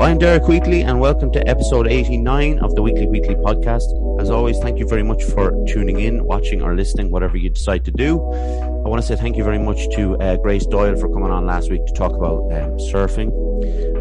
I'm 0.00 0.16
Derek 0.16 0.48
Wheatley, 0.48 0.80
and 0.80 0.98
welcome 0.98 1.30
to 1.32 1.46
episode 1.46 1.86
89 1.86 2.60
of 2.60 2.74
the 2.74 2.80
Weekly 2.80 3.06
Wheatley 3.06 3.34
podcast. 3.34 3.84
As 4.18 4.30
always, 4.30 4.58
thank 4.58 4.78
you 4.78 4.88
very 4.88 5.02
much 5.02 5.22
for 5.22 5.50
tuning 5.68 6.00
in, 6.00 6.24
watching, 6.24 6.62
or 6.62 6.74
listening, 6.74 7.10
whatever 7.10 7.36
you 7.36 7.50
decide 7.50 7.84
to 7.84 7.90
do. 7.90 8.18
I 8.32 8.88
want 8.88 9.02
to 9.02 9.06
say 9.06 9.14
thank 9.14 9.36
you 9.36 9.44
very 9.44 9.58
much 9.58 9.90
to 9.96 10.16
uh, 10.16 10.36
Grace 10.38 10.64
Doyle 10.64 10.96
for 10.96 11.12
coming 11.12 11.30
on 11.30 11.44
last 11.44 11.70
week 11.70 11.84
to 11.84 11.92
talk 11.92 12.12
about 12.12 12.40
um, 12.50 12.78
surfing 12.78 13.30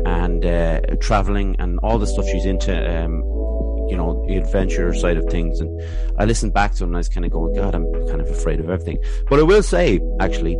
and 0.07 0.45
uh, 0.45 0.95
traveling 1.01 1.57
and 1.59 1.79
all 1.83 1.99
the 1.99 2.07
stuff 2.07 2.25
she's 2.27 2.45
into. 2.45 2.73
Um, 2.73 3.21
you 3.89 3.97
know, 3.97 4.25
the 4.27 4.37
adventure 4.37 4.93
side 4.93 5.17
of 5.17 5.25
things. 5.25 5.59
And 5.59 5.81
I 6.17 6.25
listened 6.25 6.53
back 6.53 6.73
to 6.75 6.83
it 6.83 6.87
and 6.87 6.95
I 6.95 6.99
was 6.99 7.09
kind 7.09 7.25
of 7.25 7.31
going, 7.31 7.55
God, 7.55 7.75
I'm 7.75 7.91
kind 8.07 8.21
of 8.21 8.29
afraid 8.29 8.59
of 8.59 8.69
everything. 8.69 8.97
But 9.29 9.39
I 9.39 9.43
will 9.43 9.63
say, 9.63 9.99
actually, 10.19 10.55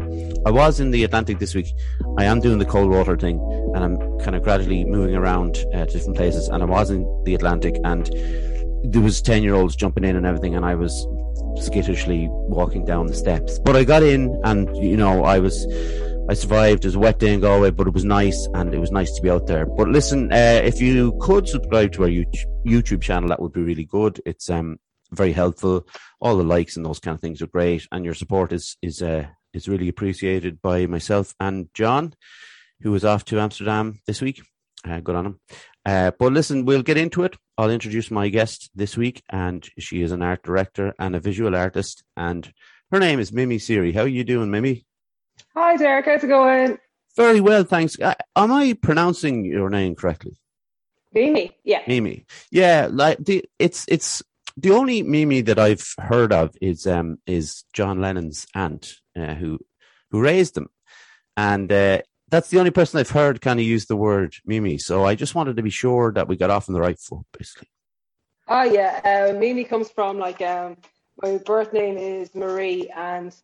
I 0.46 0.52
was 0.52 0.80
in 0.80 0.92
the 0.92 1.04
Atlantic 1.04 1.40
this 1.40 1.56
week. 1.56 1.74
I 2.18 2.26
am 2.26 2.40
doing 2.40 2.60
the 2.60 2.66
cold 2.66 2.90
water 2.90 3.16
thing 3.18 3.40
and 3.76 3.84
I'm 3.84 4.20
kind 4.20 4.36
of 4.36 4.44
gradually 4.44 4.84
moving 4.86 5.16
around 5.16 5.58
uh, 5.74 5.86
to 5.86 5.94
different 5.94 6.18
places. 6.18 6.48
And 6.48 6.64
I 6.64 6.66
was 6.66 6.90
in 6.90 7.06
the 7.26 7.36
Atlantic 7.36 7.76
and 7.84 8.10
there 8.84 9.02
was 9.02 9.22
10 9.22 9.44
year 9.44 9.54
olds 9.54 9.76
jumping 9.76 10.04
in 10.04 10.16
and 10.16 10.26
everything. 10.26 10.56
And 10.56 10.66
I 10.66 10.76
was 10.76 11.08
skittishly 11.58 12.28
walking 12.30 12.86
down 12.86 13.08
the 13.08 13.16
steps. 13.16 13.60
But 13.60 13.76
I 13.76 13.84
got 13.84 14.04
in 14.04 14.40
and, 14.44 14.76
you 14.78 14.98
know, 14.98 15.24
I 15.24 15.40
was 15.40 15.66
I 16.30 16.34
survived. 16.34 16.86
It 16.86 16.90
was 16.90 16.96
a 16.96 17.00
wet 17.00 17.18
day 17.18 17.34
in 17.34 17.40
Galway, 17.40 17.72
but 17.72 17.88
it 17.88 17.94
was 17.96 18.06
nice 18.06 18.48
and 18.54 18.72
it 18.72 18.78
was 18.78 18.92
nice 18.92 19.12
to 19.14 19.22
be 19.24 19.32
out 19.32 19.48
there. 19.48 19.66
But 19.66 19.88
listen, 19.88 20.32
uh, 20.32 20.62
if 20.64 20.80
you 20.80 21.18
could 21.20 21.48
subscribe 21.48 21.92
to 21.94 22.04
our 22.04 22.10
YouTube 22.68 23.02
channel, 23.02 23.30
that 23.30 23.42
would 23.42 23.52
be 23.52 23.64
really 23.64 23.86
good. 23.86 24.22
It's 24.28 24.48
um, 24.48 24.78
very 25.12 25.34
helpful. 25.34 25.88
All 26.22 26.38
the 26.38 26.44
likes 26.44 26.78
and 26.78 26.86
those 26.86 27.00
kind 27.00 27.16
of 27.16 27.22
things 27.22 27.42
are 27.42 27.48
great, 27.48 27.88
and 27.92 28.06
your 28.06 28.14
support 28.14 28.54
is 28.54 28.78
is 28.84 29.02
uh, 29.02 29.26
is 29.56 29.68
really 29.68 29.88
appreciated 29.88 30.62
by 30.62 30.86
myself 30.86 31.34
and 31.40 31.68
John, 31.74 32.14
who 32.82 32.94
is 32.94 33.04
off 33.04 33.26
to 33.26 33.40
Amsterdam 33.40 34.00
this 34.06 34.22
week. 34.22 34.44
Uh, 34.88 35.00
good 35.00 35.16
on 35.16 35.26
him. 35.26 35.40
Uh, 35.84 36.12
but 36.20 36.32
listen, 36.32 36.64
we'll 36.64 36.84
get 36.84 36.98
into 36.98 37.24
it. 37.24 37.38
I'll 37.58 37.72
introduce 37.72 38.12
my 38.12 38.30
guest 38.30 38.70
this 38.76 38.96
week, 38.96 39.24
and 39.32 39.68
she 39.80 40.04
is 40.04 40.12
an 40.12 40.22
art 40.22 40.44
director 40.44 40.94
and 41.00 41.16
a 41.16 41.20
visual 41.20 41.56
artist, 41.56 42.04
and 42.16 42.54
her 42.92 43.00
name 43.00 43.20
is 43.20 43.34
Mimi 43.34 43.58
Seery. 43.58 43.96
How 43.96 44.02
are 44.02 44.08
you 44.08 44.24
doing, 44.24 44.52
Mimi? 44.52 44.86
Hi, 45.56 45.76
Derek. 45.76 46.06
How's 46.06 46.24
it 46.24 46.28
going? 46.28 46.78
Very 47.16 47.42
well, 47.42 47.64
thanks. 47.64 48.00
Uh, 48.00 48.14
am 48.36 48.52
I 48.52 48.74
pronouncing 48.74 49.46
your 49.46 49.70
name 49.70 49.96
correctly? 49.96 50.38
Mimi, 51.14 51.52
yeah. 51.64 51.82
Mimi, 51.88 52.26
yeah. 52.52 52.88
Like 52.92 53.18
the 53.18 53.44
it's 53.58 53.86
it's 53.88 54.22
the 54.56 54.72
only 54.72 55.02
Mimi 55.02 55.42
that 55.42 55.58
I've 55.58 55.86
heard 55.98 56.32
of 56.32 56.56
is 56.62 56.86
um 56.86 57.18
is 57.26 57.64
John 57.74 58.00
Lennon's 58.00 58.46
aunt 58.54 58.94
uh, 59.18 59.34
who 59.34 59.60
who 60.12 60.22
raised 60.22 60.54
them, 60.54 60.70
and 61.36 61.72
uh, 61.72 62.02
that's 62.30 62.50
the 62.50 62.60
only 62.60 62.72
person 62.72 63.00
I've 63.00 63.10
heard 63.10 63.42
kind 63.42 63.60
of 63.60 63.66
use 63.66 63.86
the 63.86 63.96
word 63.96 64.36
Mimi. 64.46 64.78
So 64.78 65.04
I 65.04 65.16
just 65.16 65.36
wanted 65.36 65.58
to 65.58 65.64
be 65.64 65.70
sure 65.72 66.12
that 66.14 66.28
we 66.28 66.38
got 66.38 66.52
off 66.52 66.70
on 66.70 66.74
the 66.74 66.82
right 66.82 67.00
foot, 67.00 67.26
basically. 67.38 67.70
Oh 68.48 68.64
yeah, 68.64 69.30
uh, 69.32 69.38
Mimi 69.38 69.64
comes 69.64 69.90
from 69.90 70.20
like 70.20 70.42
um 70.42 70.78
my 71.22 71.38
birth 71.38 71.74
name 71.74 71.98
is 71.98 72.34
Marie, 72.36 72.90
and 72.96 73.36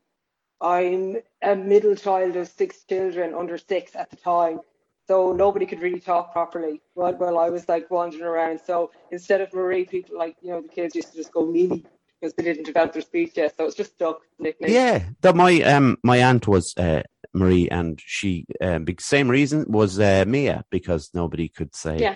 I'm 0.61 1.17
a 1.41 1.55
middle 1.55 1.95
child 1.95 2.35
of 2.35 2.47
six 2.47 2.83
children 2.83 3.33
under 3.33 3.57
six 3.57 3.95
at 3.95 4.09
the 4.09 4.15
time. 4.15 4.59
So 5.07 5.33
nobody 5.33 5.65
could 5.65 5.81
really 5.81 5.99
talk 5.99 6.31
properly 6.31 6.81
while, 6.95 7.13
while 7.13 7.37
I 7.37 7.49
was 7.49 7.69
like 7.69 7.91
wandering 7.91 8.23
around. 8.23 8.59
So 8.65 8.91
instead 9.11 9.41
of 9.41 9.53
Marie, 9.53 9.85
people 9.85 10.17
like, 10.17 10.35
you 10.41 10.49
know, 10.49 10.61
the 10.61 10.67
kids 10.67 10.95
used 10.95 11.11
to 11.11 11.17
just 11.17 11.31
go 11.31 11.45
Mimi 11.45 11.85
because 12.19 12.33
they 12.33 12.43
didn't 12.43 12.63
develop 12.63 12.93
their 12.93 13.03
speech 13.03 13.33
yet. 13.35 13.55
So 13.55 13.65
it's 13.65 13.75
just 13.75 13.93
stuck 13.93 14.21
nickname. 14.39 14.71
Yeah. 14.73 15.03
That 15.21 15.35
my 15.35 15.61
um 15.61 15.97
my 16.03 16.23
aunt 16.23 16.47
was 16.47 16.73
uh, 16.77 17.03
Marie 17.33 17.69
and 17.69 18.01
she 18.03 18.45
um 18.61 18.85
same 18.99 19.29
reason 19.29 19.65
was 19.67 19.99
uh, 19.99 20.23
Mia 20.25 20.65
because 20.71 21.11
nobody 21.13 21.49
could 21.49 21.75
say 21.75 21.99
yeah. 21.99 22.15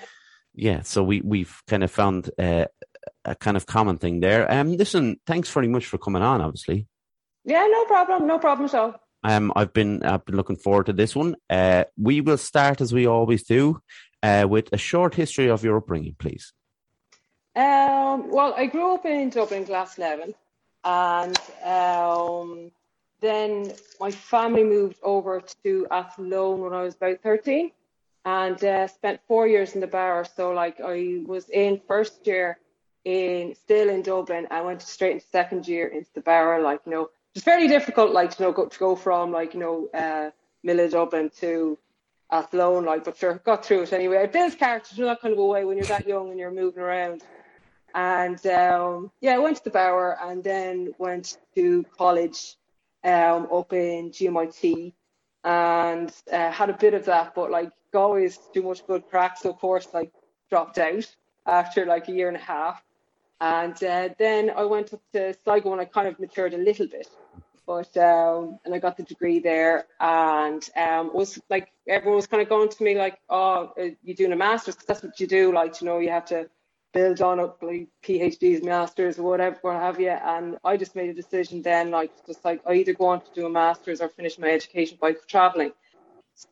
Yeah. 0.55 0.81
So 0.81 1.03
we 1.03 1.21
we've 1.21 1.61
kind 1.67 1.83
of 1.83 1.91
found 1.91 2.31
uh, 2.39 2.65
a 3.23 3.35
kind 3.35 3.55
of 3.55 3.67
common 3.67 3.99
thing 3.99 4.19
there. 4.19 4.51
Um 4.51 4.71
listen, 4.75 5.19
thanks 5.27 5.51
very 5.51 5.67
much 5.67 5.85
for 5.85 5.99
coming 5.99 6.23
on, 6.23 6.41
obviously. 6.41 6.87
Yeah, 7.45 7.67
no 7.71 7.85
problem. 7.85 8.27
No 8.27 8.39
problem 8.39 8.65
at 8.65 8.75
all. 8.75 8.95
Um, 9.23 9.51
I've 9.55 9.73
been 9.73 10.03
I've 10.03 10.25
been 10.25 10.35
looking 10.35 10.55
forward 10.55 10.85
to 10.85 10.93
this 10.93 11.15
one. 11.15 11.35
Uh, 11.49 11.83
we 11.97 12.21
will 12.21 12.37
start 12.37 12.79
as 12.81 12.93
we 12.93 13.05
always 13.05 13.43
do, 13.43 13.81
uh, 14.23 14.45
with 14.49 14.69
a 14.71 14.77
short 14.77 15.13
history 15.15 15.49
of 15.49 15.63
your 15.63 15.77
upbringing, 15.77 16.15
please. 16.17 16.53
Um, 17.55 18.31
well, 18.31 18.53
I 18.55 18.67
grew 18.67 18.93
up 18.93 19.05
in 19.05 19.29
Dublin, 19.29 19.65
Glasnevin, 19.65 20.33
and 20.85 21.37
um, 21.65 22.71
then 23.19 23.73
my 23.99 24.11
family 24.11 24.63
moved 24.63 24.97
over 25.03 25.41
to 25.63 25.87
Athlone 25.91 26.61
when 26.61 26.73
I 26.73 26.83
was 26.83 26.95
about 26.95 27.21
thirteen, 27.21 27.71
and 28.23 28.63
uh, 28.63 28.87
spent 28.87 29.19
four 29.27 29.47
years 29.47 29.75
in 29.75 29.81
the 29.81 29.87
Bower. 29.87 30.23
So, 30.23 30.51
like, 30.51 30.79
I 30.79 31.23
was 31.25 31.49
in 31.49 31.81
first 31.87 32.25
year 32.25 32.59
in 33.03 33.55
still 33.55 33.89
in 33.89 34.01
Dublin. 34.01 34.47
I 34.51 34.61
went 34.61 34.81
straight 34.81 35.13
into 35.13 35.25
second 35.27 35.67
year 35.67 35.87
into 35.87 36.09
the 36.13 36.21
Bower, 36.21 36.61
like 36.61 36.81
you 36.85 36.91
know 36.93 37.09
it's 37.35 37.45
very 37.45 37.67
difficult, 37.67 38.11
like 38.11 38.35
to 38.35 38.43
know, 38.43 38.51
go, 38.51 38.65
to 38.65 38.79
go 38.79 38.95
from 38.95 39.31
like 39.31 39.53
you 39.53 39.59
know 39.59 39.89
uh, 39.93 40.31
Milla 40.63 40.89
Dublin 40.89 41.29
to 41.37 41.77
Athlone, 42.31 42.85
like, 42.85 43.03
but 43.03 43.17
sure, 43.17 43.41
got 43.45 43.65
through 43.65 43.83
it 43.83 43.93
anyway. 43.93 44.23
It 44.23 44.31
builds 44.31 44.55
character 44.55 44.95
in 44.97 45.03
that 45.05 45.21
kind 45.21 45.33
of 45.33 45.39
a 45.39 45.45
way 45.45 45.65
when 45.65 45.77
you're 45.77 45.87
that 45.87 46.07
young 46.07 46.29
and 46.29 46.39
you're 46.39 46.51
moving 46.51 46.83
around. 46.83 47.23
And 47.95 48.45
um, 48.45 49.11
yeah, 49.19 49.35
I 49.35 49.39
went 49.39 49.57
to 49.57 49.63
the 49.63 49.71
Bower 49.71 50.17
and 50.21 50.43
then 50.43 50.93
went 50.99 51.37
to 51.55 51.85
college 51.97 52.55
um, 53.03 53.47
up 53.51 53.73
in 53.73 54.11
GMIT 54.11 54.93
and 55.43 56.13
uh, 56.31 56.51
had 56.51 56.69
a 56.69 56.77
bit 56.77 56.93
of 56.93 57.05
that, 57.05 57.33
but 57.33 57.49
like 57.49 57.71
always 57.95 58.37
too 58.53 58.61
much 58.61 58.85
good 58.85 59.07
crack, 59.09 59.37
so 59.37 59.49
of 59.49 59.57
course 59.57 59.87
like 59.93 60.11
dropped 60.49 60.77
out 60.77 61.05
after 61.45 61.85
like 61.85 62.07
a 62.07 62.11
year 62.11 62.27
and 62.27 62.37
a 62.37 62.41
half. 62.41 62.83
And 63.41 63.81
uh, 63.83 64.09
then 64.17 64.51
I 64.55 64.65
went 64.65 64.93
up 64.93 65.01
to 65.13 65.33
Sligo 65.43 65.71
and 65.71 65.81
I 65.81 65.85
kind 65.85 66.07
of 66.07 66.19
matured 66.19 66.53
a 66.53 66.57
little 66.57 66.87
bit. 66.87 67.07
But 67.65 67.95
um, 67.97 68.59
and 68.65 68.73
I 68.73 68.79
got 68.79 68.97
the 68.97 69.03
degree 69.03 69.39
there, 69.39 69.85
and 69.99 70.67
um, 70.75 71.11
was 71.13 71.39
like 71.51 71.71
everyone 71.87 72.15
was 72.15 72.25
kind 72.25 72.41
of 72.41 72.49
going 72.49 72.67
to 72.67 72.83
me 72.83 72.97
like, 72.97 73.19
"Oh, 73.29 73.71
uh, 73.79 73.89
you're 74.01 74.15
doing 74.15 74.31
a 74.31 74.35
master's? 74.35 74.73
Cause 74.73 74.85
that's 74.85 75.03
what 75.03 75.19
you 75.19 75.27
do. 75.27 75.53
Like, 75.53 75.79
you 75.79 75.85
know, 75.85 75.99
you 75.99 76.09
have 76.09 76.25
to 76.25 76.49
build 76.93 77.21
on 77.21 77.39
up 77.39 77.61
like 77.61 77.87
PhDs, 78.03 78.63
masters, 78.63 79.19
or 79.19 79.29
whatever, 79.29 79.55
what 79.61 79.75
have 79.75 79.99
you." 79.99 80.09
And 80.09 80.57
I 80.63 80.77
just 80.77 80.95
made 80.95 81.11
a 81.11 81.13
decision 81.13 81.61
then, 81.61 81.91
like, 81.91 82.11
just 82.25 82.43
like 82.43 82.59
I 82.65 82.73
either 82.73 82.93
go 82.93 83.05
on 83.05 83.21
to 83.21 83.31
do 83.35 83.45
a 83.45 83.49
master's 83.51 84.01
or 84.01 84.09
finish 84.09 84.39
my 84.39 84.49
education 84.49 84.97
by 84.99 85.13
traveling. 85.27 85.71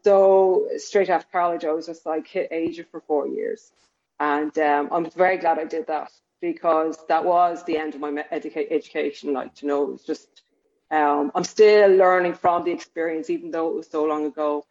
So 0.03 0.67
straight 0.77 1.09
after 1.09 1.27
college, 1.31 1.65
I 1.65 1.71
was 1.71 1.87
just 1.87 2.05
like 2.05 2.27
hit 2.27 2.49
Asia 2.51 2.83
for 2.91 3.01
four 3.01 3.27
years, 3.27 3.71
and 4.19 4.55
um, 4.59 4.89
I'm 4.91 5.09
very 5.09 5.37
glad 5.37 5.57
I 5.57 5.65
did 5.65 5.87
that 5.87 6.11
because 6.41 6.97
that 7.07 7.23
was 7.23 7.63
the 7.63 7.77
end 7.77 7.95
of 7.95 8.01
my 8.01 8.11
educa- 8.31 8.71
education. 8.71 9.33
Like, 9.33 9.61
you 9.61 9.67
know, 9.67 9.83
it 9.83 9.91
was 9.91 10.03
just, 10.03 10.43
um, 10.91 11.31
I'm 11.35 11.43
still 11.43 11.89
learning 11.91 12.33
from 12.33 12.63
the 12.63 12.71
experience, 12.71 13.29
even 13.29 13.51
though 13.51 13.69
it 13.69 13.75
was 13.75 13.89
so 13.89 14.05
long 14.05 14.25
ago. 14.25 14.65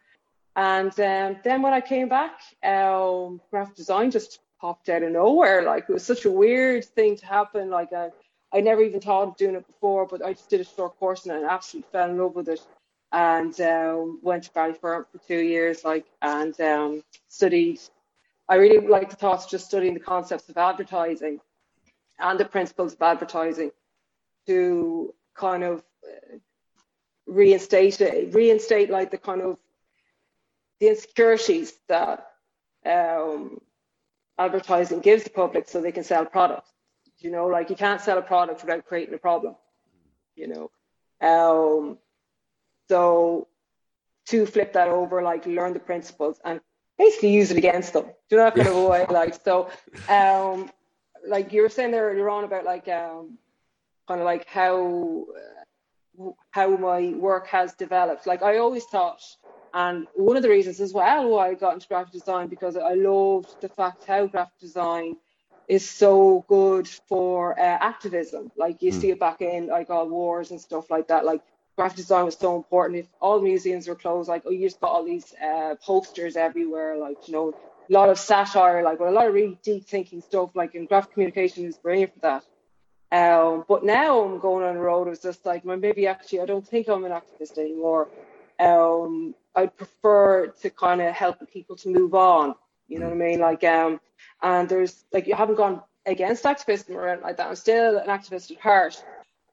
And 0.55 0.91
um, 0.99 1.37
then 1.43 1.61
when 1.61 1.73
I 1.73 1.81
came 1.81 2.09
back, 2.09 2.39
um, 2.63 3.41
graphic 3.51 3.75
design 3.75 4.09
just 4.11 4.39
popped 4.59 4.89
out 4.89 5.03
of 5.03 5.11
nowhere. 5.11 5.61
Like, 5.63 5.85
it 5.87 5.93
was 5.93 6.05
such 6.05 6.25
a 6.25 6.31
weird 6.31 6.85
thing 6.85 7.15
to 7.17 7.25
happen. 7.25 7.69
Like, 7.69 7.93
I, 7.93 8.09
I 8.51 8.61
never 8.61 8.81
even 8.81 8.99
thought 8.99 9.27
of 9.27 9.37
doing 9.37 9.55
it 9.55 9.67
before, 9.67 10.07
but 10.07 10.25
I 10.25 10.33
just 10.33 10.49
did 10.49 10.61
a 10.61 10.65
short 10.65 10.97
course 10.99 11.25
and 11.25 11.45
I 11.45 11.53
absolutely 11.53 11.89
fell 11.91 12.09
in 12.09 12.17
love 12.17 12.35
with 12.35 12.49
it. 12.49 12.65
And 13.11 13.59
um, 13.61 14.19
went 14.21 14.43
to 14.43 14.51
Ballyfermot 14.51 15.05
for 15.11 15.19
two 15.27 15.39
years, 15.39 15.85
like, 15.85 16.05
and 16.21 16.59
um, 16.59 17.03
studied. 17.29 17.79
I 18.49 18.55
really 18.55 18.85
like 18.85 19.09
the 19.09 19.15
thoughts 19.15 19.45
of 19.45 19.51
just 19.51 19.67
studying 19.67 19.93
the 19.93 19.99
concepts 19.99 20.49
of 20.49 20.57
advertising 20.57 21.39
and 22.19 22.39
the 22.39 22.45
principles 22.45 22.93
of 22.93 23.01
advertising 23.01 23.71
to 24.47 25.13
kind 25.35 25.63
of 25.63 25.83
uh, 26.03 26.37
reinstate 27.27 27.99
reinstate 28.33 28.89
like 28.89 29.11
the 29.11 29.17
kind 29.17 29.41
of 29.41 29.57
the 30.79 30.89
insecurities 30.89 31.73
that 31.87 32.27
um, 32.85 33.59
advertising 34.37 34.99
gives 34.99 35.23
the 35.23 35.29
public 35.29 35.67
so 35.67 35.81
they 35.81 35.91
can 35.91 36.03
sell 36.03 36.25
products. 36.25 36.71
You 37.19 37.31
know, 37.31 37.47
like 37.47 37.69
you 37.69 37.75
can't 37.75 38.01
sell 38.01 38.17
a 38.17 38.21
product 38.21 38.61
without 38.61 38.85
creating 38.85 39.15
a 39.15 39.17
problem. 39.17 39.55
You 40.35 40.47
know, 40.47 40.71
um, 41.27 41.97
so 42.89 43.47
to 44.27 44.45
flip 44.45 44.73
that 44.73 44.87
over, 44.87 45.21
like 45.23 45.45
learn 45.45 45.73
the 45.73 45.79
principles 45.79 46.39
and 46.45 46.61
basically 46.97 47.33
use 47.33 47.49
it 47.51 47.57
against 47.57 47.93
them. 47.93 48.05
Do 48.29 48.35
you 48.35 48.37
know 48.37 48.43
that 48.43 48.55
kind 48.55 48.67
of 48.67 48.75
way? 48.75 49.05
Like 49.09 49.35
so, 49.43 49.69
um, 50.09 50.69
like 51.27 51.53
you 51.53 51.61
were 51.61 51.69
saying 51.69 51.91
there 51.91 52.09
earlier 52.09 52.29
on 52.29 52.43
about 52.43 52.65
like 52.65 52.87
um, 52.87 53.37
kind 54.07 54.21
of 54.21 54.25
like 54.25 54.47
how 54.47 55.25
uh, 56.19 56.31
how 56.51 56.75
my 56.77 57.09
work 57.09 57.47
has 57.47 57.73
developed. 57.73 58.25
Like 58.25 58.41
I 58.41 58.57
always 58.57 58.85
thought, 58.85 59.21
and 59.73 60.07
one 60.15 60.37
of 60.37 60.43
the 60.43 60.49
reasons 60.49 60.79
as 60.79 60.93
well 60.93 61.29
why 61.29 61.49
I 61.49 61.53
got 61.53 61.73
into 61.73 61.87
graphic 61.87 62.13
design 62.13 62.47
because 62.47 62.77
I 62.77 62.93
loved 62.93 63.61
the 63.61 63.69
fact 63.69 64.05
how 64.05 64.27
graphic 64.27 64.59
design 64.59 65.17
is 65.67 65.87
so 65.87 66.45
good 66.47 66.87
for 66.87 67.59
uh, 67.59 67.63
activism. 67.63 68.51
Like 68.57 68.81
you 68.81 68.91
mm. 68.91 69.01
see 69.01 69.11
it 69.11 69.19
back 69.19 69.41
in 69.41 69.67
like 69.67 69.89
all 69.89 70.07
wars 70.07 70.51
and 70.51 70.61
stuff 70.61 70.89
like 70.89 71.09
that. 71.09 71.25
Like 71.25 71.41
graphic 71.75 71.97
design 71.97 72.25
was 72.25 72.37
so 72.37 72.55
important. 72.55 72.99
If 72.99 73.07
all 73.19 73.41
museums 73.41 73.87
were 73.87 73.95
closed, 73.95 74.29
like 74.29 74.43
oh, 74.45 74.51
you 74.51 74.65
just 74.67 74.79
got 74.79 74.91
all 74.91 75.03
these 75.03 75.33
uh, 75.43 75.75
posters 75.81 76.37
everywhere, 76.37 76.97
like 76.97 77.27
you 77.27 77.33
know 77.33 77.53
a 77.89 77.93
lot 77.93 78.09
of 78.09 78.19
satire, 78.19 78.83
like 78.83 78.99
but 78.99 79.07
a 79.07 79.11
lot 79.11 79.27
of 79.27 79.33
really 79.33 79.57
deep 79.63 79.85
thinking 79.85 80.21
stuff, 80.21 80.51
like 80.55 80.75
in 80.75 80.85
graphic 80.85 81.13
communication 81.13 81.65
is 81.65 81.77
brilliant 81.77 82.13
for 82.13 82.19
that. 82.19 82.43
Um, 83.09 83.63
but 83.67 83.85
now 83.85 84.21
I'm 84.21 84.39
going 84.39 84.65
on 84.65 84.75
the 84.75 84.81
road. 84.81 85.07
It's 85.07 85.21
just 85.21 85.45
like, 85.45 85.63
well, 85.63 85.77
maybe 85.77 86.07
actually 86.07 86.41
I 86.41 86.45
don't 86.45 86.67
think 86.67 86.89
I'm 86.89 87.05
an 87.05 87.11
activist 87.11 87.57
anymore. 87.57 88.09
Um, 88.59 89.33
I'd 89.55 89.75
prefer 89.77 90.47
to 90.47 90.69
kind 90.69 91.01
of 91.01 91.13
help 91.13 91.37
people 91.51 91.75
to 91.77 91.89
move 91.89 92.13
on. 92.13 92.55
You 92.87 92.99
know 92.99 93.07
what 93.07 93.15
I 93.15 93.17
mean? 93.17 93.39
Like, 93.39 93.63
um, 93.63 93.99
and 94.41 94.67
there's 94.67 95.05
like 95.13 95.27
you 95.27 95.35
haven't 95.35 95.55
gone 95.55 95.81
against 96.05 96.45
activism 96.45 96.95
or 96.95 97.07
anything 97.07 97.23
like 97.23 97.37
that. 97.37 97.47
I'm 97.47 97.55
still 97.55 97.97
an 97.97 98.07
activist 98.07 98.51
at 98.51 98.59
heart, 98.59 99.03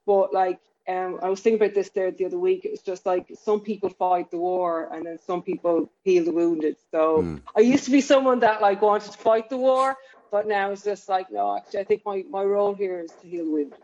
but 0.06 0.32
like 0.32 0.60
um, 0.86 1.18
I 1.22 1.28
was 1.28 1.40
thinking 1.40 1.62
about 1.62 1.74
this 1.74 1.88
there 1.90 2.10
the 2.10 2.26
other 2.26 2.38
week. 2.38 2.64
It 2.64 2.70
was 2.70 2.82
just 2.82 3.06
like 3.06 3.32
some 3.42 3.60
people 3.60 3.88
fight 3.88 4.30
the 4.30 4.38
war 4.38 4.90
and 4.92 5.06
then 5.06 5.18
some 5.26 5.42
people 5.42 5.90
heal 6.02 6.24
the 6.24 6.32
wounded. 6.32 6.76
So 6.90 7.22
mm. 7.22 7.40
I 7.56 7.60
used 7.60 7.84
to 7.86 7.90
be 7.90 8.00
someone 8.00 8.40
that 8.40 8.60
like 8.60 8.82
wanted 8.82 9.12
to 9.12 9.18
fight 9.18 9.48
the 9.48 9.56
war, 9.56 9.96
but 10.30 10.46
now 10.46 10.70
it's 10.70 10.84
just 10.84 11.08
like 11.08 11.30
no. 11.30 11.56
Actually, 11.56 11.80
I 11.80 11.84
think 11.84 12.02
my, 12.04 12.24
my 12.28 12.42
role 12.42 12.74
here 12.74 13.00
is 13.00 13.12
to 13.22 13.28
heal 13.28 13.44
the 13.46 13.50
wounded. 13.50 13.78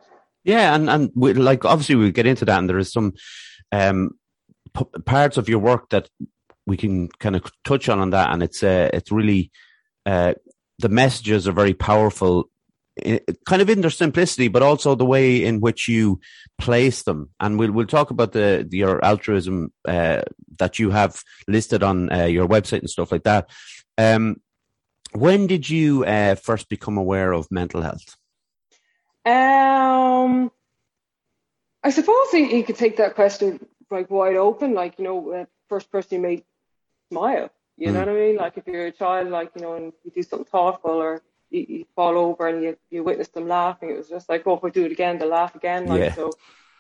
Yeah, 0.45 0.75
and 0.75 0.91
and 0.91 1.11
we, 1.15 1.33
like 1.35 1.65
obviously 1.65 1.95
we'll 1.95 2.11
get 2.11 2.27
into 2.27 2.45
that, 2.47 2.59
and 2.59 2.69
there 2.69 2.79
is 2.79 2.93
some 2.93 3.15
um, 3.73 4.11
p- 4.75 5.01
parts 5.05 5.37
of 5.37 5.49
your 5.49 5.59
work 5.59 5.91
that 5.91 6.09
we 6.67 6.77
can 6.77 7.09
kind 7.09 7.37
of 7.37 7.51
touch 7.65 7.89
on 7.89 7.99
on 7.99 8.11
that, 8.11 8.33
and 8.33 8.43
it's 8.43 8.63
uh, 8.63 8.91
it's 8.93 9.13
really 9.13 9.51
uh, 10.07 10.35
the 10.79 10.89
messages 10.89 11.47
are 11.47 11.53
very 11.53 11.75
powerful 11.75 12.49
kind 13.47 13.63
of 13.63 13.71
in 13.71 13.81
their 13.81 13.91
simplicity, 13.91 14.49
but 14.49 14.63
also 14.63 14.95
the 14.95 15.05
way 15.05 15.45
in 15.45 15.61
which 15.61 15.89
you 15.89 16.21
place 16.59 17.03
them. 17.03 17.31
And 17.39 17.59
we'll 17.59 17.73
we'll 17.73 17.87
talk 17.87 18.11
about 18.11 18.33
the, 18.33 18.67
the 18.69 18.79
your 18.79 19.05
altruism 19.05 19.73
uh, 19.87 20.23
that 20.59 20.79
you 20.79 20.91
have 20.91 21.23
listed 21.47 21.83
on 21.83 22.13
uh, 22.13 22.25
your 22.25 22.49
website 22.49 22.81
and 22.81 22.91
stuff 22.91 23.13
like 23.13 23.25
that. 23.25 23.49
Um, 23.97 24.41
when 25.13 25.47
did 25.47 25.69
you 25.69 26.05
uh, 26.05 26.35
first 26.37 26.69
become 26.69 26.99
aware 26.99 27.33
of 27.33 27.51
mental 27.51 27.83
health? 27.83 28.17
Um, 29.25 30.51
I 31.83 31.91
suppose 31.91 32.33
you 32.33 32.63
could 32.65 32.77
take 32.77 32.97
that 32.99 33.15
question 33.15 33.67
like 33.91 34.11
wide 34.11 34.37
open. 34.37 34.75
Like 34.75 34.99
you 34.99 35.05
know, 35.05 35.33
uh, 35.33 35.45
first 35.69 35.91
person 35.91 36.17
you 36.17 36.23
made 36.23 36.45
smile. 37.11 37.51
You 37.77 37.89
mm. 37.89 37.93
know 37.95 38.01
what 38.01 38.09
I 38.09 38.15
mean? 38.15 38.37
Like 38.37 38.57
if 38.57 38.67
you're 38.67 38.87
a 38.87 38.93
child, 38.93 39.29
like 39.29 39.51
you 39.57 39.63
know, 39.63 39.75
and 39.75 39.93
you 40.05 40.11
do 40.11 40.23
something 40.23 40.47
thoughtful 40.47 40.91
or 40.91 41.23
you, 41.51 41.67
you, 41.69 41.85
fall 41.95 42.17
over 42.17 42.49
and 42.49 42.63
you, 42.63 42.77
you 42.91 43.03
witness 43.03 43.29
them 43.29 43.49
laughing. 43.49 43.91
It 43.91 43.99
was 43.99 44.09
just 44.09 44.29
like, 44.29 44.47
oh, 44.47 44.57
if 44.57 44.63
we 44.63 44.71
do 44.71 44.85
it 44.85 44.93
again, 44.93 45.19
they'll 45.19 45.29
laugh 45.29 45.55
again. 45.55 45.87
Like 45.87 46.01
yeah. 46.01 46.15
so, 46.15 46.33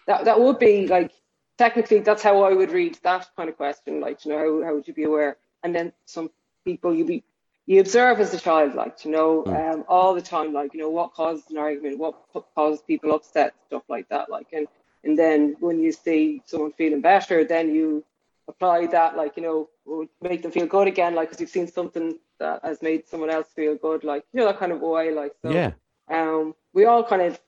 that 0.06 0.25
that 0.25 0.40
would 0.40 0.58
be 0.58 0.87
like 0.87 1.12
technically 1.58 2.00
that's 2.00 2.22
how 2.22 2.43
I 2.43 2.52
would 2.52 2.70
read 2.70 2.99
that 3.02 3.28
kind 3.37 3.49
of 3.49 3.56
question. 3.56 4.00
Like, 4.00 4.25
you 4.25 4.32
know, 4.32 4.38
how 4.38 4.67
how 4.67 4.75
would 4.75 4.88
you 4.88 4.94
be 4.94 5.05
aware? 5.05 5.37
And 5.62 5.75
then 5.75 5.93
some 6.06 6.31
people 6.64 6.94
you 6.94 7.05
be 7.05 7.25
you 7.67 7.81
observe 7.81 8.19
as 8.19 8.34
a 8.34 8.40
child, 8.40 8.75
like 8.75 9.05
you 9.05 9.11
know, 9.11 9.44
mm. 9.44 9.75
um, 9.75 9.84
all 9.88 10.14
the 10.14 10.22
time, 10.22 10.52
like 10.52 10.75
you 10.75 10.81
know, 10.81 10.90
what 10.90 11.14
causes 11.14 11.44
an 11.50 11.58
argument, 11.58 11.99
what 11.99 12.14
causes 12.55 12.82
people 12.82 13.14
upset, 13.14 13.55
stuff 13.67 13.82
like 13.88 14.08
that. 14.08 14.31
Like, 14.31 14.49
and 14.52 14.67
and 15.05 15.19
then 15.19 15.56
when 15.61 15.81
you 15.81 15.93
see 15.93 16.43
someone 16.46 16.72
feeling 16.72 17.00
better, 17.00 17.44
then 17.44 17.75
you 17.75 18.05
apply 18.50 18.87
that, 18.87 19.17
like 19.17 19.37
you 19.37 19.43
know, 19.43 19.69
would 19.87 20.08
make 20.20 20.43
them 20.43 20.52
feel 20.52 20.67
good 20.67 20.88
again, 20.88 21.14
like 21.14 21.29
because 21.29 21.41
you've 21.41 21.50
seen 21.50 21.67
something 21.67 22.19
that 22.38 22.61
has 22.64 22.82
made 22.82 23.08
someone 23.08 23.31
else 23.31 23.49
feel 23.55 23.76
good, 23.76 24.05
like 24.05 24.25
you 24.32 24.41
know 24.41 24.47
that 24.47 24.58
kind 24.58 24.73
of 24.73 24.81
way, 24.81 25.12
like 25.12 25.32
so. 25.43 25.50
Yeah. 25.50 25.73
Um, 26.11 26.55
we 26.75 26.85
all 26.85 27.05
kind 27.05 27.23
of 27.23 27.41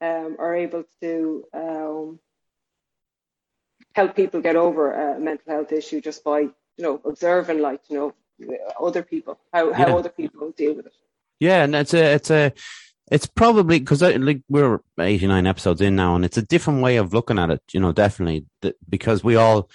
um 0.00 0.36
are 0.38 0.54
able 0.54 0.84
to 1.00 1.44
um 1.54 2.18
help 3.94 4.14
people 4.16 4.40
get 4.40 4.56
over 4.56 4.92
a 4.92 5.20
mental 5.20 5.52
health 5.52 5.72
issue 5.72 6.00
just 6.00 6.24
by 6.24 6.40
you 6.40 6.52
know 6.84 7.00
observing, 7.04 7.60
like 7.60 7.80
you 7.88 7.96
know, 7.96 8.14
other 8.80 9.02
people 9.02 9.38
how 9.52 9.72
how 9.72 9.88
yeah. 9.88 9.94
other 9.94 10.10
people 10.10 10.52
deal 10.52 10.74
with 10.74 10.86
it. 10.86 10.92
Yeah, 11.38 11.64
and 11.64 11.74
it's 11.74 11.94
a 11.94 12.14
it's 12.14 12.30
a 12.30 12.52
it's 13.10 13.26
probably 13.26 13.80
because 13.80 14.02
like 14.02 14.42
we're 14.48 14.80
89 14.98 15.46
episodes 15.46 15.80
in 15.80 15.96
now 15.96 16.14
and 16.14 16.24
it's 16.24 16.36
a 16.36 16.42
different 16.42 16.80
way 16.80 16.96
of 16.96 17.12
looking 17.12 17.38
at 17.38 17.50
it 17.50 17.62
you 17.72 17.80
know 17.80 17.92
definitely 17.92 18.46
because 18.88 19.24
we 19.24 19.34
all 19.36 19.68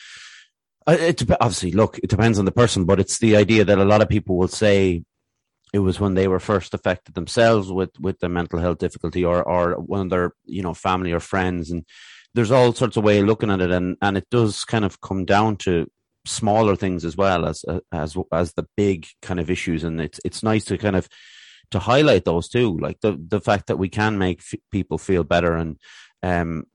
it 0.87 1.23
obviously 1.41 1.71
look 1.71 1.97
it 1.99 2.09
depends 2.09 2.39
on 2.39 2.45
the 2.45 2.51
person, 2.51 2.85
but 2.85 2.99
it's 2.99 3.19
the 3.19 3.35
idea 3.35 3.65
that 3.65 3.79
a 3.79 3.85
lot 3.85 4.01
of 4.01 4.09
people 4.09 4.37
will 4.37 4.47
say 4.47 5.03
it 5.73 5.79
was 5.79 5.99
when 5.99 6.13
they 6.13 6.27
were 6.27 6.39
first 6.39 6.73
affected 6.73 7.15
themselves 7.15 7.71
with 7.71 7.99
with 7.99 8.19
the 8.19 8.29
mental 8.29 8.59
health 8.59 8.77
difficulty 8.77 9.25
or 9.25 9.43
or 9.43 9.73
one 9.73 10.01
of 10.01 10.09
their 10.09 10.33
you 10.45 10.61
know 10.61 10.73
family 10.73 11.11
or 11.11 11.19
friends 11.19 11.71
and 11.71 11.85
there's 12.33 12.51
all 12.51 12.73
sorts 12.73 12.97
of 12.97 13.03
way 13.03 13.19
of 13.19 13.25
looking 13.25 13.49
at 13.49 13.61
it 13.61 13.71
and 13.71 13.97
and 14.01 14.17
it 14.17 14.27
does 14.29 14.63
kind 14.63 14.85
of 14.85 15.01
come 15.01 15.25
down 15.25 15.57
to 15.57 15.87
smaller 16.25 16.75
things 16.75 17.05
as 17.05 17.15
well 17.17 17.45
as 17.45 17.63
as 17.91 18.15
as 18.31 18.53
the 18.53 18.67
big 18.77 19.05
kind 19.21 19.39
of 19.39 19.49
issues 19.49 19.83
and 19.83 19.99
it's 20.01 20.19
it's 20.23 20.43
nice 20.43 20.65
to 20.65 20.77
kind 20.77 20.95
of 20.95 21.07
to 21.71 21.79
highlight 21.79 22.25
those 22.25 22.47
too 22.47 22.77
like 22.77 22.99
the 23.01 23.19
the 23.27 23.41
fact 23.41 23.67
that 23.67 23.77
we 23.77 23.89
can 23.89 24.17
make 24.17 24.39
f- 24.39 24.59
people 24.71 24.97
feel 24.97 25.23
better 25.23 25.55
and 25.55 25.77
um 26.23 26.65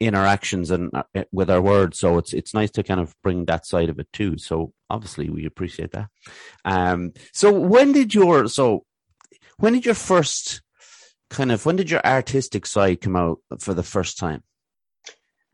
in 0.00 0.14
our 0.14 0.26
actions 0.26 0.70
and 0.70 0.90
uh, 0.94 1.24
with 1.32 1.50
our 1.50 1.62
words. 1.62 1.98
So 1.98 2.18
it's 2.18 2.32
it's 2.32 2.54
nice 2.54 2.70
to 2.72 2.82
kind 2.82 3.00
of 3.00 3.14
bring 3.22 3.44
that 3.46 3.66
side 3.66 3.88
of 3.88 3.98
it 3.98 4.08
too. 4.12 4.38
So 4.38 4.72
obviously 4.90 5.30
we 5.30 5.46
appreciate 5.46 5.92
that. 5.92 6.08
Um, 6.64 7.12
so 7.32 7.52
when 7.52 7.92
did 7.92 8.14
your 8.14 8.48
so 8.48 8.84
when 9.58 9.74
did 9.74 9.86
your 9.86 9.94
first 9.94 10.62
kind 11.30 11.52
of 11.52 11.64
when 11.66 11.76
did 11.76 11.90
your 11.90 12.04
artistic 12.04 12.66
side 12.66 13.00
come 13.00 13.16
out 13.16 13.38
for 13.60 13.74
the 13.74 13.82
first 13.82 14.18
time? 14.18 14.42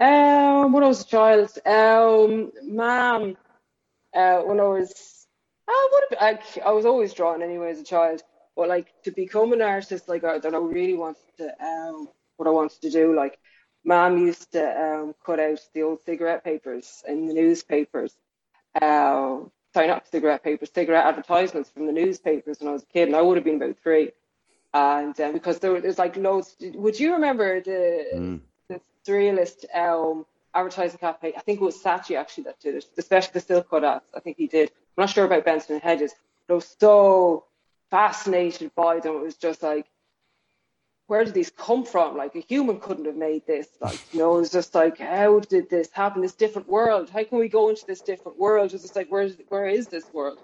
Um, 0.01 0.73
when 0.73 0.83
I 0.83 0.89
was 0.89 1.03
a 1.03 1.07
child, 1.07 1.51
um, 1.67 2.53
mom, 2.65 3.37
uh, 4.15 4.39
when 4.39 4.59
I 4.59 4.65
was, 4.65 5.27
I 5.69 5.89
would 5.93 6.19
have, 6.19 6.39
I, 6.63 6.69
I 6.69 6.73
was 6.73 6.87
always 6.87 7.13
drawn 7.13 7.43
anyway 7.43 7.71
as 7.71 7.81
a 7.81 7.85
child, 7.85 8.23
but 8.57 8.69
like 8.69 8.89
to 9.05 9.11
become 9.11 9.53
an 9.53 9.61
artist, 9.61 10.09
like 10.09 10.25
I, 10.25 10.39
that 10.39 10.55
I 10.55 10.59
really 10.59 10.95
wanted 10.95 11.21
to, 11.37 11.49
um, 11.63 12.09
what 12.39 12.49
I 12.49 12.51
wanted 12.51 12.81
to 12.81 12.91
do, 12.91 13.15
like 13.15 13.39
mom 13.85 14.19
used 14.19 14.53
to 14.53 14.83
um, 14.83 15.15
cut 15.25 15.41
out 15.41 15.61
the 15.75 15.83
old 15.83 16.03
cigarette 16.05 16.45
papers 16.45 17.03
in 17.07 17.27
the 17.27 17.35
newspapers. 17.35 18.15
Uh, 18.75 19.41
sorry, 19.73 19.87
not 19.89 20.07
cigarette 20.09 20.45
papers, 20.45 20.71
cigarette 20.73 21.07
advertisements 21.07 21.71
from 21.71 21.87
the 21.87 21.93
newspapers 21.93 22.61
when 22.61 22.69
I 22.69 22.73
was 22.73 22.83
a 22.83 22.87
kid, 22.87 23.09
and 23.09 23.17
I 23.17 23.23
would 23.23 23.37
have 23.37 23.45
been 23.45 23.57
about 23.57 23.77
three. 23.83 24.13
And 24.73 25.19
um, 25.21 25.33
because 25.33 25.59
there 25.59 25.73
was 25.73 25.99
like 25.99 26.17
loads. 26.17 26.55
Would 26.61 27.01
you 27.01 27.15
remember 27.15 27.61
the 27.61 28.07
mm. 28.15 28.41
the 28.69 28.81
surrealist 29.07 29.65
um, 29.75 30.25
advertising 30.55 30.99
campaign? 30.99 31.33
I 31.37 31.41
think 31.41 31.61
it 31.61 31.65
was 31.65 31.83
Saatchi 31.83 32.17
actually 32.17 32.45
that 32.45 32.61
did 32.61 32.77
it, 32.77 32.85
especially 32.97 33.33
the 33.35 33.41
silk 33.41 33.69
cut 33.69 33.85
ads. 33.85 34.05
I 34.15 34.21
think 34.21 34.37
he 34.37 34.47
did. 34.47 34.71
I'm 34.97 35.03
not 35.03 35.11
sure 35.11 35.25
about 35.25 35.45
Benson 35.45 35.75
and 35.75 35.83
Hedges, 35.83 36.15
but 36.47 36.55
I 36.55 36.57
was 36.57 36.77
so 36.79 37.47
fascinated 37.91 38.73
by 38.77 39.01
them. 39.01 39.17
It 39.17 39.23
was 39.23 39.37
just 39.37 39.63
like 39.63 39.87
where 41.11 41.25
did 41.25 41.35
these 41.35 41.51
come 41.51 41.85
from? 41.85 42.17
Like 42.17 42.37
a 42.37 42.45
human 42.49 42.79
couldn't 42.79 43.07
have 43.07 43.17
made 43.17 43.45
this. 43.45 43.67
Like, 43.81 44.01
you 44.13 44.21
know, 44.21 44.37
it 44.37 44.43
was 44.43 44.53
just 44.53 44.77
like, 44.77 44.99
how 44.99 45.41
did 45.41 45.69
this 45.69 45.91
happen? 45.91 46.23
This 46.23 46.35
different 46.35 46.69
world. 46.69 47.11
How 47.11 47.25
can 47.25 47.41
we 47.41 47.49
go 47.49 47.69
into 47.69 47.85
this 47.85 48.01
different 48.01 48.39
world? 48.39 48.73
It's 48.73 48.85
just 48.85 48.95
like, 48.95 49.11
where 49.11 49.23
is 49.23 49.37
where 49.49 49.67
is 49.67 49.89
this 49.89 50.05
world? 50.13 50.39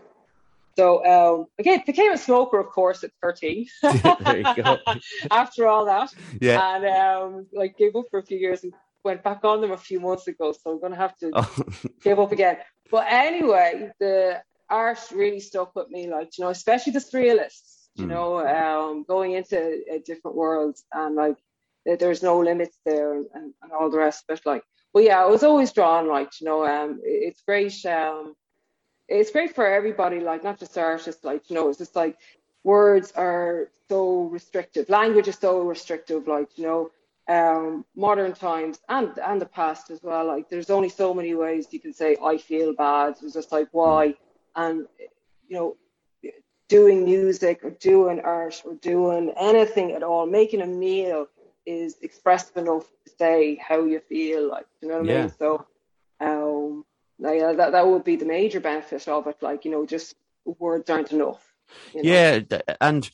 So 0.77 1.07
um, 1.07 1.47
again, 1.61 1.85
became 1.87 2.11
a 2.11 2.19
smoker, 2.19 2.59
of 2.59 2.67
course, 2.67 3.05
at 3.05 3.13
13. 3.23 3.69
there 3.83 4.39
you 4.39 4.63
go. 4.65 4.79
After 5.31 5.69
all 5.69 5.85
that, 5.85 6.13
yeah, 6.41 6.75
and 6.75 6.85
um, 6.85 7.47
like 7.53 7.79
gave 7.79 7.95
up 7.95 8.07
for 8.11 8.19
a 8.19 8.25
few 8.25 8.37
years 8.37 8.65
and 8.65 8.75
went 9.05 9.23
back 9.23 9.45
on 9.45 9.61
them 9.61 9.71
a 9.71 9.77
few 9.77 10.01
months 10.01 10.27
ago. 10.27 10.51
So 10.51 10.73
I'm 10.73 10.81
gonna 10.81 10.97
have 10.97 11.17
to 11.19 11.31
oh. 11.33 11.57
give 12.03 12.19
up 12.19 12.33
again. 12.33 12.57
But 12.91 13.07
anyway, 13.09 13.93
the 14.01 14.43
art 14.69 14.99
really 15.15 15.39
stuck 15.39 15.77
with 15.77 15.91
me, 15.91 16.11
like 16.11 16.37
you 16.37 16.43
know, 16.45 16.51
especially 16.51 16.93
the 16.93 16.99
surrealists 16.99 17.76
you 17.97 18.07
mm. 18.07 18.11
know, 18.11 18.47
um, 18.47 19.05
going 19.07 19.33
into 19.33 19.83
a 19.91 19.99
different 20.01 20.37
world 20.37 20.77
and 20.93 21.15
like 21.17 21.37
there's 21.85 22.23
no 22.23 22.41
limits 22.41 22.79
there 22.85 23.15
and, 23.15 23.27
and 23.35 23.73
all 23.73 23.91
the 23.91 23.99
rest 23.99 24.25
of 24.29 24.39
it. 24.39 24.47
Like, 24.47 24.63
but 24.93 25.05
yeah, 25.05 25.23
I 25.23 25.27
was 25.27 25.43
always 25.43 25.73
drawn, 25.73 26.09
like, 26.09 26.41
you 26.41 26.47
know, 26.47 26.67
um, 26.67 27.01
it's 27.05 27.43
great. 27.43 27.85
Um, 27.85 28.35
it's 29.09 29.31
great 29.31 29.55
for 29.55 29.67
everybody, 29.67 30.21
like 30.21 30.43
not 30.43 30.59
just 30.59 30.77
artists, 30.77 31.25
like, 31.25 31.49
you 31.49 31.55
know, 31.55 31.69
it's 31.69 31.79
just 31.79 31.95
like 31.95 32.17
words 32.65 33.13
are 33.13 33.71
so 33.89 34.23
restrictive, 34.23 34.89
language 34.89 35.29
is 35.29 35.37
so 35.37 35.61
restrictive, 35.61 36.27
like, 36.27 36.59
you 36.59 36.65
know, 36.65 36.91
um, 37.29 37.85
modern 37.95 38.33
times 38.33 38.79
and 38.89 39.19
and 39.19 39.41
the 39.41 39.47
past 39.47 39.91
as 39.91 40.03
well. 40.03 40.27
Like, 40.27 40.49
there's 40.49 40.71
only 40.71 40.89
so 40.89 41.13
many 41.13 41.35
ways 41.35 41.67
you 41.71 41.81
can 41.81 41.93
say 41.93 42.17
I 42.25 42.39
feel 42.39 42.73
bad. 42.73 43.17
It's 43.23 43.35
just 43.35 43.53
like 43.53 43.69
why, 43.73 44.15
and 44.55 44.87
you 45.49 45.57
know, 45.57 45.77
doing 46.69 47.05
music 47.05 47.61
or 47.63 47.71
doing 47.71 48.21
art 48.21 48.63
or 48.65 48.75
doing 48.75 49.33
anything 49.39 49.93
at 49.93 50.03
all, 50.03 50.27
making 50.27 50.63
a 50.63 50.67
meal 50.67 51.27
is 51.65 51.97
expressive 52.03 52.57
enough 52.57 52.87
to 53.05 53.13
say 53.19 53.57
how 53.57 53.85
you 53.85 54.01
feel. 54.01 54.49
Like, 54.49 54.67
you 54.81 54.89
know 54.89 54.99
what 54.99 55.07
yeah. 55.07 55.19
I 55.19 55.21
mean? 55.23 55.33
So, 55.39 55.67
um, 56.21 56.85
yeah, 57.19 57.53
that 57.53 57.73
that 57.73 57.87
would 57.87 58.05
be 58.05 58.17
the 58.17 58.25
major 58.25 58.61
benefit 58.61 59.07
of 59.09 59.27
it. 59.27 59.37
Like, 59.41 59.65
you 59.65 59.71
know, 59.71 59.87
just 59.87 60.15
words 60.45 60.91
aren't 60.91 61.13
enough. 61.13 61.43
You 61.95 62.03
know? 62.03 62.13
Yeah, 62.13 62.41
and 62.81 63.09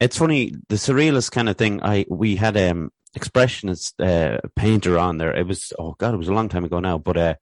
it's 0.00 0.18
funny 0.18 0.54
the 0.68 0.76
surrealist 0.76 1.30
kind 1.30 1.48
of 1.48 1.56
thing. 1.56 1.82
I 1.82 2.06
we 2.08 2.36
had 2.36 2.56
um 2.56 2.90
expressionist 3.16 3.94
uh, 4.00 4.40
painter 4.56 4.98
on 4.98 5.18
there. 5.18 5.36
It 5.36 5.46
was 5.46 5.72
oh 5.78 5.94
god, 5.98 6.14
it 6.14 6.18
was 6.18 6.28
a 6.28 6.34
long 6.34 6.48
time 6.48 6.64
ago 6.64 6.80
now, 6.80 6.98
but 6.98 7.16
uh, 7.16 7.34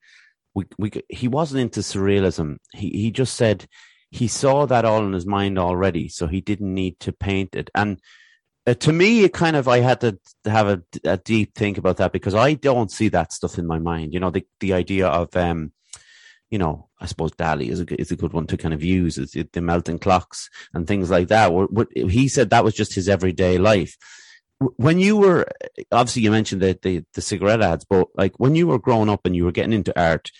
we 0.55 0.65
we 0.79 0.91
he 1.09 1.29
wasn't 1.29 1.61
into 1.61 1.81
surrealism. 1.81 2.59
He 2.75 2.91
he 2.91 3.11
just 3.11 3.35
said 3.35 3.67
he 4.11 4.29
saw 4.29 4.67
that 4.67 4.85
all 4.85 5.05
in 5.05 5.13
his 5.13 5.27
mind 5.27 5.59
already, 5.59 6.09
so 6.09 6.27
he 6.27 6.41
didn't 6.41 6.73
need 6.73 6.99
to 7.01 7.13
paint 7.13 7.55
it. 7.55 7.71
And 7.75 8.01
uh, 8.67 8.75
to 8.75 8.93
me, 8.93 9.25
it 9.25 9.33
kind 9.33 9.57
of 9.57 9.69
I 9.69 9.81
had 9.81 10.01
to 10.01 10.19
have 10.45 10.69
a, 10.69 10.83
a, 11.05 11.17
deep 11.17 11.55
think 11.55 11.79
about 11.79 11.99
that 11.99 12.13
because 12.13 12.35
I 12.35 12.55
don't 12.55 12.91
see 12.91 13.09
that 13.09 13.33
stuff 13.33 13.59
in 13.59 13.67
my 13.67 13.79
mind. 13.79 14.13
You 14.13 14.21
know, 14.21 14.31
the 14.31 14.47
the 14.61 14.75
idea 14.75 15.09
of 15.09 15.35
um, 15.37 15.73
you 16.51 16.59
know, 16.59 16.89
I 17.01 17.07
suppose 17.07 17.33
Dali 17.33 17.69
is 17.69 17.81
a 17.81 18.01
is 18.01 18.11
a 18.11 18.17
good 18.17 18.33
one 18.33 18.47
to 18.49 18.57
kind 18.57 18.75
of 18.75 18.83
use 18.83 19.19
is 19.19 19.33
the 19.53 19.61
melting 19.61 19.99
clocks 19.99 20.49
and 20.73 20.87
things 20.87 21.11
like 21.11 21.29
that. 21.29 21.53
What 21.53 21.89
he 21.95 22.29
said 22.29 22.51
that 22.51 22.65
was 22.65 22.75
just 22.75 22.95
his 22.95 23.09
everyday 23.09 23.59
life. 23.59 23.97
When 24.59 24.99
you 24.99 25.17
were 25.17 25.47
obviously 25.93 26.23
you 26.23 26.31
mentioned 26.31 26.63
the, 26.63 26.79
the 26.83 27.05
the 27.15 27.23
cigarette 27.23 27.63
ads, 27.63 27.85
but 27.85 28.09
like 28.15 28.39
when 28.39 28.55
you 28.55 28.67
were 28.67 28.79
growing 28.79 29.09
up 29.09 29.25
and 29.25 29.37
you 29.37 29.45
were 29.45 29.53
getting 29.53 29.73
into 29.73 29.99
art, 29.99 30.31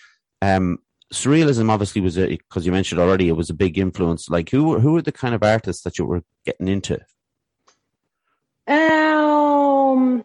um, 0.41 0.79
surrealism 1.13 1.69
obviously 1.69 2.01
was 2.01 2.17
a 2.17 2.27
because 2.27 2.65
you 2.65 2.71
mentioned 2.71 3.01
already 3.01 3.27
it 3.27 3.35
was 3.35 3.49
a 3.49 3.53
big 3.53 3.77
influence. 3.77 4.29
Like 4.29 4.49
who 4.49 4.79
who 4.79 4.93
were 4.93 5.01
the 5.01 5.11
kind 5.11 5.35
of 5.35 5.43
artists 5.43 5.83
that 5.83 5.97
you 5.97 6.05
were 6.05 6.23
getting 6.45 6.67
into? 6.67 6.99
Um, 8.67 10.23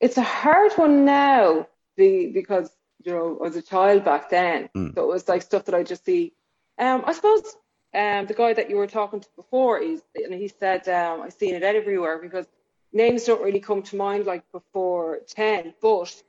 it's 0.00 0.16
a 0.16 0.22
hard 0.22 0.72
one 0.74 1.04
now 1.04 1.68
because 1.96 2.70
you 3.04 3.12
know 3.12 3.38
I 3.40 3.44
was 3.44 3.56
a 3.56 3.62
child 3.62 4.04
back 4.04 4.30
then, 4.30 4.70
mm. 4.74 4.94
so 4.94 5.02
it 5.02 5.08
was 5.08 5.28
like 5.28 5.42
stuff 5.42 5.66
that 5.66 5.74
I 5.74 5.82
just 5.82 6.04
see. 6.04 6.32
Um, 6.78 7.02
I 7.06 7.12
suppose 7.12 7.42
um 7.92 8.26
the 8.26 8.34
guy 8.34 8.52
that 8.54 8.70
you 8.70 8.76
were 8.76 8.86
talking 8.86 9.20
to 9.20 9.28
before 9.34 9.78
is 9.78 10.00
and 10.14 10.32
he 10.32 10.48
said 10.48 10.88
um 10.88 11.22
I've 11.22 11.32
seen 11.32 11.54
it 11.54 11.64
everywhere 11.64 12.18
because 12.18 12.46
names 12.92 13.24
don't 13.24 13.42
really 13.42 13.60
come 13.60 13.82
to 13.82 13.96
mind 13.96 14.26
like 14.26 14.50
before 14.52 15.20
ten, 15.26 15.74
but 15.82 16.22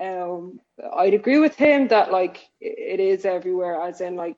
um, 0.00 0.60
I'd 0.94 1.14
agree 1.14 1.38
with 1.38 1.56
him 1.56 1.88
that 1.88 2.12
like 2.12 2.48
it 2.60 3.00
is 3.00 3.24
everywhere, 3.24 3.80
as 3.80 4.00
in 4.00 4.16
like 4.16 4.36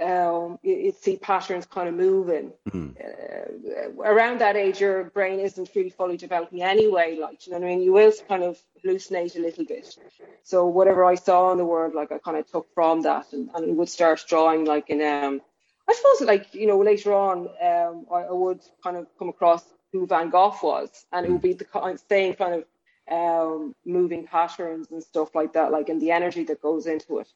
um, 0.00 0.58
you, 0.62 0.74
you 0.74 0.92
see 0.92 1.16
patterns 1.16 1.66
kind 1.66 1.88
of 1.88 1.94
moving. 1.94 2.52
Mm. 2.70 2.94
Uh, 3.00 4.02
around 4.02 4.40
that 4.40 4.56
age, 4.56 4.80
your 4.80 5.04
brain 5.04 5.40
isn't 5.40 5.70
really 5.74 5.90
fully 5.90 6.16
developing 6.16 6.62
anyway. 6.62 7.16
Like, 7.20 7.46
you 7.46 7.52
know 7.52 7.60
what 7.60 7.66
I 7.66 7.70
mean? 7.70 7.82
You 7.82 7.92
will 7.92 8.12
kind 8.28 8.42
of 8.42 8.58
hallucinate 8.84 9.36
a 9.36 9.40
little 9.40 9.64
bit. 9.64 9.96
So 10.42 10.66
whatever 10.66 11.04
I 11.04 11.14
saw 11.14 11.52
in 11.52 11.58
the 11.58 11.64
world, 11.64 11.94
like 11.94 12.10
I 12.10 12.18
kind 12.18 12.36
of 12.36 12.50
took 12.50 12.66
from 12.74 13.02
that 13.02 13.32
and, 13.32 13.50
and 13.54 13.76
would 13.76 13.88
start 13.88 14.24
drawing 14.28 14.64
like 14.64 14.90
in, 14.90 15.00
um, 15.00 15.40
I 15.88 15.94
suppose 15.94 16.26
like, 16.26 16.54
you 16.54 16.66
know, 16.66 16.80
later 16.80 17.14
on, 17.14 17.48
um, 17.62 18.06
I, 18.12 18.22
I 18.22 18.32
would 18.32 18.60
kind 18.82 18.96
of 18.96 19.06
come 19.18 19.28
across 19.28 19.64
who 19.92 20.06
Van 20.06 20.30
Gogh 20.30 20.56
was 20.62 21.06
and 21.12 21.24
it 21.24 21.30
would 21.30 21.40
hmm. 21.40 21.48
be 21.48 21.52
the 21.52 21.64
kind, 21.64 22.00
same 22.08 22.34
kind 22.34 22.54
of 22.54 22.64
um, 23.10 23.74
moving 23.84 24.26
patterns 24.26 24.90
and 24.90 25.02
stuff 25.02 25.34
like 25.34 25.52
that, 25.54 25.70
like 25.70 25.88
and 25.88 26.00
the 26.00 26.10
energy 26.10 26.44
that 26.44 26.60
goes 26.60 26.86
into 26.86 27.18
it. 27.18 27.28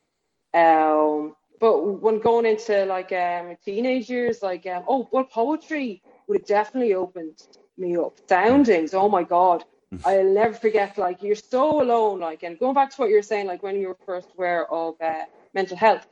Um, 0.54 1.36
but 1.60 1.82
when 1.82 2.20
going 2.20 2.46
into 2.46 2.84
like 2.86 3.12
um, 3.12 3.56
teenage 3.64 4.08
years, 4.08 4.42
like 4.42 4.66
um, 4.66 4.84
oh, 4.88 5.08
well, 5.10 5.24
poetry 5.24 6.02
would 6.26 6.40
have 6.40 6.46
definitely 6.46 6.94
opened 6.94 7.42
me 7.76 7.96
up. 7.96 8.16
Soundings, 8.28 8.94
oh 8.94 9.08
my 9.08 9.22
god, 9.22 9.64
I'll 10.04 10.24
never 10.24 10.54
forget. 10.54 10.96
Like 10.98 11.22
you're 11.22 11.34
so 11.34 11.82
alone, 11.82 12.20
like 12.20 12.42
and 12.42 12.58
going 12.58 12.74
back 12.74 12.90
to 12.90 12.96
what 12.96 13.10
you 13.10 13.16
were 13.16 13.22
saying, 13.22 13.46
like 13.46 13.62
when 13.62 13.76
you 13.76 13.88
were 13.88 13.98
first 14.06 14.28
aware 14.36 14.70
of 14.70 14.94
uh, 15.00 15.24
mental 15.54 15.76
health, 15.76 16.06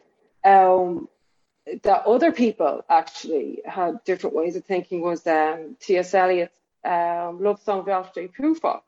um, 0.45 1.09
that 1.83 2.07
other 2.07 2.33
people 2.33 2.85
actually 2.89 3.61
had 3.65 4.03
different 4.05 4.37
ways 4.37 4.57
of 4.57 4.65
thinking 4.65 5.01
was 5.01 5.27
um, 5.27 5.77
T.S. 5.81 6.15
Eliot's 6.15 6.59
um, 6.85 7.43
love 7.43 7.61
song 7.63 7.81
of 7.81 7.89
Alfred. 7.89 8.33
Prufrock 8.33 8.83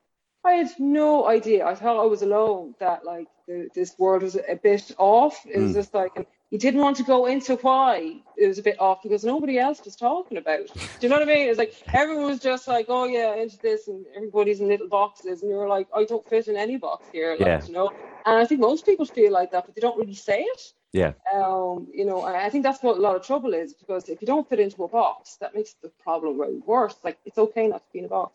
I 0.45 0.53
had 0.53 0.69
no 0.79 1.27
idea. 1.27 1.67
I 1.67 1.75
thought 1.75 2.01
I 2.01 2.07
was 2.07 2.23
alone. 2.23 2.75
That 2.81 3.05
like 3.05 3.29
the, 3.47 3.69
this 3.75 3.95
world 3.99 4.23
was 4.23 4.37
a 4.37 4.55
bit 4.55 4.93
off. 4.99 5.45
It 5.47 5.59
was 5.59 5.73
mm. 5.73 5.75
just 5.75 5.95
like, 5.95 6.29
he 6.51 6.59
didn't 6.59 6.81
want 6.81 6.97
to 6.99 7.03
go 7.03 7.27
into 7.27 7.57
why 7.57 8.21
it 8.37 8.47
was 8.47 8.59
a 8.59 8.63
bit 8.63 8.81
off 8.81 9.03
because 9.03 9.25
nobody 9.25 9.59
else 9.59 9.85
was 9.85 9.97
talking 9.97 10.39
about. 10.39 10.61
It. 10.61 10.73
Do 10.75 10.81
you 11.01 11.09
know 11.09 11.17
what 11.19 11.29
I 11.29 11.33
mean? 11.33 11.49
It's 11.49 11.59
like 11.59 11.75
everyone 11.93 12.27
was 12.27 12.41
just 12.41 12.69
like, 12.69 12.87
oh 12.89 13.05
yeah, 13.05 13.35
into 13.35 13.59
this, 13.59 13.89
and 13.89 14.07
everybody's 14.17 14.61
in 14.61 14.69
little 14.69 14.89
boxes, 14.89 15.43
and 15.43 15.51
you're 15.51 15.69
like, 15.69 15.89
I 15.95 16.05
don't 16.05 16.27
fit 16.29 16.49
in 16.49 16.57
any 16.57 16.77
box 16.77 17.07
here, 17.13 17.33
like, 17.33 17.41
yeah. 17.41 17.67
you 17.67 17.73
know. 17.73 17.93
And 18.25 18.39
I 18.39 18.45
think 18.47 18.61
most 18.61 18.87
people 18.87 19.07
feel 19.07 19.33
like 19.33 19.53
that, 19.53 19.67
but 19.67 19.75
they 19.75 19.81
don't 19.81 19.99
really 19.99 20.15
say 20.15 20.41
it. 20.43 20.73
Yeah. 20.93 21.13
Um, 21.35 21.89
you 21.93 22.07
know, 22.07 22.23
I 22.23 22.49
think 22.49 22.65
that's 22.65 22.83
what 22.83 22.97
a 22.97 23.01
lot 23.01 23.17
of 23.17 23.27
trouble 23.27 23.53
is 23.53 23.75
because 23.75 24.09
if 24.09 24.21
you 24.23 24.27
don't 24.27 24.49
fit 24.49 24.61
into 24.61 24.85
a 24.85 24.89
box, 24.89 25.37
that 25.41 25.55
makes 25.55 25.75
the 25.83 25.91
problem 26.03 26.39
way 26.39 26.59
worse. 26.65 26.97
Like 27.05 27.19
it's 27.27 27.39
okay 27.39 27.69
not 27.69 27.79
to 27.79 27.93
be 27.93 27.99
in 27.99 28.05
a 28.07 28.09
box. 28.09 28.33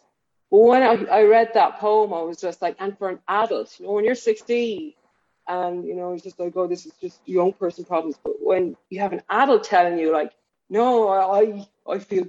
But 0.53 0.59
when 0.59 0.83
I, 0.83 1.03
I 1.05 1.23
read 1.23 1.49
that 1.55 1.79
poem, 1.79 2.13
I 2.13 2.21
was 2.21 2.39
just 2.39 2.61
like, 2.61 2.75
and 2.77 2.95
for 2.95 3.09
an 3.09 3.17
adult, 3.27 3.75
you 3.79 3.87
know, 3.87 3.93
when 3.93 4.05
you're 4.05 4.13
16 4.13 4.93
and, 5.47 5.83
you 5.83 5.95
know, 5.95 6.13
it's 6.13 6.21
just 6.21 6.39
like, 6.39 6.55
oh, 6.55 6.67
this 6.67 6.85
is 6.85 6.93
just 7.01 7.19
young 7.25 7.53
person 7.53 7.85
problems. 7.85 8.19
But 8.23 8.33
when 8.39 8.77
you 8.91 8.99
have 8.99 9.13
an 9.13 9.23
adult 9.31 9.63
telling 9.63 9.97
you, 9.97 10.13
like, 10.13 10.31
no, 10.69 11.09
I, 11.09 11.65
I 11.91 11.97
feel, 11.97 12.27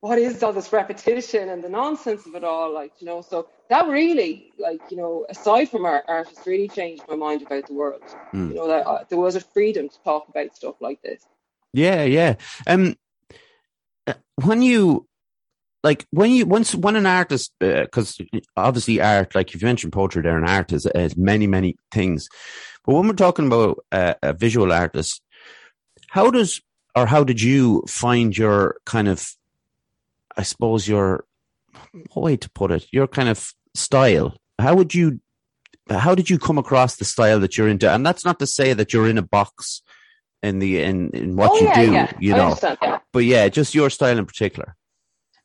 what 0.00 0.18
is 0.18 0.42
all 0.42 0.54
this 0.54 0.72
repetition 0.72 1.50
and 1.50 1.62
the 1.62 1.68
nonsense 1.68 2.24
of 2.24 2.34
it 2.34 2.44
all? 2.44 2.72
Like, 2.72 2.92
you 3.00 3.06
know, 3.06 3.20
so 3.20 3.46
that 3.68 3.88
really, 3.88 4.50
like, 4.58 4.80
you 4.90 4.96
know, 4.96 5.26
aside 5.28 5.68
from 5.68 5.84
our 5.84 6.02
artists, 6.08 6.46
really 6.46 6.68
changed 6.68 7.02
my 7.10 7.14
mind 7.14 7.42
about 7.42 7.66
the 7.66 7.74
world. 7.74 8.00
Mm. 8.32 8.48
You 8.48 8.54
know, 8.54 8.68
that 8.68 8.86
uh, 8.86 9.04
there 9.10 9.18
was 9.18 9.36
a 9.36 9.40
freedom 9.42 9.90
to 9.90 10.02
talk 10.02 10.30
about 10.30 10.56
stuff 10.56 10.76
like 10.80 11.02
this. 11.02 11.22
Yeah, 11.74 12.04
yeah. 12.04 12.36
Um, 12.66 12.96
uh, 14.06 14.14
when 14.42 14.62
you 14.62 15.06
like 15.84 16.04
when 16.10 16.32
you 16.32 16.46
once 16.46 16.74
when 16.74 16.96
an 16.96 17.06
artist 17.06 17.52
because 17.60 18.20
uh, 18.20 18.40
obviously 18.56 19.00
art 19.00 19.34
like 19.34 19.54
if 19.54 19.62
you 19.62 19.66
mentioned 19.66 19.92
poetry 19.92 20.22
there 20.22 20.36
an 20.36 20.48
art 20.48 20.72
is, 20.72 20.86
is 20.94 21.16
many 21.16 21.46
many 21.46 21.76
things. 21.92 22.28
But 22.84 22.94
when 22.94 23.06
we're 23.06 23.14
talking 23.14 23.46
about 23.46 23.84
uh, 23.92 24.14
a 24.22 24.32
visual 24.32 24.72
artist 24.72 25.22
how 26.08 26.30
does 26.30 26.60
or 26.96 27.06
how 27.06 27.22
did 27.22 27.40
you 27.40 27.84
find 27.86 28.36
your 28.36 28.76
kind 28.84 29.08
of 29.08 29.28
i 30.36 30.42
suppose 30.42 30.88
your 30.88 31.24
what 32.12 32.22
way 32.22 32.36
to 32.36 32.50
put 32.50 32.72
it 32.72 32.86
your 32.90 33.06
kind 33.06 33.28
of 33.28 33.54
style? 33.74 34.36
How 34.58 34.74
would 34.74 34.94
you 34.94 35.20
how 35.90 36.14
did 36.14 36.30
you 36.30 36.38
come 36.38 36.58
across 36.58 36.96
the 36.96 37.04
style 37.04 37.40
that 37.40 37.58
you're 37.58 37.68
into? 37.68 37.90
And 37.90 38.06
that's 38.06 38.24
not 38.24 38.38
to 38.38 38.46
say 38.46 38.72
that 38.72 38.92
you're 38.92 39.08
in 39.08 39.18
a 39.18 39.22
box 39.22 39.82
in 40.42 40.58
the 40.58 40.82
in, 40.82 41.10
in 41.10 41.36
what 41.36 41.50
oh, 41.52 41.60
you 41.60 41.66
yeah, 41.66 41.84
do 41.84 41.92
yeah. 41.92 42.12
you 42.20 42.32
know. 42.32 43.00
But 43.12 43.24
yeah 43.24 43.48
just 43.48 43.74
your 43.74 43.90
style 43.90 44.18
in 44.18 44.26
particular 44.26 44.76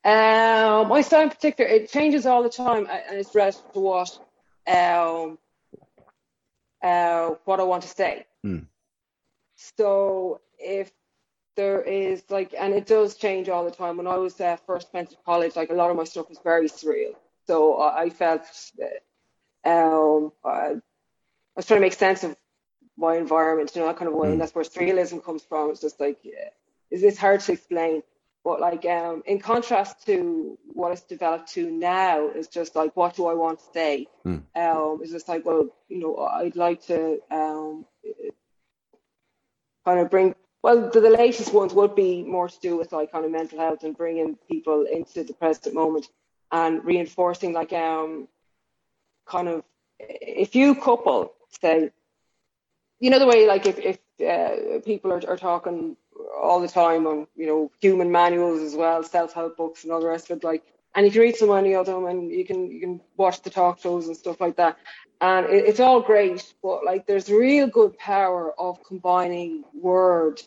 um, 0.03 0.87
my 0.87 1.01
style 1.01 1.23
in 1.23 1.29
particular, 1.29 1.69
it 1.69 1.91
changes 1.91 2.25
all 2.25 2.43
the 2.43 2.49
time, 2.49 2.87
and 2.89 3.17
it's 3.17 3.35
relative 3.35 3.71
to 3.73 3.79
what 3.79 4.19
um, 4.67 5.37
uh, 6.81 7.35
what 7.45 7.59
I 7.59 7.63
want 7.63 7.83
to 7.83 7.89
say. 7.89 8.25
Mm. 8.45 8.65
So 9.55 10.39
if 10.57 10.91
there 11.59 11.81
is 11.81 12.23
like, 12.29 12.53
and 12.57 12.73
it 12.73 12.85
does 12.85 13.15
change 13.15 13.49
all 13.49 13.65
the 13.65 13.71
time. 13.71 13.97
When 13.97 14.07
I 14.07 14.15
was 14.15 14.39
uh, 14.39 14.55
first 14.65 14.93
went 14.93 15.09
to 15.09 15.17
college, 15.25 15.57
like 15.57 15.69
a 15.69 15.73
lot 15.73 15.91
of 15.91 15.97
my 15.97 16.05
stuff 16.05 16.29
was 16.29 16.39
very 16.41 16.69
surreal. 16.69 17.15
So 17.47 17.81
I 17.81 18.09
felt 18.11 18.43
um, 19.65 20.31
I 20.45 20.75
was 21.57 21.65
trying 21.65 21.81
to 21.81 21.85
make 21.85 21.93
sense 21.93 22.23
of 22.23 22.37
my 22.95 23.17
environment, 23.17 23.71
you 23.75 23.81
know, 23.81 23.87
that 23.87 23.97
kind 23.97 24.07
of 24.07 24.15
way, 24.15 24.29
mm. 24.29 24.31
and 24.33 24.41
that's 24.41 24.55
where 24.55 24.63
surrealism 24.63 25.21
comes 25.21 25.43
from. 25.43 25.71
It's 25.71 25.81
just 25.81 25.99
like, 25.99 26.19
yeah, 26.23 26.49
it's, 26.89 27.03
it's 27.03 27.17
hard 27.17 27.41
to 27.41 27.51
explain. 27.51 28.03
But 28.49 28.61
like 28.61 28.83
um, 28.85 29.21
in 29.27 29.37
contrast 29.37 30.07
to 30.07 30.57
what 30.73 30.91
it's 30.91 31.03
developed 31.03 31.53
to 31.53 31.69
now, 31.69 32.29
is 32.29 32.47
just 32.47 32.75
like 32.75 32.97
what 32.97 33.15
do 33.15 33.27
I 33.27 33.35
want 33.35 33.59
to 33.59 33.65
say? 33.71 34.07
Mm. 34.25 34.41
Um, 34.55 34.99
it's 35.03 35.11
just 35.11 35.29
like 35.29 35.45
well, 35.45 35.67
you 35.87 35.99
know, 35.99 36.17
I'd 36.17 36.55
like 36.55 36.83
to 36.87 37.19
um, 37.29 37.85
kind 39.85 39.99
of 39.99 40.09
bring. 40.09 40.33
Well, 40.63 40.89
the, 40.89 40.99
the 40.99 41.11
latest 41.11 41.53
ones 41.53 41.75
would 41.75 41.93
be 41.93 42.23
more 42.23 42.49
to 42.49 42.59
do 42.59 42.75
with 42.75 42.91
like 42.91 43.11
kind 43.11 43.23
of 43.23 43.29
mental 43.29 43.59
health 43.59 43.83
and 43.83 43.95
bringing 43.95 44.35
people 44.49 44.87
into 44.91 45.23
the 45.23 45.33
present 45.33 45.75
moment 45.75 46.07
and 46.51 46.83
reinforcing 46.83 47.53
like 47.53 47.71
um 47.71 48.27
kind 49.27 49.47
of 49.47 49.63
if 49.99 50.55
you 50.55 50.73
couple 50.73 51.33
say 51.61 51.91
you 52.99 53.11
know 53.11 53.19
the 53.19 53.27
way 53.27 53.45
like 53.45 53.67
if 53.67 53.77
if 53.77 53.99
uh, 54.27 54.79
people 54.83 55.13
are, 55.13 55.21
are 55.29 55.37
talking 55.37 55.95
all 56.39 56.59
the 56.59 56.67
time 56.67 57.05
on 57.07 57.27
you 57.35 57.45
know 57.45 57.71
human 57.79 58.11
manuals 58.11 58.61
as 58.61 58.75
well, 58.75 59.03
self 59.03 59.33
help 59.33 59.57
books 59.57 59.83
and 59.83 59.91
all 59.91 60.01
the 60.01 60.07
rest 60.07 60.29
of 60.29 60.37
it. 60.37 60.43
Like, 60.43 60.63
and 60.95 61.05
you 61.05 61.11
can 61.11 61.21
read 61.21 61.35
so 61.35 61.53
many 61.53 61.75
of 61.75 61.85
them, 61.85 62.05
and 62.05 62.31
you 62.31 62.45
can 62.45 62.71
you 62.71 62.79
can 62.79 63.01
watch 63.17 63.41
the 63.41 63.49
talk 63.49 63.79
shows 63.81 64.07
and 64.07 64.17
stuff 64.17 64.39
like 64.39 64.55
that, 64.57 64.77
and 65.21 65.45
it, 65.47 65.65
it's 65.65 65.79
all 65.79 66.01
great. 66.01 66.53
But 66.61 66.85
like, 66.85 67.05
there's 67.05 67.29
real 67.29 67.67
good 67.67 67.97
power 67.97 68.53
of 68.59 68.83
combining 68.83 69.63
word 69.73 70.41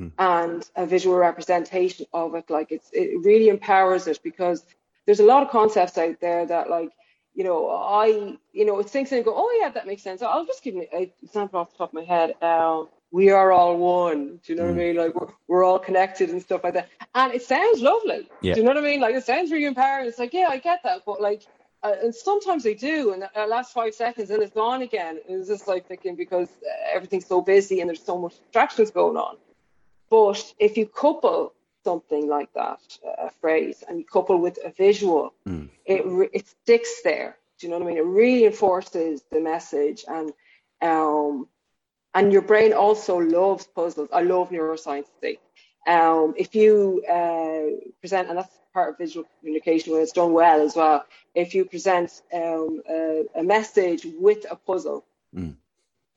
mm. 0.00 0.10
and 0.18 0.68
a 0.76 0.86
visual 0.86 1.16
representation 1.16 2.06
of 2.12 2.34
it. 2.34 2.50
Like, 2.50 2.72
it's 2.72 2.90
it 2.92 3.24
really 3.24 3.48
empowers 3.48 4.06
it 4.06 4.20
because 4.22 4.64
there's 5.06 5.20
a 5.20 5.24
lot 5.24 5.42
of 5.42 5.50
concepts 5.50 5.98
out 5.98 6.20
there 6.20 6.46
that 6.46 6.70
like 6.70 6.90
you 7.34 7.42
know, 7.42 7.68
I, 7.68 8.36
you 8.52 8.64
know, 8.64 8.78
it 8.78 8.88
sinks 8.88 9.10
in 9.10 9.18
and 9.18 9.24
go, 9.24 9.34
oh 9.36 9.58
yeah, 9.60 9.68
that 9.70 9.86
makes 9.86 10.02
sense. 10.02 10.22
I'll 10.22 10.46
just 10.46 10.62
give 10.62 10.76
an 10.76 10.86
example 11.20 11.58
off 11.58 11.72
the 11.72 11.78
top 11.78 11.90
of 11.90 11.94
my 11.94 12.04
head. 12.04 12.40
Um, 12.40 12.88
we 13.14 13.30
are 13.30 13.52
all 13.52 13.76
one. 13.76 14.40
Do 14.42 14.52
you 14.52 14.56
know 14.56 14.64
mm. 14.64 14.70
what 14.70 14.74
I 14.74 14.82
mm. 14.82 14.86
mean? 14.88 14.96
Like 14.96 15.14
we're, 15.14 15.28
we're 15.46 15.64
all 15.64 15.78
connected 15.78 16.30
and 16.30 16.42
stuff 16.42 16.64
like 16.64 16.74
that. 16.74 16.88
And 17.14 17.32
it 17.32 17.42
sounds 17.42 17.80
lovely. 17.80 18.28
Yeah. 18.40 18.54
Do 18.54 18.60
you 18.60 18.66
know 18.66 18.72
what 18.74 18.82
I 18.82 18.86
mean? 18.88 19.00
Like 19.00 19.14
it 19.14 19.24
sounds 19.24 19.52
really 19.52 19.66
empowering. 19.66 20.08
It's 20.08 20.18
like, 20.18 20.34
yeah, 20.34 20.48
I 20.50 20.58
get 20.58 20.80
that. 20.82 21.02
But 21.06 21.22
like, 21.22 21.42
uh, 21.84 21.94
and 22.02 22.12
sometimes 22.12 22.64
they 22.64 22.74
do, 22.74 23.12
and 23.12 23.22
the 23.22 23.46
last 23.46 23.72
five 23.72 23.94
seconds 23.94 24.30
and 24.30 24.42
it's 24.42 24.52
gone 24.52 24.82
again. 24.82 25.20
It's 25.28 25.46
just 25.46 25.68
like 25.68 25.86
thinking 25.86 26.16
because 26.16 26.48
everything's 26.92 27.26
so 27.26 27.40
busy 27.40 27.80
and 27.80 27.88
there's 27.88 28.02
so 28.02 28.18
much 28.18 28.34
distractions 28.40 28.90
going 28.90 29.16
on. 29.16 29.36
But 30.10 30.52
if 30.58 30.76
you 30.76 30.84
couple 30.84 31.52
something 31.84 32.28
like 32.28 32.52
that, 32.54 32.80
a 33.16 33.30
phrase, 33.40 33.84
and 33.86 33.96
you 33.96 34.04
couple 34.04 34.40
with 34.40 34.58
a 34.64 34.70
visual, 34.70 35.34
mm. 35.46 35.68
it 35.86 36.02
it 36.32 36.48
sticks 36.48 37.02
there. 37.04 37.36
Do 37.60 37.68
you 37.68 37.70
know 37.70 37.78
what 37.78 37.86
I 37.86 37.90
mean? 37.90 37.98
It 37.98 38.06
reinforces 38.06 39.22
the 39.30 39.40
message, 39.40 40.04
and 40.08 40.32
um, 40.82 41.46
and 42.14 42.32
your 42.32 42.42
brain 42.42 42.72
also 42.72 43.18
loves 43.18 43.66
puzzles. 43.66 44.08
I 44.12 44.22
love 44.22 44.50
neuroscience. 44.50 45.06
Um, 45.86 46.34
if 46.36 46.54
you 46.54 47.02
uh, 47.10 47.86
present, 48.00 48.28
and 48.28 48.38
that's 48.38 48.58
part 48.74 48.90
of 48.90 48.98
visual 48.98 49.26
communication 49.38 49.92
when 49.92 50.02
it's 50.02 50.12
done 50.12 50.32
well 50.32 50.60
as 50.60 50.74
well. 50.74 51.06
If 51.34 51.54
you 51.54 51.64
present 51.64 52.22
um, 52.34 52.82
a, 52.90 53.24
a, 53.36 53.42
message 53.42 54.06
with 54.18 54.44
a 54.50 54.56
puzzle, 54.56 55.06
mm. 55.34 55.54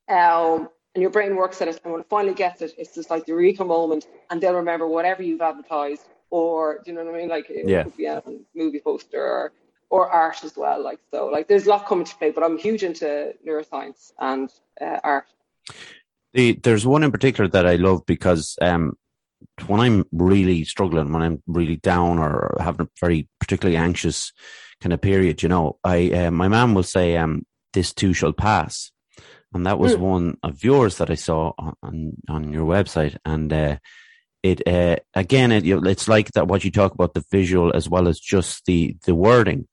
um, 0.09 0.69
and 0.95 1.01
your 1.01 1.11
brain 1.11 1.35
works 1.35 1.61
at 1.61 1.67
it, 1.67 1.79
and 1.83 1.93
when 1.93 2.01
it 2.01 2.09
finally 2.09 2.33
gets 2.33 2.61
it, 2.61 2.73
it's 2.77 2.95
just 2.95 3.09
like 3.09 3.25
the 3.25 3.33
eureka 3.33 3.63
moment, 3.63 4.07
and 4.29 4.41
they'll 4.41 4.55
remember 4.55 4.87
whatever 4.87 5.21
you've 5.21 5.41
advertised, 5.41 6.05
or 6.31 6.81
do 6.83 6.91
you 6.91 6.97
know 6.97 7.05
what 7.05 7.15
I 7.15 7.17
mean? 7.17 7.29
Like 7.29 7.49
it 7.49 7.69
yeah. 7.69 7.83
could 7.83 7.95
be 7.95 8.07
a 8.07 8.23
movie 8.55 8.79
poster 8.79 9.21
or, 9.21 9.53
or 9.89 10.09
art 10.09 10.43
as 10.43 10.57
well. 10.57 10.83
Like 10.83 10.99
so, 11.11 11.27
like 11.27 11.47
there's 11.47 11.67
a 11.67 11.69
lot 11.69 11.85
coming 11.85 12.05
to 12.05 12.15
play, 12.15 12.31
but 12.31 12.43
I'm 12.43 12.57
huge 12.57 12.83
into 12.83 13.33
neuroscience 13.47 14.11
and 14.19 14.51
uh, 14.81 14.99
art. 15.03 15.27
The, 16.33 16.53
there's 16.53 16.85
one 16.85 17.03
in 17.03 17.11
particular 17.11 17.49
that 17.49 17.65
I 17.65 17.75
love 17.75 18.05
because 18.05 18.55
um, 18.61 18.93
when 19.65 19.79
I'm 19.79 20.05
really 20.11 20.63
struggling, 20.63 21.11
when 21.11 21.21
I'm 21.21 21.41
really 21.47 21.77
down 21.77 22.19
or 22.19 22.57
having 22.59 22.85
a 22.85 22.89
very 22.99 23.27
particularly 23.39 23.77
anxious 23.77 24.31
kind 24.81 24.93
of 24.93 25.01
period, 25.01 25.41
you 25.41 25.49
know, 25.49 25.77
I 25.83 26.11
uh, 26.11 26.31
my 26.31 26.47
mom 26.47 26.73
will 26.73 26.83
say, 26.83 27.17
um, 27.17 27.45
"This 27.73 27.93
too 27.93 28.13
shall 28.13 28.33
pass," 28.33 28.91
and 29.53 29.65
that 29.65 29.79
was 29.79 29.95
mm. 29.95 29.99
one 29.99 30.37
of 30.43 30.63
yours 30.63 30.97
that 30.97 31.09
I 31.09 31.15
saw 31.15 31.53
on 31.81 32.13
on 32.29 32.51
your 32.51 32.65
website, 32.65 33.17
and 33.25 33.51
uh, 33.51 33.77
it 34.43 34.67
uh, 34.67 34.97
again, 35.13 35.51
it, 35.51 35.65
it's 35.65 36.07
like 36.07 36.31
that 36.33 36.47
what 36.47 36.63
you 36.63 36.71
talk 36.71 36.93
about 36.93 37.13
the 37.13 37.25
visual 37.31 37.75
as 37.75 37.89
well 37.89 38.07
as 38.07 38.19
just 38.19 38.65
the 38.65 38.95
the 39.05 39.15
wording, 39.15 39.67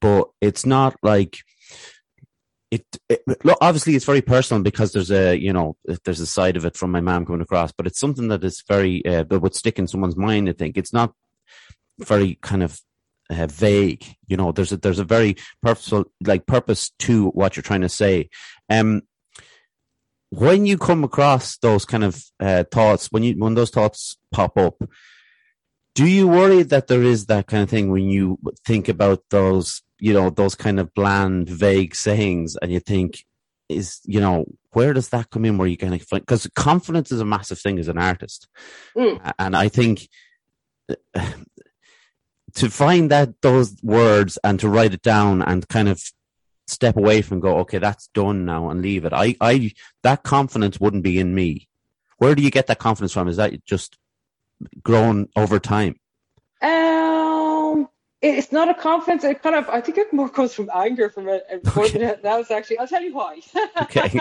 but 0.00 0.28
it's 0.40 0.66
not 0.66 0.96
like 1.02 1.38
it, 2.70 2.84
it 3.08 3.22
look, 3.44 3.58
obviously 3.60 3.96
it's 3.96 4.04
very 4.04 4.22
personal 4.22 4.62
because 4.62 4.92
there's 4.92 5.10
a 5.10 5.36
you 5.36 5.52
know 5.52 5.76
there's 6.04 6.20
a 6.20 6.26
side 6.26 6.56
of 6.56 6.64
it 6.64 6.76
from 6.76 6.92
my 6.92 7.00
mom 7.00 7.26
coming 7.26 7.40
across, 7.40 7.72
but 7.72 7.86
it's 7.86 7.98
something 7.98 8.28
that 8.28 8.44
is 8.44 8.62
very 8.68 9.04
uh, 9.04 9.24
that 9.24 9.40
would 9.40 9.54
stick 9.54 9.78
in 9.78 9.88
someone's 9.88 10.16
mind. 10.16 10.48
I 10.48 10.52
think 10.52 10.76
it's 10.76 10.92
not 10.92 11.12
very 11.98 12.38
kind 12.42 12.62
of 12.62 12.80
uh, 13.28 13.46
vague. 13.46 14.04
You 14.28 14.36
know, 14.36 14.52
there's 14.52 14.72
a 14.72 14.76
there's 14.76 15.00
a 15.00 15.04
very 15.04 15.36
purposeful 15.62 16.04
like 16.24 16.46
purpose 16.46 16.90
to 17.00 17.28
what 17.30 17.56
you're 17.56 17.62
trying 17.62 17.80
to 17.82 17.88
say. 17.88 18.28
Um, 18.68 19.02
when 20.30 20.64
you 20.64 20.78
come 20.78 21.02
across 21.02 21.58
those 21.58 21.84
kind 21.84 22.04
of 22.04 22.22
uh, 22.38 22.62
thoughts, 22.70 23.08
when 23.10 23.24
you 23.24 23.34
when 23.34 23.54
those 23.54 23.70
thoughts 23.70 24.16
pop 24.30 24.56
up, 24.56 24.80
do 25.96 26.06
you 26.06 26.28
worry 26.28 26.62
that 26.62 26.86
there 26.86 27.02
is 27.02 27.26
that 27.26 27.48
kind 27.48 27.64
of 27.64 27.68
thing 27.68 27.90
when 27.90 28.04
you 28.08 28.38
think 28.64 28.88
about 28.88 29.24
those 29.30 29.82
you 30.00 30.12
know 30.12 30.30
those 30.30 30.54
kind 30.54 30.80
of 30.80 30.92
bland 30.94 31.48
vague 31.48 31.94
sayings 31.94 32.56
and 32.56 32.72
you 32.72 32.80
think 32.80 33.24
is 33.68 34.00
you 34.04 34.20
know 34.20 34.44
where 34.72 34.92
does 34.92 35.08
that 35.10 35.30
come 35.30 35.44
in 35.44 35.58
where 35.58 35.68
you 35.68 35.76
kind 35.76 35.94
of 35.94 36.04
because 36.10 36.48
confidence 36.54 37.12
is 37.12 37.20
a 37.20 37.24
massive 37.24 37.58
thing 37.58 37.78
as 37.78 37.88
an 37.88 37.98
artist. 37.98 38.48
Mm. 38.96 39.32
and 39.38 39.56
i 39.56 39.68
think 39.68 40.08
to 42.54 42.70
find 42.70 43.10
that 43.10 43.40
those 43.42 43.76
words 43.82 44.38
and 44.42 44.58
to 44.60 44.68
write 44.68 44.94
it 44.94 45.02
down 45.02 45.42
and 45.42 45.68
kind 45.68 45.88
of 45.88 46.02
step 46.66 46.96
away 46.96 47.20
from 47.20 47.40
go 47.40 47.58
okay 47.58 47.78
that's 47.78 48.08
done 48.14 48.44
now 48.44 48.70
and 48.70 48.80
leave 48.80 49.04
it. 49.04 49.12
I 49.12 49.36
i 49.40 49.72
that 50.02 50.22
confidence 50.22 50.80
wouldn't 50.80 51.02
be 51.02 51.18
in 51.18 51.34
me. 51.34 51.68
Where 52.18 52.34
do 52.34 52.42
you 52.42 52.50
get 52.50 52.66
that 52.68 52.78
confidence 52.78 53.12
from? 53.12 53.28
Is 53.28 53.36
that 53.36 53.64
just 53.64 53.96
grown 54.82 55.28
over 55.36 55.58
time? 55.58 55.96
Um 56.62 56.99
it's 58.22 58.52
not 58.52 58.68
a 58.68 58.74
confidence. 58.74 59.24
It 59.24 59.42
kind 59.42 59.56
of, 59.56 59.68
I 59.68 59.80
think 59.80 59.98
it 59.98 60.12
more 60.12 60.28
comes 60.28 60.52
from 60.52 60.70
anger 60.74 61.08
from 61.08 61.28
it. 61.28 61.44
Okay. 61.66 61.98
that 61.98 62.22
was 62.22 62.50
actually, 62.50 62.78
I'll 62.78 62.88
tell 62.88 63.02
you 63.02 63.14
why. 63.14 63.40
Okay. 63.82 64.20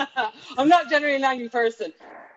I'm 0.58 0.70
not 0.70 0.90
generally 0.90 1.16
an 1.16 1.24
angry 1.24 1.50
person. 1.50 1.92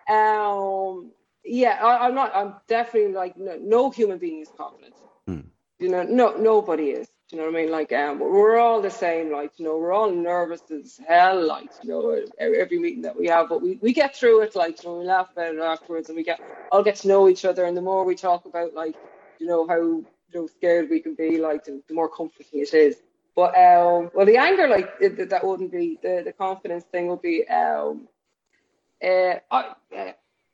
Um, 0.09 1.11
yeah, 1.45 1.79
I, 1.83 2.07
am 2.07 2.15
not, 2.15 2.35
I'm 2.35 2.55
definitely 2.67 3.13
like, 3.13 3.37
no, 3.37 3.57
no 3.61 3.89
human 3.89 4.17
being 4.17 4.41
is 4.41 4.49
confident. 4.57 4.95
Hmm. 5.25 5.41
You 5.79 5.89
know, 5.89 6.03
no, 6.03 6.35
nobody 6.35 6.89
is. 6.89 7.07
You 7.31 7.39
know 7.39 7.45
what 7.45 7.55
I 7.55 7.63
mean? 7.63 7.71
Like, 7.71 7.91
um, 7.93 8.19
we're 8.19 8.59
all 8.59 8.81
the 8.81 8.91
same. 8.91 9.31
Like, 9.31 9.57
you 9.57 9.65
know, 9.65 9.77
we're 9.77 9.93
all 9.93 10.11
nervous 10.11 10.61
as 10.69 10.99
hell. 11.07 11.43
Like, 11.43 11.71
you 11.81 11.89
know, 11.89 12.21
every 12.39 12.77
meeting 12.77 13.01
that 13.01 13.17
we 13.17 13.27
have, 13.27 13.49
but 13.49 13.61
we, 13.61 13.79
we 13.81 13.91
get 13.91 14.15
through 14.15 14.41
it. 14.41 14.55
Like, 14.55 14.83
you 14.83 14.89
know, 14.89 14.99
we 14.99 15.05
laugh 15.05 15.31
about 15.31 15.55
it 15.55 15.59
afterwards, 15.59 16.09
and 16.09 16.15
we 16.15 16.23
get 16.23 16.39
all 16.71 16.83
get 16.83 16.97
to 16.97 17.07
know 17.07 17.27
each 17.27 17.43
other. 17.43 17.65
And 17.65 17.75
the 17.75 17.81
more 17.81 18.05
we 18.05 18.13
talk 18.13 18.45
about, 18.45 18.75
like, 18.75 18.95
you 19.39 19.47
know, 19.47 19.67
how 19.67 20.03
you 20.33 20.41
know 20.41 20.47
scared 20.47 20.89
we 20.89 20.99
can 20.99 21.15
be, 21.15 21.37
like 21.37 21.65
the, 21.65 21.81
the 21.87 21.93
more 21.93 22.09
comforting 22.09 22.61
it 22.61 22.73
is. 22.73 22.97
But 23.35 23.57
um, 23.57 24.11
well, 24.13 24.25
the 24.25 24.37
anger, 24.37 24.67
like 24.67 24.89
it, 24.99 25.29
that 25.29 25.45
wouldn't 25.45 25.71
be 25.71 25.97
the 26.01 26.21
the 26.23 26.33
confidence 26.33 26.83
thing 26.85 27.07
would 27.07 27.21
be. 27.21 27.47
Um, 27.47 28.07
uh, 29.03 29.35
I, 29.51 29.73
uh, 29.95 30.11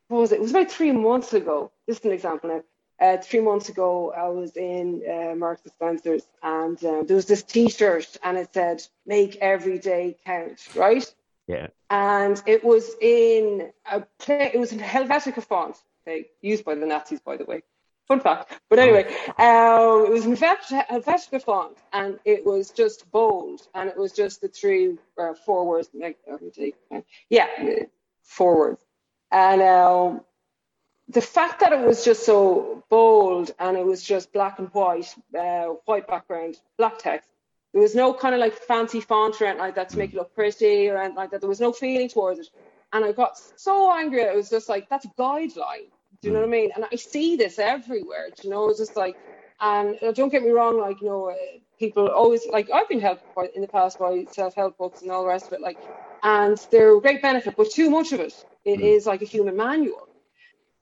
what 0.07 0.21
was 0.21 0.31
it? 0.31 0.35
It 0.35 0.41
was 0.41 0.51
about 0.51 0.71
three 0.71 0.91
months 0.91 1.33
ago. 1.33 1.71
Just 1.87 2.05
an 2.05 2.11
example 2.11 2.49
now. 2.49 2.63
Uh, 3.01 3.17
three 3.17 3.39
months 3.39 3.69
ago, 3.69 4.11
I 4.11 4.27
was 4.27 4.57
in 4.57 5.01
uh, 5.09 5.35
Marks 5.35 5.61
and 5.63 5.71
Spencer's, 5.71 6.27
and 6.43 6.83
um, 6.83 7.05
there 7.05 7.15
was 7.15 7.27
this 7.27 7.43
T-shirt, 7.43 8.17
and 8.23 8.37
it 8.37 8.53
said 8.53 8.81
"Make 9.05 9.37
every 9.37 9.79
day 9.79 10.17
count," 10.25 10.67
right? 10.75 11.05
Yeah. 11.47 11.67
And 11.89 12.41
it 12.45 12.63
was 12.63 12.91
in 13.01 13.71
a 13.91 14.01
play, 14.19 14.51
it 14.53 14.59
was 14.59 14.71
in 14.71 14.79
Helvetica 14.79 15.43
font, 15.43 15.77
okay, 16.05 16.27
used 16.41 16.63
by 16.63 16.75
the 16.75 16.85
Nazis, 16.85 17.19
by 17.21 17.37
the 17.37 17.45
way 17.45 17.63
fun 18.09 18.19
fact. 18.19 18.59
But 18.69 18.79
anyway, 18.79 19.05
um, 19.37 20.05
it 20.07 20.11
was 20.11 20.25
in 20.25 20.35
Helvetica 20.35 21.41
font, 21.41 21.77
and 21.93 22.19
it 22.25 22.45
was 22.45 22.71
just 22.71 23.09
bold, 23.11 23.61
and 23.73 23.89
it 23.89 23.95
was 23.95 24.11
just 24.11 24.41
the 24.41 24.49
three 24.49 24.97
or 25.15 25.29
uh, 25.29 25.33
four 25.45 25.65
words. 25.65 25.89
Like, 25.93 26.17
yeah, 27.29 27.47
four 28.23 28.57
words. 28.57 28.83
And 29.31 29.61
um, 29.61 30.21
the 31.09 31.21
fact 31.21 31.59
that 31.59 31.71
it 31.71 31.79
was 31.79 32.03
just 32.05 32.25
so 32.25 32.83
bold 32.89 33.51
and 33.59 33.75
it 33.75 33.85
was 33.85 34.03
just 34.03 34.31
black 34.31 34.59
and 34.59 34.69
white, 34.69 35.13
uh, 35.37 35.65
white 35.85 36.07
background, 36.07 36.57
black 36.77 36.99
text. 36.99 37.29
There 37.73 37.81
was 37.81 37.95
no 37.95 38.13
kind 38.13 38.33
of 38.33 38.39
like 38.39 38.53
fancy 38.53 39.01
font 39.01 39.39
or 39.41 39.45
anything 39.45 39.59
like 39.59 39.75
that 39.75 39.89
to 39.89 39.97
make 39.97 40.13
it 40.13 40.15
look 40.15 40.33
pretty 40.33 40.87
or 40.89 40.97
anything 40.97 41.15
like 41.15 41.31
that. 41.31 41.41
There 41.41 41.49
was 41.49 41.59
no 41.59 41.71
feeling 41.71 42.09
towards 42.09 42.39
it. 42.39 42.47
And 42.93 43.05
I 43.05 43.11
got 43.11 43.39
so 43.55 43.91
angry. 43.91 44.21
It 44.21 44.35
was 44.35 44.49
just 44.49 44.69
like, 44.69 44.89
that's 44.89 45.05
a 45.05 45.09
guideline. 45.09 45.89
Do 46.21 46.27
you 46.27 46.33
know 46.33 46.41
what 46.41 46.47
I 46.47 46.51
mean? 46.51 46.71
And 46.75 46.85
I 46.91 46.95
see 46.95 47.37
this 47.37 47.59
everywhere. 47.59 48.27
Do 48.35 48.47
you 48.47 48.49
know, 48.49 48.69
it's 48.69 48.79
just 48.79 48.97
like, 48.97 49.15
and 49.61 49.97
don't 50.15 50.29
get 50.29 50.43
me 50.43 50.51
wrong, 50.51 50.79
like, 50.79 51.01
you 51.01 51.07
know, 51.07 51.29
uh, 51.29 51.35
people 51.77 52.07
always, 52.07 52.45
like, 52.47 52.69
I've 52.71 52.89
been 52.89 52.99
helped 52.99 53.23
by, 53.35 53.49
in 53.55 53.61
the 53.61 53.67
past 53.67 53.99
by 53.99 54.25
self 54.31 54.55
help 54.55 54.77
books 54.77 55.01
and 55.01 55.11
all 55.11 55.23
the 55.23 55.29
rest 55.29 55.47
of 55.47 55.53
it, 55.53 55.61
like, 55.61 55.77
and 56.23 56.57
they're 56.71 56.95
a 56.97 57.01
great 57.01 57.21
benefit, 57.21 57.55
but 57.55 57.71
too 57.71 57.89
much 57.89 58.11
of 58.11 58.19
it, 58.19 58.45
it 58.65 58.79
mm. 58.79 58.83
is 58.83 59.05
like 59.05 59.21
a 59.21 59.25
human 59.25 59.55
manual. 59.55 60.07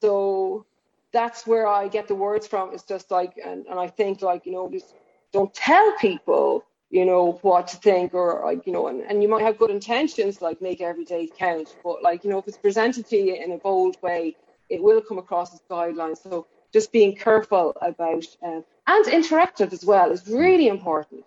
So 0.01 0.65
that's 1.11 1.47
where 1.47 1.67
I 1.67 1.87
get 1.87 2.07
the 2.07 2.15
words 2.15 2.47
from. 2.47 2.73
It's 2.73 2.83
just 2.83 3.09
like, 3.11 3.33
and, 3.43 3.65
and 3.67 3.79
I 3.79 3.87
think, 3.87 4.21
like, 4.21 4.45
you 4.45 4.51
know, 4.51 4.69
just 4.71 4.95
don't 5.31 5.53
tell 5.53 5.93
people, 5.97 6.63
you 6.89 7.05
know, 7.05 7.39
what 7.41 7.67
to 7.69 7.77
think 7.77 8.13
or, 8.13 8.41
like, 8.45 8.65
you 8.65 8.73
know, 8.73 8.87
and, 8.87 9.01
and 9.01 9.21
you 9.21 9.29
might 9.29 9.43
have 9.43 9.57
good 9.57 9.71
intentions, 9.71 10.41
like, 10.41 10.61
make 10.61 10.81
every 10.81 11.05
day 11.05 11.29
count, 11.37 11.75
but, 11.83 12.01
like, 12.01 12.23
you 12.23 12.29
know, 12.29 12.39
if 12.39 12.47
it's 12.47 12.57
presented 12.57 13.07
to 13.07 13.17
you 13.17 13.35
in 13.35 13.51
a 13.51 13.57
bold 13.57 13.97
way, 14.01 14.35
it 14.69 14.81
will 14.81 15.01
come 15.01 15.17
across 15.17 15.53
as 15.53 15.61
guidelines. 15.69 16.21
So 16.21 16.47
just 16.73 16.91
being 16.91 17.15
careful 17.15 17.75
about 17.81 18.25
um, 18.43 18.63
and 18.87 19.05
interactive 19.05 19.73
as 19.73 19.85
well 19.85 20.11
is 20.11 20.27
really 20.27 20.67
important. 20.67 21.25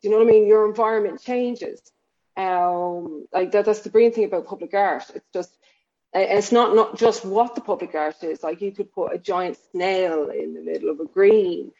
Do 0.00 0.08
you 0.08 0.10
know 0.10 0.18
what 0.18 0.28
I 0.28 0.30
mean? 0.30 0.46
Your 0.46 0.66
environment 0.66 1.20
changes. 1.22 1.80
Um, 2.36 3.26
like 3.32 3.52
that, 3.52 3.64
that's 3.64 3.80
the 3.80 3.90
brilliant 3.90 4.14
thing 4.14 4.24
about 4.24 4.46
public 4.46 4.74
art. 4.74 5.04
It's 5.14 5.28
just 5.32 5.56
it's 6.12 6.52
not 6.52 6.74
not 6.74 6.96
just 6.96 7.24
what 7.24 7.54
the 7.54 7.60
public 7.60 7.94
art 7.94 8.22
is. 8.22 8.42
Like 8.42 8.60
you 8.60 8.72
could 8.72 8.92
put 8.92 9.14
a 9.14 9.18
giant 9.18 9.58
snail 9.70 10.30
in 10.30 10.54
the 10.54 10.60
middle 10.60 10.90
of 10.90 11.00
a 11.00 11.06
green. 11.06 11.72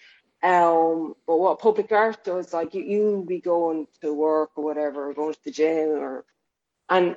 Um, 0.43 1.15
but 1.27 1.39
what 1.39 1.61
public 1.61 1.91
art 1.91 2.23
does, 2.25 2.53
like 2.53 2.75
you, 2.75 2.83
you 2.83 3.25
be 3.27 3.41
going 3.41 3.87
to 4.03 4.13
work 4.13 4.51
or 4.57 4.65
whatever, 4.65 5.09
or 5.09 5.15
going 5.15 5.33
to 5.33 5.45
the 5.45 5.51
gym 5.51 5.89
or 5.89 6.25
and 6.91 7.17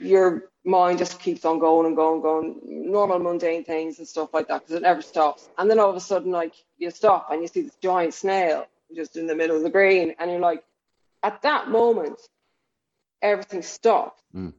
your 0.00 0.50
mind 0.64 0.98
just 0.98 1.20
keeps 1.20 1.44
on 1.44 1.58
going 1.58 1.86
and 1.86 1.96
going 1.96 2.14
and 2.14 2.22
going, 2.22 2.60
normal 2.64 3.18
mundane 3.18 3.64
things 3.64 3.98
and 3.98 4.06
stuff 4.06 4.32
like 4.32 4.48
that, 4.48 4.60
because 4.62 4.76
it 4.76 4.82
never 4.82 5.02
stops. 5.02 5.48
And 5.58 5.70
then 5.70 5.78
all 5.78 5.90
of 5.90 5.96
a 5.96 6.00
sudden, 6.00 6.30
like 6.30 6.54
you 6.76 6.90
stop 6.90 7.28
and 7.30 7.42
you 7.42 7.48
see 7.48 7.62
this 7.62 7.76
giant 7.82 8.14
snail 8.14 8.66
just 8.94 9.16
in 9.16 9.26
the 9.26 9.34
middle 9.34 9.56
of 9.56 9.62
the 9.62 9.70
green, 9.70 10.14
and 10.18 10.30
you're 10.30 10.40
like, 10.40 10.64
at 11.22 11.42
that 11.42 11.68
moment, 11.68 12.20
everything 13.20 13.62
stops. 13.62 14.22
Mm. 14.34 14.54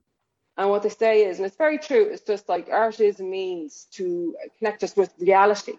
And 0.58 0.70
what 0.70 0.84
they 0.84 0.90
say 0.90 1.26
is, 1.26 1.38
and 1.38 1.46
it's 1.46 1.56
very 1.56 1.78
true, 1.78 2.10
it's 2.12 2.24
just 2.24 2.50
like 2.50 2.68
art 2.70 3.00
is 3.00 3.22
a 3.22 3.24
means 3.24 3.88
to 3.94 4.36
connect 4.58 4.84
us 4.84 4.96
with 4.96 5.14
reality. 5.20 5.78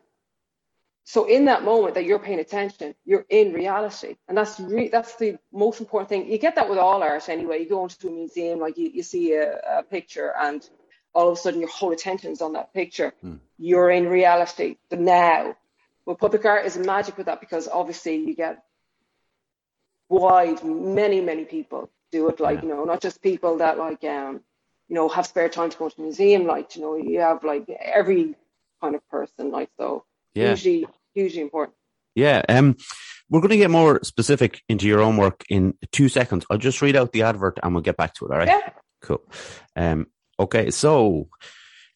So 1.04 1.24
in 1.24 1.46
that 1.46 1.64
moment 1.64 1.94
that 1.94 2.04
you're 2.04 2.18
paying 2.18 2.40
attention, 2.40 2.94
you're 3.04 3.26
in 3.30 3.52
reality, 3.52 4.16
and 4.28 4.36
that's 4.36 4.60
re- 4.60 4.88
that's 4.88 5.16
the 5.16 5.38
most 5.52 5.80
important 5.80 6.08
thing. 6.08 6.30
You 6.30 6.38
get 6.38 6.54
that 6.54 6.68
with 6.68 6.78
all 6.78 7.02
art 7.02 7.28
anyway. 7.28 7.60
You 7.60 7.68
go 7.68 7.82
into 7.82 8.08
a 8.08 8.10
museum, 8.10 8.60
like 8.60 8.76
you, 8.76 8.90
you 8.92 9.02
see 9.02 9.32
a, 9.34 9.58
a 9.78 9.82
picture, 9.82 10.32
and 10.38 10.68
all 11.14 11.28
of 11.28 11.38
a 11.38 11.40
sudden 11.40 11.60
your 11.60 11.70
whole 11.70 11.92
attention 11.92 12.30
is 12.32 12.42
on 12.42 12.52
that 12.52 12.72
picture. 12.72 13.12
Mm. 13.24 13.40
You're 13.58 13.90
in 13.90 14.08
reality, 14.08 14.76
the 14.88 14.96
now. 14.96 15.56
But 16.06 16.18
public 16.18 16.44
art 16.44 16.66
is 16.66 16.76
magic 16.76 17.16
with 17.16 17.26
that 17.26 17.40
because 17.40 17.68
obviously 17.68 18.16
you 18.16 18.34
get 18.34 18.62
wide, 20.08 20.62
many, 20.64 21.20
many 21.20 21.44
people 21.44 21.90
do 22.10 22.28
it. 22.28 22.40
Like, 22.40 22.58
yeah. 22.58 22.62
you 22.62 22.68
know, 22.68 22.84
not 22.84 23.00
just 23.00 23.22
people 23.22 23.58
that 23.58 23.78
like, 23.78 24.02
um, 24.04 24.40
you 24.88 24.94
know, 24.94 25.08
have 25.08 25.26
spare 25.26 25.48
time 25.48 25.70
to 25.70 25.78
go 25.78 25.88
to 25.88 26.00
a 26.00 26.02
museum. 26.02 26.46
Like, 26.46 26.74
you 26.76 26.82
know, 26.82 26.96
you 26.96 27.20
have 27.20 27.44
like 27.44 27.68
every 27.68 28.34
kind 28.80 28.94
of 28.94 29.08
person. 29.08 29.50
Like, 29.50 29.70
so 29.76 30.04
yeah. 30.34 30.54
hugely, 30.54 30.86
hugely 31.14 31.40
important. 31.40 31.76
Yeah. 32.14 32.42
Um, 32.48 32.76
we're 33.28 33.40
going 33.40 33.50
to 33.50 33.56
get 33.56 33.70
more 33.70 34.00
specific 34.02 34.62
into 34.68 34.86
your 34.86 35.00
own 35.00 35.16
work 35.16 35.44
in 35.48 35.74
two 35.92 36.08
seconds. 36.08 36.44
I'll 36.50 36.58
just 36.58 36.82
read 36.82 36.96
out 36.96 37.12
the 37.12 37.22
advert 37.22 37.58
and 37.62 37.72
we'll 37.72 37.82
get 37.82 37.96
back 37.96 38.14
to 38.14 38.26
it. 38.26 38.32
All 38.32 38.38
right. 38.38 38.48
Yeah. 38.48 38.70
Cool. 39.02 39.22
Um, 39.76 40.06
okay. 40.38 40.70
So, 40.70 41.28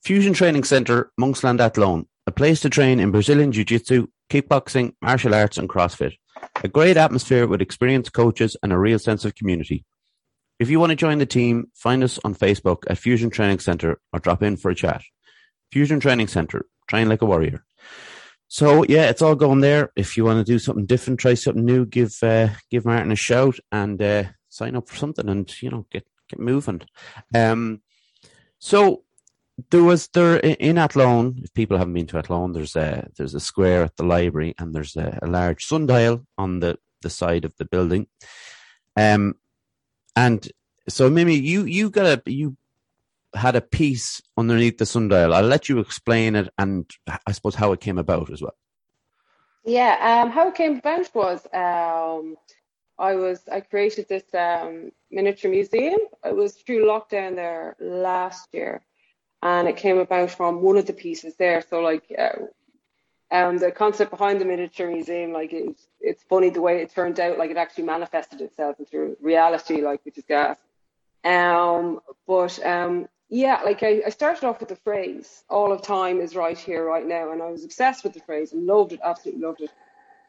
Fusion 0.05 0.33
Training 0.33 0.64
Center, 0.64 1.11
Monksland 1.20 1.61
Athlone, 1.61 2.07
a 2.27 2.33
place 2.33 2.61
to 2.61 2.70
train 2.70 3.01
in 3.01 3.11
Brazilian 3.11 3.53
Jiu 3.53 3.64
Jitsu, 3.64 4.07
kickboxing, 4.31 4.94
martial 5.03 5.35
arts, 5.35 5.59
and 5.59 5.68
CrossFit. 5.68 6.14
A 6.62 6.68
great 6.68 6.97
atmosphere 6.97 7.47
with 7.47 7.61
experienced 7.61 8.12
coaches 8.12 8.57
and 8.62 8.73
a 8.73 8.79
real 8.79 8.99
sense 8.99 9.25
of 9.25 9.35
community. 9.35 9.85
If 10.59 10.70
you 10.70 10.79
want 10.79 10.90
to 10.90 10.97
join 10.97 11.18
the 11.18 11.27
team, 11.27 11.66
find 11.75 12.05
us 12.05 12.18
on 12.25 12.35
Facebook 12.35 12.85
at 12.88 12.99
Fusion 12.99 13.31
Training 13.31 13.59
Center 13.59 14.01
or 14.12 14.20
drop 14.20 14.42
in 14.42 14.57
for 14.57 14.70
a 14.70 14.75
chat. 14.75 15.03
Fusion 15.73 16.01
Training 16.01 16.29
Center, 16.29 16.66
train 16.88 17.09
like 17.09 17.23
a 17.23 17.27
warrior. 17.27 17.64
So 18.55 18.85
yeah, 18.88 19.09
it's 19.11 19.21
all 19.21 19.35
going 19.35 19.62
there. 19.62 19.90
If 19.97 20.17
you 20.17 20.25
want 20.25 20.38
to 20.38 20.53
do 20.53 20.61
something 20.61 20.87
different, 20.87 21.19
try 21.19 21.35
something 21.35 21.64
new, 21.64 21.85
give 21.85 22.17
uh, 22.23 22.51
give 22.71 22.85
Martin 22.85 23.11
a 23.11 23.17
shout 23.17 23.59
and 23.73 24.01
uh, 24.01 24.25
sign 24.49 24.77
up 24.77 24.88
for 24.88 24.95
something, 24.95 25.29
and 25.29 25.53
you 25.61 25.71
know 25.71 25.87
get 25.90 26.07
get 26.29 26.38
moving. 26.38 26.83
Um, 27.35 27.83
so 28.61 29.03
there 29.71 29.83
was 29.83 30.07
there 30.07 30.37
in 30.37 30.79
Athlone. 30.79 31.40
If 31.43 31.53
people 31.53 31.79
haven't 31.79 31.95
been 31.95 32.07
to 32.07 32.19
Athlone, 32.19 32.53
there's 32.53 32.77
a 32.77 33.09
there's 33.17 33.35
a 33.35 33.40
square 33.40 33.83
at 33.83 33.97
the 33.97 34.05
library, 34.05 34.55
and 34.57 34.73
there's 34.73 34.95
a, 34.95 35.19
a 35.21 35.27
large 35.27 35.64
sundial 35.64 36.25
on 36.38 36.61
the 36.61 36.79
the 37.03 37.11
side 37.11 37.45
of 37.45 37.57
the 37.57 37.64
building. 37.64 38.07
Um, 38.97 39.35
and 40.14 40.49
so 40.88 41.11
Mimi, 41.11 41.35
you 41.35 41.64
you 41.64 41.90
got 41.90 42.07
a 42.07 42.31
you 42.31 42.57
had 43.35 43.57
a 43.57 43.61
piece 43.61 44.23
underneath 44.37 44.79
the 44.79 44.87
sundial. 44.87 45.35
I'll 45.35 45.44
let 45.44 45.68
you 45.68 45.79
explain 45.81 46.37
it 46.37 46.49
and 46.59 46.90
I 47.27 47.33
suppose 47.33 47.55
how 47.55 47.73
it 47.73 47.81
came 47.81 47.99
about 47.99 48.31
as 48.31 48.40
well. 48.42 48.57
Yeah, 49.64 50.23
um, 50.23 50.31
how 50.31 50.49
it 50.49 50.55
came 50.55 50.77
about 50.77 51.14
was 51.14 51.47
um, 51.55 52.37
I 52.99 53.14
was 53.14 53.42
I 53.51 53.61
created 53.61 54.09
this 54.09 54.25
um, 54.35 54.92
miniature 55.11 55.51
museum. 55.51 56.01
It 56.23 56.37
was 56.37 56.55
through 56.55 56.85
lockdown 56.85 57.35
there 57.35 57.75
last 57.81 58.49
year, 58.53 58.83
and 59.42 59.66
it 59.66 59.79
came 59.79 59.99
about 59.99 60.31
from 60.31 60.61
one 60.61 60.77
of 60.77 60.87
the 60.87 60.92
pieces 60.92 61.37
there. 61.37 61.62
So 61.62 61.81
like, 61.81 62.05
uh, 62.16 63.35
um, 63.35 63.57
the 63.57 63.73
concept 63.73 64.11
behind 64.11 64.38
the 64.40 64.44
miniature 64.44 64.90
museum, 64.90 65.33
like 65.33 65.55
it's 65.55 65.87
it's 65.99 66.23
funny 66.25 66.51
the 66.51 66.61
way 66.61 66.83
it 66.83 66.94
turned 66.94 67.18
out. 67.18 67.38
Like 67.38 67.51
it 67.51 67.57
actually 67.57 67.85
manifested 67.85 68.42
itself 68.42 68.79
into 68.79 69.16
reality, 69.20 69.81
like 69.81 70.05
which 70.05 70.18
is 70.18 70.25
gas. 70.29 70.59
Um, 71.25 72.01
but 72.27 72.64
um, 72.64 73.09
yeah, 73.29 73.61
like 73.65 73.83
I, 73.83 74.03
I 74.07 74.11
started 74.11 74.45
off 74.45 74.61
with 74.61 74.69
the 74.69 74.77
phrase, 74.77 75.45
all 75.49 75.73
of 75.73 75.83
time 75.83 76.21
is 76.21 76.37
right 76.37 76.59
here, 76.59 76.85
right 76.85 77.07
now. 77.07 77.33
And 77.33 77.43
I 77.43 77.51
was 77.51 77.65
obsessed 77.65 78.05
with 78.05 78.13
the 78.13 78.21
phrase 78.21 78.53
and 78.53 78.67
loved 78.67 78.93
it, 78.93 79.01
absolutely 79.03 79.43
loved 79.43 79.61
it. 79.61 79.71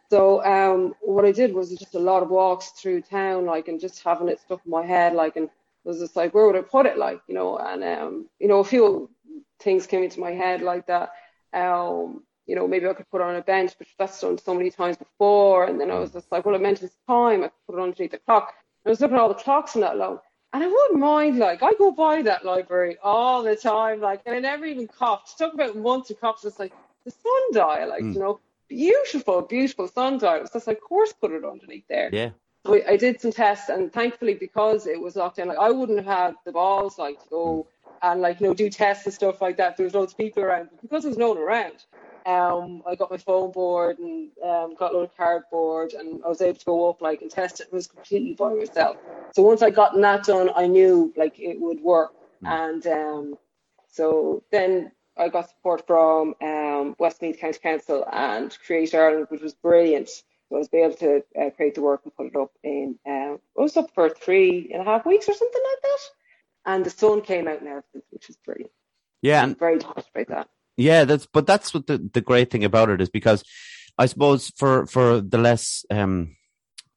So 0.10 0.44
um, 0.46 0.96
what 1.02 1.26
I 1.26 1.32
did 1.32 1.54
was 1.54 1.70
just 1.76 1.96
a 1.96 2.00
lot 2.00 2.24
of 2.24 2.30
walks 2.30 2.70
through 2.70 3.02
town, 3.02 3.46
like, 3.46 3.68
and 3.68 3.80
just 3.80 4.04
having 4.04 4.30
it 4.30 4.40
stuck 4.40 4.62
in 4.64 4.72
my 4.72 4.86
head, 4.86 5.14
like, 5.14 5.36
and 5.36 5.50
was 5.84 6.00
just 6.00 6.16
like, 6.16 6.34
where 6.34 6.46
would 6.48 6.56
I 6.56 6.62
put 6.62 6.86
it, 6.86 6.98
like, 6.98 7.22
you 7.28 7.36
know, 7.36 7.58
and 7.58 7.84
um, 7.84 8.30
you 8.40 8.48
know, 8.48 8.60
a 8.60 8.64
few 8.64 9.10
things 9.60 9.88
came 9.88 10.04
into 10.04 10.20
my 10.20 10.32
head 10.32 10.62
like 10.62 10.88
that. 10.88 11.12
Um, 11.54 12.24
you 12.46 12.56
know, 12.56 12.68
maybe 12.68 12.88
I 12.88 12.94
could 12.94 13.10
put 13.10 13.22
it 13.22 13.28
on 13.28 13.36
a 13.36 13.42
bench, 13.42 13.74
but 13.78 13.88
that's 13.98 14.22
done 14.22 14.38
so 14.38 14.54
many 14.54 14.70
times 14.70 14.98
before. 14.98 15.66
And 15.66 15.80
then 15.80 15.90
I 15.90 15.98
was 15.98 16.12
just 16.12 16.32
like, 16.32 16.46
well, 16.46 16.56
I 16.56 16.60
meant 16.60 16.84
it's 16.84 16.96
time. 17.08 17.44
I 17.44 17.48
could 17.48 17.66
put 17.68 17.80
it 17.80 17.84
underneath 17.84 18.12
the 18.12 18.20
clock. 18.20 18.54
And 18.84 18.90
I 18.90 18.92
was 18.92 19.02
looking 19.02 19.18
at 19.18 19.22
all 19.22 19.30
the 19.30 19.36
clocks 19.36 19.76
in 19.76 19.84
Athlone. 19.84 20.20
And 20.56 20.64
I 20.64 20.68
wouldn't 20.68 21.00
mind, 21.02 21.38
like, 21.38 21.62
I 21.62 21.74
go 21.74 21.92
by 21.92 22.22
that 22.22 22.46
library 22.46 22.96
all 23.04 23.44
the 23.44 23.58
time, 23.58 24.00
like, 24.00 24.22
and 24.26 24.34
I 24.34 24.40
never 24.40 24.64
even 24.64 24.88
coughed. 24.88 25.38
Talk 25.38 25.54
about 25.54 25.76
once 25.76 26.10
of 26.12 26.22
coughs, 26.22 26.46
it's 26.46 26.60
like 26.60 26.72
the 27.04 27.12
sundial, 27.12 27.90
like, 27.90 28.02
mm. 28.02 28.14
you 28.14 28.20
know, 28.22 28.40
beautiful, 28.70 29.42
beautiful 29.42 29.90
sundial. 29.90 30.48
So 30.48 30.58
it's 30.58 30.66
like, 30.66 30.78
of 30.78 30.84
course, 30.84 31.12
put 31.12 31.34
it 31.34 31.44
underneath 31.44 31.84
there. 31.90 32.10
Yeah. 32.14 32.30
So 32.66 32.82
I 32.88 32.96
did 32.96 33.20
some 33.20 33.34
tests, 33.34 33.68
and 33.68 33.92
thankfully, 33.92 34.36
because 34.36 34.88
it 34.88 35.02
was 35.02 35.18
locked 35.18 35.36
down, 35.36 35.50
like, 35.50 35.58
I 35.58 35.72
wouldn't 35.72 35.98
have 35.98 36.08
had 36.08 36.36
the 36.46 36.54
balls, 36.54 36.98
like, 36.98 37.22
to 37.24 37.30
go 37.30 37.68
mm. 37.86 37.92
and, 38.10 38.22
like, 38.22 38.40
you 38.40 38.48
know, 38.48 38.54
do 38.54 38.70
tests 38.70 39.04
and 39.06 39.14
stuff 39.14 39.42
like 39.42 39.58
that. 39.58 39.76
There 39.76 39.84
was 39.84 39.94
loads 39.94 40.14
of 40.14 40.18
people 40.18 40.42
around, 40.42 40.70
but 40.72 40.82
because 40.84 41.04
there 41.04 41.10
was 41.10 41.18
no 41.18 41.34
one 41.34 41.38
around, 41.38 41.84
um, 42.26 42.82
I 42.88 42.96
got 42.96 43.12
my 43.12 43.18
foam 43.18 43.52
board 43.52 44.00
and 44.00 44.32
um, 44.44 44.76
got 44.76 44.94
a 44.94 44.98
load 44.98 45.04
of 45.04 45.18
cardboard, 45.18 45.94
and 45.94 46.22
I 46.24 46.28
was 46.28 46.42
able 46.42 46.58
to 46.58 46.66
go 46.66 46.90
up 46.90 47.02
like 47.02 47.22
and 47.22 47.30
test 47.30 47.60
it. 47.60 47.68
It 47.68 47.74
was 47.74 47.88
completely 47.88 48.34
by 48.34 48.54
myself. 48.54 48.98
So 49.34 49.44
once 49.44 49.62
I 49.62 49.70
got 49.70 49.96
that 49.96 50.24
done, 50.24 50.50
I 50.56 50.68
knew 50.68 51.14
like 51.16 51.40
it 51.40 51.60
would 51.60 51.82
work. 51.82 52.14
Mm. 52.44 52.50
And 52.50 52.88
um, 52.88 53.38
so 53.88 54.44
then 54.52 54.92
I 55.18 55.30
got 55.30 55.50
support 55.50 55.86
from 55.86 56.34
um, 56.42 56.96
Westmeath 56.98 57.40
County 57.40 57.60
Council 57.60 58.06
and 58.12 58.58
Create 58.66 58.96
Ireland, 58.96 59.28
which 59.30 59.42
was 59.42 59.54
brilliant. 59.54 60.10
So 60.10 60.56
I 60.56 60.58
was 60.58 60.70
able 60.74 60.96
to 60.96 61.24
uh, 61.40 61.50
create 61.52 61.76
the 61.76 61.82
work 61.82 62.02
and 62.04 62.16
put 62.16 62.28
it 62.28 62.36
up 62.36 62.52
in. 62.64 62.98
Uh, 63.06 63.36
I 63.36 63.62
was 63.62 63.78
up 63.78 63.92
for 63.94 64.10
three 64.10 64.72
and 64.74 64.82
a 64.82 64.86
half 64.86 65.06
weeks 65.06 65.30
or 65.30 65.34
something 65.34 65.62
like 65.64 65.82
that, 65.84 66.72
and 66.74 66.86
the 66.86 66.90
sun 66.90 67.22
came 67.22 67.48
out 67.48 67.60
and 67.60 67.68
everything, 67.68 68.02
which 68.10 68.28
was 68.28 68.38
brilliant. 68.38 68.72
Yeah, 69.22 69.44
I'm 69.44 69.56
very 69.56 69.80
touched 69.80 70.14
by 70.14 70.26
that. 70.26 70.50
Yeah, 70.78 71.06
that's 71.06 71.26
but 71.26 71.48
that's 71.48 71.74
what 71.74 71.88
the, 71.88 72.10
the 72.14 72.22
great 72.22 72.52
thing 72.52 72.64
about 72.64 72.90
it 72.90 73.02
is 73.02 73.10
because 73.10 73.44
I 73.98 74.08
suppose 74.08 74.52
for 74.58 74.86
for 74.88 75.22
the 75.22 75.38
less 75.38 75.86
um 75.90 76.36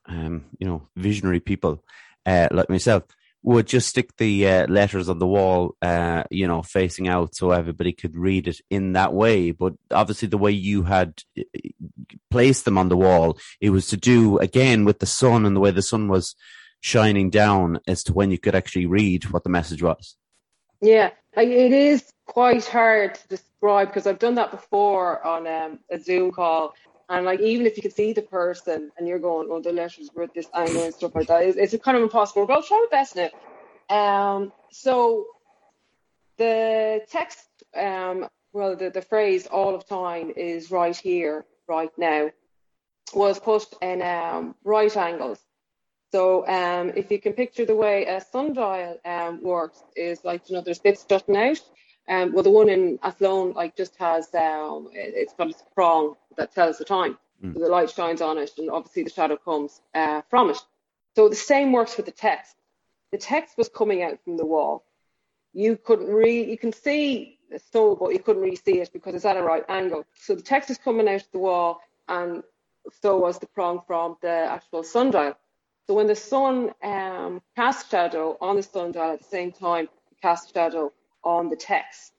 um 0.06 0.46
you 0.58 0.66
know 0.66 0.88
visionary 0.96 1.40
people 1.40 1.84
uh, 2.26 2.48
like 2.50 2.68
myself 2.68 3.04
would 3.44 3.68
just 3.68 3.88
stick 3.88 4.10
the 4.16 4.48
uh, 4.48 4.66
letters 4.66 5.08
on 5.08 5.20
the 5.20 5.26
wall 5.26 5.76
uh 5.80 6.24
you 6.28 6.46
know 6.46 6.60
facing 6.60 7.06
out 7.06 7.36
so 7.36 7.52
everybody 7.52 7.92
could 7.92 8.16
read 8.16 8.48
it 8.48 8.60
in 8.68 8.94
that 8.94 9.12
way. 9.12 9.52
But 9.52 9.74
obviously 9.92 10.26
the 10.28 10.38
way 10.38 10.50
you 10.50 10.82
had 10.82 11.22
uh, 11.38 11.42
placed 12.30 12.64
them 12.64 12.78
on 12.78 12.88
the 12.88 12.96
wall 12.96 13.38
it 13.60 13.70
was 13.70 13.86
to 13.88 13.96
do 13.96 14.38
again 14.38 14.84
with 14.84 14.98
the 14.98 15.06
sun 15.06 15.46
and 15.46 15.54
the 15.54 15.60
way 15.60 15.70
the 15.70 15.82
sun 15.82 16.08
was 16.08 16.34
shining 16.80 17.30
down 17.30 17.78
as 17.86 18.02
to 18.04 18.12
when 18.12 18.30
you 18.32 18.38
could 18.38 18.54
actually 18.56 18.86
read 18.86 19.30
what 19.30 19.44
the 19.44 19.50
message 19.50 19.82
was 19.82 20.16
yeah 20.80 21.10
it 21.36 21.72
is 21.72 22.12
quite 22.26 22.64
hard 22.66 23.14
to 23.14 23.28
describe 23.28 23.88
because 23.88 24.06
I've 24.06 24.18
done 24.18 24.34
that 24.36 24.50
before 24.50 25.24
on 25.26 25.46
um, 25.46 25.78
a 25.90 25.98
Zoom 25.98 26.30
call. 26.30 26.74
And 27.08 27.24
like 27.24 27.40
even 27.40 27.66
if 27.66 27.76
you 27.76 27.82
can 27.82 27.90
see 27.90 28.12
the 28.12 28.22
person 28.22 28.90
and 28.96 29.08
you're 29.08 29.18
going, 29.18 29.48
oh, 29.50 29.60
the 29.60 29.72
letters 29.72 30.10
were 30.14 30.24
at 30.24 30.34
this 30.34 30.46
angle 30.54 30.84
and 30.84 30.94
stuff 30.94 31.14
like 31.14 31.26
that, 31.28 31.42
it's, 31.42 31.56
it's 31.74 31.82
kind 31.82 31.96
of 31.96 32.02
impossible. 32.02 32.46
But 32.46 32.54
I'll 32.54 32.62
try 32.62 32.86
my 32.90 32.98
best 32.98 33.16
now. 33.16 33.30
Um, 33.88 34.52
so 34.70 35.26
the 36.36 37.00
text, 37.10 37.48
um, 37.74 38.28
well, 38.52 38.76
the, 38.76 38.90
the 38.90 39.02
phrase 39.02 39.46
all 39.46 39.74
of 39.74 39.88
time 39.88 40.32
is 40.36 40.70
right 40.70 40.96
here, 40.96 41.46
right 41.66 41.90
now, 41.96 42.30
was 43.14 43.38
put 43.38 43.66
in 43.80 44.02
um, 44.02 44.54
right 44.64 44.94
angles. 44.94 45.38
So 46.10 46.46
um, 46.46 46.92
if 46.96 47.10
you 47.10 47.20
can 47.20 47.34
picture 47.34 47.66
the 47.66 47.74
way 47.74 48.06
a 48.06 48.20
sundial 48.20 48.98
um, 49.04 49.42
works, 49.42 49.82
is 49.94 50.24
like 50.24 50.48
you 50.48 50.56
know 50.56 50.62
there's 50.62 50.78
bits 50.78 51.04
jutting 51.04 51.36
out. 51.36 51.60
Um, 52.08 52.32
well, 52.32 52.42
the 52.42 52.50
one 52.50 52.70
in 52.70 52.98
Athlone 53.02 53.52
like 53.52 53.76
just 53.76 53.94
has 53.96 54.34
um, 54.34 54.88
it, 54.92 55.28
has 55.28 55.34
got 55.36 55.50
a 55.50 55.54
prong 55.74 56.14
that 56.36 56.54
tells 56.54 56.78
the 56.78 56.84
time. 56.84 57.18
Mm. 57.44 57.52
So 57.54 57.60
the 57.60 57.68
light 57.68 57.90
shines 57.90 58.22
on 58.22 58.38
it, 58.38 58.52
and 58.56 58.70
obviously 58.70 59.02
the 59.02 59.10
shadow 59.10 59.36
comes 59.36 59.80
uh, 59.94 60.22
from 60.30 60.50
it. 60.50 60.58
So 61.14 61.28
the 61.28 61.36
same 61.36 61.72
works 61.72 61.96
with 61.96 62.06
the 62.06 62.12
text. 62.12 62.54
The 63.12 63.18
text 63.18 63.58
was 63.58 63.68
coming 63.68 64.02
out 64.02 64.18
from 64.24 64.36
the 64.36 64.46
wall. 64.46 64.84
You 65.52 65.76
couldn't 65.76 66.08
really, 66.08 66.50
you 66.50 66.58
can 66.58 66.72
see 66.72 67.38
the 67.50 67.60
soul, 67.72 67.96
but 67.96 68.12
you 68.12 68.18
couldn't 68.18 68.42
really 68.42 68.56
see 68.56 68.80
it 68.80 68.92
because 68.92 69.14
it's 69.14 69.24
at 69.24 69.36
a 69.36 69.42
right 69.42 69.64
angle. 69.68 70.04
So 70.14 70.34
the 70.34 70.42
text 70.42 70.70
is 70.70 70.78
coming 70.78 71.08
out 71.08 71.22
of 71.22 71.32
the 71.32 71.38
wall, 71.38 71.80
and 72.06 72.42
so 73.02 73.18
was 73.18 73.38
the 73.38 73.46
prong 73.46 73.82
from 73.86 74.16
the 74.22 74.28
actual 74.28 74.82
sundial. 74.82 75.34
So 75.88 75.94
when 75.94 76.06
the 76.06 76.14
sun 76.14 76.70
um, 76.82 77.40
cast 77.56 77.90
shadow 77.90 78.36
on 78.42 78.56
the 78.56 78.62
sundial 78.62 79.12
at 79.12 79.20
the 79.20 79.24
same 79.24 79.52
time, 79.52 79.88
cast 80.20 80.52
shadow 80.52 80.92
on 81.24 81.48
the 81.48 81.56
text. 81.56 82.12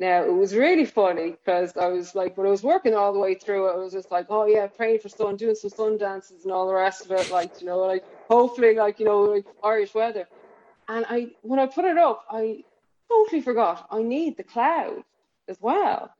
Now 0.00 0.24
it 0.24 0.32
was 0.34 0.56
really 0.56 0.84
funny 0.84 1.30
because 1.30 1.76
I 1.76 1.86
was 1.86 2.16
like, 2.16 2.36
when 2.36 2.48
I 2.48 2.50
was 2.50 2.64
working 2.64 2.94
all 2.94 3.12
the 3.12 3.20
way 3.20 3.36
through 3.36 3.68
it, 3.68 3.74
I 3.74 3.76
was 3.76 3.92
just 3.92 4.10
like, 4.10 4.26
oh 4.30 4.46
yeah, 4.46 4.66
praying 4.66 4.98
for 4.98 5.08
sun, 5.08 5.36
doing 5.36 5.54
some 5.54 5.70
sun 5.70 5.96
dances 5.96 6.42
and 6.42 6.52
all 6.52 6.66
the 6.66 6.74
rest 6.74 7.04
of 7.04 7.12
it, 7.12 7.30
like 7.30 7.60
you 7.60 7.68
know, 7.68 7.78
like 7.78 8.04
hopefully, 8.28 8.74
like 8.74 8.98
you 8.98 9.04
know, 9.04 9.20
like 9.20 9.44
Irish 9.62 9.94
weather. 9.94 10.26
And 10.88 11.06
I, 11.08 11.28
when 11.42 11.60
I 11.60 11.66
put 11.66 11.84
it 11.84 11.96
up, 11.96 12.24
I 12.28 12.64
totally 13.08 13.42
forgot 13.42 13.86
I 13.92 14.02
need 14.02 14.36
the 14.36 14.42
cloud 14.42 15.04
as 15.48 15.56
well 15.60 16.10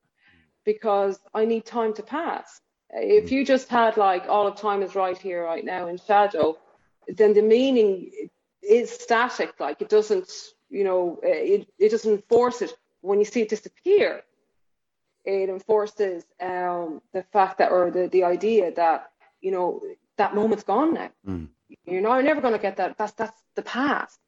because 0.65 1.19
I 1.35 1.45
need 1.45 1.67
time 1.67 1.93
to 1.95 2.05
pass. 2.05 2.61
If 2.91 3.33
you 3.33 3.45
just 3.45 3.69
had 3.69 3.97
like 3.97 4.29
all 4.29 4.47
of 4.47 4.55
time 4.57 4.83
is 4.83 4.95
right 4.95 5.19
here, 5.19 5.43
right 5.43 5.65
now 5.65 5.89
in 5.89 5.99
shadow, 5.99 6.57
then 7.09 7.35
the 7.35 7.43
meaning 7.43 8.11
is 8.63 8.91
static. 8.91 9.59
Like 9.61 9.81
it 9.83 9.89
doesn't, 9.89 10.31
you 10.71 10.85
know, 10.85 11.21
it, 11.23 11.69
it 11.79 11.91
doesn't 11.91 12.29
force 12.29 12.63
it. 12.63 12.73
when 13.05 13.19
you 13.19 13.25
see 13.25 13.43
it 13.43 13.51
disappear, 13.51 14.23
it 15.25 15.49
enforces 15.49 16.25
um, 16.41 17.03
the 17.13 17.23
fact 17.23 17.59
that, 17.59 17.71
or 17.71 17.91
the, 17.91 18.09
the 18.09 18.25
idea 18.25 18.73
that, 18.73 19.11
you 19.41 19.51
know, 19.51 19.83
that 20.17 20.35
moment's 20.35 20.65
gone 20.65 20.95
now. 20.95 21.11
Mm. 21.27 21.49
You're 21.85 22.01
not, 22.01 22.15
you're 22.17 22.23
never 22.23 22.41
going 22.41 22.55
to 22.55 22.59
get 22.59 22.79
that. 22.79 22.97
That's, 22.97 23.13
that's 23.13 23.39
the 23.57 23.63
past, 23.63 24.19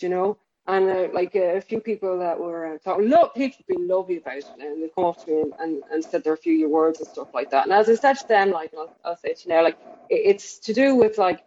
you 0.00 0.08
know? 0.08 0.38
And 0.68 0.88
uh, 0.88 1.08
like 1.12 1.34
uh, 1.36 1.56
a 1.56 1.60
few 1.60 1.80
people 1.80 2.18
that 2.18 2.38
were 2.38 2.74
uh, 2.74 2.78
talking, 2.78 3.06
look, 3.06 3.34
people 3.34 3.58
have 3.58 3.76
been 3.76 3.88
lovely 3.88 4.16
about 4.18 4.36
it, 4.36 4.46
and 4.58 4.82
they 4.82 4.88
come 4.88 5.04
up 5.04 5.24
to 5.24 5.30
me 5.30 5.40
and, 5.42 5.52
and, 5.60 5.82
and 5.92 6.04
said 6.04 6.24
their 6.24 6.36
few 6.36 6.68
words 6.68 6.98
and 7.00 7.08
stuff 7.08 7.28
like 7.34 7.50
that. 7.50 7.64
And 7.64 7.72
as 7.72 7.88
I 7.88 7.94
said 7.94 8.14
to 8.14 8.28
them, 8.28 8.50
like 8.50 8.72
I'll, 8.76 8.92
I'll 9.04 9.16
say 9.16 9.34
to 9.34 9.48
you 9.48 9.54
now, 9.54 9.62
like 9.62 9.78
it, 10.10 10.22
it's 10.26 10.58
to 10.60 10.72
do 10.72 10.94
with 10.96 11.18
like, 11.18 11.44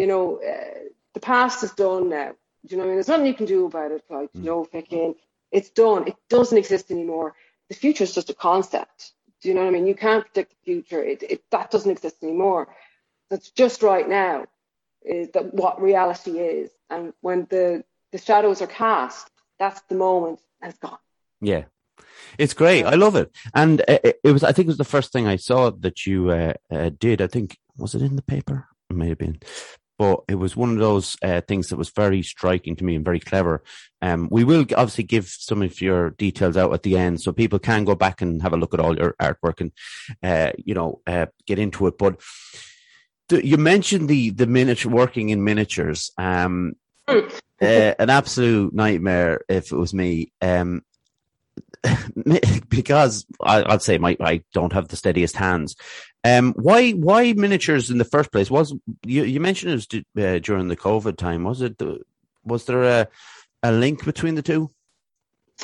you 0.00 0.06
know, 0.06 0.40
uh, 0.52 0.78
the 1.14 1.20
past 1.20 1.62
is 1.62 1.72
done 1.72 2.08
now. 2.08 2.30
Do 2.64 2.68
you 2.70 2.76
know 2.76 2.84
what 2.84 2.84
I 2.84 2.90
mean? 2.90 2.96
There's 2.96 3.08
nothing 3.08 3.26
you 3.26 3.40
can 3.40 3.50
do 3.56 3.66
about 3.66 3.90
it. 3.96 4.02
Like, 4.08 4.30
you 4.32 4.46
know, 4.48 4.64
picking, 4.64 5.14
it's 5.56 5.70
done. 5.70 6.08
It 6.10 6.16
doesn't 6.30 6.56
exist 6.62 6.90
anymore. 6.90 7.34
The 7.68 7.74
future 7.74 8.04
is 8.04 8.14
just 8.14 8.30
a 8.30 8.34
concept. 8.48 9.12
Do 9.40 9.48
you 9.48 9.54
know 9.54 9.62
what 9.62 9.68
I 9.68 9.72
mean? 9.76 9.86
You 9.86 9.94
can't 9.94 10.24
predict 10.24 10.50
the 10.52 10.64
future. 10.64 11.02
It, 11.12 11.22
it 11.22 11.40
that 11.50 11.70
doesn't 11.70 11.90
exist 11.90 12.16
anymore. 12.22 12.62
That's 13.28 13.50
just 13.50 13.82
right 13.82 14.08
now 14.08 14.46
is 15.02 15.28
that 15.34 15.52
what 15.54 15.82
reality 15.90 16.34
is. 16.38 16.70
And 16.88 17.12
when 17.20 17.46
the 17.50 17.84
the 18.12 18.18
shadows 18.18 18.60
are 18.62 18.72
cast, 18.84 19.30
that's 19.58 19.82
the 19.90 19.94
moment 19.94 20.40
it's 20.62 20.78
gone. 20.78 20.98
Yeah. 21.40 21.64
It's 22.38 22.54
great. 22.54 22.84
I 22.84 22.96
love 23.04 23.16
it. 23.16 23.28
And 23.54 23.80
it, 23.86 24.20
it 24.24 24.32
was, 24.32 24.44
I 24.44 24.52
think 24.52 24.66
it 24.66 24.74
was 24.74 24.84
the 24.84 24.94
first 24.96 25.12
thing 25.12 25.26
I 25.26 25.36
saw 25.36 25.70
that 25.84 26.06
you 26.06 26.30
uh, 26.30 26.54
uh, 26.70 26.90
did. 26.98 27.20
I 27.20 27.26
think, 27.26 27.58
was 27.76 27.94
it 27.94 28.02
in 28.02 28.16
the 28.16 28.22
paper? 28.22 28.66
It 28.90 28.96
may 28.96 29.08
have 29.10 29.18
been. 29.18 29.38
But 30.00 30.20
it 30.28 30.36
was 30.36 30.56
one 30.56 30.70
of 30.70 30.78
those 30.78 31.14
uh, 31.22 31.42
things 31.42 31.68
that 31.68 31.76
was 31.76 31.90
very 31.90 32.22
striking 32.22 32.74
to 32.76 32.84
me 32.84 32.94
and 32.94 33.04
very 33.04 33.20
clever. 33.20 33.62
Um, 34.00 34.28
we 34.30 34.44
will 34.44 34.64
obviously 34.74 35.04
give 35.04 35.28
some 35.28 35.60
of 35.60 35.78
your 35.82 36.12
details 36.12 36.56
out 36.56 36.72
at 36.72 36.84
the 36.84 36.96
end 36.96 37.20
so 37.20 37.32
people 37.32 37.58
can 37.58 37.84
go 37.84 37.94
back 37.94 38.22
and 38.22 38.40
have 38.40 38.54
a 38.54 38.56
look 38.56 38.72
at 38.72 38.80
all 38.80 38.96
your 38.96 39.14
artwork 39.20 39.60
and, 39.60 39.72
uh, 40.22 40.52
you 40.56 40.72
know, 40.72 41.02
uh, 41.06 41.26
get 41.46 41.58
into 41.58 41.86
it. 41.86 41.98
But 41.98 42.18
the, 43.28 43.46
you 43.46 43.58
mentioned 43.58 44.08
the, 44.08 44.30
the 44.30 44.46
miniature 44.46 44.90
working 44.90 45.28
in 45.28 45.44
miniatures. 45.44 46.12
Um, 46.16 46.76
uh, 47.06 47.20
an 47.60 48.08
absolute 48.08 48.72
nightmare 48.72 49.42
if 49.50 49.70
it 49.70 49.76
was 49.76 49.92
me. 49.92 50.32
Um, 50.40 50.82
because 52.68 53.26
I, 53.42 53.62
would 53.70 53.82
say 53.82 53.98
my 53.98 54.16
I 54.20 54.42
don't 54.52 54.72
have 54.72 54.88
the 54.88 54.96
steadiest 54.96 55.36
hands. 55.36 55.76
Um, 56.24 56.52
why 56.54 56.90
why 56.92 57.32
miniatures 57.32 57.90
in 57.90 57.98
the 57.98 58.04
first 58.04 58.30
place? 58.32 58.50
Was 58.50 58.74
you, 59.04 59.24
you 59.24 59.40
mentioned 59.40 59.72
it 59.72 60.04
was 60.16 60.24
uh, 60.24 60.38
during 60.40 60.68
the 60.68 60.76
COVID 60.76 61.16
time? 61.16 61.44
Was 61.44 61.62
it? 61.62 61.80
Was 62.44 62.66
there 62.66 62.82
a 62.82 63.08
a 63.62 63.72
link 63.72 64.04
between 64.04 64.34
the 64.34 64.42
two? 64.42 64.70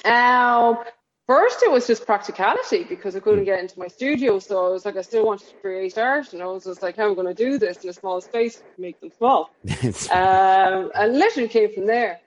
Um, 0.05 0.79
first 1.27 1.63
it 1.63 1.71
was 1.71 1.87
just 1.87 2.07
practicality 2.07 2.85
because 2.85 3.17
I 3.17 3.21
couldn't 3.21 3.41
hmm. 3.41 3.47
get 3.47 3.61
into 3.61 3.79
my 3.79 3.89
studio, 3.89 4.39
so 4.39 4.67
I 4.67 4.69
was 4.71 4.85
like, 4.85 4.97
I 4.97 5.03
still 5.03 5.27
wanted 5.27 5.49
to 5.49 5.55
create 5.57 5.99
art, 5.99 6.33
and 6.33 6.43
I 6.43 6.47
was 6.47 6.65
just 6.65 6.83
like, 6.83 6.97
how 6.97 7.05
am 7.05 7.13
I 7.13 7.15
going 7.15 7.35
to 7.35 7.35
do 7.35 7.59
this 7.59 7.85
in 7.85 7.91
a 7.91 7.93
small 7.93 8.21
space? 8.21 8.63
Make 8.79 9.01
them 9.01 9.11
small, 9.17 9.51
um, 10.11 10.91
and 10.95 11.19
literally 11.19 11.49
came 11.49 11.73
from 11.75 11.87
there. 11.87 12.21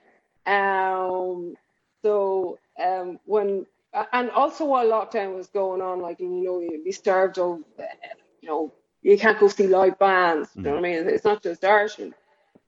Um, 0.46 1.54
so 2.02 2.58
um, 2.82 3.18
when 3.26 3.66
and 4.12 4.30
also 4.30 4.64
while 4.64 4.86
lockdown 4.86 5.34
was 5.34 5.48
going 5.48 5.80
on, 5.82 6.00
like 6.00 6.20
you 6.20 6.28
know, 6.28 6.60
you'd 6.60 6.84
be 6.84 6.92
starved 6.92 7.38
of, 7.38 7.60
you 8.40 8.48
know, 8.48 8.72
you 9.02 9.18
can't 9.18 9.38
go 9.40 9.48
see 9.48 9.66
live 9.66 9.98
bands. 9.98 10.50
You 10.54 10.62
know 10.62 10.70
what 10.70 10.78
I 10.78 10.82
mean? 10.82 11.08
It's 11.08 11.24
not 11.24 11.42
just 11.42 11.64
art 11.64 11.98
and 11.98 12.14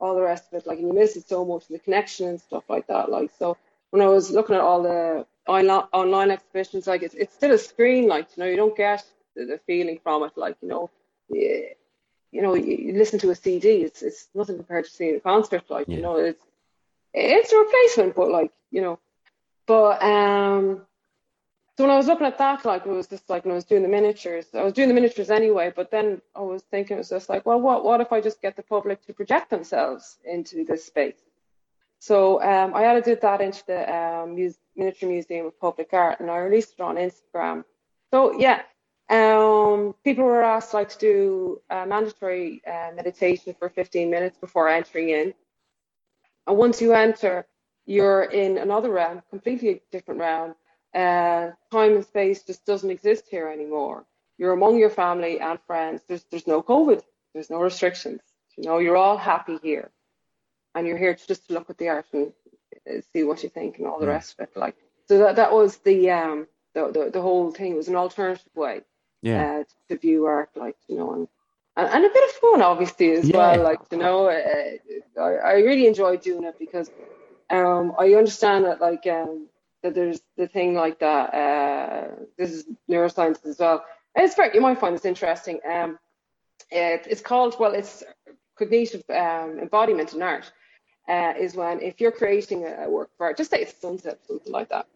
all 0.00 0.14
the 0.14 0.22
rest 0.22 0.52
of 0.52 0.60
it. 0.60 0.66
Like, 0.66 0.78
and 0.78 0.88
you 0.88 0.94
miss 0.94 1.16
it 1.16 1.28
so 1.28 1.44
much, 1.44 1.68
the 1.68 1.78
connection 1.78 2.28
and 2.28 2.40
stuff 2.40 2.64
like 2.68 2.86
that. 2.88 3.10
Like, 3.10 3.30
so 3.38 3.56
when 3.90 4.02
I 4.02 4.06
was 4.06 4.30
looking 4.30 4.56
at 4.56 4.60
all 4.62 4.82
the 4.82 5.26
online 5.46 6.30
exhibitions, 6.30 6.86
like 6.86 7.02
it's 7.02 7.14
it's 7.14 7.34
still 7.34 7.52
a 7.52 7.58
screen. 7.58 8.08
Like, 8.08 8.28
you 8.36 8.42
know, 8.42 8.50
you 8.50 8.56
don't 8.56 8.76
get 8.76 9.04
the, 9.36 9.44
the 9.44 9.60
feeling 9.66 10.00
from 10.02 10.24
it. 10.24 10.32
Like, 10.36 10.56
you 10.60 10.68
know, 10.68 10.90
you, 11.28 11.68
you 12.32 12.42
know, 12.42 12.54
you, 12.54 12.76
you, 12.76 12.92
listen 12.94 13.18
to 13.20 13.30
a 13.30 13.34
CD. 13.34 13.82
It's 13.82 14.02
it's 14.02 14.28
nothing 14.34 14.56
compared 14.56 14.86
to 14.86 14.90
seeing 14.90 15.16
a 15.16 15.20
concert. 15.20 15.64
Like, 15.68 15.86
yeah. 15.88 15.96
you 15.96 16.02
know, 16.02 16.16
it's 16.16 16.42
it's 17.14 17.52
a 17.52 17.58
replacement, 17.58 18.16
but 18.16 18.30
like, 18.30 18.50
you 18.70 18.80
know, 18.80 18.98
but 19.66 20.02
um 20.02 20.86
so 21.76 21.84
when 21.84 21.90
I 21.90 21.96
was 21.96 22.06
looking 22.06 22.26
at 22.26 22.36
that, 22.36 22.66
like 22.66 22.84
it 22.84 22.90
was 22.90 23.06
just 23.06 23.30
like 23.30 23.44
when 23.44 23.52
I 23.52 23.54
was 23.54 23.64
doing 23.64 23.82
the 23.82 23.88
miniatures, 23.88 24.46
I 24.54 24.62
was 24.62 24.74
doing 24.74 24.88
the 24.88 24.94
miniatures 24.94 25.30
anyway, 25.30 25.72
but 25.74 25.90
then 25.90 26.20
I 26.36 26.40
was 26.40 26.62
thinking 26.70 26.96
it 26.96 26.98
was 26.98 27.08
just 27.08 27.30
like, 27.30 27.46
well, 27.46 27.60
what 27.60 27.82
what 27.82 28.02
if 28.02 28.12
I 28.12 28.20
just 28.20 28.42
get 28.42 28.56
the 28.56 28.62
public 28.62 29.04
to 29.06 29.14
project 29.14 29.48
themselves 29.48 30.18
into 30.24 30.64
this 30.64 30.84
space? 30.84 31.16
So 31.98 32.42
um, 32.42 32.74
I 32.74 32.84
added 32.84 33.20
that 33.22 33.40
into 33.40 33.62
the 33.66 33.94
um, 33.94 34.34
Miniature 34.76 35.08
Museum 35.08 35.46
of 35.46 35.58
Public 35.58 35.88
Art, 35.94 36.20
and 36.20 36.30
I 36.30 36.38
released 36.38 36.74
it 36.74 36.82
on 36.82 36.96
Instagram. 36.96 37.64
So 38.10 38.38
yeah, 38.38 38.62
um, 39.08 39.94
people 40.04 40.24
were 40.24 40.42
asked 40.42 40.74
like 40.74 40.90
to 40.90 40.98
do 40.98 41.62
a 41.70 41.86
mandatory 41.86 42.60
uh, 42.66 42.90
meditation 42.94 43.54
for 43.58 43.70
15 43.70 44.10
minutes 44.10 44.36
before 44.36 44.68
entering 44.68 45.08
in, 45.08 45.32
and 46.46 46.58
once 46.58 46.82
you 46.82 46.92
enter, 46.92 47.46
you're 47.86 48.24
in 48.24 48.58
another 48.58 48.90
realm, 48.90 49.22
completely 49.30 49.80
different 49.90 50.20
realm 50.20 50.54
uh, 50.94 51.50
time 51.70 51.96
and 51.96 52.04
space 52.04 52.42
just 52.42 52.64
doesn't 52.66 52.90
exist 52.90 53.24
here 53.30 53.48
anymore. 53.48 54.04
You're 54.38 54.52
among 54.52 54.78
your 54.78 54.90
family 54.90 55.40
and 55.40 55.58
friends. 55.66 56.02
There's 56.08 56.24
there's 56.30 56.46
no 56.46 56.62
COVID. 56.62 57.02
There's 57.32 57.50
no 57.50 57.60
restrictions. 57.60 58.20
You 58.56 58.64
know, 58.64 58.78
you're 58.78 58.96
all 58.96 59.16
happy 59.16 59.58
here, 59.62 59.90
and 60.74 60.86
you're 60.86 60.98
here 60.98 61.14
to 61.14 61.26
just 61.26 61.50
look 61.50 61.70
at 61.70 61.78
the 61.78 61.88
art 61.88 62.06
and 62.12 62.32
uh, 62.88 63.00
see 63.12 63.22
what 63.22 63.42
you 63.42 63.48
think 63.48 63.78
and 63.78 63.86
all 63.86 64.00
the 64.00 64.06
rest 64.06 64.34
of 64.38 64.48
it. 64.48 64.56
Like 64.56 64.76
so 65.08 65.18
that 65.18 65.36
that 65.36 65.52
was 65.52 65.76
the 65.78 66.10
um 66.10 66.46
the 66.74 66.90
the, 66.90 67.10
the 67.10 67.22
whole 67.22 67.50
thing 67.52 67.72
it 67.72 67.76
was 67.76 67.88
an 67.88 67.96
alternative 67.96 68.44
way 68.54 68.82
yeah. 69.22 69.60
uh, 69.60 69.64
to 69.88 69.98
view 69.98 70.26
art, 70.26 70.50
like 70.56 70.76
you 70.88 70.96
know, 70.96 71.12
and 71.14 71.28
and, 71.76 71.88
and 71.88 72.04
a 72.04 72.08
bit 72.08 72.24
of 72.24 72.30
fun 72.36 72.62
obviously 72.62 73.12
as 73.12 73.28
yeah. 73.28 73.36
well. 73.36 73.62
Like 73.62 73.80
you 73.90 73.98
know, 73.98 74.26
uh, 74.26 75.20
I 75.20 75.34
I 75.34 75.52
really 75.60 75.86
enjoyed 75.86 76.20
doing 76.22 76.44
it 76.44 76.58
because 76.58 76.90
um 77.50 77.94
I 77.98 78.14
understand 78.14 78.64
that 78.64 78.80
like 78.80 79.06
um 79.06 79.48
that 79.82 79.94
there's 79.94 80.20
the 80.36 80.46
thing 80.46 80.74
like 80.74 81.00
that. 81.00 81.34
Uh, 81.34 82.08
this 82.38 82.50
is 82.50 82.64
neuroscience 82.90 83.44
as 83.46 83.58
well. 83.58 83.84
And 84.14 84.24
it's 84.24 84.34
very, 84.34 84.54
you 84.54 84.60
might 84.60 84.78
find 84.78 84.94
this 84.94 85.04
interesting. 85.04 85.60
Um, 85.68 85.98
it, 86.70 87.06
it's 87.08 87.20
called, 87.20 87.56
well, 87.58 87.72
it's 87.72 88.02
cognitive 88.56 89.04
um, 89.10 89.58
embodiment 89.60 90.12
in 90.12 90.22
art. 90.22 90.50
Uh, 91.08 91.34
is 91.36 91.56
when 91.56 91.80
if 91.80 92.00
you're 92.00 92.12
creating 92.12 92.64
a, 92.64 92.88
work 92.88 93.10
of 93.18 93.20
art, 93.20 93.36
just 93.36 93.50
say 93.50 93.60
it's 93.60 93.80
sunset, 93.80 94.20
something 94.28 94.52
like 94.52 94.68
that, 94.68 94.86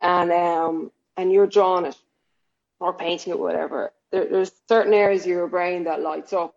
and 0.00 0.32
um, 0.32 0.90
and 1.16 1.30
you're 1.30 1.46
drawing 1.46 1.86
it 1.86 1.96
or 2.80 2.92
painting 2.92 3.32
it, 3.32 3.38
whatever. 3.38 3.92
There, 4.10 4.26
there's 4.28 4.50
certain 4.68 4.92
areas 4.92 5.22
of 5.22 5.28
your 5.28 5.46
brain 5.46 5.84
that 5.84 6.00
lights 6.00 6.32
up. 6.32 6.56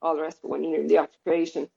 All 0.00 0.16
the 0.16 0.22
rest 0.22 0.38
of 0.42 0.48
when 0.48 0.64
you're 0.64 0.80
in 0.80 0.86
the 0.86 0.96
act 0.96 1.18
creation. 1.22 1.68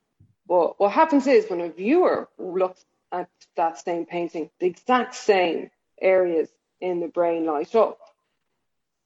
But 0.48 0.80
what 0.80 0.94
happens 0.94 1.28
is 1.28 1.50
when 1.50 1.60
a 1.60 1.70
viewer 1.70 2.30
looks 2.38 2.86
at 3.12 3.30
that 3.56 3.80
same 3.80 4.06
painting, 4.06 4.50
the 4.60 4.68
exact 4.68 5.16
same 5.16 5.70
areas 6.02 6.50
in 6.80 7.00
the 7.00 7.08
brain 7.08 7.46
light 7.46 7.74
up. 7.76 8.00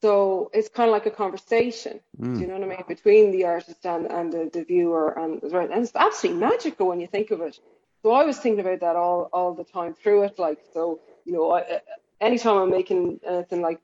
So 0.00 0.50
it's 0.52 0.68
kind 0.68 0.88
of 0.88 0.92
like 0.92 1.06
a 1.06 1.12
conversation, 1.12 2.00
mm. 2.20 2.34
do 2.34 2.40
you 2.40 2.48
know 2.48 2.54
what 2.54 2.64
I 2.64 2.66
mean, 2.66 2.84
between 2.88 3.30
the 3.30 3.44
artist 3.44 3.86
and, 3.86 4.06
and 4.06 4.32
the, 4.32 4.50
the 4.52 4.64
viewer, 4.64 5.10
and, 5.16 5.40
and 5.42 5.84
it's 5.84 5.92
absolutely 5.94 6.40
magical 6.40 6.88
when 6.88 7.00
you 7.00 7.06
think 7.06 7.30
of 7.30 7.40
it. 7.40 7.58
So 8.02 8.10
I 8.10 8.24
was 8.24 8.36
thinking 8.36 8.60
about 8.60 8.80
that 8.80 8.96
all, 8.96 9.30
all 9.32 9.54
the 9.54 9.62
time 9.62 9.94
through 9.94 10.24
it, 10.24 10.40
like 10.40 10.58
so, 10.74 10.98
you 11.24 11.32
know, 11.32 11.52
I, 11.52 11.80
anytime 12.20 12.56
I'm 12.56 12.70
making 12.70 13.20
anything 13.26 13.60
like 13.60 13.80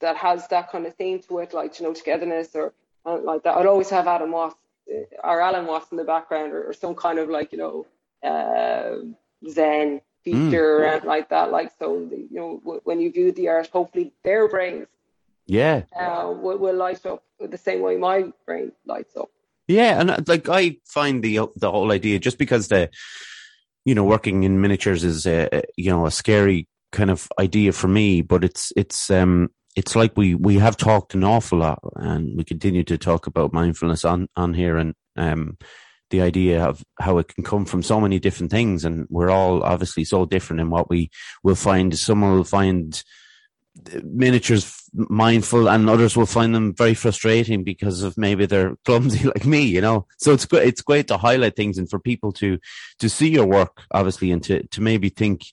that 0.00 0.16
has 0.16 0.46
that 0.48 0.70
kind 0.70 0.86
of 0.86 0.94
theme 0.94 1.20
to 1.28 1.38
it, 1.38 1.54
like 1.54 1.78
you 1.78 1.86
know, 1.86 1.94
togetherness 1.94 2.54
or 2.54 2.72
uh, 3.06 3.18
like 3.18 3.44
that, 3.44 3.56
I'd 3.56 3.66
always 3.66 3.90
have 3.90 4.06
Adam 4.06 4.32
Watts 4.32 4.56
uh, 4.92 5.00
or 5.24 5.40
Alan 5.40 5.66
Watts 5.66 5.90
in 5.90 5.96
the 5.96 6.04
background, 6.04 6.52
or, 6.52 6.68
or 6.68 6.72
some 6.72 6.94
kind 6.94 7.18
of 7.18 7.28
like 7.28 7.52
you 7.52 7.58
know. 7.58 7.86
Uh, 8.22 9.12
Zen 9.48 10.00
feature 10.24 10.80
mm. 10.80 10.96
and 10.96 11.04
like 11.04 11.28
that. 11.30 11.50
Like 11.50 11.72
so, 11.78 12.08
you 12.10 12.28
know, 12.30 12.80
when 12.84 13.00
you 13.00 13.12
view 13.12 13.32
the 13.32 13.48
art, 13.48 13.68
hopefully 13.72 14.12
their 14.24 14.48
brains, 14.48 14.88
yeah, 15.46 15.82
uh, 15.98 16.28
will, 16.28 16.58
will 16.58 16.76
light 16.76 17.04
up 17.06 17.22
the 17.40 17.58
same 17.58 17.80
way 17.80 17.96
my 17.96 18.32
brain 18.46 18.72
lights 18.86 19.16
up. 19.16 19.30
Yeah, 19.66 20.00
and 20.00 20.10
uh, 20.10 20.18
like 20.26 20.48
I 20.48 20.78
find 20.84 21.22
the 21.22 21.40
the 21.56 21.70
whole 21.70 21.92
idea 21.92 22.18
just 22.18 22.38
because 22.38 22.68
the 22.68 22.90
you 23.84 23.94
know 23.94 24.04
working 24.04 24.42
in 24.42 24.60
miniatures 24.60 25.04
is 25.04 25.26
a 25.26 25.62
you 25.76 25.90
know 25.90 26.06
a 26.06 26.10
scary 26.10 26.68
kind 26.92 27.10
of 27.10 27.28
idea 27.38 27.72
for 27.72 27.88
me, 27.88 28.22
but 28.22 28.44
it's 28.44 28.72
it's 28.76 29.10
um 29.10 29.48
it's 29.76 29.94
like 29.94 30.16
we 30.16 30.34
we 30.34 30.56
have 30.56 30.76
talked 30.76 31.14
an 31.14 31.24
awful 31.24 31.58
lot 31.58 31.80
and 31.96 32.36
we 32.36 32.44
continue 32.44 32.82
to 32.84 32.98
talk 32.98 33.26
about 33.26 33.52
mindfulness 33.52 34.04
on 34.04 34.28
on 34.36 34.54
here 34.54 34.76
and 34.76 34.94
um 35.16 35.56
the 36.10 36.22
idea 36.22 36.64
of 36.64 36.84
how 37.00 37.18
it 37.18 37.28
can 37.28 37.44
come 37.44 37.64
from 37.64 37.82
so 37.82 38.00
many 38.00 38.18
different 38.18 38.50
things. 38.50 38.84
And 38.84 39.06
we're 39.10 39.30
all 39.30 39.62
obviously 39.62 40.04
so 40.04 40.24
different 40.24 40.60
in 40.60 40.70
what 40.70 40.88
we 40.88 41.10
will 41.42 41.54
find. 41.54 41.96
Someone 41.98 42.32
will 42.34 42.44
find 42.44 43.02
miniatures 44.02 44.74
mindful 44.92 45.68
and 45.68 45.88
others 45.88 46.16
will 46.16 46.26
find 46.26 46.54
them 46.54 46.74
very 46.74 46.94
frustrating 46.94 47.62
because 47.62 48.02
of 48.02 48.16
maybe 48.18 48.44
they're 48.46 48.74
clumsy 48.84 49.24
like 49.28 49.46
me, 49.46 49.62
you 49.62 49.80
know. 49.80 50.06
So 50.18 50.32
it's 50.32 50.46
good 50.46 50.66
it's 50.66 50.82
great 50.82 51.06
to 51.08 51.16
highlight 51.16 51.56
things 51.56 51.78
and 51.78 51.88
for 51.88 51.98
people 52.00 52.32
to 52.32 52.58
to 52.98 53.08
see 53.08 53.28
your 53.30 53.46
work 53.46 53.82
obviously 53.92 54.32
and 54.32 54.42
to 54.44 54.66
to 54.66 54.80
maybe 54.80 55.10
think 55.10 55.44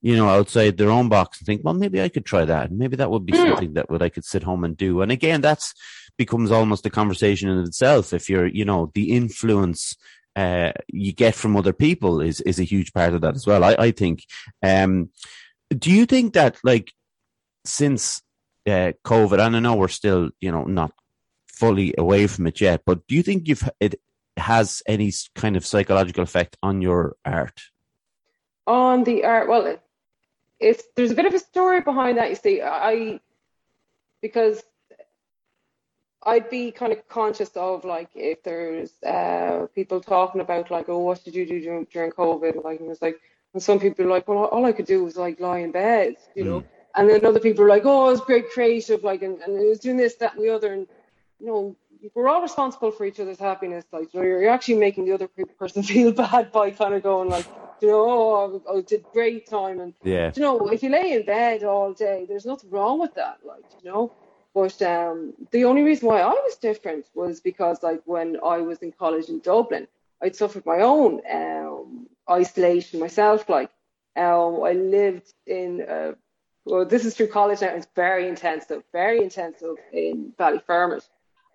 you 0.00 0.14
know, 0.16 0.28
outside 0.28 0.76
their 0.76 0.90
own 0.90 1.08
box 1.08 1.40
and 1.40 1.46
think, 1.46 1.62
well, 1.64 1.74
maybe 1.74 2.00
I 2.00 2.08
could 2.08 2.24
try 2.24 2.44
that. 2.44 2.70
and 2.70 2.78
Maybe 2.78 2.94
that 2.96 3.10
would 3.10 3.26
be 3.26 3.32
Mm. 3.32 3.48
something 3.48 3.72
that 3.72 3.90
would 3.90 4.00
I 4.00 4.08
could 4.08 4.24
sit 4.24 4.44
home 4.44 4.62
and 4.62 4.76
do. 4.76 5.02
And 5.02 5.10
again, 5.10 5.40
that's 5.40 5.74
becomes 6.18 6.50
almost 6.50 6.84
a 6.84 6.90
conversation 6.90 7.48
in 7.48 7.58
itself. 7.60 8.12
If 8.12 8.28
you're, 8.28 8.46
you 8.46 8.64
know, 8.64 8.90
the 8.94 9.12
influence 9.16 9.96
uh, 10.36 10.72
you 10.88 11.12
get 11.12 11.34
from 11.34 11.56
other 11.56 11.72
people 11.72 12.20
is 12.20 12.40
is 12.42 12.60
a 12.60 12.64
huge 12.64 12.92
part 12.92 13.14
of 13.14 13.22
that 13.22 13.34
as 13.34 13.46
well. 13.46 13.64
I, 13.64 13.76
I 13.78 13.90
think. 13.90 14.24
Um, 14.62 15.10
do 15.70 15.90
you 15.90 16.06
think 16.06 16.34
that 16.34 16.58
like 16.62 16.92
since 17.64 18.22
uh, 18.66 18.92
COVID, 19.04 19.44
and 19.44 19.56
I 19.56 19.60
know 19.60 19.74
we're 19.74 19.88
still, 19.88 20.30
you 20.40 20.52
know, 20.52 20.64
not 20.64 20.92
fully 21.46 21.94
away 21.96 22.26
from 22.26 22.46
it 22.46 22.60
yet, 22.60 22.82
but 22.84 23.06
do 23.06 23.14
you 23.14 23.22
think 23.22 23.48
you've 23.48 23.68
it 23.80 24.00
has 24.36 24.82
any 24.86 25.12
kind 25.34 25.56
of 25.56 25.66
psychological 25.66 26.22
effect 26.22 26.56
on 26.62 26.82
your 26.82 27.16
art? 27.24 27.60
on 28.68 29.02
the 29.04 29.24
art 29.24 29.48
well 29.48 29.64
it, 29.66 29.80
it's 30.60 30.84
there's 30.94 31.10
a 31.10 31.14
bit 31.14 31.24
of 31.24 31.34
a 31.34 31.38
story 31.38 31.80
behind 31.80 32.18
that 32.18 32.28
you 32.28 32.36
see 32.36 32.60
i 32.62 33.18
because 34.20 34.62
i'd 36.30 36.48
be 36.50 36.70
kind 36.70 36.92
of 36.92 37.00
conscious 37.08 37.50
of 37.56 37.84
like 37.84 38.08
if 38.14 38.42
there's 38.42 38.92
uh 39.04 39.66
people 39.74 40.00
talking 40.00 40.40
about 40.40 40.70
like 40.70 40.88
oh 40.88 40.98
what 40.98 41.22
did 41.24 41.34
you 41.34 41.44
do 41.46 41.60
during, 41.60 41.84
during 41.92 42.10
covid 42.10 42.54
like 42.64 42.80
and 42.80 42.90
it's 42.90 43.02
like 43.02 43.18
and 43.54 43.62
some 43.62 43.78
people 43.84 44.04
are 44.04 44.08
like 44.16 44.26
well 44.28 44.44
all 44.44 44.64
i 44.64 44.72
could 44.72 44.86
do 44.86 45.02
was 45.04 45.16
like 45.16 45.40
lie 45.40 45.58
in 45.66 45.70
bed 45.72 46.14
you 46.34 46.44
know 46.44 46.64
and 46.96 47.08
then 47.08 47.24
other 47.24 47.40
people 47.40 47.64
are 47.64 47.68
like 47.68 47.84
oh 47.84 48.08
it 48.08 48.12
was 48.12 48.20
great 48.20 48.50
creative 48.50 49.02
like 49.04 49.22
and, 49.22 49.40
and 49.42 49.56
it 49.60 49.68
was 49.68 49.80
doing 49.80 49.96
this 49.96 50.14
that 50.16 50.34
and 50.34 50.44
the 50.44 50.54
other 50.54 50.72
and 50.72 50.86
you 51.40 51.46
know 51.46 51.76
we're 52.14 52.28
all 52.28 52.42
responsible 52.42 52.90
for 52.92 53.04
each 53.06 53.20
other's 53.20 53.38
happiness 53.40 53.84
like 53.92 54.12
you 54.12 54.20
know, 54.20 54.26
you're 54.26 54.48
actually 54.48 54.78
making 54.86 55.04
the 55.04 55.12
other 55.12 55.28
person 55.58 55.82
feel 55.92 56.12
bad 56.12 56.52
by 56.52 56.70
kind 56.70 56.94
of 56.94 57.02
going 57.02 57.28
like 57.28 57.46
you 57.80 57.88
know 57.88 58.04
oh 58.08 58.62
I, 58.68 58.78
I 58.78 58.80
did 58.82 59.04
great 59.12 59.48
time 59.48 59.80
and 59.80 59.94
Yeah. 60.04 60.30
you 60.34 60.42
know, 60.42 60.68
if 60.68 60.82
you 60.82 60.90
lay 60.90 61.12
in 61.12 61.24
bed 61.24 61.64
all 61.64 61.92
day, 61.92 62.26
there's 62.28 62.46
nothing 62.46 62.70
wrong 62.70 62.98
with 63.00 63.14
that, 63.14 63.38
like, 63.44 63.64
you 63.82 63.90
know. 63.90 64.12
But 64.54 64.80
um, 64.82 65.34
the 65.50 65.64
only 65.64 65.82
reason 65.82 66.08
why 66.08 66.20
I 66.20 66.30
was 66.30 66.56
different 66.56 67.06
was 67.14 67.40
because, 67.40 67.82
like, 67.82 68.02
when 68.06 68.38
I 68.44 68.58
was 68.58 68.78
in 68.78 68.92
college 68.92 69.28
in 69.28 69.40
Dublin, 69.40 69.86
I'd 70.22 70.36
suffered 70.36 70.66
my 70.66 70.80
own 70.80 71.20
um, 71.30 72.08
isolation 72.28 72.98
myself. 73.00 73.48
Like, 73.48 73.70
um, 74.16 74.62
I 74.64 74.72
lived 74.72 75.32
in, 75.46 75.82
uh, 75.82 76.12
well, 76.64 76.84
this 76.84 77.04
is 77.04 77.14
through 77.14 77.28
college 77.28 77.60
now, 77.60 77.68
it's 77.68 77.86
very 77.94 78.28
intensive, 78.28 78.82
very 78.92 79.22
intensive 79.22 79.76
in 79.92 80.32
Ballyfermot. 80.38 81.06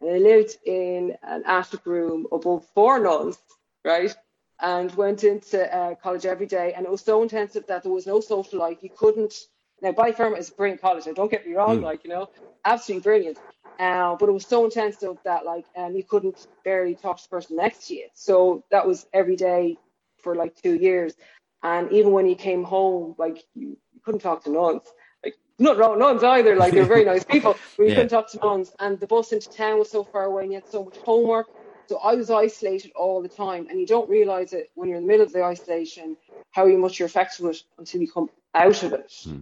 And 0.02 0.12
I 0.12 0.18
lived 0.18 0.58
in 0.66 1.18
an 1.24 1.44
attic 1.46 1.86
room 1.86 2.28
above 2.32 2.66
four 2.74 3.00
nuns, 3.00 3.38
right? 3.84 4.16
and 4.60 4.94
went 4.96 5.24
into 5.24 5.76
uh, 5.76 5.96
college 5.96 6.26
every 6.26 6.46
day. 6.46 6.74
And 6.74 6.86
it 6.86 6.92
was 6.92 7.02
so 7.02 7.22
intensive 7.22 7.68
that 7.68 7.84
there 7.84 7.92
was 7.92 8.08
no 8.08 8.22
social 8.22 8.60
life. 8.60 8.78
You 8.82 8.90
couldn't. 8.96 9.34
Now, 9.84 9.93
Ballyfermot 9.93 10.39
is 10.39 10.50
a 10.52 10.54
brilliant 10.56 10.82
college. 10.82 11.08
Now, 11.08 11.13
don't 11.13 11.32
get 11.32 11.48
me 11.48 11.56
wrong, 11.56 11.82
Mm. 11.82 11.84
like 11.84 12.06
you 12.06 12.12
know, 12.12 12.30
absolutely 12.65 13.04
brilliant. 13.04 13.39
Uh, 13.80 14.15
but 14.17 14.30
it 14.30 14.34
was 14.34 14.48
so 14.48 14.65
intensive 14.65 15.17
that 15.26 15.46
like 15.46 15.67
um, 15.78 15.96
you 15.96 16.04
couldn't 16.06 16.48
barely 16.65 16.96
talk 16.96 17.17
to 17.17 17.24
the 17.26 17.30
person 17.30 17.58
next 17.58 17.88
to 17.88 17.96
you. 17.96 18.08
So 18.15 18.65
that 18.72 18.88
was 18.88 19.08
every 19.13 19.38
day 19.38 19.80
for 20.19 20.36
like 20.36 20.56
two 20.56 20.76
years. 20.76 21.15
And 21.63 21.91
even 21.93 22.13
when 22.13 22.28
you 22.28 22.36
came 22.36 22.63
home, 22.63 23.15
like 23.19 23.43
you, 23.56 23.78
couldn't 24.06 24.22
talk 24.22 24.43
to 24.46 24.52
nuns. 24.52 24.84
Like 25.24 25.36
not 25.60 25.78
wrong 25.78 26.00
nuns 26.00 26.24
either. 26.24 26.56
Like 26.56 26.74
they're 26.74 26.86
very 26.86 27.06
nice 27.06 27.26
people, 27.26 27.60
but 27.78 27.84
you 27.84 27.89
Yeah. 27.91 27.96
couldn't 27.98 28.10
talk 28.12 28.32
to 28.32 28.39
nuns. 28.43 28.74
And 28.80 29.00
the 29.00 29.08
bus 29.08 29.34
into 29.34 29.50
town 29.52 29.80
was 29.80 29.91
so 29.91 30.06
far 30.06 30.26
away, 30.26 30.43
and 30.43 30.54
you 30.54 30.58
had 30.58 30.69
so 30.69 30.86
much 30.86 30.98
homework. 31.06 31.48
So 31.89 32.00
I 32.00 32.15
was 32.15 32.30
isolated 32.32 32.91
all 32.96 33.22
the 33.22 33.30
time, 33.30 33.67
and 33.69 33.80
you 33.80 33.88
don't 33.88 34.10
realize 34.10 34.54
it 34.54 34.72
when 34.76 34.89
you're 34.89 34.98
in 35.00 35.06
the 35.06 35.10
middle 35.12 35.26
of 35.26 35.34
the 35.34 35.43
isolation 35.43 36.17
how 36.52 36.67
much 36.67 37.00
you're 37.00 37.08
affected 37.08 37.46
with 37.46 37.58
it 37.58 37.63
until 37.80 38.02
you 38.02 38.12
come 38.12 38.30
out 38.56 38.84
of 38.84 38.93
it. 38.93 39.12
Hmm. 39.24 39.41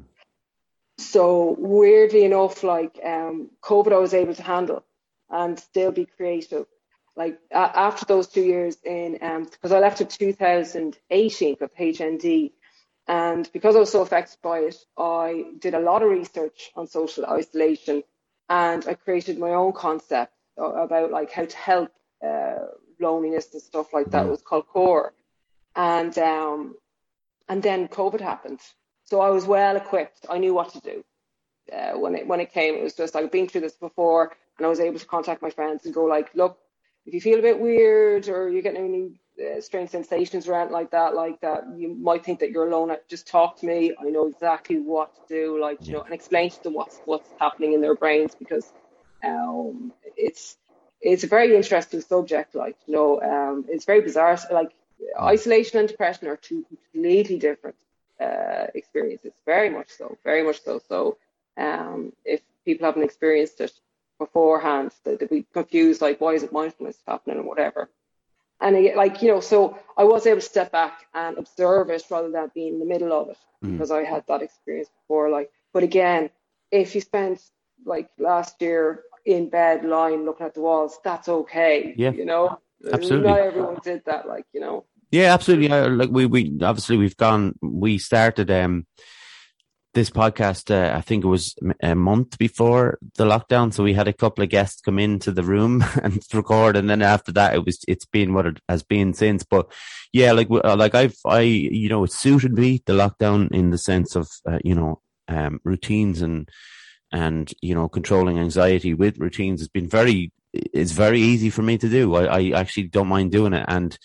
So 1.01 1.55
weirdly 1.57 2.23
enough, 2.23 2.63
like 2.63 2.99
um, 3.03 3.49
COVID, 3.61 3.93
I 3.93 3.97
was 3.97 4.13
able 4.13 4.35
to 4.35 4.43
handle 4.43 4.83
and 5.29 5.59
still 5.59 5.91
be 5.91 6.05
creative. 6.05 6.65
Like 7.15 7.39
a 7.51 7.57
after 7.57 8.05
those 8.05 8.27
two 8.27 8.41
years 8.41 8.77
in, 8.85 9.17
because 9.51 9.71
I 9.71 9.79
left 9.79 9.99
in 9.99 10.07
2018 10.07 11.57
with 11.59 11.75
HND, 11.75 12.51
and 13.07 13.49
because 13.51 13.75
I 13.75 13.79
was 13.79 13.91
so 13.91 14.01
affected 14.01 14.37
by 14.41 14.59
it, 14.59 14.77
I 14.97 15.43
did 15.59 15.73
a 15.73 15.79
lot 15.79 16.03
of 16.03 16.09
research 16.09 16.71
on 16.75 16.87
social 16.87 17.25
isolation, 17.25 18.03
and 18.47 18.87
I 18.87 18.93
created 18.93 19.39
my 19.39 19.51
own 19.51 19.73
concept 19.73 20.33
about 20.57 21.11
like 21.11 21.31
how 21.31 21.45
to 21.45 21.57
help 21.57 21.91
uh, 22.25 22.67
loneliness 22.99 23.51
and 23.53 23.61
stuff 23.61 23.93
like 23.93 24.11
that. 24.11 24.27
It 24.27 24.29
was 24.29 24.41
called 24.41 24.67
Core, 24.67 25.13
and 25.75 26.17
um, 26.17 26.75
and 27.49 27.61
then 27.61 27.89
COVID 27.89 28.21
happened. 28.21 28.61
So 29.11 29.19
I 29.19 29.29
was 29.29 29.43
well 29.43 29.75
equipped. 29.75 30.25
I 30.29 30.37
knew 30.37 30.53
what 30.53 30.69
to 30.71 30.79
do 30.79 31.03
uh, 31.69 31.99
when 31.99 32.15
it 32.15 32.25
when 32.25 32.39
it 32.39 32.53
came. 32.53 32.75
It 32.75 32.83
was 32.83 32.93
just 32.93 33.13
like 33.13 33.25
I've 33.25 33.31
been 33.31 33.49
through 33.49 33.59
this 33.59 33.75
before, 33.75 34.31
and 34.57 34.65
I 34.65 34.69
was 34.69 34.79
able 34.79 34.99
to 34.99 35.05
contact 35.05 35.41
my 35.41 35.49
friends 35.49 35.83
and 35.83 35.93
go 35.93 36.05
like, 36.05 36.33
look, 36.33 36.57
if 37.05 37.13
you 37.13 37.19
feel 37.19 37.39
a 37.39 37.41
bit 37.41 37.59
weird 37.59 38.29
or 38.29 38.49
you're 38.49 38.61
getting 38.61 38.85
any 38.85 39.09
uh, 39.45 39.59
strange 39.59 39.89
sensations 39.89 40.47
or 40.47 40.55
anything 40.55 40.71
like 40.71 40.91
that, 40.91 41.13
like 41.13 41.41
that, 41.41 41.65
you 41.75 41.93
might 41.93 42.23
think 42.23 42.39
that 42.39 42.51
you're 42.51 42.69
alone. 42.69 42.95
Just 43.09 43.27
talk 43.27 43.59
to 43.59 43.65
me. 43.65 43.93
I 43.99 44.05
know 44.05 44.27
exactly 44.27 44.79
what 44.79 45.13
to 45.15 45.21
do, 45.27 45.59
like 45.59 45.85
you 45.85 45.91
know, 45.91 46.03
and 46.03 46.13
explain 46.13 46.49
to 46.49 46.63
them 46.63 46.73
what's 46.73 47.01
what's 47.03 47.29
happening 47.37 47.73
in 47.73 47.81
their 47.81 47.95
brains 47.95 48.33
because 48.33 48.71
um, 49.25 49.91
it's 50.15 50.55
it's 51.01 51.25
a 51.25 51.27
very 51.27 51.53
interesting 51.53 51.99
subject. 51.99 52.55
Like 52.55 52.77
you 52.85 52.93
know, 52.93 53.21
um, 53.21 53.65
it's 53.67 53.83
very 53.83 53.99
bizarre. 53.99 54.39
Like 54.49 54.71
isolation 55.19 55.79
and 55.79 55.89
depression 55.89 56.29
are 56.29 56.37
two 56.37 56.63
completely 56.93 57.39
different 57.39 57.75
uh, 58.21 58.67
experiences. 58.75 59.33
Very 59.45 59.69
much 59.69 59.89
so. 59.89 60.17
Very 60.23 60.43
much 60.43 60.63
so. 60.63 60.81
So 60.87 61.17
um, 61.57 62.13
if 62.25 62.41
people 62.65 62.85
haven't 62.85 63.03
experienced 63.03 63.59
it 63.61 63.73
beforehand, 64.19 64.91
they, 65.03 65.15
they'd 65.15 65.29
be 65.29 65.45
confused. 65.53 66.01
Like, 66.01 66.21
why 66.21 66.33
is 66.33 66.43
it 66.43 66.51
mindfulness 66.53 66.97
happening 67.07 67.39
or 67.39 67.43
whatever. 67.43 67.89
And 68.59 68.75
I, 68.77 68.93
like 68.95 69.21
you 69.23 69.29
know, 69.29 69.39
so 69.39 69.77
I 69.97 70.03
was 70.03 70.25
able 70.27 70.39
to 70.41 70.45
step 70.45 70.71
back 70.71 71.07
and 71.13 71.37
observe 71.37 71.89
it 71.89 72.03
rather 72.11 72.29
than 72.29 72.51
being 72.53 72.73
in 72.75 72.79
the 72.79 72.85
middle 72.85 73.13
of 73.13 73.29
it 73.29 73.37
Mm. 73.63 73.73
because 73.73 73.91
I 73.91 74.03
had 74.03 74.23
that 74.27 74.41
experience 74.41 74.89
before. 75.01 75.29
Like, 75.29 75.51
but 75.73 75.83
again, 75.83 76.31
if 76.71 76.95
you 76.95 77.01
spent 77.01 77.41
like 77.85 78.09
last 78.17 78.61
year 78.61 79.03
in 79.25 79.49
bed 79.49 79.85
lying 79.85 80.25
looking 80.25 80.47
at 80.47 80.55
the 80.55 80.61
walls, 80.61 80.99
that's 81.03 81.29
okay. 81.29 81.93
Yeah. 81.95 82.11
you 82.11 82.25
know, 82.25 82.57
Absolutely. 82.91 83.29
Not 83.29 83.39
everyone 83.39 83.79
did 83.83 84.03
that. 84.05 84.27
Like 84.27 84.45
you 84.53 84.59
know, 84.59 84.85
Yeah, 85.11 85.33
absolutely. 85.33 85.69
Uh, 85.69 85.89
like 85.89 86.09
we, 86.09 86.25
we 86.25 86.57
obviously 86.61 86.97
we've 86.97 87.17
gone. 87.17 87.55
We 87.61 87.97
started 87.97 88.49
um 88.49 88.87
this 89.93 90.09
podcast. 90.09 90.71
Uh, 90.71 90.95
I 90.97 91.01
think 91.01 91.25
it 91.25 91.27
was 91.27 91.55
a 91.81 91.95
month 91.95 92.37
before 92.37 92.97
the 93.15 93.25
lockdown, 93.25 93.73
so 93.73 93.83
we 93.83 93.93
had 93.93 94.07
a 94.07 94.13
couple 94.13 94.41
of 94.43 94.49
guests 94.49 94.81
come 94.81 94.99
into 94.99 95.31
the 95.31 95.43
room 95.43 95.83
and 96.03 96.21
record, 96.33 96.77
and 96.77 96.89
then 96.89 97.01
after 97.01 97.31
that, 97.33 97.53
it 97.53 97.65
was 97.65 97.79
it's 97.89 98.05
been 98.05 98.33
what 98.33 98.45
it 98.45 98.59
has 98.69 98.83
been 98.83 99.13
since. 99.13 99.43
But 99.43 99.69
yeah, 100.13 100.31
like 100.31 100.49
like 100.49 100.95
I've 100.95 101.17
I 101.25 101.41
you 101.41 101.89
know 101.89 102.05
it 102.05 102.13
suited 102.13 102.53
me 102.53 102.81
the 102.85 102.93
lockdown 102.93 103.51
in 103.51 103.71
the 103.71 103.77
sense 103.77 104.15
of 104.15 104.29
uh, 104.49 104.59
you 104.63 104.75
know 104.75 105.01
um 105.27 105.59
routines 105.65 106.21
and 106.21 106.47
and 107.11 107.53
you 107.61 107.75
know 107.75 107.89
controlling 107.89 108.39
anxiety 108.39 108.93
with 108.93 109.19
routines 109.19 109.59
has 109.59 109.67
been 109.67 109.89
very 109.89 110.31
it's 110.53 110.91
very 110.91 111.19
easy 111.21 111.49
for 111.49 111.63
me 111.63 111.77
to 111.77 111.89
do. 111.89 112.15
I, 112.15 112.39
I 112.39 112.59
actually 112.59 112.83
don't 112.83 113.07
mind 113.07 113.31
doing 113.33 113.53
it 113.53 113.65
and 113.67 113.97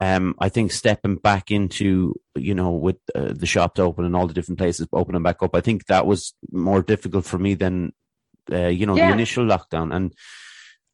um, 0.00 0.34
I 0.38 0.48
think 0.48 0.70
stepping 0.72 1.16
back 1.16 1.50
into, 1.50 2.14
you 2.36 2.54
know, 2.54 2.70
with 2.70 2.96
uh, 3.14 3.32
the 3.32 3.46
shops 3.46 3.80
open 3.80 4.04
and 4.04 4.14
all 4.14 4.26
the 4.28 4.34
different 4.34 4.58
places 4.58 4.86
opening 4.92 5.22
back 5.22 5.42
up, 5.42 5.54
I 5.56 5.60
think 5.60 5.86
that 5.86 6.06
was 6.06 6.34
more 6.52 6.82
difficult 6.82 7.24
for 7.24 7.38
me 7.38 7.54
than, 7.54 7.92
uh, 8.52 8.66
you 8.68 8.86
know, 8.86 8.96
Yeah. 8.96 9.08
the 9.08 9.14
initial 9.14 9.44
lockdown. 9.44 9.94
And, 9.94 10.12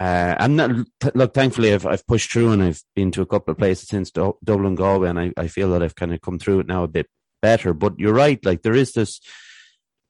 uh, 0.00 0.36
and 0.38 0.58
that, 0.58 0.86
th- 1.00 1.14
look, 1.14 1.34
thankfully 1.34 1.74
I've, 1.74 1.86
I've 1.86 2.06
pushed 2.06 2.32
through 2.32 2.52
and 2.52 2.62
I've 2.62 2.82
been 2.96 3.10
to 3.12 3.22
a 3.22 3.26
couple 3.26 3.52
of 3.52 3.58
places 3.58 3.88
since 3.88 4.10
Du- 4.10 4.36
Dublin, 4.42 4.74
Galway, 4.74 5.10
and 5.10 5.20
I, 5.20 5.32
I 5.36 5.48
feel 5.48 5.70
that 5.72 5.82
I've 5.82 5.94
kind 5.96 6.14
of 6.14 6.20
come 6.22 6.38
through 6.38 6.60
it 6.60 6.66
now 6.66 6.82
a 6.82 6.88
bit 6.88 7.06
better. 7.42 7.74
But 7.74 7.98
you're 7.98 8.14
right. 8.14 8.42
Like 8.44 8.62
there 8.62 8.74
is 8.74 8.92
this, 8.92 9.20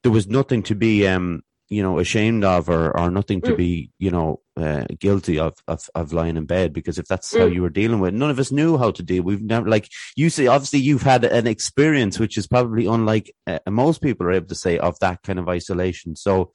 there 0.03 0.11
was 0.11 0.27
nothing 0.27 0.63
to 0.63 0.75
be, 0.75 1.05
um, 1.05 1.41
you 1.67 1.81
know, 1.81 1.97
ashamed 1.99 2.43
of 2.43 2.69
or, 2.69 2.95
or 2.95 3.09
nothing 3.09 3.41
to 3.41 3.53
Mm. 3.53 3.57
be, 3.57 3.89
you 3.97 4.11
know, 4.11 4.39
uh, 4.55 4.85
guilty 4.99 5.39
of, 5.39 5.55
of, 5.67 5.89
of 5.95 6.13
lying 6.13 6.37
in 6.37 6.45
bed 6.45 6.73
because 6.73 6.99
if 6.99 7.07
that's 7.07 7.33
how 7.35 7.47
Mm. 7.47 7.55
you 7.55 7.61
were 7.63 7.69
dealing 7.71 7.99
with, 7.99 8.13
it, 8.13 8.17
none 8.17 8.29
of 8.29 8.37
us 8.37 8.51
knew 8.51 8.77
how 8.77 8.91
to 8.91 9.01
deal. 9.01 9.23
We've 9.23 9.41
never, 9.41 9.67
like 9.67 9.89
you 10.15 10.29
say, 10.29 10.45
obviously 10.47 10.79
you've 10.79 11.01
had 11.01 11.23
an 11.25 11.47
experience 11.47 12.19
which 12.19 12.37
is 12.37 12.45
probably 12.45 12.85
unlike 12.85 13.33
uh, 13.47 13.59
most 13.67 14.01
people 14.01 14.27
are 14.27 14.31
able 14.31 14.47
to 14.47 14.55
say 14.55 14.77
of 14.77 14.99
that 14.99 15.23
kind 15.23 15.39
of 15.39 15.49
isolation. 15.49 16.15
So 16.15 16.51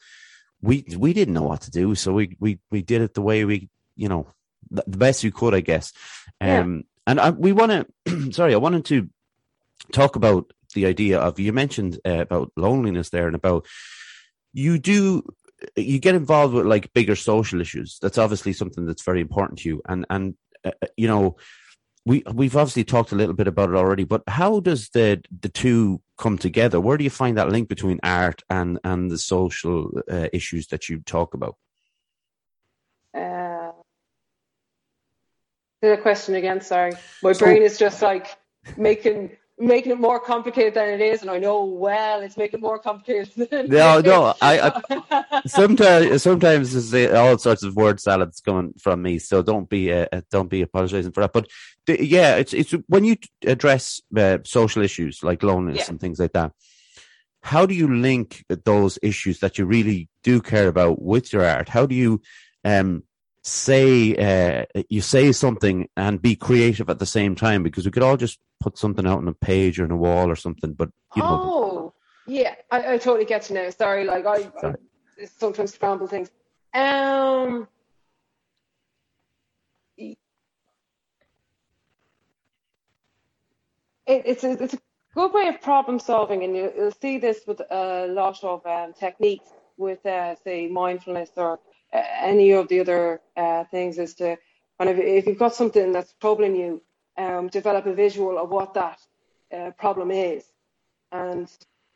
we, 0.62 0.84
we 0.96 1.12
didn't 1.12 1.34
know 1.34 1.42
what 1.42 1.62
to 1.62 1.70
do. 1.70 1.94
So 1.96 2.12
we, 2.12 2.36
we, 2.38 2.61
we 2.70 2.82
did 2.82 3.02
it 3.02 3.14
the 3.14 3.22
way 3.22 3.44
we, 3.44 3.68
you 3.96 4.08
know, 4.08 4.28
the 4.70 4.84
best 4.96 5.24
we 5.24 5.32
could, 5.32 5.54
I 5.54 5.61
guess. 5.61 5.92
Yeah. 6.40 6.61
Um, 6.61 6.84
and 7.06 7.18
I, 7.18 7.30
we 7.30 7.50
want 7.52 7.88
to, 8.06 8.32
sorry, 8.32 8.54
I 8.54 8.58
wanted 8.58 8.84
to 8.86 9.11
talk 9.90 10.14
about 10.14 10.52
the 10.74 10.86
idea 10.86 11.18
of, 11.18 11.40
you 11.40 11.52
mentioned 11.52 11.98
uh, 12.06 12.20
about 12.20 12.52
loneliness 12.56 13.11
there 13.11 13.26
and 13.26 13.34
about, 13.34 13.66
you 14.53 14.78
do 14.78 15.22
you 15.76 15.98
get 15.98 16.14
involved 16.14 16.55
with 16.55 16.66
like 16.66 16.92
bigger 16.94 17.14
social 17.14 17.61
issues 17.61 17.98
that's 18.01 18.18
obviously 18.18 18.53
something 18.53 18.86
that's 18.86 19.03
very 19.03 19.20
important 19.20 19.59
to 19.59 19.68
you 19.68 19.82
and 19.88 20.07
and 20.11 20.34
uh, 20.64 20.70
you 20.96 21.07
know 21.07 21.36
we 22.07 22.22
we've 22.32 22.57
obviously 22.57 22.84
talked 22.84 23.12
a 23.12 23.14
little 23.14 23.34
bit 23.34 23.46
about 23.46 23.68
it 23.68 23.76
already, 23.76 24.05
but 24.05 24.22
how 24.26 24.61
does 24.61 24.88
the 24.90 25.22
the 25.40 25.48
two 25.48 26.01
come 26.16 26.38
together? 26.38 26.80
Where 26.80 26.96
do 26.96 27.05
you 27.05 27.11
find 27.11 27.36
that 27.36 27.51
link 27.51 27.68
between 27.68 28.01
art 28.03 28.42
and 28.48 28.78
and 28.84 29.11
the 29.11 29.18
social 29.18 29.90
uh, 30.11 30.28
issues 30.32 30.68
that 30.68 30.88
you 30.88 31.01
talk 31.01 31.34
about? 31.34 31.57
Uh, 33.14 33.72
the 35.82 35.98
question 35.98 36.36
again. 36.36 36.61
Sorry, 36.61 36.92
my 37.22 37.32
so, 37.32 37.44
brain 37.44 37.62
is 37.62 37.78
just 37.78 38.01
like 38.01 38.36
making 38.76 39.36
making 39.61 39.92
it 39.92 40.00
more 40.00 40.18
complicated 40.18 40.74
than 40.74 40.88
it 40.88 41.00
is, 41.00 41.22
and 41.22 41.30
I 41.30 41.38
know 41.38 41.64
well 41.64 42.20
it's 42.20 42.36
making 42.36 42.58
it 42.58 42.62
more 42.62 42.78
complicated. 42.78 43.30
Than 43.50 43.68
no, 43.68 44.00
no, 44.00 44.34
I, 44.40 44.72
I, 45.00 45.42
sometimes 45.46 46.22
sometimes 46.22 46.90
there's 46.90 47.14
all 47.14 47.38
sorts 47.38 47.62
of 47.62 47.76
word 47.76 48.00
salads 48.00 48.40
coming 48.40 48.74
from 48.80 49.02
me, 49.02 49.18
so 49.18 49.42
don't 49.42 49.68
be 49.68 49.92
uh, 49.92 50.06
uh, 50.12 50.22
don't 50.30 50.48
be 50.48 50.62
apologizing 50.62 51.12
for 51.12 51.20
that. 51.20 51.32
But 51.32 51.48
the, 51.86 52.04
yeah, 52.04 52.36
it's 52.36 52.54
it's 52.54 52.72
when 52.88 53.04
you 53.04 53.16
address 53.46 54.00
uh, 54.16 54.38
social 54.44 54.82
issues 54.82 55.22
like 55.22 55.42
loneliness 55.42 55.84
yeah. 55.84 55.90
and 55.90 56.00
things 56.00 56.18
like 56.18 56.32
that. 56.32 56.52
How 57.42 57.64
do 57.64 57.74
you 57.74 57.88
link 57.88 58.44
those 58.64 58.98
issues 59.02 59.40
that 59.40 59.56
you 59.56 59.64
really 59.64 60.11
do 60.22 60.42
care 60.42 60.68
about 60.68 61.00
with 61.00 61.32
your 61.32 61.46
art? 61.46 61.70
How 61.70 61.86
do 61.86 61.94
you 61.94 62.20
um, 62.64 63.04
say 63.43 64.14
uh, 64.16 64.82
you 64.88 65.01
say 65.01 65.32
something 65.32 65.88
and 65.97 66.20
be 66.20 66.36
creative 66.36 66.91
at 66.91 66.99
the 66.99 67.07
same 67.07 67.34
time 67.34 67.62
because 67.62 67.86
we 67.86 67.91
could 67.91 68.03
all 68.03 68.16
just 68.16 68.38
put 68.61 68.76
something 68.76 69.07
out 69.07 69.18
on 69.18 69.28
a 69.28 69.34
page 69.34 69.80
or 69.80 69.84
on 69.84 69.91
a 69.91 69.97
wall 69.97 70.30
or 70.30 70.36
something 70.36 70.74
but 70.74 70.91
you 71.16 71.22
know. 71.22 71.41
Oh 71.43 71.93
yeah 72.26 72.55
I, 72.70 72.95
I 72.95 72.99
totally 72.99 73.24
get 73.24 73.49
you 73.49 73.57
now. 73.57 73.70
Sorry 73.70 74.05
like 74.05 74.26
i, 74.26 74.51
I 74.62 74.74
sometimes 75.38 75.74
scramble 75.74 76.07
things. 76.07 76.30
Um 76.74 77.66
it, 84.11 84.22
it's 84.26 84.45
a 84.45 84.62
it's 84.62 84.74
a 84.74 84.78
good 85.14 85.32
way 85.32 85.49
of 85.49 85.61
problem 85.61 85.99
solving 85.99 86.45
and 86.45 86.57
you, 86.57 86.72
will 86.76 86.93
see 87.01 87.18
this 87.18 87.41
with 87.47 87.61
a 87.70 88.07
lot 88.09 88.43
of 88.45 88.64
um, 88.66 88.93
techniques 88.93 89.51
with 89.76 90.05
uh, 90.07 90.34
say 90.36 90.68
mindfulness 90.68 91.30
or 91.36 91.59
any 91.93 92.53
of 92.53 92.68
the 92.68 92.80
other 92.80 93.20
uh, 93.36 93.64
things 93.64 93.99
is 93.99 94.14
to 94.14 94.36
kind 94.78 94.91
of 94.91 94.99
if 94.99 95.26
you've 95.26 95.38
got 95.38 95.55
something 95.55 95.93
that's 95.93 96.14
troubling 96.20 96.57
you, 96.57 96.82
um, 97.16 97.49
develop 97.49 97.86
a 97.86 97.95
visual 97.95 98.38
of 98.38 98.51
what 98.51 98.74
that 98.74 98.99
uh, 99.57 99.70
problem 99.72 100.11
is, 100.11 100.45
and 101.12 101.51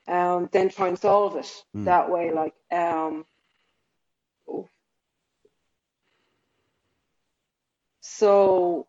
um, 0.09 0.49
then 0.53 0.69
try 0.69 0.89
and 0.89 0.99
solve 0.99 1.37
it 1.37 1.51
mm. 1.75 1.85
that 1.85 2.11
way. 2.11 2.33
Like, 2.33 2.55
um, 2.71 3.25
so 8.01 8.87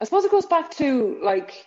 I 0.00 0.04
suppose 0.04 0.24
it 0.24 0.30
goes 0.30 0.46
back 0.46 0.70
to 0.72 1.18
like 1.22 1.66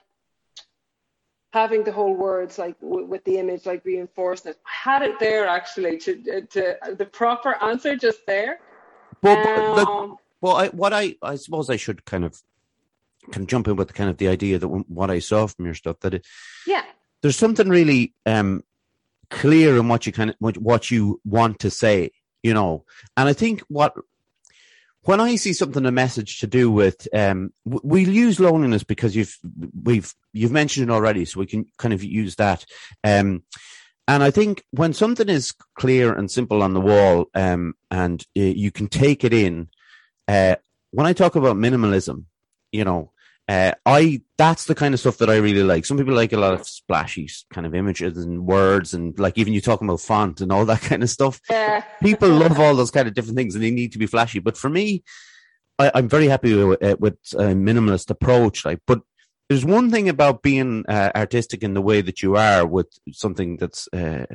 having 1.55 1.85
the 1.85 1.91
whole 1.91 2.13
words 2.13 2.57
like 2.57 2.77
w- 2.81 3.05
with 3.05 3.23
the 3.23 3.37
image 3.39 3.65
like 3.65 3.83
reinforcing 3.85 4.51
it. 4.51 4.59
I 4.65 4.89
had 4.89 5.01
it 5.03 5.17
there 5.19 5.47
actually 5.47 5.97
to, 5.99 6.41
to 6.51 6.77
the 6.97 7.05
proper 7.05 7.55
answer 7.63 7.95
just 7.95 8.25
there. 8.27 8.59
Well, 9.23 9.79
um, 9.79 10.17
well, 10.41 10.57
I, 10.57 10.67
what 10.67 10.91
I 10.91 11.15
I 11.21 11.35
suppose 11.35 11.69
I 11.69 11.77
should 11.77 12.03
kind 12.03 12.25
of 12.25 12.41
can 13.31 13.47
jump 13.47 13.69
in 13.69 13.77
with 13.77 13.93
kind 13.93 14.09
of 14.09 14.17
the 14.17 14.27
idea 14.27 14.59
that 14.59 14.67
what 14.67 15.09
I 15.09 15.19
saw 15.19 15.47
from 15.47 15.63
your 15.63 15.75
stuff 15.75 16.01
that 16.01 16.13
it, 16.15 16.25
yeah, 16.67 16.83
there's 17.21 17.37
something 17.37 17.69
really 17.69 18.13
um 18.25 18.61
clear 19.29 19.77
in 19.77 19.87
what 19.87 20.05
you 20.05 20.11
kind 20.11 20.31
of 20.31 20.35
what, 20.39 20.57
what 20.57 20.91
you 20.91 21.21
want 21.23 21.59
to 21.59 21.71
say, 21.71 22.11
you 22.43 22.53
know, 22.53 22.83
and 23.15 23.29
I 23.29 23.33
think 23.33 23.61
what 23.69 23.93
when 25.05 25.21
I 25.21 25.35
see 25.35 25.53
something 25.53 25.85
a 25.85 25.91
message 25.91 26.39
to 26.39 26.47
do 26.47 26.69
with, 26.69 27.07
um, 27.13 27.53
we'll 27.63 28.09
use 28.09 28.39
loneliness 28.39 28.83
because 28.83 29.15
you've 29.15 29.37
we've 29.83 30.13
you've 30.33 30.51
mentioned 30.51 30.89
it 30.89 30.93
already, 30.93 31.25
so 31.25 31.39
we 31.39 31.45
can 31.45 31.65
kind 31.77 31.93
of 31.93 32.03
use 32.03 32.35
that. 32.35 32.65
Um, 33.03 33.43
and 34.07 34.21
I 34.21 34.31
think 34.31 34.63
when 34.71 34.93
something 34.93 35.29
is 35.29 35.53
clear 35.75 36.13
and 36.13 36.29
simple 36.29 36.61
on 36.61 36.73
the 36.73 36.81
wall, 36.81 37.25
um, 37.33 37.75
and 37.89 38.21
uh, 38.37 38.41
you 38.41 38.71
can 38.71 38.87
take 38.87 39.23
it 39.23 39.33
in, 39.33 39.69
uh, 40.27 40.55
when 40.91 41.07
I 41.07 41.13
talk 41.13 41.35
about 41.35 41.55
minimalism, 41.55 42.25
you 42.71 42.83
know, 42.83 43.11
uh, 43.47 43.73
I 43.85 44.21
that's 44.37 44.65
the 44.65 44.75
kind 44.75 44.93
of 44.93 44.99
stuff 44.99 45.17
that 45.19 45.29
I 45.29 45.37
really 45.37 45.63
like. 45.63 45.85
Some 45.85 45.97
people 45.97 46.15
like 46.15 46.33
a 46.33 46.37
lot 46.37 46.53
of 46.53 46.67
splashy 46.67 47.29
kind 47.53 47.67
of 47.67 47.75
images 47.75 48.17
and 48.17 48.45
words, 48.45 48.93
and 48.93 49.17
like 49.19 49.37
even 49.37 49.53
you 49.53 49.61
talking 49.61 49.87
about 49.87 50.01
font 50.01 50.41
and 50.41 50.51
all 50.51 50.65
that 50.65 50.81
kind 50.89 51.03
of 51.03 51.09
stuff. 51.09 51.39
Yeah. 51.49 51.83
people 52.01 52.29
love 52.43 52.59
all 52.59 52.75
those 52.75 52.91
kind 52.91 53.07
of 53.07 53.13
different 53.13 53.37
things, 53.37 53.55
and 53.55 53.63
they 53.63 53.71
need 53.71 53.91
to 53.91 53.99
be 53.99 54.07
flashy. 54.07 54.39
But 54.39 54.57
for 54.57 54.69
me, 54.69 55.03
I, 55.77 55.91
am 55.93 56.09
very 56.09 56.27
happy 56.27 56.55
with, 56.63 56.83
uh, 56.83 56.95
with 56.99 57.17
a 57.33 57.53
minimalist 57.53 58.09
approach. 58.09 58.65
Like, 58.65 58.79
but 58.87 59.01
there's 59.47 59.65
one 59.65 59.91
thing 59.91 60.09
about 60.09 60.41
being 60.41 60.83
uh, 60.87 61.11
artistic 61.15 61.61
in 61.61 61.75
the 61.75 61.81
way 61.81 62.01
that 62.01 62.23
you 62.23 62.35
are 62.35 62.65
with 62.65 62.87
something 63.11 63.57
that's 63.57 63.87
uh, 63.93 64.25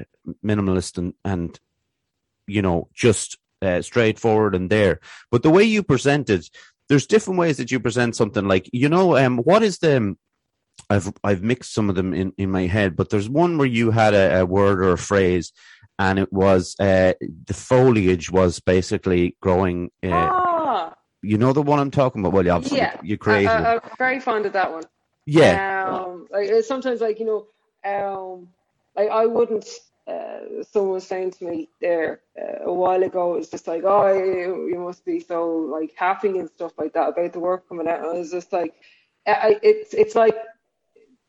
minimalist 0.44 0.98
and 0.98 1.14
and 1.24 1.58
you 2.46 2.62
know 2.62 2.88
just 2.94 3.38
uh, 3.61 3.82
straightforward 3.82 4.54
and 4.54 4.70
there. 4.70 5.00
But 5.32 5.42
the 5.42 5.50
way 5.50 5.64
you 5.64 5.82
present 5.82 6.30
it 6.30 6.48
there's 6.91 7.07
different 7.07 7.38
ways 7.38 7.57
that 7.57 7.70
you 7.70 7.80
present 7.80 8.16
something 8.16 8.47
like 8.47 8.68
you 8.72 8.88
know 8.88 9.16
um 9.16 9.38
what 9.38 9.62
is 9.62 9.78
the 9.78 10.14
I've 10.88 11.12
I've 11.22 11.43
mixed 11.43 11.72
some 11.72 11.88
of 11.88 11.95
them 11.95 12.12
in 12.12 12.32
in 12.36 12.51
my 12.51 12.66
head, 12.66 12.97
but 12.97 13.11
there's 13.11 13.28
one 13.28 13.59
where 13.59 13.66
you 13.66 13.91
had 13.91 14.14
a, 14.14 14.41
a 14.41 14.47
word 14.47 14.80
or 14.80 14.93
a 14.93 14.99
phrase, 14.99 15.53
and 15.99 16.18
it 16.18 16.32
was 16.32 16.74
uh, 16.80 17.12
the 17.47 17.55
foliage 17.55 18.30
was 18.30 18.61
basically 18.61 19.36
growing. 19.41 19.91
Uh, 20.03 20.11
ah. 20.12 20.95
You 21.22 21.36
know 21.36 21.53
the 21.53 21.62
one 21.62 21.78
I'm 21.78 21.91
talking 21.91 22.22
about. 22.22 22.32
Well, 22.32 22.45
you 22.45 22.51
obviously 22.51 22.78
yeah, 22.78 22.99
you 23.03 23.18
created. 23.18 23.49
I, 23.49 23.74
am 23.74 23.80
very 23.99 24.20
fond 24.20 24.47
of 24.47 24.55
that 24.55 24.72
one. 24.72 24.84
Yeah. 25.26 25.86
Um, 25.86 26.26
like 26.30 26.51
sometimes, 26.64 27.01
like 27.03 27.20
you 27.20 27.26
know, 27.26 27.47
um, 27.84 28.49
like 28.97 29.11
I 29.11 29.26
wouldn't 29.26 29.68
uh, 30.11 30.62
someone 30.62 30.94
was 30.94 31.06
saying 31.06 31.30
to 31.30 31.44
me 31.44 31.68
there 31.80 32.20
uh, 32.40 32.64
a 32.64 32.72
while 32.72 33.02
ago, 33.02 33.34
it 33.34 33.38
was 33.38 33.50
just 33.50 33.66
like, 33.66 33.82
oh, 33.84 34.12
you, 34.12 34.68
you, 34.68 34.78
must 34.78 35.04
be 35.04 35.20
so 35.20 35.48
like 35.48 35.92
happy 35.96 36.38
and 36.38 36.48
stuff 36.48 36.72
like 36.78 36.92
that 36.94 37.11
about 37.11 37.32
the 37.32 37.38
work 37.38 37.68
coming 37.68 37.86
out. 37.86 38.00
And 38.00 38.06
I 38.06 38.12
was 38.14 38.30
just 38.30 38.52
like, 38.52 38.74
I, 39.26 39.58
it's 39.62 39.94
it's 39.94 40.14
like 40.14 40.34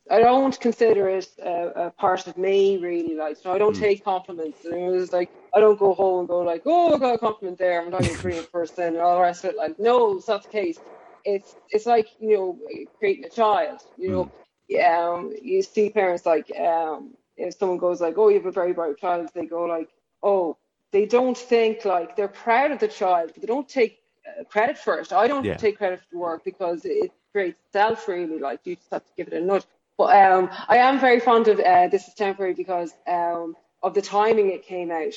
I 0.10 0.20
don't 0.20 0.60
consider 0.60 1.10
it 1.10 1.28
a, 1.44 1.88
a, 1.88 1.92
part 1.92 2.26
of 2.28 2.38
me 2.38 2.78
really. 2.78 3.16
Like, 3.16 3.38
so 3.38 3.54
I 3.54 3.58
don't 3.58 3.76
mm. 3.76 3.80
take 3.80 4.04
compliments. 4.04 4.66
And 4.66 4.74
it 4.74 4.90
was 4.90 5.14
like 5.14 5.30
I 5.54 5.60
don't 5.60 5.80
go 5.80 5.94
home 5.94 6.20
and 6.20 6.28
go 6.28 6.40
like, 6.40 6.64
oh, 6.66 6.96
I 6.96 6.98
got 6.98 7.16
a 7.16 7.18
compliment 7.18 7.60
there. 7.60 7.82
I'm 7.82 7.92
not 7.92 8.04
even 8.04 8.40
a 8.40 8.44
person 8.54 8.84
and 8.86 8.98
all 8.98 9.16
the 9.16 9.22
rest 9.22 9.44
of 9.44 9.52
it. 9.52 9.58
Like, 9.58 9.78
no, 9.80 10.18
it's 10.18 10.28
not 10.28 10.44
the 10.44 10.50
case. 10.50 10.80
It's 11.24 11.56
it's 11.70 11.86
like 11.86 12.08
you 12.20 12.36
know 12.36 12.60
creating 12.98 13.26
a 13.26 13.30
child. 13.30 13.82
You 13.98 14.10
know, 14.10 14.26
mm. 14.26 14.32
yeah, 14.70 15.08
um, 15.08 15.34
you 15.42 15.62
see 15.62 15.90
parents 15.90 16.26
like 16.26 16.52
um, 16.60 17.14
if 17.42 17.58
someone 17.58 17.78
goes 17.78 18.02
like, 18.02 18.18
"Oh, 18.18 18.30
you 18.30 18.36
have 18.36 18.46
a 18.46 18.52
very 18.52 18.74
bright 18.74 18.98
child," 18.98 19.30
they 19.34 19.46
go 19.46 19.64
like, 19.66 19.90
"Oh." 20.24 20.58
They 20.92 21.06
don't 21.06 21.38
think 21.38 21.86
like 21.86 22.18
they're 22.18 22.28
proud 22.28 22.72
of 22.72 22.80
the 22.80 22.88
child, 22.90 23.32
but 23.34 23.42
they 23.42 23.48
don't 23.48 23.70
take 23.70 24.00
uh, 24.28 24.44
credit 24.44 24.78
for 24.78 25.00
it. 25.00 25.14
I 25.14 25.26
don't 25.26 25.46
yeah. 25.46 25.56
take 25.56 25.78
credit 25.78 26.00
for 26.02 26.08
the 26.12 26.18
work 26.18 26.44
because 26.44 26.84
it 26.84 27.12
creates 27.32 27.62
self 27.72 28.08
really. 28.10 28.40
Like 28.40 28.60
you 28.66 28.76
just 28.76 28.92
have 28.92 29.06
to 29.06 29.12
give 29.16 29.28
it 29.28 29.34
a 29.34 29.40
nudge. 29.40 29.64
But 29.98 30.16
um, 30.16 30.50
I 30.68 30.78
am 30.78 31.00
very 31.00 31.20
fond 31.20 31.48
of 31.48 31.60
uh, 31.60 31.88
this 31.88 32.08
is 32.08 32.14
temporary 32.14 32.54
because 32.54 32.92
um, 33.08 33.56
of 33.82 33.94
the 33.94 34.02
timing 34.02 34.52
it 34.52 34.64
came 34.64 34.92
out 34.92 35.14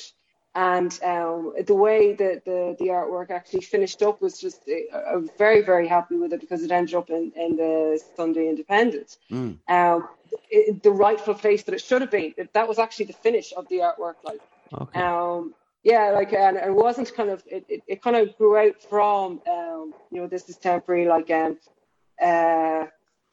and 0.55 0.97
um, 1.03 1.53
the 1.67 1.75
way 1.75 2.13
that 2.13 2.45
the, 2.45 2.75
the 2.79 2.85
artwork 2.85 3.29
actually 3.29 3.61
finished 3.61 4.01
up 4.01 4.21
was 4.21 4.39
just 4.39 4.61
uh, 4.93 5.19
very 5.37 5.61
very 5.61 5.87
happy 5.87 6.15
with 6.15 6.31
it 6.33 6.39
because 6.39 6.63
it 6.63 6.71
ended 6.71 6.95
up 6.95 7.09
in, 7.09 7.31
in 7.35 7.57
the 7.57 8.01
Sunday 8.15 8.49
Independent, 8.49 9.17
mm. 9.29 9.57
um, 9.69 10.07
it, 10.49 10.81
the 10.81 10.91
rightful 10.91 11.33
place 11.33 11.63
that 11.63 11.73
it 11.73 11.81
should 11.81 12.01
have 12.01 12.11
been. 12.11 12.33
That 12.53 12.67
was 12.67 12.79
actually 12.79 13.05
the 13.05 13.13
finish 13.13 13.53
of 13.55 13.67
the 13.69 13.79
artwork, 13.79 14.15
like. 14.23 14.41
Okay. 14.73 14.99
Um, 14.99 15.53
yeah, 15.85 16.09
like 16.09 16.33
and 16.33 16.57
it 16.57 16.73
wasn't 16.73 17.13
kind 17.13 17.29
of 17.29 17.43
it, 17.45 17.63
it, 17.69 17.83
it 17.87 18.01
kind 18.01 18.15
of 18.15 18.35
grew 18.37 18.57
out 18.57 18.81
from 18.81 19.39
um, 19.47 19.93
you 20.11 20.19
know 20.19 20.27
this 20.27 20.49
is 20.49 20.57
temporary 20.57 21.07
like 21.07 21.29
um 21.29 21.59
uh 22.19 22.85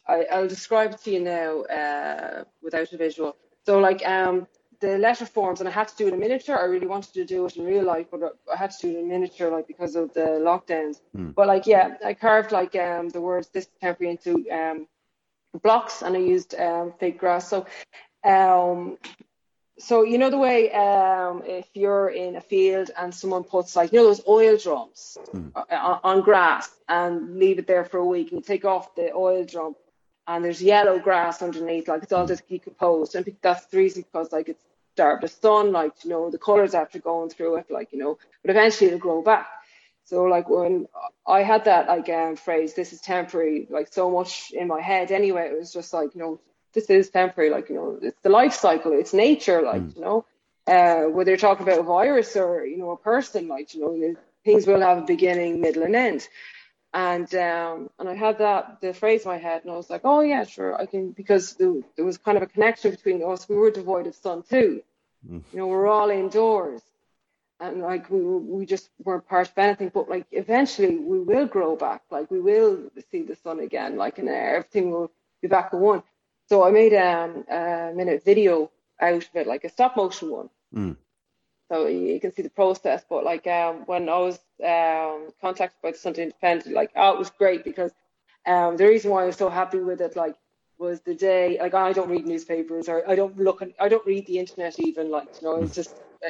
I, 0.07 0.27
I'll 0.31 0.49
describe 0.49 0.93
it 0.93 1.01
to 1.05 1.11
you 1.13 1.21
now 1.21 1.63
uh 1.63 2.45
without 2.63 2.93
a 2.93 2.97
visual. 2.99 3.37
So 3.65 3.79
like 3.79 4.07
um 4.07 4.47
the 4.83 4.99
letter 4.99 5.25
forms, 5.25 5.61
and 5.61 5.69
I 5.69 5.73
had 5.73 5.89
to 5.89 5.97
do 5.97 6.09
it 6.09 6.13
in 6.13 6.19
miniature. 6.19 6.59
I 6.59 6.65
really 6.65 6.89
wanted 6.89 7.15
to 7.15 7.25
do 7.25 7.47
it 7.47 7.57
in 7.57 7.65
real 7.65 7.85
life, 7.85 8.09
but 8.11 8.37
I 8.53 8.57
had 8.57 8.73
to 8.73 8.79
do 8.83 8.91
it 8.91 9.01
in 9.01 9.09
miniature, 9.09 9.51
like 9.51 9.69
because 9.69 9.95
of 9.95 10.13
the 10.13 10.27
lockdowns. 10.49 11.01
Mm. 11.17 11.35
But 11.35 11.47
like, 11.47 11.67
yeah, 11.67 11.95
I 12.05 12.15
carved 12.15 12.51
like 12.53 12.75
um 12.75 13.09
the 13.09 13.21
words 13.21 13.49
this 13.49 13.69
temporary 13.81 14.11
into 14.11 14.33
um 14.51 14.89
blocks, 15.63 16.03
and 16.03 16.17
I 16.17 16.19
used 16.19 16.55
um 16.57 16.93
fake 16.99 17.19
grass. 17.19 17.49
So, 17.49 17.65
um, 18.25 18.99
so 19.79 20.03
you 20.03 20.19
know 20.19 20.31
the 20.31 20.45
way 20.49 20.73
um 20.73 21.43
if 21.47 21.69
you're 21.75 22.09
in 22.09 22.35
a 22.37 22.41
field 22.41 22.91
and 22.99 23.15
someone 23.15 23.45
puts 23.45 23.77
like 23.77 23.93
you 23.93 24.01
know 24.01 24.07
those 24.07 24.27
oil 24.27 24.57
drums 24.57 25.17
mm. 25.33 25.53
on, 25.55 26.01
on 26.03 26.21
grass 26.23 26.69
and 26.89 27.39
leave 27.39 27.61
it 27.61 27.69
there 27.69 27.85
for 27.85 27.99
a 27.99 28.05
week, 28.05 28.33
and 28.33 28.41
you 28.41 28.45
take 28.45 28.65
off 28.65 28.97
the 28.97 29.13
oil 29.15 29.45
drum 29.45 29.77
and 30.27 30.45
there's 30.45 30.63
yellow 30.63 30.99
grass 30.99 31.43
underneath, 31.43 31.89
like 31.89 32.03
it's 32.05 32.13
all 32.13 32.27
just 32.27 32.49
decomposed. 32.49 33.15
And 33.17 33.37
that's 33.43 33.67
the 33.67 33.77
reason 33.77 34.03
because 34.03 34.33
like 34.33 34.49
it's 34.49 34.63
starve 34.95 35.21
the 35.21 35.29
sun, 35.29 35.73
like 35.73 35.93
you 36.05 36.11
know, 36.11 36.31
the 36.31 36.39
colours 36.39 36.75
after 36.75 36.99
going 36.99 37.31
through 37.31 37.57
it, 37.57 37.71
like 37.71 37.93
you 37.93 37.99
know, 37.99 38.19
but 38.43 38.51
eventually 38.51 38.89
it'll 38.89 38.99
grow 38.99 39.23
back. 39.23 39.49
So 40.05 40.25
like 40.25 40.49
when 40.49 40.87
I 41.27 41.43
had 41.43 41.65
that 41.67 41.89
like 41.89 42.09
um, 42.09 42.37
phrase, 42.37 42.75
this 42.75 42.93
is 42.93 43.01
temporary, 43.01 43.67
like 43.71 43.93
so 43.93 44.11
much 44.11 44.53
in 44.53 44.69
my 44.69 44.81
head 44.81 45.11
anyway, 45.11 45.49
it 45.49 45.59
was 45.59 45.73
just 45.73 45.93
like, 45.93 46.15
you 46.15 46.21
know, 46.21 46.41
this 46.73 46.87
is 46.91 47.11
temporary, 47.11 47.51
like, 47.51 47.69
you 47.69 47.77
know, 47.77 47.99
it's 48.03 48.21
the 48.23 48.29
life 48.29 48.55
cycle, 48.55 48.93
it's 48.93 49.13
nature, 49.13 49.63
like, 49.63 49.83
mm. 49.83 49.97
you 49.97 50.03
know, 50.03 50.25
uh, 50.67 51.03
whether 51.05 51.31
you're 51.31 51.39
talking 51.39 51.67
about 51.67 51.81
a 51.81 51.83
virus 51.83 52.35
or, 52.37 52.65
you 52.65 52.79
know, 52.79 52.91
a 52.91 52.97
person, 52.97 53.49
like, 53.49 53.75
you 53.75 53.81
know, 53.81 54.17
things 54.45 54.67
will 54.67 54.81
have 54.81 54.99
a 54.99 55.03
beginning, 55.03 55.61
middle 55.61 55.83
and 55.83 55.95
end. 55.95 56.29
And 56.95 57.35
um, 57.35 57.89
and 57.99 58.09
I 58.09 58.15
had 58.15 58.39
that 58.39 58.81
the 58.83 58.93
phrase 58.93 59.25
in 59.25 59.31
my 59.31 59.39
head, 59.39 59.63
and 59.63 59.73
I 59.73 59.77
was 59.77 59.89
like, 59.89 60.03
oh 60.05 60.21
yeah, 60.21 60.45
sure, 60.45 60.79
I 60.79 60.85
can 60.85 61.13
because 61.13 61.55
there, 61.55 61.73
there 61.97 62.05
was 62.05 62.19
kind 62.19 62.37
of 62.37 62.43
a 62.43 62.47
connection 62.47 62.91
between 62.91 63.23
us. 63.25 63.49
We 63.49 63.57
were 63.57 63.71
devoid 63.71 64.07
of 64.07 64.15
sun 64.15 64.43
too, 64.43 64.83
mm. 65.27 65.43
you 65.53 65.59
know, 65.59 65.69
we're 65.69 65.87
all 65.87 66.11
indoors, 66.11 66.83
and 67.61 67.81
like 67.81 68.11
we 68.11 68.21
we 68.21 68.67
just 68.67 68.91
weren't 69.03 69.27
part 69.27 69.49
of 69.49 69.57
anything. 69.57 69.89
But 69.89 70.11
like 70.11 70.27
eventually 70.33 70.99
we 70.99 71.21
will 71.21 71.47
grow 71.47 71.77
back, 71.77 72.03
like 72.11 72.31
we 72.31 72.41
will 72.41 72.91
see 73.11 73.23
the 73.23 73.37
sun 73.37 73.61
again, 73.61 73.97
like 73.97 74.19
and 74.19 74.29
everything 74.29 74.91
will 74.91 75.11
be 75.41 75.49
back 75.49 75.71
to 75.71 75.79
one. 75.79 76.03
So 76.51 76.63
I 76.63 76.71
made 76.73 76.93
um, 76.93 77.47
a 77.49 77.93
minute 77.95 78.23
video 78.23 78.71
out 79.01 79.15
of 79.15 79.29
it, 79.35 79.47
like 79.47 79.65
a 79.65 79.71
stop 79.71 79.97
motion 79.97 80.31
one. 80.31 80.51
Mm. 80.75 80.97
So 81.73 81.87
you 81.87 82.21
can 82.21 82.33
see 82.35 82.43
the 82.43 82.51
process. 82.51 83.03
But 83.09 83.25
like 83.25 83.47
um, 83.47 83.87
when 83.87 84.11
I 84.11 84.19
was 84.19 84.39
um, 84.63 85.33
contacted 85.41 85.81
by 85.83 85.93
the 85.93 85.97
Sunday 85.97 86.25
Independent, 86.25 86.75
like 86.75 86.91
oh, 86.95 87.15
it 87.15 87.19
was 87.19 87.31
great 87.31 87.65
because 87.65 87.93
um, 88.47 88.77
the 88.77 88.87
reason 88.87 89.11
why 89.11 89.23
I 89.23 89.27
was 89.27 89.37
so 89.37 89.49
happy 89.49 89.79
with 89.79 90.03
it, 90.03 90.15
like, 90.15 90.35
was 90.79 91.01
the 91.01 91.15
day 91.15 91.59
like 91.61 91.73
I 91.73 91.93
don't 91.93 92.11
read 92.11 92.27
newspapers 92.27 92.89
or 92.89 93.09
I 93.09 93.15
don't 93.15 93.39
look 93.39 93.63
at 93.63 93.71
I 93.81 93.89
don't 93.89 94.05
read 94.05 94.27
the 94.27 94.39
internet 94.39 94.79
even 94.81 95.11
like 95.11 95.29
you 95.41 95.49
know 95.49 95.63
it's 95.63 95.75
just 95.75 95.95
uh, 96.27 96.29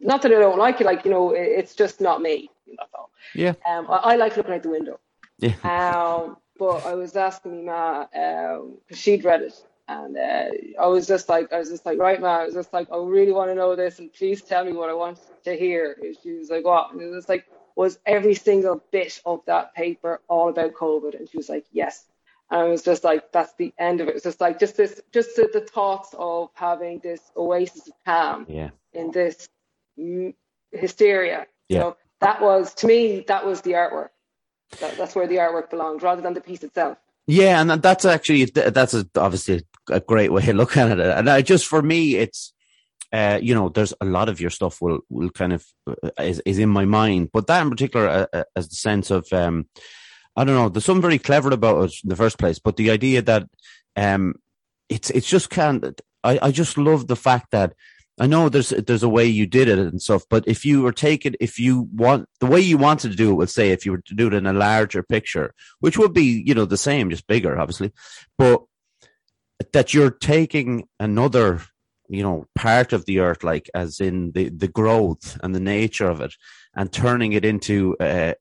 not 0.00 0.22
that 0.22 0.32
I 0.32 0.40
don't 0.40 0.58
like 0.58 0.80
it 0.80 0.86
like 0.86 1.04
you 1.04 1.10
know 1.10 1.32
it's 1.32 1.74
just 1.74 2.00
not 2.00 2.22
me 2.22 2.50
that's 2.78 2.94
all. 2.94 3.10
Yeah. 3.34 3.52
Um 3.68 3.86
I, 3.90 3.96
I 3.96 4.16
like 4.16 4.36
looking 4.36 4.54
out 4.54 4.62
the 4.62 4.70
window. 4.70 4.98
Yeah. 5.38 5.54
Um 5.62 6.38
but 6.58 6.86
I 6.86 6.94
was 6.94 7.14
asking 7.14 7.66
my 7.66 7.72
ma 7.72 8.20
um 8.22 8.78
because 8.80 8.98
she'd 8.98 9.24
read 9.24 9.42
it 9.42 9.54
and 9.86 10.16
uh, 10.16 10.46
I 10.80 10.86
was 10.86 11.06
just 11.06 11.28
like, 11.28 11.52
I 11.52 11.58
was 11.58 11.68
just 11.68 11.84
like, 11.84 11.98
right, 11.98 12.20
man. 12.20 12.40
I 12.40 12.44
was 12.46 12.54
just 12.54 12.72
like, 12.72 12.88
I 12.90 12.96
really 12.96 13.32
want 13.32 13.50
to 13.50 13.54
know 13.54 13.76
this, 13.76 13.98
and 13.98 14.12
please 14.12 14.42
tell 14.42 14.64
me 14.64 14.72
what 14.72 14.88
I 14.88 14.94
want 14.94 15.18
to 15.44 15.56
hear. 15.56 15.96
And 16.02 16.16
she 16.22 16.32
was 16.32 16.48
like, 16.50 16.64
what? 16.64 16.92
And 16.92 17.02
it 17.02 17.08
was 17.08 17.28
like, 17.28 17.44
was 17.76 17.98
every 18.06 18.34
single 18.34 18.82
bit 18.90 19.20
of 19.26 19.40
that 19.46 19.74
paper 19.74 20.20
all 20.28 20.48
about 20.48 20.74
COVID? 20.74 21.18
And 21.18 21.28
she 21.28 21.36
was 21.36 21.48
like, 21.48 21.66
yes. 21.72 22.06
And 22.50 22.60
I 22.60 22.64
was 22.64 22.82
just 22.82 23.04
like, 23.04 23.32
that's 23.32 23.52
the 23.54 23.74
end 23.78 24.00
of 24.00 24.08
it. 24.08 24.14
It's 24.14 24.24
just 24.24 24.40
like, 24.40 24.58
just 24.58 24.76
this, 24.76 25.00
just 25.12 25.36
the, 25.36 25.50
the 25.52 25.60
thoughts 25.60 26.14
of 26.18 26.50
having 26.54 27.00
this 27.00 27.20
oasis 27.36 27.88
of 27.88 27.94
calm 28.06 28.46
yeah. 28.48 28.70
in 28.92 29.10
this 29.10 29.48
hysteria. 30.72 31.46
Yeah. 31.68 31.78
Know, 31.80 31.96
that 32.20 32.40
was 32.40 32.72
to 32.74 32.86
me, 32.86 33.24
that 33.28 33.44
was 33.44 33.60
the 33.62 33.72
artwork. 33.72 34.10
That, 34.80 34.96
that's 34.96 35.14
where 35.14 35.26
the 35.26 35.36
artwork 35.36 35.68
belongs, 35.68 36.02
rather 36.02 36.22
than 36.22 36.34
the 36.34 36.40
piece 36.40 36.62
itself. 36.62 36.96
Yeah, 37.26 37.60
and 37.60 37.70
that's 37.70 38.04
actually 38.04 38.44
that's 38.46 38.92
a, 38.92 39.06
obviously 39.16 39.64
a 39.90 40.00
great 40.00 40.32
way 40.32 40.48
of 40.48 40.56
looking 40.56 40.82
at 40.82 40.98
it. 40.98 41.06
And 41.06 41.28
I 41.28 41.42
just 41.42 41.66
for 41.66 41.82
me, 41.82 42.16
it's 42.16 42.52
uh, 43.12 43.38
you 43.40 43.54
know, 43.54 43.68
there's 43.68 43.94
a 44.00 44.04
lot 44.04 44.28
of 44.28 44.40
your 44.40 44.50
stuff 44.50 44.82
will 44.82 45.00
will 45.08 45.30
kind 45.30 45.52
of 45.52 45.64
uh, 45.88 46.10
is 46.18 46.42
is 46.44 46.58
in 46.58 46.68
my 46.68 46.84
mind, 46.84 47.30
but 47.32 47.46
that 47.46 47.62
in 47.62 47.70
particular, 47.70 48.08
uh, 48.08 48.26
uh, 48.32 48.44
as 48.56 48.68
the 48.68 48.74
sense 48.74 49.10
of 49.10 49.32
um, 49.32 49.68
I 50.36 50.44
don't 50.44 50.56
know, 50.56 50.68
there's 50.68 50.84
something 50.84 51.02
very 51.02 51.20
clever 51.20 51.50
about 51.50 51.84
it 51.84 51.94
in 52.02 52.08
the 52.08 52.16
first 52.16 52.38
place, 52.38 52.58
but 52.58 52.76
the 52.76 52.90
idea 52.90 53.22
that 53.22 53.48
um, 53.94 54.34
it's 54.88 55.10
it's 55.10 55.28
just 55.28 55.48
can't. 55.48 56.00
I 56.24 56.40
I 56.42 56.50
just 56.50 56.76
love 56.76 57.06
the 57.06 57.14
fact 57.14 57.52
that 57.52 57.74
I 58.18 58.26
know 58.26 58.48
there's 58.48 58.70
there's 58.70 59.04
a 59.04 59.08
way 59.08 59.26
you 59.26 59.46
did 59.46 59.68
it 59.68 59.78
and 59.78 60.02
stuff, 60.02 60.24
but 60.28 60.42
if 60.48 60.64
you 60.64 60.82
were 60.82 60.92
taking 60.92 61.36
if 61.38 61.58
you 61.58 61.88
want 61.92 62.28
the 62.40 62.46
way 62.46 62.60
you 62.60 62.78
wanted 62.78 63.12
to 63.12 63.16
do 63.16 63.30
it, 63.30 63.34
would 63.34 63.50
say 63.50 63.70
if 63.70 63.86
you 63.86 63.92
were 63.92 64.02
to 64.06 64.14
do 64.14 64.26
it 64.26 64.34
in 64.34 64.46
a 64.46 64.52
larger 64.52 65.04
picture, 65.04 65.54
which 65.78 65.96
would 65.96 66.12
be 66.12 66.42
you 66.44 66.54
know 66.54 66.64
the 66.64 66.76
same, 66.76 67.10
just 67.10 67.28
bigger, 67.28 67.58
obviously, 67.58 67.92
but 68.38 68.62
that 69.72 69.94
you're 69.94 70.10
taking 70.10 70.88
another 70.98 71.62
you 72.08 72.22
know 72.22 72.46
part 72.54 72.92
of 72.92 73.04
the 73.06 73.20
earth, 73.20 73.42
like 73.42 73.70
as 73.74 74.00
in 74.00 74.32
the 74.32 74.48
the 74.50 74.68
growth 74.68 75.38
and 75.42 75.54
the 75.54 75.60
nature 75.60 76.08
of 76.08 76.20
it, 76.20 76.34
and 76.74 76.92
turning 76.92 77.32
it 77.32 77.44
into 77.44 77.96
uh, 77.98 78.34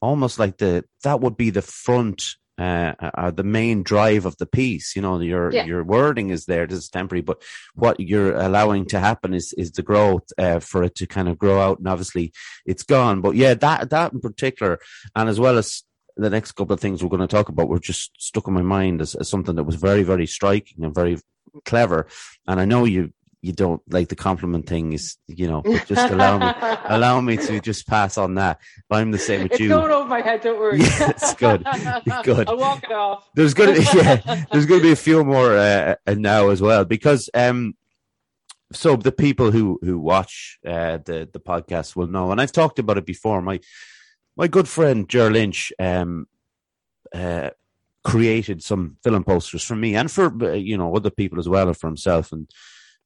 almost 0.00 0.38
like 0.38 0.58
the 0.58 0.84
that 1.04 1.20
would 1.20 1.36
be 1.36 1.50
the 1.50 1.62
front 1.62 2.36
uh, 2.58 2.94
are 3.14 3.30
the 3.30 3.44
main 3.44 3.82
drive 3.82 4.24
of 4.24 4.36
the 4.38 4.46
piece. 4.46 4.96
You 4.96 5.02
know, 5.02 5.20
your 5.20 5.52
yeah. 5.52 5.64
your 5.64 5.84
wording 5.84 6.30
is 6.30 6.46
there. 6.46 6.66
This 6.66 6.78
is 6.78 6.88
temporary, 6.88 7.22
but 7.22 7.42
what 7.74 8.00
you're 8.00 8.34
allowing 8.34 8.86
to 8.86 9.00
happen 9.00 9.34
is 9.34 9.52
is 9.54 9.72
the 9.72 9.82
growth 9.82 10.24
uh, 10.38 10.60
for 10.60 10.82
it 10.82 10.94
to 10.96 11.06
kind 11.06 11.28
of 11.28 11.38
grow 11.38 11.60
out. 11.60 11.78
And 11.78 11.88
obviously, 11.88 12.32
it's 12.64 12.82
gone. 12.82 13.20
But 13.20 13.36
yeah, 13.36 13.54
that 13.54 13.90
that 13.90 14.12
in 14.12 14.20
particular, 14.20 14.78
and 15.14 15.28
as 15.28 15.38
well 15.38 15.58
as 15.58 15.82
the 16.16 16.30
next 16.30 16.52
couple 16.52 16.74
of 16.74 16.80
things 16.80 17.02
we're 17.02 17.10
going 17.10 17.20
to 17.20 17.26
talk 17.26 17.48
about, 17.48 17.68
were 17.68 17.78
just 17.78 18.10
stuck 18.20 18.48
in 18.48 18.54
my 18.54 18.62
mind 18.62 19.00
as, 19.00 19.14
as 19.14 19.28
something 19.28 19.56
that 19.56 19.64
was 19.64 19.76
very 19.76 20.02
very 20.02 20.26
striking 20.26 20.84
and 20.84 20.94
very 20.94 21.18
clever. 21.64 22.06
And 22.46 22.60
I 22.60 22.64
know 22.64 22.84
you 22.84 23.12
you 23.42 23.52
don't 23.52 23.80
like 23.92 24.08
the 24.08 24.16
compliment 24.16 24.66
thing 24.66 24.92
is 24.92 25.16
you 25.28 25.46
know 25.46 25.62
just 25.86 26.10
allow 26.10 26.38
me 26.38 26.52
allow 26.86 27.20
me 27.20 27.36
to 27.36 27.60
just 27.60 27.86
pass 27.86 28.18
on 28.18 28.34
that. 28.34 28.60
I'm 28.90 29.12
the 29.12 29.18
same 29.18 29.44
with 29.44 29.52
you. 29.52 29.54
it's 29.54 29.60
you. 29.60 29.68
going 29.68 29.92
over 29.92 30.08
my 30.08 30.20
head 30.20 30.40
don't 30.40 30.58
worry. 30.58 30.80
Yeah, 30.80 31.10
it's 31.10 31.34
good. 31.34 31.62
It's 31.64 32.22
good. 32.24 32.48
I'll 32.48 32.56
walk 32.56 32.82
it 32.84 32.92
off. 32.92 33.28
There's 33.34 33.54
gonna 33.54 33.78
yeah 33.94 34.44
there's 34.50 34.66
gonna 34.66 34.82
be 34.82 34.92
a 34.92 34.96
few 34.96 35.22
more 35.24 35.56
uh, 35.56 35.94
uh, 36.06 36.14
now 36.14 36.48
as 36.48 36.60
well 36.60 36.84
because 36.84 37.30
um 37.34 37.76
so 38.72 38.96
the 38.96 39.12
people 39.12 39.52
who 39.52 39.78
who 39.82 39.98
watch 39.98 40.58
uh, 40.66 40.98
the 41.04 41.28
the 41.32 41.40
podcast 41.40 41.94
will 41.94 42.08
know. 42.08 42.32
And 42.32 42.40
i've 42.40 42.52
talked 42.52 42.78
about 42.78 42.98
it 42.98 43.06
before. 43.06 43.40
My 43.42 43.60
my 44.36 44.48
good 44.48 44.68
friend 44.68 45.08
Ger 45.08 45.30
Lynch 45.30 45.72
um 45.78 46.26
uh 47.14 47.50
created 48.04 48.62
some 48.62 48.96
film 49.02 49.24
posters 49.24 49.64
for 49.64 49.74
me 49.74 49.96
and 49.96 50.10
for 50.10 50.26
uh, 50.44 50.52
you 50.52 50.76
know 50.76 50.94
other 50.94 51.10
people 51.10 51.38
as 51.38 51.48
well 51.48 51.66
and 51.68 51.76
for 51.76 51.88
himself 51.88 52.32
and 52.32 52.48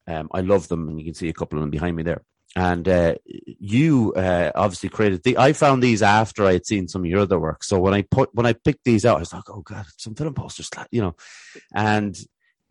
um, 0.07 0.29
I 0.33 0.41
love 0.41 0.67
them, 0.67 0.87
and 0.89 0.99
you 0.99 1.05
can 1.05 1.13
see 1.13 1.29
a 1.29 1.33
couple 1.33 1.57
of 1.57 1.63
them 1.63 1.69
behind 1.69 1.95
me 1.95 2.03
there. 2.03 2.23
And 2.55 2.87
uh, 2.87 3.15
you 3.25 4.13
uh, 4.13 4.51
obviously 4.55 4.89
created 4.89 5.23
the. 5.23 5.37
I 5.37 5.53
found 5.53 5.81
these 5.81 6.01
after 6.01 6.45
I 6.45 6.53
had 6.53 6.65
seen 6.65 6.87
some 6.87 7.03
of 7.03 7.09
your 7.09 7.21
other 7.21 7.39
work. 7.39 7.63
So 7.63 7.79
when 7.79 7.93
I 7.93 8.01
put 8.01 8.33
when 8.33 8.45
I 8.45 8.53
picked 8.53 8.83
these 8.83 9.05
out, 9.05 9.17
I 9.17 9.19
was 9.19 9.33
like, 9.33 9.49
"Oh 9.49 9.61
God, 9.61 9.85
some 9.97 10.15
film 10.15 10.33
posters!" 10.33 10.69
You 10.91 11.01
know, 11.01 11.15
and 11.73 12.17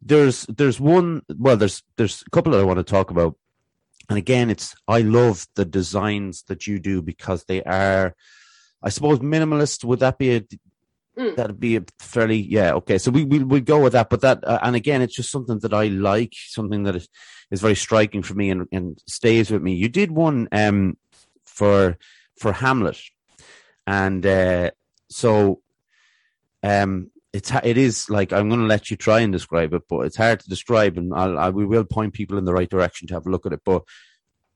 there's 0.02 0.42
there's 0.46 0.78
one. 0.78 1.22
Well, 1.34 1.56
there's 1.56 1.82
there's 1.96 2.22
a 2.26 2.30
couple 2.30 2.52
that 2.52 2.61
I 2.61 2.64
want 2.64 2.78
to 2.78 2.84
talk 2.84 3.11
about. 3.11 3.36
And 4.11 4.18
again, 4.18 4.50
it's 4.50 4.74
I 4.86 5.00
love 5.00 5.46
the 5.54 5.64
designs 5.64 6.42
that 6.48 6.66
you 6.66 6.78
do 6.78 7.00
because 7.00 7.44
they 7.44 7.62
are, 7.62 8.14
I 8.83 8.89
suppose, 8.89 9.18
minimalist. 9.18 9.85
Would 9.85 10.01
that 10.01 10.18
be 10.18 10.37
a 10.37 10.43
Mm. 11.20 11.37
That'd 11.37 11.61
be 11.61 11.76
a 11.76 11.85
fairly 11.99 12.39
yeah 12.39 12.72
okay. 12.74 12.97
So 12.97 13.11
we 13.11 13.24
we 13.24 13.41
we 13.41 13.61
go 13.61 13.83
with 13.83 13.93
that, 13.95 14.11
but 14.11 14.20
that 14.20 14.47
uh, 14.47 14.61
and 14.62 14.76
again, 14.76 15.03
it's 15.03 15.14
just 15.14 15.31
something 15.31 15.59
that 15.61 15.74
I 15.74 15.89
like, 15.89 16.33
something 16.35 16.85
that 16.85 16.97
is, 16.97 17.09
is 17.51 17.61
very 17.61 17.74
striking 17.74 18.22
for 18.22 18.35
me 18.35 18.51
and, 18.51 18.66
and 18.72 18.99
stays 19.07 19.51
with 19.51 19.61
me. 19.61 19.74
You 19.74 19.89
did 19.89 20.11
one 20.12 20.49
um 20.53 20.97
for 21.45 21.99
for 22.39 22.53
Hamlet, 22.53 23.01
and 23.87 24.24
uh, 24.24 24.70
so 25.11 25.61
um 26.62 27.11
it's 27.33 27.53
it 27.64 27.76
is 27.76 28.09
like 28.09 28.33
I'm 28.33 28.49
going 28.49 28.61
to 28.61 28.66
let 28.66 28.91
you 28.91 28.97
try 28.97 29.20
and 29.20 29.33
describe 29.33 29.74
it, 29.74 29.83
but 29.89 30.01
it's 30.01 30.16
hard 30.16 30.41
to 30.41 30.49
describe, 30.49 30.97
and 30.97 31.12
I'll, 31.12 31.39
I 31.39 31.51
we 31.51 31.66
will 31.66 31.85
point 31.85 32.14
people 32.14 32.39
in 32.39 32.45
the 32.45 32.55
right 32.55 32.70
direction 32.70 33.09
to 33.09 33.14
have 33.14 33.26
a 33.26 33.31
look 33.31 33.47
at 33.47 33.53
it. 33.53 33.61
But 33.64 33.83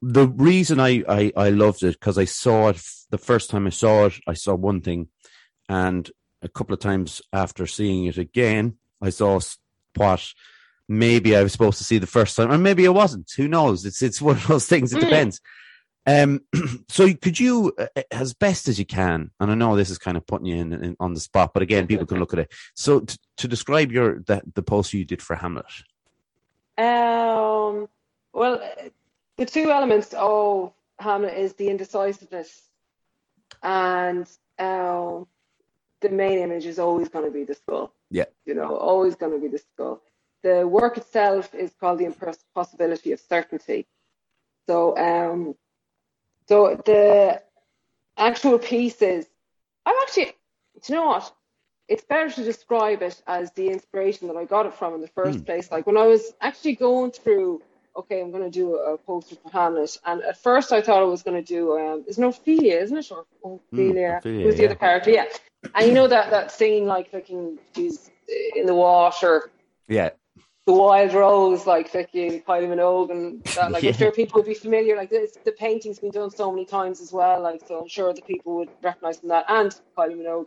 the 0.07 0.29
reason 0.29 0.81
I 0.81 1.03
I, 1.09 1.33
I 1.37 1.51
loved 1.51 1.83
it 1.83 1.99
because 1.99 2.19
I 2.19 2.25
saw 2.27 2.69
it 2.69 2.83
the 3.11 3.19
first 3.19 3.51
time 3.51 3.67
I 3.67 3.71
saw 3.71 4.07
it, 4.07 4.15
I 4.27 4.35
saw 4.35 4.55
one 4.55 4.81
thing, 4.81 5.09
and 5.69 6.11
a 6.43 6.49
couple 6.49 6.75
of 6.75 6.81
times 6.81 7.23
after 7.33 7.67
seeing 7.67 8.05
it 8.05 8.19
again, 8.19 8.77
I 9.01 9.11
saw 9.11 9.41
what 9.97 10.33
maybe 10.89 11.35
I 11.35 11.43
was 11.43 11.53
supposed 11.53 11.79
to 11.79 11.85
see 11.85 11.99
the 11.99 12.07
first 12.07 12.37
time, 12.37 12.53
or 12.53 12.59
maybe 12.59 12.87
I 12.87 12.91
wasn't. 12.91 13.33
Who 13.37 13.49
knows? 13.49 13.85
It's 13.85 14.03
it's 14.03 14.21
one 14.21 14.37
of 14.37 14.47
those 14.47 14.67
things. 14.73 14.93
It 14.93 14.99
mm. 14.99 15.09
depends. 15.09 15.41
Um, 16.07 16.43
so 16.91 17.13
could 17.15 17.41
you, 17.41 17.73
uh, 17.79 17.87
uh, 17.97 18.03
as 18.11 18.35
best 18.35 18.69
as 18.69 18.79
you 18.79 18.85
can, 18.85 19.31
and 19.41 19.51
I 19.51 19.55
know 19.55 19.75
this 19.75 19.89
is 19.89 19.97
kind 19.97 20.19
of 20.19 20.27
putting 20.27 20.47
you 20.47 20.57
in, 20.57 20.73
in 20.73 20.97
on 21.01 21.15
the 21.15 21.21
spot, 21.21 21.55
but 21.55 21.63
again, 21.63 21.87
people 21.87 22.05
can 22.05 22.19
look 22.21 22.35
at 22.35 22.41
it. 22.41 22.53
So 22.75 23.01
t- 23.01 23.17
to 23.39 23.49
describe 23.49 23.91
your 23.91 24.21
the, 24.21 24.43
the 24.55 24.63
post 24.63 24.93
you 24.93 25.07
did 25.07 25.23
for 25.23 25.37
Hamlet. 25.37 25.65
Um. 26.77 27.89
Well, 28.35 28.61
the 29.37 29.47
two 29.47 29.71
elements 29.71 30.15
of 30.17 30.73
Hamlet 30.99 31.37
is 31.37 31.55
the 31.55 31.69
indecisiveness 31.69 32.63
and 33.63 34.29
um, 34.59 35.27
the 36.01 36.09
main 36.11 36.39
image 36.39 36.67
is 36.67 36.79
always 36.79 37.09
going 37.09 37.25
to 37.25 37.31
be 37.31 37.45
the 37.45 37.55
skull. 37.55 37.93
Yeah. 38.11 38.27
You 38.45 38.55
know, 38.55 38.77
always 38.77 39.17
going 39.17 39.33
to 39.33 39.39
be 39.39 39.49
the 39.49 39.59
skull. 39.59 40.03
The 40.43 40.67
work 40.69 40.99
itself 40.99 41.55
is 41.55 41.73
called 41.81 41.99
the 41.99 42.05
impossibility 42.05 43.13
of 43.13 43.21
certainty. 43.21 43.87
So, 44.67 44.97
um, 44.97 45.55
so 46.47 46.81
the 46.85 47.43
actual 48.17 48.59
pieces, 48.59 49.27
I'm 49.87 49.95
actually, 50.03 50.33
do 50.83 50.93
you 50.93 50.95
know 50.97 51.07
what? 51.07 51.35
It's 51.89 52.05
better 52.05 52.31
to 52.31 52.45
describe 52.45 53.03
it 53.03 53.21
as 53.27 53.53
the 53.53 53.69
inspiration 53.69 54.29
that 54.29 54.37
I 54.37 54.45
got 54.45 54.67
it 54.67 54.75
from 54.75 54.95
in 54.95 55.01
the 55.01 55.09
first 55.09 55.41
mm. 55.41 55.47
place. 55.47 55.71
Like 55.71 55.87
when 55.87 55.97
I 55.97 56.07
was 56.07 56.33
actually 56.41 56.77
going 56.77 57.11
through 57.11 57.63
okay, 57.97 58.21
I'm 58.21 58.31
going 58.31 58.43
to 58.43 58.51
do 58.51 58.77
a 58.77 58.99
poster 58.99 59.37
for 59.37 59.51
Hamlet. 59.51 59.97
And 60.05 60.23
at 60.23 60.43
first 60.43 60.73
I 60.73 60.81
thought 60.81 61.01
I 61.01 61.05
was 61.05 61.23
going 61.23 61.43
to 61.43 61.47
do, 61.47 61.79
um, 61.79 62.05
it's 62.07 62.19
an 62.19 62.25
Ophelia, 62.25 62.79
isn't 62.81 62.97
it? 62.97 63.11
Or 63.11 63.25
Ophelia. 63.45 63.95
Mm, 64.15 64.19
Ophelia, 64.19 64.45
Who's 64.45 64.57
the 64.57 64.63
yeah. 64.63 64.69
other 64.69 64.75
character? 64.77 65.11
Yeah. 65.11 65.25
And 65.75 65.87
you 65.87 65.95
know 65.95 66.09
that, 66.09 66.31
that 66.31 66.51
scene, 66.53 66.87
like, 66.87 67.13
looking, 67.13 67.59
she's 67.75 68.11
in 68.57 68.67
the 68.67 68.75
water, 68.75 69.51
Yeah. 69.89 70.11
the 70.67 70.73
wild 70.73 71.15
rose, 71.15 71.67
like 71.67 71.89
fucking 71.89 72.43
Kylie 72.43 72.69
Minogue, 72.69 73.11
and 73.11 73.43
that, 73.55 73.71
like, 73.71 73.85
I'm 73.89 73.93
sure 73.93 74.13
people 74.13 74.41
would 74.41 74.47
be 74.47 74.55
familiar. 74.55 74.97
Like, 74.97 75.11
this, 75.11 75.39
the 75.45 75.53
painting's 75.53 75.99
been 75.99 76.11
done 76.11 76.31
so 76.31 76.51
many 76.51 76.67
times 76.67 77.01
as 77.01 77.13
well, 77.13 77.41
like, 77.41 77.63
so 77.67 77.81
I'm 77.81 77.89
sure 77.89 78.13
the 78.13 78.23
people 78.23 78.57
would 78.57 78.71
recognize 78.83 79.21
from 79.21 79.31
that 79.31 79.47
and 79.49 79.75
Kylie 79.97 80.17
Minogue. 80.17 80.47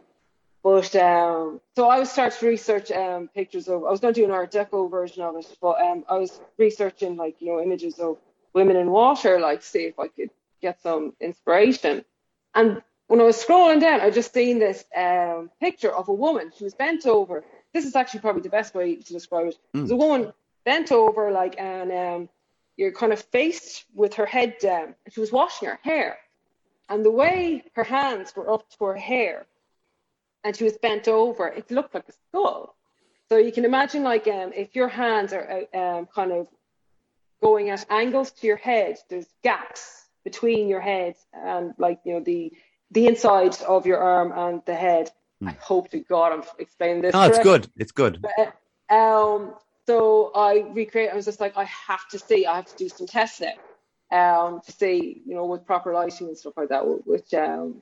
But 0.68 0.98
um, 0.98 1.62
so 1.78 1.88
I 1.88 1.98
was 1.98 2.12
starting 2.12 2.38
to 2.40 2.46
research 2.46 2.92
um, 2.92 3.30
pictures 3.34 3.70
of. 3.70 3.86
I 3.86 3.90
was 3.90 4.02
going 4.02 4.14
to 4.14 4.20
do 4.20 4.26
an 4.26 4.32
Art 4.32 4.52
Deco 4.52 4.92
version 4.92 5.24
of 5.24 5.38
it, 5.38 5.48
but 5.62 5.80
um, 5.82 6.04
I 6.10 6.18
was 6.18 6.42
researching 6.58 7.16
like 7.16 7.38
you 7.40 7.48
know 7.48 7.62
images 7.62 8.00
of 8.00 8.18
women 8.54 8.76
in 8.76 8.92
water, 8.92 9.40
like 9.40 9.64
see 9.64 9.84
if 9.86 9.98
I 9.98 10.10
could 10.10 10.30
get 10.62 10.82
some 10.82 11.14
inspiration. 11.22 12.04
And 12.54 12.82
when 13.08 13.22
I 13.22 13.24
was 13.24 13.42
scrolling 13.42 13.80
down, 13.80 14.02
I 14.02 14.10
just 14.10 14.34
seen 14.34 14.60
this 14.60 14.84
um, 14.94 15.52
picture 15.62 15.96
of 15.96 16.10
a 16.10 16.14
woman. 16.14 16.52
She 16.58 16.66
was 16.66 16.74
bent 16.74 17.06
over. 17.06 17.46
This 17.74 17.86
is 17.86 17.96
actually 17.96 18.20
probably 18.20 18.42
the 18.42 18.50
best 18.50 18.76
way 18.76 18.98
to 18.98 19.14
describe 19.14 19.48
it. 19.48 19.58
There's 19.74 19.92
a 19.92 19.96
woman 19.96 20.34
bent 20.66 20.92
over, 20.92 21.32
like, 21.32 21.56
and 21.58 21.94
um, 21.94 22.30
you're 22.76 22.92
kind 22.92 23.14
of 23.14 23.22
faced 23.22 23.86
with 23.96 24.16
her 24.16 24.26
head 24.26 24.58
down, 24.60 24.96
and 25.06 25.14
she 25.14 25.22
was 25.22 25.32
washing 25.32 25.70
her 25.70 25.80
hair. 25.82 26.18
And 26.90 27.06
the 27.06 27.12
way 27.12 27.64
her 27.76 27.86
hands 27.86 28.36
were 28.36 28.52
up 28.52 28.70
to 28.72 28.84
her 28.84 28.98
hair, 28.98 29.46
and 30.44 30.56
she 30.56 30.64
was 30.64 30.78
bent 30.78 31.08
over, 31.08 31.48
it 31.48 31.70
looked 31.72 31.94
like 31.94 32.08
a 32.08 32.14
skull. 32.30 32.76
So 33.30 33.38
you 33.38 33.52
can 33.52 33.66
imagine, 33.66 34.04
like, 34.04 34.28
um, 34.28 34.54
if 34.54 34.76
your 34.76 34.88
hands 34.88 35.34
are 35.34 35.66
uh, 35.74 35.78
um, 35.78 36.08
kind 36.08 36.32
of 36.32 36.48
going 37.42 37.70
at 37.70 37.86
angles 37.90 38.32
to 38.32 38.48
your 38.48 38.58
head, 38.58 38.98
there's 39.10 39.28
gaps 39.44 40.06
between 40.24 40.68
your 40.68 40.82
head 40.82 41.16
and, 41.34 41.74
like, 41.78 42.00
you 42.06 42.14
know, 42.14 42.22
the 42.22 42.54
the 42.92 43.08
inside 43.08 43.62
of 43.64 43.86
your 43.86 43.98
arm 43.98 44.32
and 44.32 44.62
the 44.66 44.76
head. 44.76 45.12
I 45.46 45.52
hope 45.52 45.92
to 45.92 46.00
God 46.00 46.32
I'm 46.32 46.44
explaining 46.58 47.02
this. 47.02 47.14
No, 47.14 47.24
it's 47.24 47.40
good. 47.40 47.68
It's 47.76 47.92
good. 47.92 48.26
Uh, 48.40 48.52
Um, 48.90 49.54
so 49.86 50.32
I 50.34 50.66
recreate. 50.74 51.10
I 51.12 51.16
was 51.16 51.26
just 51.26 51.42
like, 51.42 51.58
I 51.58 51.66
have 51.66 52.08
to 52.10 52.20
see. 52.20 52.46
I 52.46 52.56
have 52.56 52.66
to 52.66 52.76
do 52.78 52.90
some 52.90 53.08
tests 53.08 53.42
now, 54.12 54.46
um, 54.48 54.62
to 54.66 54.72
see, 54.72 55.22
you 55.26 55.36
know, 55.36 55.46
with 55.46 55.66
proper 55.66 55.94
lighting 55.94 56.28
and 56.28 56.38
stuff 56.38 56.54
like 56.56 56.70
that. 56.70 56.84
Which 57.06 57.34
um, 57.34 57.82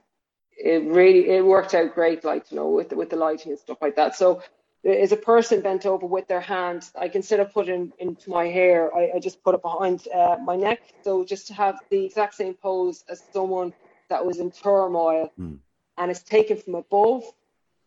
it 0.57 0.83
really 0.85 1.29
it 1.29 1.45
worked 1.45 1.73
out 1.75 1.95
great, 1.95 2.23
like 2.23 2.51
you 2.51 2.57
know, 2.57 2.69
with 2.69 2.89
the, 2.89 2.95
with 2.95 3.09
the 3.09 3.17
lighting 3.17 3.51
and 3.51 3.59
stuff 3.59 3.79
like 3.81 3.95
that. 3.97 4.15
So 4.15 4.41
is 4.83 5.11
a 5.11 5.17
person 5.17 5.61
bent 5.61 5.85
over 5.85 6.05
with 6.05 6.27
their 6.27 6.41
hand. 6.41 6.89
Like 6.95 7.15
instead 7.15 7.39
of 7.39 7.53
putting 7.53 7.93
into 7.99 8.29
my 8.29 8.47
hair, 8.47 8.95
I, 8.95 9.13
I 9.15 9.19
just 9.19 9.43
put 9.43 9.55
it 9.55 9.61
behind 9.61 10.07
uh, 10.13 10.37
my 10.43 10.55
neck. 10.55 10.81
So 11.03 11.25
just 11.25 11.47
to 11.47 11.53
have 11.55 11.79
the 11.89 12.05
exact 12.05 12.35
same 12.35 12.53
pose 12.55 13.03
as 13.09 13.23
someone 13.33 13.73
that 14.09 14.25
was 14.25 14.39
in 14.39 14.51
turmoil, 14.51 15.31
Hmm. 15.37 15.55
and 15.97 16.11
it's 16.11 16.23
taken 16.23 16.57
from 16.57 16.75
above 16.75 17.23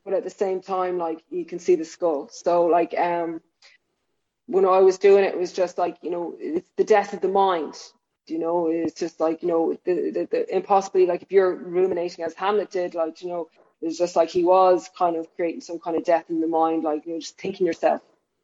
but 0.04 0.14
at 0.14 0.24
the 0.24 0.30
same 0.30 0.62
time, 0.62 0.98
like 0.98 1.22
you 1.30 1.44
can 1.44 1.58
see 1.58 1.74
the 1.76 1.84
skull. 1.84 2.28
So 2.32 2.66
like 2.66 2.94
um, 2.98 3.42
when 4.46 4.64
I 4.64 4.78
was 4.80 4.98
doing 4.98 5.24
it, 5.24 5.34
it 5.34 5.38
was 5.38 5.52
just 5.52 5.78
like 5.78 5.98
you 6.02 6.10
know, 6.10 6.34
it's 6.38 6.70
the 6.76 6.84
death 6.84 7.12
of 7.12 7.20
the 7.20 7.28
mind. 7.28 7.74
You 8.30 8.38
know, 8.38 8.68
it's 8.68 8.98
just 8.98 9.20
like 9.20 9.42
you 9.42 9.48
know, 9.48 9.78
the 9.84 10.10
the, 10.10 10.28
the 10.30 10.56
impossibly 10.56 11.06
like 11.06 11.22
if 11.22 11.32
you're 11.32 11.54
ruminating 11.54 12.24
as 12.24 12.34
Hamlet 12.34 12.70
did, 12.70 12.94
like 12.94 13.22
you 13.22 13.28
know, 13.28 13.48
it's 13.80 13.98
just 13.98 14.16
like 14.16 14.30
he 14.30 14.44
was 14.44 14.88
kind 14.96 15.16
of 15.16 15.26
creating 15.36 15.60
some 15.60 15.78
kind 15.78 15.96
of 15.96 16.04
death 16.04 16.24
in 16.28 16.40
the 16.40 16.46
mind, 16.46 16.84
like 16.84 17.06
you 17.06 17.14
know, 17.14 17.20
just 17.20 17.38
thinking 17.38 17.66
yourself, 17.66 18.00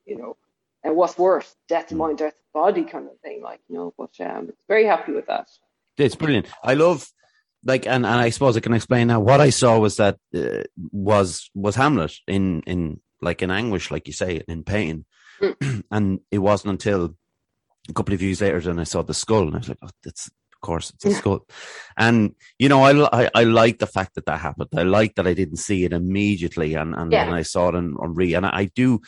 you 0.06 0.16
know, 0.16 0.36
and 0.82 0.96
what's 0.96 1.18
worse, 1.18 1.54
death 1.68 1.90
in 1.90 1.98
mind, 1.98 2.18
death 2.18 2.34
in 2.34 2.60
body 2.60 2.84
kind 2.84 3.06
of 3.06 3.18
thing, 3.20 3.42
like 3.42 3.60
you 3.68 3.76
know. 3.76 3.94
But 3.96 4.10
um, 4.20 4.50
very 4.68 4.86
happy 4.86 5.12
with 5.12 5.26
that. 5.26 5.48
It's 5.96 6.14
brilliant. 6.14 6.46
I 6.62 6.74
love 6.74 7.08
like, 7.64 7.86
and, 7.86 8.04
and 8.04 8.20
I 8.20 8.30
suppose 8.30 8.56
I 8.56 8.60
can 8.60 8.74
explain 8.74 9.08
now. 9.08 9.20
What 9.20 9.40
I 9.40 9.50
saw 9.50 9.78
was 9.78 9.96
that 9.96 10.18
uh, 10.34 10.64
was 10.92 11.50
was 11.54 11.76
Hamlet 11.76 12.14
in 12.28 12.62
in 12.62 13.00
like 13.20 13.42
in 13.42 13.50
anguish, 13.50 13.90
like 13.90 14.06
you 14.06 14.12
say, 14.12 14.42
in 14.46 14.64
pain, 14.64 15.06
and 15.90 16.20
it 16.30 16.38
wasn't 16.38 16.72
until 16.72 17.16
a 17.88 17.92
couple 17.92 18.14
of 18.14 18.22
years 18.22 18.40
later 18.40 18.60
then 18.60 18.78
I 18.78 18.84
saw 18.84 19.02
the 19.02 19.14
skull, 19.14 19.42
and 19.46 19.54
I 19.54 19.58
was 19.58 19.68
like, 19.68 19.78
oh, 19.82 19.90
that's 20.02 20.26
of 20.26 20.60
course 20.62 20.90
it's 20.90 21.04
a 21.04 21.10
skull, 21.12 21.46
and 21.96 22.34
you 22.58 22.68
know, 22.68 22.82
I, 22.82 23.24
I 23.24 23.30
I 23.34 23.44
like 23.44 23.78
the 23.78 23.86
fact 23.86 24.14
that 24.14 24.26
that 24.26 24.40
happened. 24.40 24.70
I 24.76 24.82
like 24.82 25.14
that 25.16 25.26
I 25.26 25.34
didn't 25.34 25.58
see 25.58 25.84
it 25.84 25.92
immediately, 25.92 26.74
and 26.74 26.94
and, 26.94 27.12
Yeah. 27.12 27.24
and 27.26 27.34
I 27.34 27.42
saw 27.42 27.68
it 27.68 27.74
on, 27.74 27.96
on 27.98 28.14
re, 28.14 28.34
and 28.34 28.46
I, 28.46 28.50
I 28.52 28.64
do. 28.74 29.00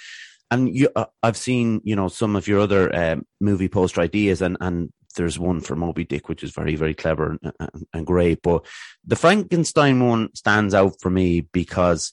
And 0.51 0.73
you, 0.73 0.89
uh, 0.95 1.07
I've 1.25 1.37
seen, 1.37 1.81
you 1.83 1.97
know, 1.97 2.07
some 2.09 2.37
of 2.37 2.47
your 2.47 2.61
other 2.61 2.95
um, 2.95 3.27
movie 3.41 3.69
poster 3.69 4.01
ideas, 4.01 4.43
and 4.43 4.57
and 4.61 4.93
there's 5.17 5.39
one 5.39 5.61
for 5.61 5.75
Moby 5.77 6.05
Dick, 6.05 6.29
which 6.29 6.45
is 6.45 6.53
very, 6.53 6.77
very 6.77 6.95
clever 6.95 7.39
and, 7.43 7.53
and, 7.59 7.87
and 7.95 8.07
great. 8.07 8.43
But 8.43 8.67
the 9.05 9.17
Frankenstein 9.17 10.07
one 10.07 10.35
stands 10.35 10.75
out 10.75 11.01
for 11.01 11.09
me 11.09 11.41
because, 11.41 12.13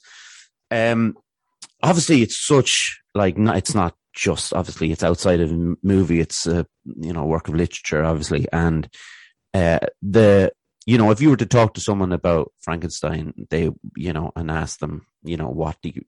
um, 0.71 1.15
obviously 1.83 2.21
it's 2.21 2.37
such 2.37 3.01
like 3.13 3.37
not, 3.37 3.57
it's 3.57 3.75
not 3.75 3.93
just 4.13 4.53
obviously 4.53 4.91
it's 4.91 5.03
outside 5.03 5.41
of 5.41 5.51
a 5.51 5.75
movie. 5.83 6.19
It's 6.19 6.45
a 6.45 6.65
you 6.85 7.13
know 7.13 7.25
work 7.25 7.47
of 7.47 7.55
literature, 7.55 8.03
obviously, 8.03 8.47
and 8.53 8.87
uh, 9.53 9.79
the 10.01 10.51
you 10.85 10.97
know 10.97 11.11
if 11.11 11.21
you 11.21 11.29
were 11.29 11.37
to 11.37 11.45
talk 11.45 11.73
to 11.73 11.81
someone 11.81 12.11
about 12.11 12.51
Frankenstein, 12.61 13.33
they 13.49 13.71
you 13.95 14.13
know 14.13 14.31
and 14.35 14.49
ask 14.51 14.79
them, 14.79 15.05
you 15.23 15.37
know, 15.37 15.49
what 15.49 15.77
do 15.81 15.89
you 15.89 16.03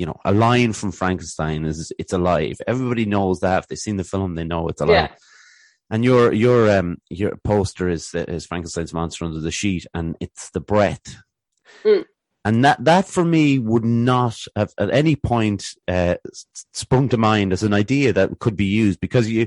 you 0.00 0.06
know, 0.06 0.18
a 0.24 0.32
line 0.32 0.72
from 0.72 0.92
Frankenstein 0.92 1.66
is 1.66 1.92
it's 1.98 2.14
alive. 2.14 2.56
Everybody 2.66 3.04
knows 3.04 3.40
that. 3.40 3.64
If 3.64 3.68
they've 3.68 3.78
seen 3.78 3.98
the 3.98 4.04
film, 4.04 4.34
they 4.34 4.44
know 4.44 4.66
it's 4.68 4.80
alive. 4.80 5.10
Yeah. 5.10 5.16
And 5.90 6.04
your 6.04 6.32
your 6.32 6.70
um 6.78 6.98
your 7.10 7.36
poster 7.44 7.88
is 7.88 8.14
is 8.14 8.46
Frankenstein's 8.46 8.94
monster 8.94 9.26
under 9.26 9.40
the 9.40 9.50
sheet, 9.50 9.86
and 9.92 10.16
it's 10.18 10.50
the 10.52 10.60
breath. 10.60 11.16
Mm. 11.84 12.04
And 12.44 12.64
that 12.64 12.82
that 12.84 13.06
for 13.06 13.24
me 13.24 13.58
would 13.58 13.84
not 13.84 14.38
have 14.56 14.72
at 14.78 14.90
any 14.90 15.14
point 15.14 15.74
uh, 15.86 16.16
sprung 16.72 17.08
to 17.10 17.18
mind 17.18 17.52
as 17.52 17.62
an 17.62 17.74
idea 17.74 18.12
that 18.14 18.38
could 18.38 18.56
be 18.56 18.64
used 18.64 18.98
because 19.00 19.28
you, 19.28 19.46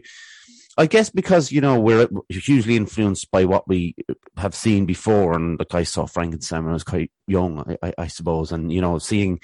I 0.77 0.85
guess 0.85 1.09
because 1.09 1.51
you 1.51 1.59
know 1.59 1.79
we're 1.79 2.07
hugely 2.29 2.75
influenced 2.75 3.31
by 3.31 3.45
what 3.45 3.67
we 3.67 3.95
have 4.37 4.53
seen 4.53 4.85
before, 4.85 5.33
and 5.33 5.57
like 5.57 5.73
I 5.73 5.83
saw 5.83 6.05
Frankenstein 6.05 6.63
when 6.63 6.71
I 6.71 6.73
was 6.73 6.83
quite 6.83 7.11
young, 7.25 7.77
I, 7.81 7.93
I, 7.97 8.07
suppose, 8.07 8.51
and 8.51 8.71
you 8.71 8.81
know 8.81 8.99
seeing 8.99 9.39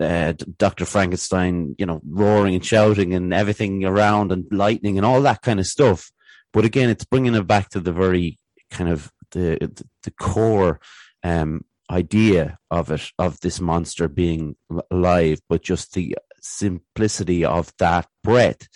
uh, 0.00 0.34
Dr. 0.58 0.84
Frankenstein, 0.84 1.74
you 1.78 1.86
know, 1.86 2.00
roaring 2.06 2.54
and 2.54 2.64
shouting 2.64 3.14
and 3.14 3.32
everything 3.32 3.84
around 3.84 4.32
and 4.32 4.46
lightning 4.50 4.96
and 4.96 5.06
all 5.06 5.20
that 5.22 5.42
kind 5.42 5.60
of 5.60 5.66
stuff. 5.66 6.10
But 6.52 6.64
again, 6.64 6.90
it's 6.90 7.04
bringing 7.04 7.34
it 7.34 7.46
back 7.46 7.70
to 7.70 7.80
the 7.80 7.92
very 7.92 8.38
kind 8.70 8.90
of 8.90 9.10
the 9.30 9.84
the 10.02 10.10
core 10.10 10.80
um, 11.22 11.64
idea 11.92 12.58
of 12.70 12.90
it 12.90 13.12
of 13.18 13.38
this 13.40 13.60
monster 13.60 14.08
being 14.08 14.56
alive, 14.90 15.40
but 15.48 15.62
just 15.62 15.92
the 15.92 16.16
simplicity 16.40 17.44
of 17.44 17.72
that 17.78 18.08
breath. 18.24 18.68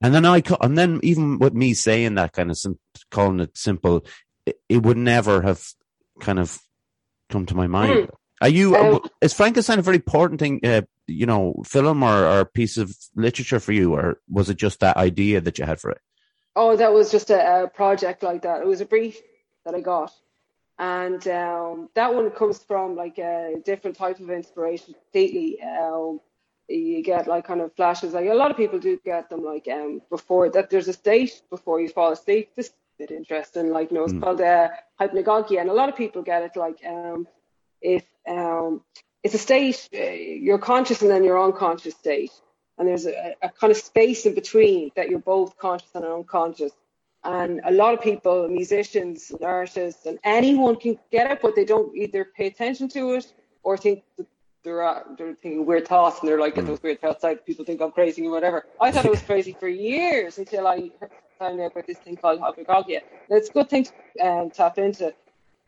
And 0.00 0.14
then 0.14 0.24
I, 0.24 0.42
and 0.60 0.78
then 0.78 1.00
even 1.02 1.38
with 1.40 1.52
me 1.52 1.74
saying 1.74 2.14
that 2.14 2.32
kind 2.32 2.50
of 2.50 2.58
calling 3.10 3.40
it 3.40 3.58
simple, 3.58 4.06
it, 4.46 4.60
it 4.68 4.82
would 4.84 4.96
never 4.96 5.42
have 5.42 5.66
kind 6.20 6.38
of 6.38 6.58
come 7.28 7.46
to 7.46 7.56
my 7.56 7.66
mind. 7.66 8.08
Are 8.40 8.48
you? 8.48 8.76
Um, 8.76 9.00
is 9.20 9.34
Frankenstein 9.34 9.80
a 9.80 9.82
very 9.82 9.96
important 9.96 10.38
thing? 10.38 10.60
Uh, 10.62 10.82
you 11.08 11.26
know, 11.26 11.62
film 11.66 12.04
or, 12.04 12.26
or 12.26 12.44
piece 12.44 12.76
of 12.76 12.94
literature 13.16 13.58
for 13.58 13.72
you, 13.72 13.94
or 13.94 14.20
was 14.28 14.48
it 14.48 14.56
just 14.56 14.78
that 14.80 14.96
idea 14.96 15.40
that 15.40 15.58
you 15.58 15.64
had 15.64 15.80
for 15.80 15.90
it? 15.90 16.00
Oh, 16.54 16.76
that 16.76 16.92
was 16.92 17.10
just 17.10 17.30
a, 17.30 17.64
a 17.64 17.68
project 17.68 18.22
like 18.22 18.42
that. 18.42 18.60
It 18.60 18.66
was 18.66 18.80
a 18.80 18.86
brief 18.86 19.20
that 19.64 19.74
I 19.74 19.80
got, 19.80 20.12
and 20.78 21.26
um, 21.28 21.88
that 21.94 22.14
one 22.14 22.30
comes 22.30 22.58
from 22.62 22.96
like 22.96 23.18
a 23.18 23.54
different 23.64 23.96
type 23.96 24.20
of 24.20 24.30
inspiration 24.30 24.94
completely. 24.94 25.60
Um, 25.62 26.20
you 26.68 27.02
get 27.02 27.26
like 27.26 27.46
kind 27.46 27.60
of 27.60 27.74
flashes. 27.76 28.14
Like 28.14 28.26
a 28.28 28.34
lot 28.34 28.50
of 28.50 28.56
people 28.56 28.78
do 28.78 28.98
get 29.04 29.30
them 29.30 29.42
like 29.44 29.68
um 29.68 30.02
before 30.10 30.50
that. 30.50 30.70
There's 30.70 30.88
a 30.88 30.92
state 30.92 31.42
before 31.50 31.80
you 31.80 31.88
fall 31.88 32.12
asleep. 32.12 32.50
This 32.56 32.66
is 32.66 32.72
a 32.72 33.02
bit 33.02 33.10
interesting. 33.10 33.70
Like 33.70 33.90
you 33.90 33.96
know, 33.98 34.04
it's 34.04 34.12
Mm. 34.14 34.20
called 34.20 34.40
uh, 34.40 34.68
hypnagogia, 35.00 35.60
and 35.60 35.70
a 35.70 35.74
lot 35.74 35.88
of 35.88 35.96
people 35.96 36.22
get 36.22 36.42
it 36.42 36.56
like 36.56 36.78
um 36.84 37.26
if 37.80 38.04
um 38.28 38.82
it's 39.22 39.34
a 39.34 39.38
state 39.38 39.88
uh, 39.94 39.98
you're 40.46 40.58
conscious 40.58 41.02
and 41.02 41.10
then 41.10 41.24
your 41.24 41.42
unconscious 41.42 41.94
state 41.94 42.32
and 42.78 42.86
there's 42.88 43.06
a, 43.06 43.34
a 43.42 43.48
kind 43.50 43.70
of 43.70 43.76
space 43.76 44.26
in 44.26 44.34
between 44.34 44.90
that 44.96 45.08
you're 45.08 45.18
both 45.18 45.56
conscious 45.58 45.90
and 45.94 46.04
unconscious. 46.04 46.72
And 47.24 47.60
a 47.64 47.72
lot 47.72 47.94
of 47.94 48.00
people, 48.00 48.48
musicians, 48.48 49.30
and 49.30 49.42
artists, 49.42 50.06
and 50.06 50.18
anyone 50.24 50.76
can 50.76 50.98
get 51.10 51.30
it, 51.30 51.40
but 51.42 51.56
they 51.56 51.64
don't 51.64 51.94
either 51.96 52.24
pay 52.24 52.46
attention 52.46 52.88
to 52.90 53.14
it 53.14 53.32
or 53.64 53.76
think 53.76 54.04
that 54.16 54.26
they're 54.62 54.82
uh, 54.82 55.02
they're 55.16 55.34
thinking 55.34 55.66
weird 55.66 55.86
thoughts, 55.88 56.20
and 56.20 56.28
they're 56.28 56.38
like, 56.38 56.54
get 56.54 56.66
those 56.66 56.82
weird 56.82 57.00
thoughts 57.00 57.24
out. 57.24 57.44
People 57.44 57.64
think 57.64 57.80
I'm 57.80 57.90
crazy 57.90 58.26
or 58.26 58.30
whatever. 58.30 58.66
I 58.80 58.90
thought 58.90 59.06
I 59.06 59.10
was 59.10 59.22
crazy 59.30 59.56
for 59.58 59.68
years 59.68 60.38
until 60.38 60.66
I 60.66 60.90
found 61.38 61.60
out 61.60 61.72
about 61.72 61.86
this 61.86 61.98
thing 61.98 62.16
called 62.16 62.40
hypnagogia. 62.40 63.00
It's 63.30 63.48
a 63.48 63.52
good 63.52 63.68
thing 63.68 63.84
to 63.84 64.26
um, 64.26 64.50
tap 64.50 64.78
into. 64.78 65.06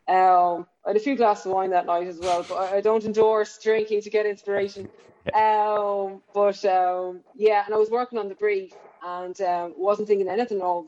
Um, 0.07 0.67
I 0.85 0.89
had 0.89 0.97
a 0.97 0.99
few 0.99 1.15
glasses 1.15 1.45
of 1.45 1.53
wine 1.53 1.69
that 1.71 1.85
night 1.85 2.07
as 2.07 2.19
well, 2.19 2.45
but 2.47 2.55
I, 2.55 2.77
I 2.77 2.81
don't 2.81 3.03
endorse 3.03 3.57
drinking 3.61 4.01
to 4.01 4.09
get 4.09 4.25
inspiration. 4.25 4.89
Um, 5.33 6.21
but 6.33 6.63
um, 6.65 7.21
yeah, 7.35 7.63
and 7.65 7.73
I 7.73 7.77
was 7.77 7.89
working 7.89 8.17
on 8.19 8.27
the 8.27 8.35
brief, 8.35 8.73
and 9.05 9.39
um, 9.41 9.73
wasn't 9.77 10.07
thinking 10.07 10.27
anything 10.27 10.61
of 10.61 10.87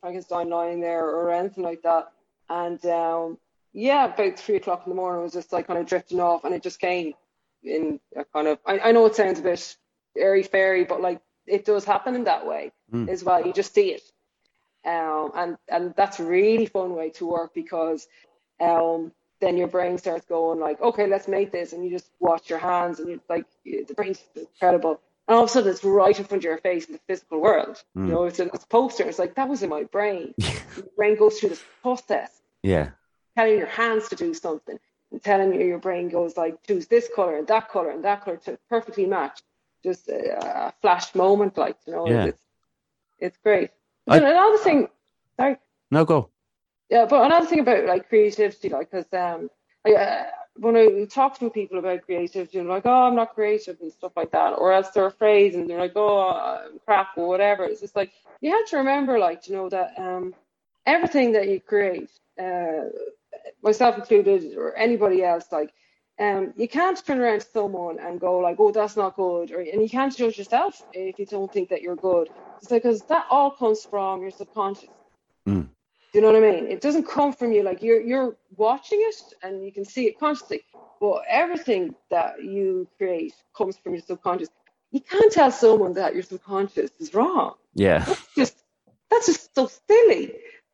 Frankenstein 0.00 0.48
lying 0.50 0.80
there 0.80 1.04
or 1.04 1.32
anything 1.32 1.64
like 1.64 1.82
that. 1.82 2.12
And 2.48 2.84
um, 2.86 3.38
yeah, 3.72 4.06
about 4.06 4.38
three 4.38 4.56
o'clock 4.56 4.82
in 4.86 4.90
the 4.90 4.96
morning, 4.96 5.20
I 5.20 5.24
was 5.24 5.32
just 5.32 5.52
like 5.52 5.66
kind 5.66 5.78
of 5.78 5.86
drifting 5.86 6.20
off, 6.20 6.44
and 6.44 6.54
it 6.54 6.62
just 6.62 6.80
came 6.80 7.14
in 7.62 8.00
a 8.16 8.24
kind 8.24 8.48
of. 8.48 8.58
I, 8.66 8.78
I 8.78 8.92
know 8.92 9.06
it 9.06 9.14
sounds 9.14 9.38
a 9.38 9.42
bit 9.42 9.76
airy 10.16 10.42
fairy, 10.42 10.84
but 10.84 11.00
like 11.00 11.20
it 11.46 11.64
does 11.64 11.84
happen 11.84 12.14
in 12.14 12.24
that 12.24 12.46
way 12.46 12.72
Mm. 12.92 13.08
as 13.10 13.22
well. 13.22 13.44
You 13.46 13.52
just 13.52 13.74
see 13.74 13.90
it, 13.92 14.02
um, 14.86 15.30
and 15.34 15.58
and 15.68 15.94
that's 15.94 16.20
a 16.20 16.24
really 16.24 16.64
fun 16.64 16.94
way 16.94 17.10
to 17.10 17.26
work 17.26 17.52
because 17.54 18.08
um, 18.60 19.12
then 19.40 19.58
your 19.58 19.68
brain 19.68 19.98
starts 19.98 20.24
going 20.24 20.58
like, 20.58 20.80
okay, 20.80 21.06
let's 21.06 21.28
make 21.28 21.52
this, 21.52 21.74
and 21.74 21.84
you 21.84 21.90
just 21.90 22.10
wash 22.18 22.48
your 22.48 22.58
hands, 22.58 22.98
and 22.98 23.10
you 23.10 23.20
like 23.28 23.44
the 23.64 23.94
brain's 23.94 24.24
incredible. 24.34 25.00
And 25.28 25.36
all 25.36 25.44
of 25.44 25.50
a 25.50 25.52
sudden, 25.52 25.70
it's 25.70 25.84
right 25.84 26.18
in 26.18 26.24
front 26.24 26.40
of 26.40 26.44
your 26.44 26.58
face 26.58 26.86
in 26.86 26.94
the 26.94 27.00
physical 27.06 27.40
world. 27.40 27.82
Mm. 27.96 28.06
You 28.06 28.12
know, 28.14 28.24
it's 28.24 28.40
a, 28.40 28.46
it's 28.46 28.64
a 28.64 28.68
poster. 28.68 29.04
It's 29.04 29.18
like 29.18 29.34
that 29.34 29.48
was 29.48 29.62
in 29.62 29.68
my 29.68 29.84
brain. 29.84 30.34
your 30.38 30.86
brain 30.96 31.16
goes 31.18 31.38
through 31.38 31.50
this 31.50 31.62
process 31.82 32.30
Yeah. 32.62 32.90
telling 33.36 33.58
your 33.58 33.66
hands 33.66 34.08
to 34.08 34.16
do 34.16 34.32
something 34.34 34.78
and 35.12 35.22
telling 35.22 35.52
you 35.54 35.64
your 35.66 35.78
brain 35.78 36.08
goes 36.08 36.36
like 36.36 36.62
choose 36.66 36.86
this 36.86 37.08
color 37.14 37.36
and 37.38 37.46
that 37.48 37.68
color 37.68 37.90
and 37.90 38.04
that 38.04 38.24
color 38.24 38.36
to 38.38 38.58
perfectly 38.68 39.06
match 39.06 39.40
just 39.82 40.08
a, 40.08 40.20
a 40.68 40.72
flash 40.82 41.14
moment 41.14 41.56
like 41.58 41.76
you 41.86 41.92
know 41.94 42.06
Yeah. 42.08 42.26
it's 42.26 42.42
it's 43.18 43.38
great 43.42 43.70
I- 44.06 44.18
another 44.18 44.58
thing 44.58 44.88
sorry 45.38 45.56
No, 45.90 46.04
go. 46.04 46.30
yeah 46.90 47.06
but 47.06 47.24
another 47.24 47.46
thing 47.46 47.60
about 47.60 47.86
like 47.86 48.08
creativity 48.08 48.68
like 48.68 48.90
because 48.90 49.06
um 49.12 49.50
I, 49.86 49.92
uh, 49.94 50.24
when 50.60 50.76
I 50.76 51.04
talk 51.04 51.38
to 51.38 51.50
people 51.50 51.78
about 51.78 52.02
creativity, 52.02 52.58
and 52.58 52.68
like, 52.68 52.86
oh, 52.86 53.02
I'm 53.06 53.14
not 53.14 53.34
creative 53.34 53.78
and 53.80 53.92
stuff 53.92 54.12
like 54.16 54.32
that, 54.32 54.54
or 54.54 54.72
else 54.72 54.90
they're 54.90 55.06
afraid 55.06 55.54
and 55.54 55.68
they're 55.68 55.78
like, 55.78 55.92
oh, 55.96 56.30
I'm 56.30 56.78
crap 56.84 57.08
or 57.16 57.28
whatever. 57.28 57.64
It's 57.64 57.80
just 57.80 57.96
like 57.96 58.12
you 58.40 58.50
have 58.52 58.66
to 58.66 58.78
remember, 58.78 59.18
like, 59.18 59.48
you 59.48 59.56
know, 59.56 59.68
that 59.68 59.94
um, 59.98 60.34
everything 60.86 61.32
that 61.32 61.48
you 61.48 61.60
create, 61.60 62.10
uh, 62.40 62.90
myself 63.62 63.96
included, 63.96 64.56
or 64.56 64.76
anybody 64.76 65.24
else, 65.24 65.46
like, 65.50 65.72
um, 66.20 66.52
you 66.56 66.68
can't 66.68 67.04
turn 67.04 67.20
around 67.20 67.40
to 67.40 67.46
someone 67.46 67.98
and 68.00 68.20
go 68.20 68.38
like, 68.38 68.56
oh, 68.58 68.72
that's 68.72 68.96
not 68.96 69.16
good, 69.16 69.52
or 69.52 69.60
and 69.60 69.80
you 69.82 69.88
can't 69.88 70.16
judge 70.16 70.38
yourself 70.38 70.82
if 70.92 71.18
you 71.18 71.26
don't 71.26 71.52
think 71.52 71.68
that 71.68 71.82
you're 71.82 71.96
good. 71.96 72.28
It's 72.60 72.68
because 72.68 73.02
that 73.02 73.26
all 73.30 73.50
comes 73.52 73.84
from 73.84 74.22
your 74.22 74.32
subconscious. 74.32 74.88
Mm. 75.48 75.68
Do 76.12 76.18
you 76.18 76.22
know 76.22 76.32
what 76.32 76.42
I 76.42 76.50
mean? 76.52 76.66
It 76.70 76.80
doesn't 76.80 77.06
come 77.06 77.32
from 77.32 77.52
you. 77.52 77.62
Like 77.62 77.82
you're 77.82 78.00
you're 78.00 78.36
watching 78.56 78.98
it 79.02 79.16
and 79.42 79.64
you 79.64 79.72
can 79.72 79.84
see 79.84 80.06
it 80.06 80.18
consciously, 80.18 80.62
but 81.00 81.22
everything 81.28 81.94
that 82.10 82.42
you 82.42 82.88
create 82.96 83.34
comes 83.56 83.76
from 83.76 83.92
your 83.94 84.02
subconscious. 84.02 84.48
You 84.90 85.00
can't 85.00 85.30
tell 85.30 85.50
someone 85.50 85.92
that 85.94 86.14
your 86.14 86.22
subconscious 86.22 86.90
is 86.98 87.12
wrong. 87.12 87.54
Yeah. 87.74 88.04
That's 88.06 88.26
just 88.34 88.56
that's 89.10 89.26
just 89.26 89.54
so 89.54 89.70
silly. 89.86 90.26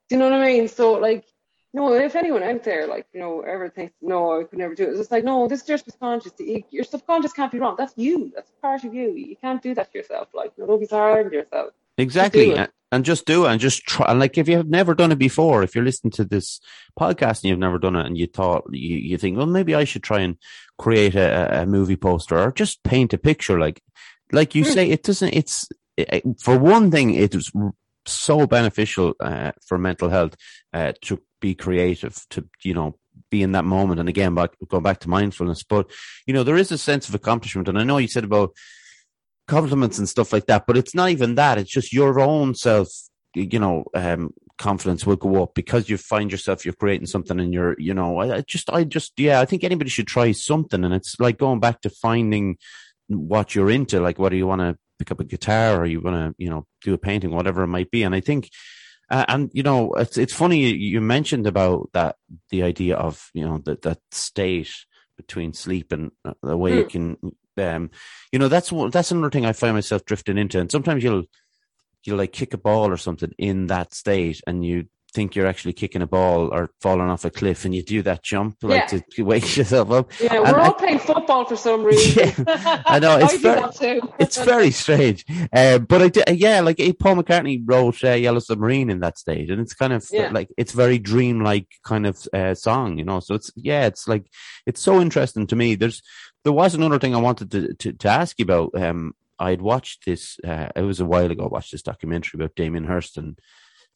Do 0.08 0.14
you 0.14 0.18
know 0.18 0.30
what 0.30 0.40
I 0.40 0.44
mean? 0.46 0.68
So 0.68 0.92
like, 0.92 1.24
no, 1.72 1.92
if 1.94 2.14
anyone 2.14 2.44
out 2.44 2.62
there 2.62 2.86
like 2.86 3.08
you 3.12 3.18
know 3.18 3.40
ever 3.40 3.68
thinks 3.68 3.92
no, 4.00 4.40
I 4.40 4.44
could 4.44 4.60
never 4.60 4.76
do 4.76 4.84
it, 4.84 4.90
it's 4.90 4.98
just 4.98 5.10
like 5.10 5.24
no, 5.24 5.48
this 5.48 5.62
is 5.62 5.66
just 5.66 5.84
subconscious. 5.86 6.32
You- 6.38 6.62
Your 6.70 6.84
subconscious 6.84 7.32
can't 7.32 7.50
be 7.50 7.58
wrong. 7.58 7.74
That's 7.76 7.94
you. 7.96 8.30
That's 8.36 8.52
part 8.62 8.84
of 8.84 8.94
you. 8.94 9.10
You 9.10 9.34
can't 9.34 9.60
do 9.60 9.74
that 9.74 9.90
to 9.90 9.98
yourself. 9.98 10.28
Like, 10.32 10.56
no, 10.56 10.66
don't 10.66 10.78
be 10.78 10.86
hard 10.86 11.26
on 11.26 11.32
yourself. 11.32 11.72
Exactly. 11.98 12.54
And, 12.54 12.68
and 12.92 13.04
just 13.04 13.26
do 13.26 13.44
it 13.44 13.50
and 13.50 13.60
just 13.60 13.84
try. 13.86 14.06
And 14.08 14.20
like, 14.20 14.38
if 14.38 14.48
you 14.48 14.56
have 14.56 14.68
never 14.68 14.94
done 14.94 15.10
it 15.10 15.18
before, 15.18 15.64
if 15.64 15.74
you're 15.74 15.84
listening 15.84 16.12
to 16.12 16.24
this 16.24 16.60
podcast 16.98 17.42
and 17.42 17.50
you've 17.50 17.58
never 17.58 17.78
done 17.78 17.96
it 17.96 18.06
and 18.06 18.16
you 18.16 18.28
thought, 18.28 18.64
you, 18.70 18.96
you 18.96 19.18
think, 19.18 19.36
well, 19.36 19.46
maybe 19.46 19.74
I 19.74 19.82
should 19.82 20.04
try 20.04 20.20
and 20.20 20.36
create 20.78 21.16
a, 21.16 21.62
a 21.62 21.66
movie 21.66 21.96
poster 21.96 22.38
or 22.38 22.52
just 22.52 22.84
paint 22.84 23.12
a 23.12 23.18
picture. 23.18 23.58
Like, 23.58 23.82
like 24.30 24.54
you 24.54 24.64
Mm. 24.64 24.74
say, 24.74 24.90
it 24.90 25.02
doesn't, 25.02 25.34
it's, 25.34 25.68
it, 25.96 26.22
for 26.40 26.56
one 26.56 26.90
thing, 26.90 27.14
it 27.14 27.34
was 27.34 27.50
so 28.06 28.46
beneficial 28.46 29.14
uh, 29.18 29.52
for 29.66 29.76
mental 29.76 30.08
health 30.08 30.36
uh, 30.72 30.92
to 31.02 31.20
be 31.40 31.54
creative, 31.54 32.24
to, 32.30 32.48
you 32.62 32.74
know, 32.74 32.96
be 33.30 33.42
in 33.42 33.52
that 33.52 33.64
moment. 33.64 33.98
And 33.98 34.08
again, 34.08 34.36
back, 34.36 34.50
going 34.68 34.82
back 34.84 35.00
to 35.00 35.08
mindfulness, 35.08 35.64
but, 35.64 35.90
you 36.26 36.34
know, 36.34 36.44
there 36.44 36.56
is 36.56 36.70
a 36.70 36.78
sense 36.78 37.08
of 37.08 37.14
accomplishment. 37.14 37.66
And 37.68 37.78
I 37.78 37.82
know 37.82 37.98
you 37.98 38.08
said 38.08 38.24
about, 38.24 38.54
compliments 39.46 39.98
and 39.98 40.08
stuff 40.08 40.32
like 40.32 40.46
that. 40.46 40.66
But 40.66 40.76
it's 40.76 40.94
not 40.94 41.10
even 41.10 41.34
that. 41.36 41.58
It's 41.58 41.70
just 41.70 41.92
your 41.92 42.20
own 42.20 42.54
self, 42.54 42.88
you 43.34 43.58
know, 43.58 43.84
um, 43.94 44.32
confidence 44.58 45.04
will 45.04 45.16
go 45.16 45.42
up 45.42 45.54
because 45.54 45.88
you 45.88 45.96
find 45.96 46.30
yourself, 46.30 46.64
you're 46.64 46.74
creating 46.74 47.06
something 47.06 47.40
and 47.40 47.52
you're, 47.52 47.74
you 47.78 47.94
know, 47.94 48.18
I, 48.18 48.36
I 48.36 48.40
just, 48.42 48.70
I 48.70 48.84
just, 48.84 49.12
yeah, 49.18 49.40
I 49.40 49.44
think 49.44 49.64
anybody 49.64 49.90
should 49.90 50.06
try 50.06 50.32
something. 50.32 50.84
And 50.84 50.94
it's 50.94 51.18
like 51.18 51.38
going 51.38 51.60
back 51.60 51.80
to 51.82 51.90
finding 51.90 52.56
what 53.08 53.54
you're 53.54 53.70
into, 53.70 54.00
like 54.00 54.18
whether 54.18 54.36
you 54.36 54.46
want 54.46 54.60
to 54.60 54.78
pick 54.98 55.10
up 55.10 55.20
a 55.20 55.24
guitar 55.24 55.80
or 55.80 55.86
you 55.86 56.00
want 56.00 56.16
to, 56.16 56.42
you 56.42 56.48
know, 56.48 56.66
do 56.82 56.94
a 56.94 56.98
painting, 56.98 57.30
whatever 57.30 57.62
it 57.62 57.68
might 57.68 57.90
be. 57.90 58.02
And 58.02 58.14
I 58.14 58.20
think, 58.20 58.50
uh, 59.10 59.24
and 59.28 59.50
you 59.52 59.62
know, 59.62 59.92
it's 59.94 60.16
it's 60.16 60.32
funny 60.32 60.72
you, 60.72 61.00
mentioned 61.00 61.46
about 61.46 61.90
that 61.92 62.16
the 62.50 62.62
idea 62.62 62.96
of 62.96 63.30
you 63.34 63.44
know 63.44 63.58
that 63.66 63.82
that 63.82 63.98
state 64.10 64.70
between 65.16 65.52
sleep 65.52 65.92
and 65.92 66.10
uh, 66.24 66.32
the 66.42 66.56
way 66.56 66.76
you 66.76 66.86
can 66.86 67.16
um 67.58 67.90
you 68.32 68.38
know 68.38 68.48
that's 68.48 68.70
one 68.72 68.90
that's 68.90 69.10
another 69.10 69.30
thing 69.30 69.46
I 69.46 69.52
find 69.52 69.74
myself 69.74 70.04
drifting 70.04 70.38
into 70.38 70.58
and 70.60 70.70
sometimes 70.70 71.02
you'll 71.04 71.24
you'll 72.04 72.18
like 72.18 72.32
kick 72.32 72.52
a 72.54 72.58
ball 72.58 72.90
or 72.90 72.96
something 72.96 73.32
in 73.38 73.66
that 73.68 73.94
state 73.94 74.40
and 74.46 74.64
you 74.64 74.86
think 75.14 75.36
you're 75.36 75.46
actually 75.46 75.72
kicking 75.72 76.02
a 76.02 76.08
ball 76.08 76.52
or 76.52 76.70
falling 76.80 77.08
off 77.08 77.24
a 77.24 77.30
cliff 77.30 77.64
and 77.64 77.72
you 77.72 77.84
do 77.84 78.02
that 78.02 78.20
jump 78.24 78.56
like 78.62 78.90
Yeah. 78.90 78.98
to, 79.12 79.22
wake 79.22 79.56
yourself 79.56 79.92
up 79.92 80.10
Yeah, 80.20 80.34
And 80.34 80.42
we're 80.42 80.58
I- 80.58 80.66
all 80.66 80.72
playing 80.74 80.98
football 80.98 81.44
for 81.44 81.54
some 81.54 81.84
reason. 81.84 82.34
Yeah, 82.48 82.82
I 82.84 82.98
know, 82.98 83.18
it's 83.22 83.34
I 83.34 83.70
very- 83.78 84.00
it's 84.18 84.36
very 84.44 84.72
strange. 84.72 85.24
Uh, 85.52 85.78
but 85.78 86.02
I 86.02 86.08
did, 86.08 86.24
yeah, 86.36 86.58
like 86.62 86.78
Paul 86.98 87.14
McCartney 87.14 87.62
wrote 87.64 88.02
uh, 88.02 88.10
Yellow 88.14 88.40
Submarine 88.40 88.90
in 88.90 88.98
that 89.00 89.16
stage, 89.16 89.50
and 89.50 89.60
it's 89.60 89.72
kind 89.74 89.92
of 89.92 90.04
Yeah. 90.10 90.30
like 90.32 90.48
it's 90.58 90.72
very 90.72 90.98
dreamlike 90.98 91.68
kind 91.84 92.06
of 92.08 92.26
uh, 92.32 92.54
song, 92.56 92.98
you 92.98 93.04
know. 93.04 93.20
So 93.20 93.36
it's 93.36 93.52
yeah, 93.54 93.86
it's 93.86 94.08
like 94.08 94.26
it's 94.66 94.80
so 94.82 95.00
interesting 95.00 95.46
to 95.46 95.54
me. 95.54 95.76
There's 95.76 96.02
there 96.44 96.52
was 96.52 96.74
another 96.74 96.98
thing 96.98 97.14
I 97.14 97.20
wanted 97.20 97.50
to 97.52 97.74
to, 97.74 97.92
to 97.92 98.08
ask 98.08 98.38
you 98.38 98.44
about. 98.44 98.74
Um, 98.74 99.14
I'd 99.38 99.62
watched 99.62 100.04
this. 100.06 100.38
Uh, 100.44 100.68
it 100.76 100.82
was 100.82 101.00
a 101.00 101.04
while 101.04 101.30
ago. 101.30 101.44
I 101.44 101.48
watched 101.48 101.72
this 101.72 101.82
documentary 101.82 102.38
about 102.38 102.54
Damien 102.54 102.84
Hirst 102.84 103.16
and 103.16 103.38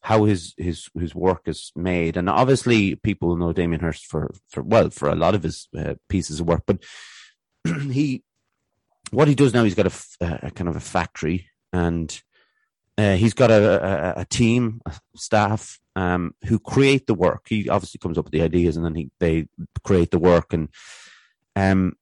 how 0.00 0.24
his 0.24 0.54
his 0.56 0.88
his 0.98 1.14
work 1.14 1.42
is 1.46 1.72
made, 1.76 2.16
and 2.16 2.28
obviously 2.28 2.96
people 2.96 3.36
know 3.36 3.52
Damien 3.52 3.80
Hirst 3.80 4.06
for 4.06 4.34
for 4.48 4.62
well 4.62 4.90
for 4.90 5.08
a 5.08 5.14
lot 5.14 5.34
of 5.34 5.42
his 5.42 5.68
uh, 5.78 5.94
pieces 6.08 6.40
of 6.40 6.48
work, 6.48 6.64
but 6.66 6.82
he 7.64 8.24
what 9.10 9.28
he 9.28 9.34
does 9.34 9.54
now, 9.54 9.64
he's 9.64 9.74
got 9.74 9.86
a 10.20 10.50
kind 10.50 10.68
of 10.68 10.76
a 10.76 10.80
factory 10.80 11.48
and 11.72 12.22
uh, 12.96 13.14
he's 13.14 13.34
got 13.34 13.50
a, 13.50 14.18
a, 14.18 14.20
a 14.22 14.24
team, 14.24 14.80
a 14.86 14.92
staff 15.16 15.78
um, 15.96 16.34
who 16.46 16.58
create 16.58 17.06
the 17.06 17.14
work. 17.14 17.46
He 17.48 17.68
obviously 17.68 17.98
comes 17.98 18.18
up 18.18 18.24
with 18.24 18.32
the 18.32 18.42
ideas 18.42 18.76
and 18.76 18.84
then 18.84 18.94
he 18.94 19.10
they 19.20 19.48
create 19.84 20.10
the 20.10 20.18
work. 20.18 20.52
And 20.52 20.68
um, 21.56 21.94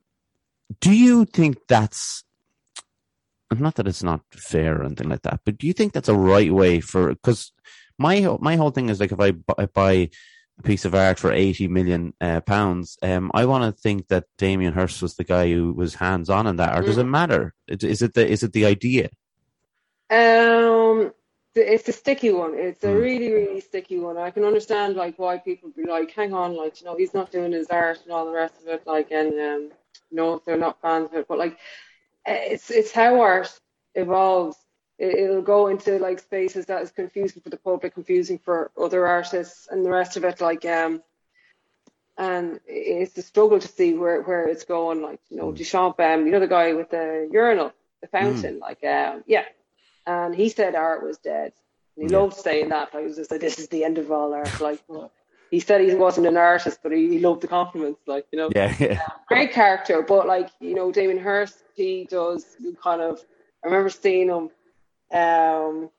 do 0.81 0.93
you 0.93 1.25
think 1.25 1.59
that's 1.69 2.25
not 3.53 3.77
that 3.77 3.87
it's 3.87 4.03
not 4.03 4.23
fair 4.33 4.81
or 4.81 4.85
anything 4.85 5.09
like 5.09 5.23
that, 5.23 5.41
but 5.45 5.57
do 5.59 5.67
you 5.67 5.73
think 5.73 5.93
that's 5.93 6.09
a 6.09 6.15
right 6.15 6.53
way 6.53 6.81
for? 6.81 7.11
Because 7.11 7.53
my 7.99 8.37
my 8.41 8.57
whole 8.57 8.71
thing 8.71 8.89
is 8.89 9.01
like 9.01 9.13
if 9.13 9.21
I, 9.21 9.33
buy 9.67 10.11
a 10.59 10.63
piece 10.63 10.85
of 10.85 10.95
art 10.95 11.19
for 11.19 11.33
80 11.33 11.69
million 11.69 12.15
uh, 12.21 12.41
pounds. 12.41 12.97
Um, 13.03 13.31
I 13.35 13.45
want 13.45 13.65
to 13.65 13.81
think 13.81 14.09
that 14.09 14.25
Damien 14.39 14.73
Hirst 14.73 15.03
was 15.03 15.15
the 15.15 15.25
guy 15.25 15.53
who 15.53 15.73
was 15.73 15.95
hands 15.95 16.31
on 16.31 16.47
in 16.47 16.57
that, 16.57 16.79
or 16.79 16.83
does 16.83 16.99
it 16.99 17.05
matter? 17.05 17.55
Is 17.69 18.03
it 18.03 18.15
the 18.15 18.27
is 18.27 18.43
it 18.43 18.53
the 18.53 18.65
idea? 18.65 19.11
Um, 20.09 21.13
it's 21.55 21.89
a 21.89 21.93
sticky 21.93 22.31
one. 22.33 22.55
It's 22.55 22.85
a 22.85 22.89
Mm. 22.89 23.01
really, 23.01 23.33
really 23.33 23.61
sticky 23.61 23.99
one. 23.99 24.17
I 24.17 24.31
can 24.31 24.45
understand 24.45 24.97
like 24.97 25.19
why 25.19 25.39
people 25.39 25.71
be 25.71 25.85
like, 25.85 26.11
hang 26.13 26.33
on, 26.33 26.57
like 26.57 26.81
you 26.81 26.87
know, 26.87 26.97
he's 26.97 27.15
not 27.15 27.31
doing 27.31 27.53
his 27.53 27.69
art 27.69 28.01
and 28.05 28.13
all 28.13 28.27
the 28.27 28.33
rest 28.33 28.55
of 28.63 28.69
it. 28.69 28.87
Like, 28.87 29.11
and 29.11 29.39
um, 29.41 29.71
know, 30.11 30.35
if 30.35 30.45
they're 30.45 30.57
not 30.57 30.81
fans 30.81 31.09
of 31.11 31.15
it, 31.15 31.29
but 31.29 31.39
like, 31.39 31.59
it's 32.27 32.71
it's 32.71 32.93
how 32.93 33.21
art 33.21 33.51
evolves. 33.95 34.57
It, 34.99 35.15
it'll 35.15 35.43
go 35.43 35.67
into 35.69 35.99
like 35.99 36.19
spaces 36.21 36.67
that 36.67 36.83
is 36.83 36.91
confusing 36.91 37.43
for 37.43 37.51
the 37.51 37.57
public, 37.59 37.95
confusing 37.95 38.39
for 38.39 38.71
other 38.81 39.07
artists, 39.07 39.69
and 39.71 39.85
the 39.85 39.91
rest 39.91 40.17
of 40.17 40.25
it. 40.25 40.41
Like, 40.41 40.65
um, 40.65 41.03
and 42.19 42.61
it's 42.67 43.17
a 43.19 43.23
struggle 43.23 43.59
to 43.61 43.69
see 43.69 43.95
where 43.95 44.23
where 44.23 44.49
it's 44.49 44.65
going. 44.65 45.03
Like, 45.03 45.21
you 45.31 45.37
know, 45.37 45.53
Mm. 45.53 45.57
Duchamp, 45.59 46.01
um, 46.01 46.27
you 46.27 46.33
know, 46.33 46.41
the 46.41 46.49
guy 46.49 46.73
with 46.75 46.91
the 46.91 47.29
urinal, 47.31 47.73
the 48.01 48.09
fountain. 48.09 48.59
Like, 48.59 48.85
um, 48.85 49.25
yeah 49.27 49.45
and 50.07 50.35
he 50.35 50.49
said 50.49 50.75
art 50.75 51.03
was 51.05 51.19
dead. 51.19 51.53
And 51.97 52.05
he 52.05 52.09
Yeah. 52.09 52.19
loved 52.19 52.35
saying 52.35 52.71
that. 52.71 52.95
Like, 52.95 53.03
he 53.03 53.09
was 53.09 53.17
just 53.17 53.31
like, 53.31 53.41
this 53.41 53.59
is 53.59 53.69
the 53.69 53.85
end 53.85 53.99
of 53.99 54.11
all 54.13 54.33
art. 54.35 54.61
Like, 54.61 54.83
well, 54.89 55.13
he 55.51 55.61
said 55.61 55.81
he 55.81 55.95
wasn't 55.95 56.27
an 56.27 56.37
artist, 56.37 56.81
but 56.83 56.93
he, 56.93 57.09
he 57.09 57.19
loved 57.19 57.41
the 57.41 57.49
compliments. 57.49 58.01
Like, 58.07 58.27
you 58.33 58.39
know, 58.39 58.51
Yeah, 58.55 58.75
yeah, 58.79 59.01
great 59.29 59.53
character. 59.53 60.03
But 60.03 60.27
like, 60.27 60.51
you 60.61 60.75
know, 60.75 60.91
Damien 60.93 61.19
Hirst, 61.19 61.63
he 61.75 62.07
does 62.11 62.45
kind 62.83 63.01
of. 63.01 63.21
I 63.65 63.69
remember 63.69 63.91
seeing 63.91 64.29
him. 64.29 64.51
Um, 65.13 65.91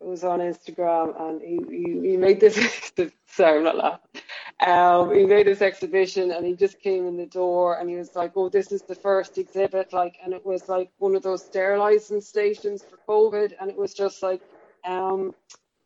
it 0.00 0.06
was 0.06 0.24
on 0.24 0.40
Instagram 0.40 1.18
and 1.20 1.40
he, 1.40 1.58
he, 1.70 2.10
he 2.10 2.16
made 2.16 2.40
this. 2.40 2.92
sorry, 3.26 3.58
I'm 3.58 3.64
not 3.64 3.76
laughing. 3.76 4.22
Um, 4.60 5.14
he 5.14 5.24
made 5.24 5.46
this 5.46 5.62
exhibition 5.62 6.30
and 6.30 6.44
he 6.44 6.54
just 6.54 6.80
came 6.80 7.06
in 7.06 7.16
the 7.16 7.26
door 7.26 7.78
and 7.78 7.88
he 7.88 7.96
was 7.96 8.14
like, 8.14 8.32
"Oh, 8.36 8.48
this 8.48 8.72
is 8.72 8.82
the 8.82 8.94
first 8.94 9.38
exhibit," 9.38 9.92
like, 9.92 10.16
and 10.22 10.32
it 10.32 10.44
was 10.44 10.68
like 10.68 10.90
one 10.98 11.14
of 11.14 11.22
those 11.22 11.44
sterilizing 11.44 12.20
stations 12.20 12.82
for 12.82 12.98
COVID, 13.08 13.52
and 13.60 13.70
it 13.70 13.76
was 13.76 13.94
just 13.94 14.22
like, 14.22 14.40
um, 14.84 15.34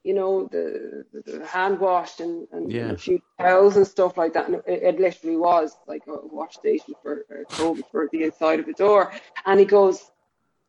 you 0.02 0.14
know, 0.14 0.48
the, 0.50 1.04
the 1.12 1.44
hand 1.46 1.78
washed 1.78 2.20
and, 2.20 2.46
and 2.52 2.72
Yeah. 2.72 2.92
a 2.92 2.96
few 2.96 3.20
towels 3.38 3.76
and 3.76 3.86
stuff 3.86 4.16
like 4.16 4.32
that, 4.34 4.46
and 4.46 4.56
it, 4.56 4.64
it 4.66 5.00
literally 5.00 5.36
was 5.36 5.76
like 5.86 6.02
a 6.06 6.16
wash 6.26 6.54
station 6.56 6.94
for 7.02 7.24
uh, 7.30 7.44
COVID 7.58 7.84
for 7.90 8.08
the 8.12 8.24
inside 8.24 8.60
of 8.60 8.66
the 8.66 8.72
door, 8.72 9.12
and 9.46 9.60
he 9.60 9.66
goes. 9.66 10.10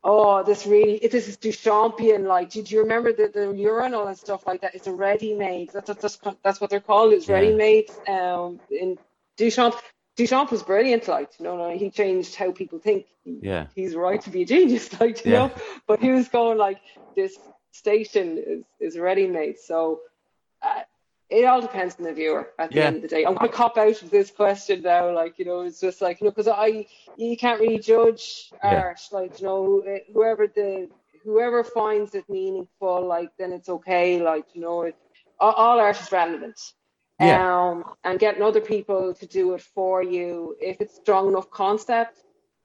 Oh, 0.03 0.41
this 0.41 0.65
really, 0.65 0.97
this 0.97 1.27
is 1.27 1.37
Duchampian. 1.37 2.25
Like, 2.25 2.49
did 2.49 2.71
you 2.71 2.79
remember 2.81 3.13
the, 3.13 3.27
the 3.27 3.51
urinal 3.55 4.07
and 4.07 4.17
stuff 4.17 4.47
like 4.47 4.61
that? 4.61 4.73
It's 4.73 4.87
a 4.87 4.91
ready-made. 4.91 5.69
That's 5.71 5.89
what 5.89 6.01
that's, 6.01 6.17
that's 6.43 6.59
what 6.59 6.71
they're 6.71 6.79
called. 6.79 7.13
It's 7.13 7.27
Yeah. 7.27 7.35
ready-made. 7.35 7.85
Um, 8.07 8.59
in 8.71 8.97
Duchamp, 9.37 9.75
Duchamp 10.17 10.49
was 10.49 10.63
brilliant. 10.63 11.07
Like, 11.07 11.29
you 11.37 11.45
know, 11.45 11.69
he 11.77 11.91
changed 11.91 12.33
how 12.33 12.51
people 12.51 12.79
think. 12.79 13.05
He- 13.23 13.41
Yeah. 13.43 13.67
he's 13.75 13.93
right 13.95 14.19
to 14.21 14.31
be 14.31 14.41
a 14.41 14.45
genius. 14.45 14.89
Like, 14.99 15.23
you 15.23 15.33
Yeah. 15.33 15.37
know, 15.39 15.51
but 15.85 15.99
he 15.99 16.09
was 16.09 16.27
going 16.29 16.57
like, 16.57 16.79
this 17.15 17.37
station 17.71 18.37
is 18.37 18.63
is 18.79 18.97
ready-made. 18.97 19.59
So, 19.59 20.01
uh, 20.61 20.81
it 21.29 21.45
all 21.45 21.61
depends 21.61 21.95
on 21.97 22.03
the 22.03 22.13
viewer 22.13 22.49
at 22.59 22.71
the 22.71 22.77
Yeah. 22.77 22.87
end 22.87 22.97
of 22.97 23.01
the 23.03 23.07
day. 23.07 23.23
I'm 23.25 23.35
going 23.35 23.49
to 23.49 23.55
cop 23.55 23.77
out 23.77 24.01
of 24.01 24.09
this 24.09 24.29
question 24.31 24.81
now. 24.81 25.13
Like, 25.15 25.39
you 25.39 25.45
know, 25.45 25.61
it's 25.61 25.79
just 25.79 26.01
like, 26.01 26.19
you 26.19 26.25
know, 26.25 26.31
because 26.31 26.49
I, 26.49 26.85
you 27.15 27.37
can't 27.37 27.61
really 27.61 27.79
judge 27.79 28.51
Yeah. 28.63 28.79
art. 28.79 28.99
Like, 29.11 29.39
you 29.39 29.47
know, 29.47 29.81
whoever 30.13 30.47
the, 30.47 30.89
whoever 31.23 31.63
finds 31.63 32.15
it 32.15 32.27
meaningful, 32.29 33.05
like, 33.07 33.29
then 33.37 33.53
it's 33.53 33.69
okay. 33.69 34.21
Like, 34.21 34.47
you 34.53 34.61
know, 34.61 34.81
it, 34.81 34.95
all, 35.39 35.53
all 35.53 35.79
art 35.79 35.99
is 36.01 36.11
relevant. 36.11 36.59
Yeah. 37.19 37.67
Um, 37.67 37.85
and 38.03 38.19
getting 38.19 38.41
other 38.41 38.59
people 38.61 39.13
to 39.13 39.25
do 39.25 39.53
it 39.53 39.61
for 39.61 40.03
you, 40.03 40.57
if 40.59 40.81
it's 40.81 40.95
strong 40.95 41.29
enough 41.29 41.49
concept, 41.49 42.17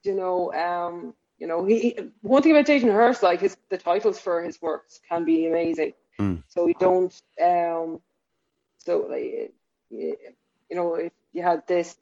you 0.02 0.14
know, 0.14 0.52
um, 0.54 1.14
you 1.38 1.46
know, 1.46 1.64
he, 1.64 1.96
one 2.22 2.42
thing 2.42 2.52
about 2.52 2.66
Jason 2.66 2.90
Hirst, 2.90 3.22
like 3.22 3.40
his 3.40 3.56
the 3.68 3.78
titles 3.78 4.18
for 4.18 4.42
his 4.42 4.60
works 4.60 5.00
can 5.08 5.24
be 5.24 5.46
amazing. 5.46 5.92
Mm. 6.18 6.42
So 6.48 6.64
we 6.64 6.74
don't, 6.74 7.12
um, 7.42 8.00
so 8.78 9.06
like, 9.10 9.52
you 9.90 10.16
know, 10.70 10.94
if 10.94 11.12
you 11.32 11.42
had 11.42 11.66
this 11.66 11.96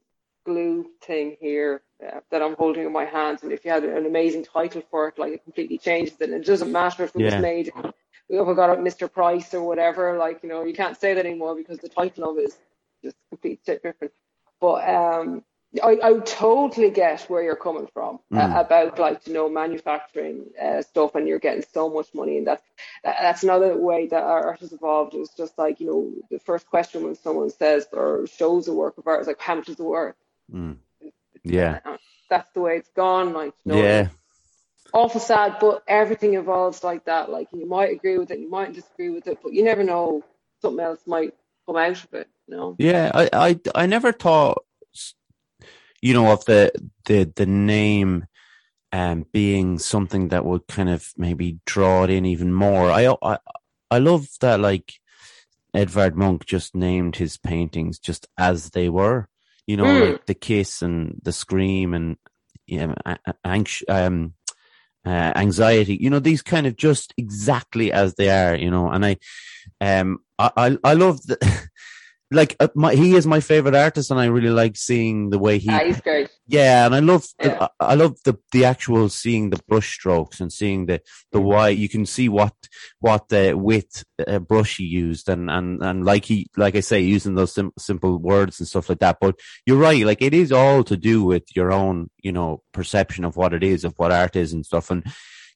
glue 0.44 0.86
thing 1.02 1.36
here 1.40 1.82
uh, 2.06 2.20
that 2.30 2.42
I'm 2.42 2.54
holding 2.54 2.84
in 2.86 2.92
my 2.92 3.04
hands, 3.04 3.42
and 3.42 3.52
if 3.52 3.64
you 3.64 3.70
had 3.70 3.84
an 3.84 4.06
amazing 4.06 4.44
title 4.44 4.82
for 4.90 5.08
it, 5.08 5.18
like 5.18 5.32
it 5.32 5.44
completely 5.44 5.78
changes 5.78 6.14
it. 6.20 6.30
And 6.30 6.34
it 6.42 6.46
doesn't 6.46 6.70
matter 6.70 7.04
if 7.04 7.14
it 7.16 7.20
Yeah. 7.20 7.34
was 7.34 7.42
made, 7.42 7.72
we 8.28 8.38
ever 8.38 8.54
got 8.54 8.70
it 8.70 8.78
Mr. 8.78 9.10
Price 9.10 9.52
or 9.54 9.62
whatever. 9.62 10.16
Like 10.16 10.42
you 10.42 10.48
know, 10.48 10.64
you 10.64 10.74
can't 10.74 10.98
say 10.98 11.14
that 11.14 11.26
anymore 11.26 11.56
because 11.56 11.78
the 11.78 11.88
title 11.88 12.30
of 12.30 12.38
it 12.38 12.44
is 12.48 12.58
just 13.02 13.16
completely 13.30 13.60
different. 13.66 14.12
But 14.60 14.88
um, 14.88 15.44
I, 15.82 15.98
I 16.02 16.18
totally 16.20 16.90
get 16.90 17.22
where 17.22 17.42
you're 17.42 17.56
coming 17.56 17.88
from 17.92 18.20
uh, 18.32 18.36
Mm. 18.36 18.60
about 18.60 18.98
like 18.98 19.26
you 19.26 19.34
know 19.34 19.48
manufacturing 19.48 20.46
uh, 20.60 20.82
stuff, 20.82 21.14
and 21.14 21.26
you're 21.26 21.38
getting 21.40 21.64
so 21.72 21.88
much 21.90 22.08
money, 22.14 22.38
and 22.38 22.46
that's 22.46 22.62
that, 23.02 23.16
that's 23.20 23.42
another 23.42 23.76
way 23.76 24.06
that 24.06 24.22
our 24.22 24.44
art 24.48 24.60
has 24.60 24.72
evolved. 24.72 25.14
It's 25.14 25.34
just 25.34 25.58
like 25.58 25.80
you 25.80 25.86
know 25.86 26.12
the 26.30 26.38
first 26.38 26.68
question 26.68 27.02
when 27.02 27.16
someone 27.16 27.50
says 27.50 27.86
or 27.92 28.26
shows 28.26 28.68
a 28.68 28.72
work 28.72 28.98
of 28.98 29.06
art 29.06 29.22
is 29.22 29.26
like 29.26 29.40
how 29.40 29.56
much 29.56 29.68
is 29.68 29.80
it 29.80 29.82
worth? 29.82 30.14
Mm. 30.52 30.76
Yeah. 31.42 31.80
Uh, 31.84 31.96
That's 32.30 32.50
the 32.52 32.60
way 32.60 32.76
it's 32.76 32.90
gone. 32.90 33.32
Like 33.32 33.54
you 33.64 33.72
know, 33.72 33.82
Yeah. 33.82 34.08
awful 34.92 35.20
sad, 35.20 35.56
but 35.60 35.82
everything 35.88 36.34
evolves 36.34 36.84
like 36.84 37.04
that. 37.06 37.30
Like 37.30 37.48
you 37.52 37.66
might 37.66 37.90
agree 37.90 38.18
with 38.18 38.30
it, 38.30 38.38
you 38.38 38.50
might 38.50 38.72
disagree 38.74 39.10
with 39.10 39.26
it, 39.26 39.38
but 39.42 39.52
you 39.52 39.64
never 39.64 39.82
know 39.82 40.22
something 40.62 40.84
else 40.84 41.00
might 41.06 41.34
come 41.66 41.76
out 41.76 42.02
of 42.04 42.14
it. 42.14 42.28
You 42.46 42.56
know. 42.56 42.74
Yeah, 42.78 43.10
I, 43.14 43.30
I, 43.32 43.60
I 43.74 43.86
never 43.86 44.12
thought, 44.12 44.64
you 46.04 46.12
know, 46.12 46.26
of 46.32 46.44
the 46.44 46.70
the 47.06 47.18
the 47.40 47.46
name 47.46 48.26
um 48.92 49.24
being 49.32 49.78
something 49.78 50.28
that 50.28 50.44
would 50.44 50.64
kind 50.76 50.90
of 50.96 51.00
maybe 51.16 51.58
draw 51.72 52.04
it 52.04 52.10
in 52.10 52.24
even 52.26 52.52
more. 52.52 52.90
I 52.90 53.02
I 53.22 53.38
I 53.90 53.98
love 53.98 54.24
that 54.40 54.60
like 54.60 54.88
Edvard 55.72 56.14
Munch 56.16 56.42
just 56.46 56.74
named 56.74 57.16
his 57.16 57.36
paintings 57.38 57.98
just 57.98 58.28
as 58.36 58.70
they 58.70 58.88
were. 58.88 59.28
You 59.66 59.76
know, 59.78 59.84
Mm. 59.86 60.00
like 60.10 60.26
the 60.26 60.34
kiss 60.48 60.82
and 60.82 61.18
the 61.22 61.32
scream 61.32 61.94
and 61.94 62.16
you 62.66 62.78
know, 62.86 62.94
a- 63.06 63.18
a- 63.30 63.34
anx- 63.56 63.82
um, 63.88 64.34
uh, 65.06 65.32
anxiety. 65.36 65.96
You 66.00 66.10
know, 66.10 66.20
these 66.20 66.42
kind 66.42 66.66
of 66.66 66.76
just 66.76 67.12
exactly 67.16 67.92
as 67.92 68.14
they 68.14 68.28
are. 68.30 68.54
You 68.56 68.70
know, 68.70 68.90
and 68.90 69.04
I, 69.06 69.16
um, 69.80 70.18
I 70.38 70.50
I, 70.64 70.66
I 70.84 70.94
love 70.94 71.22
the. 71.26 71.38
Like 72.30 72.56
uh, 72.58 72.68
my, 72.74 72.94
he 72.94 73.14
is 73.14 73.26
my 73.26 73.40
favorite 73.40 73.74
artist, 73.74 74.10
and 74.10 74.18
I 74.18 74.24
really 74.26 74.48
like 74.50 74.76
seeing 74.76 75.30
the 75.30 75.38
way 75.38 75.58
he 75.58 75.70
Ah, 75.70 75.80
he's 75.84 76.00
great. 76.00 76.30
yeah, 76.46 76.86
and 76.86 76.94
I 76.94 77.00
love 77.00 77.24
Yeah. 77.40 77.68
I, 77.78 77.92
I 77.92 77.94
love 77.94 78.16
the 78.24 78.36
the 78.50 78.64
actual 78.64 79.08
seeing 79.08 79.50
the 79.50 79.60
brush 79.68 79.92
strokes 79.94 80.40
and 80.40 80.52
seeing 80.52 80.86
the 80.86 81.00
the 81.32 81.40
why 81.40 81.68
you 81.68 81.88
can 81.88 82.06
see 82.06 82.28
what 82.28 82.54
what 82.98 83.28
the 83.28 83.54
with 83.54 84.04
uh, 84.26 84.38
brush 84.38 84.78
he 84.78 84.84
used 84.84 85.28
and 85.28 85.50
and 85.50 85.82
and 85.82 86.04
like 86.04 86.24
he 86.24 86.46
like 86.56 86.74
I 86.74 86.80
say 86.80 87.00
using 87.00 87.34
those 87.34 87.52
sim- 87.52 87.72
simple 87.78 88.16
words 88.18 88.58
and 88.58 88.66
stuff 88.66 88.88
like 88.88 89.00
that. 89.00 89.18
But 89.20 89.38
you're 89.66 89.76
right, 89.78 90.04
like 90.04 90.22
it 90.22 90.34
is 90.34 90.50
all 90.50 90.82
to 90.84 90.96
do 90.96 91.22
with 91.24 91.44
your 91.54 91.72
own 91.72 92.10
you 92.22 92.32
know 92.32 92.62
perception 92.72 93.24
of 93.24 93.36
what 93.36 93.52
it 93.52 93.62
is 93.62 93.84
of 93.84 93.94
what 93.96 94.12
art 94.12 94.34
is 94.34 94.52
and 94.52 94.64
stuff 94.66 94.90
and. 94.90 95.04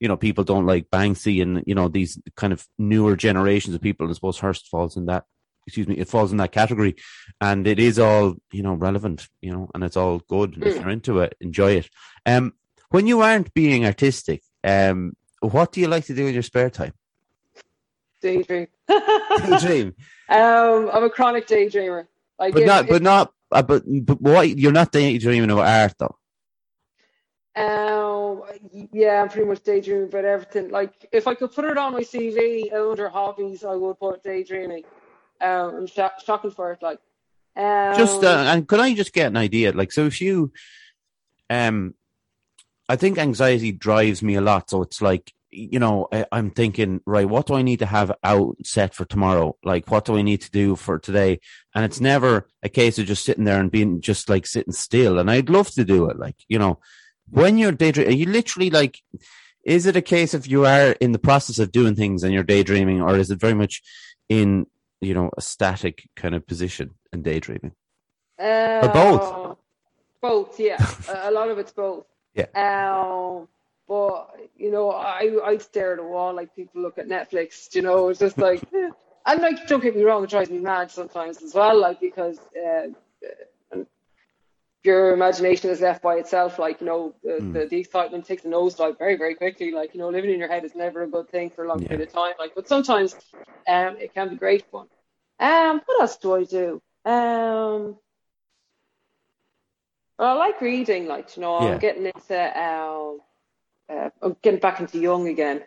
You 0.01 0.07
know, 0.07 0.17
people 0.17 0.45
don't 0.45 0.65
like 0.65 0.91
Banksy 0.91 1.43
and, 1.43 1.65
you 1.67 1.75
know, 1.75 1.89
these 1.89 2.21
kind 2.37 2.53
of 2.53 2.65
newer 2.79 3.17
generations 3.17 3.75
of 3.75 3.81
people. 3.81 4.09
I 4.09 4.13
suppose 4.13 4.39
Hirst 4.39 4.69
falls 4.69 4.97
in 4.97 5.07
that 5.07 5.25
excuse 5.69 5.87
me, 5.87 5.97
it 5.97 6.09
falls 6.09 6.33
in 6.33 6.39
that 6.39 6.53
category, 6.53 6.97
and 7.41 7.67
it 7.67 7.79
is 7.79 7.99
all 7.99 8.35
you 8.53 8.63
know 8.63 8.75
relevant, 8.75 9.29
you 9.41 9.53
know, 9.53 9.69
and 9.75 9.85
it's 9.85 9.97
all 9.97 10.19
good. 10.29 10.55
And 10.55 10.65
If 10.65 10.75
Mm. 10.75 10.81
you're 10.81 10.91
into 10.91 11.21
it, 11.21 11.37
enjoy 11.41 11.73
it. 11.81 11.89
Um, 12.27 12.55
when 12.91 13.07
you 13.07 13.21
aren't 13.21 13.53
being 13.55 13.85
artistic, 13.85 14.43
um, 14.65 15.13
what 15.41 15.73
do 15.73 15.81
you 15.81 15.89
like 15.89 16.07
to 16.07 16.15
do 16.15 16.27
in 16.27 16.35
your 16.35 16.43
spare 16.43 16.71
time? 16.71 16.95
Daydream. 18.23 18.67
Daydream, 19.39 19.95
um, 20.29 20.91
I'm 20.93 21.05
a 21.05 21.11
chronic 21.11 21.47
daydreamer. 21.47 22.07
Like 22.39 22.55
but 22.55 22.63
if- 22.63 22.67
not, 22.67 22.85
if- 22.85 22.91
but 22.91 23.03
not, 23.03 23.33
uh, 23.53 23.63
but 23.63 23.83
but 24.09 24.21
what? 24.21 24.49
You're 24.59 24.73
not 24.73 24.91
daydreaming 24.91 25.51
about 25.51 25.67
art 25.69 25.95
though. 25.99 26.17
Um, 27.57 28.43
yeah, 28.93 29.21
I'm 29.23 29.29
pretty 29.29 29.49
much 29.49 29.63
daydreaming 29.65 30.09
about 30.09 30.25
everything. 30.25 30.71
Like, 30.71 30.93
if 31.13 31.27
I 31.27 31.35
could 31.35 31.53
put 31.53 31.65
it 31.65 31.77
on 31.77 31.93
my 31.93 32.03
CV 32.03 32.73
under 32.73 33.09
hobbies, 33.09 33.65
I 33.65 33.75
would 33.75 33.99
put 33.99 34.23
daydreaming. 34.23 34.85
Um, 35.41 35.75
I'm 35.77 35.87
sho- 35.87 36.11
shocking 36.25 36.51
for 36.51 36.73
it. 36.73 36.83
Like, 36.83 36.99
um, 37.57 37.97
just 37.97 38.23
uh, 38.23 38.45
and 38.49 38.67
could 38.67 38.81
I 38.81 38.95
just 38.95 39.13
get 39.13 39.27
an 39.27 39.37
idea? 39.37 39.73
Like, 39.73 39.93
so 39.93 40.07
if 40.07 40.21
you, 40.21 40.53
um, 41.51 41.95
I 42.89 42.97
think 42.97 43.19
anxiety 43.19 43.73
drives 43.73 44.23
me 44.23 44.37
a 44.37 44.41
lot. 44.41 44.71
So 44.71 44.83
it's 44.83 45.03
like, 45.03 45.33
you 45.51 45.79
know, 45.79 46.09
I, 46.13 46.27
I'm 46.31 46.51
thinking, 46.51 47.01
right, 47.07 47.29
what 47.29 47.47
do 47.47 47.55
I 47.55 47.63
need 47.63 47.79
to 47.81 47.87
have 47.87 48.13
out 48.23 48.57
set 48.65 48.95
for 48.95 49.05
tomorrow? 49.05 49.57
Like, 49.65 49.91
what 49.91 50.05
do 50.05 50.17
I 50.17 50.23
need 50.23 50.43
to 50.43 50.51
do 50.51 50.77
for 50.77 50.99
today? 50.99 51.41
And 51.75 51.85
it's 51.85 52.01
never 52.01 52.47
a 52.63 52.69
case 52.69 52.99
of 52.99 53.07
just 53.07 53.25
sitting 53.25 53.45
there 53.45 53.61
and 53.61 53.71
being 53.71 54.01
just 54.01 54.29
like 54.29 54.47
sitting 54.47 54.73
still. 54.73 55.19
And 55.19 55.31
I'd 55.31 55.51
love 55.51 55.71
to 55.73 55.85
do 55.85 56.09
it. 56.11 56.19
Like, 56.19 56.37
you 56.49 56.59
know, 56.59 56.79
when 57.31 57.59
you're 57.59 57.73
daydreaming, 57.73 58.13
are 58.13 58.17
you 58.17 58.27
literally 58.27 58.71
like, 58.71 59.01
is 59.65 59.87
it 59.87 59.97
a 59.97 60.03
case 60.03 60.33
of 60.35 60.47
you 60.47 60.65
are 60.65 60.93
in 60.93 61.13
the 61.13 61.19
process 61.19 61.59
of 61.59 61.73
doing 61.73 61.95
things 61.95 62.23
and 62.23 62.33
you're 62.33 62.43
daydreaming, 62.43 63.03
or 63.03 63.17
is 63.17 63.31
it 63.31 63.41
very 63.41 63.55
much 63.55 63.83
in, 64.29 64.67
you 65.01 65.15
know, 65.15 65.31
a 65.37 65.41
static 65.41 66.09
kind 66.17 66.35
of 66.35 66.47
position 66.47 66.95
and 67.13 67.25
daydreaming? 67.25 67.73
uh, 68.39 68.81
or 68.83 68.89
both? 68.89 69.57
Both, 70.21 70.61
yeah. 70.61 70.85
a, 71.09 71.31
a 71.31 71.33
lot 71.33 71.51
of 71.51 71.59
it's 71.59 71.73
both. 71.73 72.07
Yeah. 72.35 72.47
Um, 72.55 73.49
but 73.87 74.51
you 74.57 74.71
know, 74.71 74.91
I 74.91 75.39
I 75.45 75.59
stare 75.59 75.95
at 75.95 75.99
a 75.99 76.03
wall 76.03 76.35
like 76.35 76.55
people 76.55 76.83
look 76.83 76.99
at 76.99 77.09
Netflix. 77.09 77.75
You 77.75 77.83
know, 77.83 78.09
it's 78.09 78.21
just 78.21 78.39
like, 78.39 78.63
and 79.27 79.41
like 79.41 79.67
don't 79.67 79.83
get 79.83 79.97
me 79.97 80.03
wrong, 80.03 80.25
it 80.25 80.31
drives 80.31 80.51
me 80.51 80.59
mad 80.59 80.91
sometimes 80.91 81.43
as 81.43 81.55
well. 81.55 81.79
Like 81.81 82.01
because 82.01 82.39
uh, 82.57 82.89
uh, 82.89 83.29
your 84.85 85.13
imagination 85.13 85.71
is 85.71 85.81
left 85.81 86.03
by 86.03 86.15
itself. 86.17 86.59
Like 86.59 86.81
you 86.81 86.87
know, 86.87 87.15
the, 87.23 87.31
Mm. 87.43 87.53
the, 87.53 87.67
the 87.67 87.79
excitement 87.79 88.25
takes 88.27 88.45
a 88.45 88.49
nosedive 88.49 88.99
very 88.99 89.17
very 89.17 89.35
quickly. 89.35 89.73
Like 89.73 89.95
you 89.95 90.01
know, 90.01 90.09
living 90.09 90.31
in 90.31 90.39
your 90.39 90.49
head 90.49 90.65
is 90.65 90.75
never 90.75 91.03
a 91.03 91.09
good 91.09 91.29
thing 91.29 91.51
for 91.51 91.65
a 91.65 91.69
long 91.69 91.81
Yeah. 91.83 91.89
period 91.89 92.09
of 92.09 92.15
time. 92.15 92.35
Like, 92.39 92.55
but 92.55 92.69
sometimes 92.69 93.15
um, 93.67 93.97
it 93.99 94.15
can 94.15 94.29
be 94.31 94.37
great 94.37 94.65
fun. 94.71 94.87
Um, 95.41 95.81
what 95.85 96.01
else 96.03 96.17
do 96.17 96.35
I 96.35 96.45
do? 96.45 96.83
Um. 97.05 97.97
Well, 100.19 100.31
I 100.31 100.33
like 100.35 100.61
reading, 100.61 101.07
like 101.07 101.37
you 101.37 101.43
know, 101.43 101.59
Yeah. 101.59 101.73
I'm 101.75 101.79
getting 101.79 102.07
into 102.07 102.61
um, 102.61 103.21
uh, 103.89 104.11
I'm 104.23 104.37
getting 104.43 104.61
back 104.61 104.81
into 104.81 104.99
Jung 104.99 105.29
again. 105.29 105.63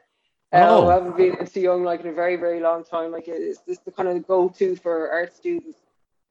Oh. 0.54 0.84
Um, 0.84 0.90
I 0.90 0.94
haven't 0.96 1.16
been 1.18 1.38
into 1.38 1.62
Jung 1.62 1.84
like 1.84 2.02
in 2.02 2.08
a 2.08 2.14
very, 2.14 2.36
very 2.36 2.60
long 2.60 2.84
time. 2.84 3.12
Like 3.12 3.28
it's 3.28 3.60
this 3.62 3.80
the 3.80 3.92
kind 3.92 4.10
of 4.10 4.28
go-to 4.28 4.76
for 4.76 5.10
art 5.10 5.34
students. 5.34 5.78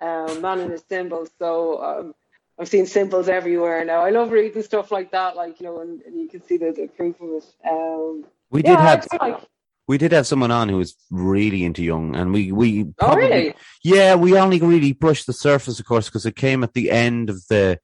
Um, 0.03 0.41
man 0.43 0.61
and 0.61 0.73
his 0.73 0.83
symbols. 0.89 1.31
So 1.39 1.83
um, 1.83 2.15
I'm 2.61 2.67
seeing 2.67 2.85
symbols 2.85 3.31
everywhere 3.31 3.83
now. 3.87 4.03
I 4.03 4.11
love 4.11 4.31
reading 4.31 4.63
stuff 4.63 4.91
like 4.93 5.13
that, 5.13 5.35
like 5.35 5.59
you 5.61 5.67
know, 5.67 5.81
and, 5.81 6.03
and 6.03 6.21
you 6.21 6.29
can 6.29 6.45
see 6.45 6.59
the, 6.59 6.73
the 6.73 6.89
proof 6.89 7.19
of 7.19 7.31
it. 7.31 7.45
Um, 7.67 8.27
We 8.51 8.63
yeah, 8.63 8.77
did 8.77 8.81
have 8.81 9.07
like 9.19 9.41
we 9.89 9.97
did 9.97 10.13
have 10.13 10.27
someone 10.27 10.51
on 10.51 10.69
who 10.69 10.77
was 10.77 10.95
really 11.11 11.65
into 11.65 11.83
Jung, 11.83 12.15
and 12.15 12.35
we 12.35 12.53
we 12.53 12.83
Oh, 12.83 12.93
probably, 12.99 13.25
really? 13.25 13.55
yeah 13.83 14.15
we 14.15 14.37
only 14.37 14.61
really 14.61 14.93
brushed 14.93 15.27
the 15.27 15.33
surface, 15.33 15.81
of 15.81 15.87
course, 15.87 16.09
because 16.09 16.27
it 16.27 16.37
came 16.37 16.63
at 16.63 16.75
the 16.75 16.91
end 16.91 17.31
of 17.31 17.45
the 17.49 17.81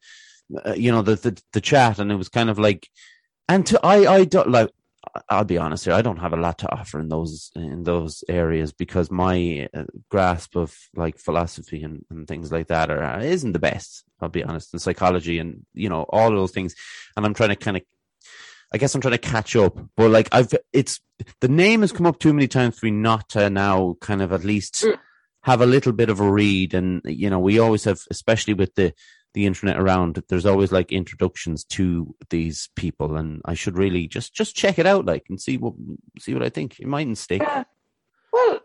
uh, 0.64 0.74
you 0.74 0.92
know 0.92 1.00
the, 1.00 1.16
the 1.16 1.42
the 1.54 1.60
chat, 1.62 1.98
and 1.98 2.12
it 2.12 2.16
was 2.16 2.28
kind 2.28 2.50
of 2.50 2.58
like, 2.58 2.86
and 3.48 3.64
to 3.68 3.80
I 3.82 4.12
I 4.12 4.24
don't 4.24 4.50
like. 4.50 4.68
I'll 5.28 5.44
be 5.44 5.58
honest 5.58 5.84
here. 5.84 5.94
I 5.94 6.02
don't 6.02 6.18
have 6.18 6.32
a 6.32 6.36
lot 6.36 6.58
to 6.58 6.72
offer 6.72 7.00
in 7.00 7.08
those 7.08 7.50
in 7.54 7.82
those 7.84 8.24
areas 8.28 8.72
because 8.72 9.10
my 9.10 9.68
uh, 9.74 9.84
grasp 10.10 10.56
of 10.56 10.76
like 10.94 11.18
philosophy 11.18 11.82
and, 11.82 12.04
and 12.10 12.26
things 12.26 12.50
like 12.52 12.68
that 12.68 12.90
are 12.90 13.02
uh, 13.02 13.22
isn't 13.22 13.52
the 13.52 13.58
best. 13.58 14.04
I'll 14.20 14.28
be 14.28 14.44
honest, 14.44 14.72
and 14.72 14.80
psychology 14.82 15.38
and 15.38 15.66
you 15.74 15.88
know 15.88 16.02
all 16.08 16.30
those 16.30 16.52
things. 16.52 16.74
And 17.16 17.26
I'm 17.26 17.34
trying 17.34 17.50
to 17.50 17.56
kind 17.56 17.76
of, 17.76 17.82
I 18.72 18.78
guess 18.78 18.94
I'm 18.94 19.00
trying 19.00 19.12
to 19.12 19.18
catch 19.18 19.56
up. 19.56 19.78
But 19.96 20.10
like 20.10 20.28
I've, 20.32 20.52
it's 20.72 21.00
the 21.40 21.48
name 21.48 21.80
has 21.82 21.92
come 21.92 22.06
up 22.06 22.18
too 22.18 22.32
many 22.32 22.48
times 22.48 22.78
for 22.78 22.86
me 22.86 22.92
not 22.92 23.28
to 23.30 23.50
now 23.50 23.96
kind 24.00 24.22
of 24.22 24.32
at 24.32 24.44
least 24.44 24.84
Mm. 24.84 24.98
have 25.42 25.60
a 25.60 25.66
little 25.66 25.92
bit 25.92 26.10
of 26.10 26.20
a 26.20 26.30
read. 26.30 26.74
And 26.74 27.00
you 27.04 27.30
know, 27.30 27.38
we 27.38 27.58
always 27.58 27.84
have, 27.84 28.00
especially 28.10 28.54
with 28.54 28.74
the 28.74 28.92
the 29.36 29.44
internet 29.46 29.78
around 29.78 30.20
there's 30.28 30.46
always 30.46 30.72
like 30.72 30.90
introductions 30.90 31.62
to 31.62 32.14
these 32.30 32.70
people 32.74 33.16
and 33.18 33.42
i 33.44 33.52
should 33.52 33.76
really 33.76 34.06
just 34.08 34.34
just 34.34 34.56
check 34.56 34.78
it 34.78 34.86
out 34.86 35.04
like 35.04 35.26
and 35.28 35.38
see 35.38 35.58
what 35.58 35.74
see 36.18 36.32
what 36.32 36.42
i 36.42 36.48
think 36.48 36.80
it 36.80 36.86
mightn't 36.86 37.18
stick 37.18 37.42
Yeah. 37.42 37.64
Well, 38.32 38.60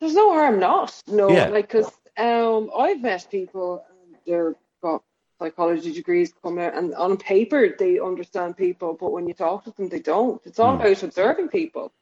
there's 0.00 0.14
no 0.14 0.32
harm 0.32 0.58
not. 0.58 0.98
No, 1.06 1.28
Yeah. 1.28 1.48
like 1.50 1.68
because 1.68 1.90
um, 2.16 2.70
I've 2.76 3.02
met 3.02 3.26
people 3.30 3.84
and 3.90 4.16
they're 4.26 4.56
got 4.82 5.02
psychology 5.38 5.92
degrees 5.92 6.32
coming 6.42 6.64
out, 6.64 6.74
and 6.78 6.94
on 6.94 7.18
paper 7.18 7.60
they 7.78 7.98
understand 8.00 8.56
people, 8.56 8.96
but 8.98 9.12
when 9.12 9.26
you 9.28 9.34
talk 9.34 9.64
to 9.64 9.70
them, 9.72 9.88
they 9.90 10.00
don't. 10.00 10.40
It's 10.46 10.58
all 10.58 10.74
Hmm. 10.76 10.80
about 10.80 11.02
observing 11.02 11.48
people, 11.48 11.92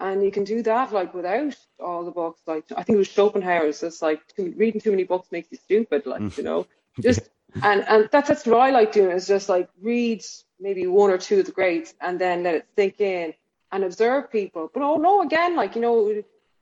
and 0.00 0.24
you 0.24 0.32
can 0.32 0.42
do 0.44 0.62
that 0.64 0.92
like 0.92 1.14
without 1.14 1.54
all 1.78 2.04
the 2.04 2.10
books. 2.22 2.40
Like 2.46 2.64
I 2.76 2.82
think 2.82 2.96
it 2.96 3.04
was 3.04 3.08
Schopenhauer's. 3.16 3.82
It's 3.84 4.02
like 4.02 4.20
too, 4.34 4.52
reading 4.56 4.80
too 4.80 4.90
many 4.90 5.04
books 5.04 5.30
makes 5.30 5.50
you 5.52 5.58
stupid. 5.58 6.06
Like 6.06 6.22
Hmm. 6.22 6.36
you 6.36 6.42
know, 6.42 6.66
just 7.02 7.20
and 7.62 7.84
and 7.88 8.08
that's 8.12 8.28
that's 8.28 8.46
what 8.46 8.60
I 8.60 8.70
like 8.70 8.92
doing 8.92 9.12
is 9.16 9.26
just 9.26 9.48
like 9.48 9.68
read 9.80 10.22
maybe 10.60 10.86
one 10.86 11.10
or 11.10 11.18
two 11.18 11.40
of 11.40 11.46
the 11.46 11.52
greats 11.52 11.94
and 12.00 12.18
then 12.20 12.42
let 12.42 12.54
it 12.56 12.66
sink 12.76 13.00
in 13.00 13.34
and 13.72 13.84
observe 13.84 14.30
people. 14.30 14.70
But 14.72 14.82
oh 14.82 14.96
no, 14.96 15.22
again, 15.22 15.56
like 15.56 15.74
you 15.76 15.82
know, 15.82 16.08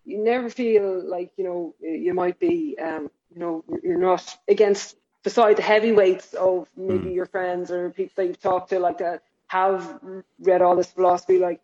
you 0.04 0.18
never 0.18 0.50
feel 0.50 1.02
like 1.08 1.32
you 1.36 1.44
know 1.44 1.74
you 1.80 2.14
might 2.14 2.38
be, 2.38 2.76
um, 2.82 3.10
you 3.32 3.40
know, 3.40 3.64
you're 3.82 3.98
not 3.98 4.36
against 4.48 4.96
beside 5.22 5.56
the 5.56 5.62
heavyweights 5.62 6.34
of 6.34 6.68
maybe 6.76 7.10
Mm. 7.10 7.14
your 7.14 7.26
friends 7.26 7.70
or 7.70 7.90
people 7.90 8.12
that 8.16 8.26
you've 8.26 8.40
talked 8.40 8.70
to 8.70 8.78
like 8.80 8.98
that 8.98 9.22
have 9.48 10.00
read 10.40 10.62
all 10.62 10.76
this 10.76 10.90
philosophy. 10.90 11.38
Like 11.38 11.60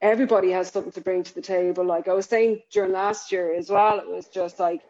everybody 0.00 0.50
has 0.52 0.70
something 0.70 0.92
to 0.92 1.00
bring 1.00 1.22
to 1.22 1.34
the 1.34 1.42
table. 1.42 1.84
Like 1.84 2.08
I 2.08 2.14
was 2.14 2.26
saying 2.26 2.62
during 2.70 2.92
last 2.92 3.30
year 3.32 3.54
as 3.54 3.68
well, 3.70 3.98
it 3.98 4.08
was 4.08 4.28
just 4.28 4.58
like, 4.58 4.80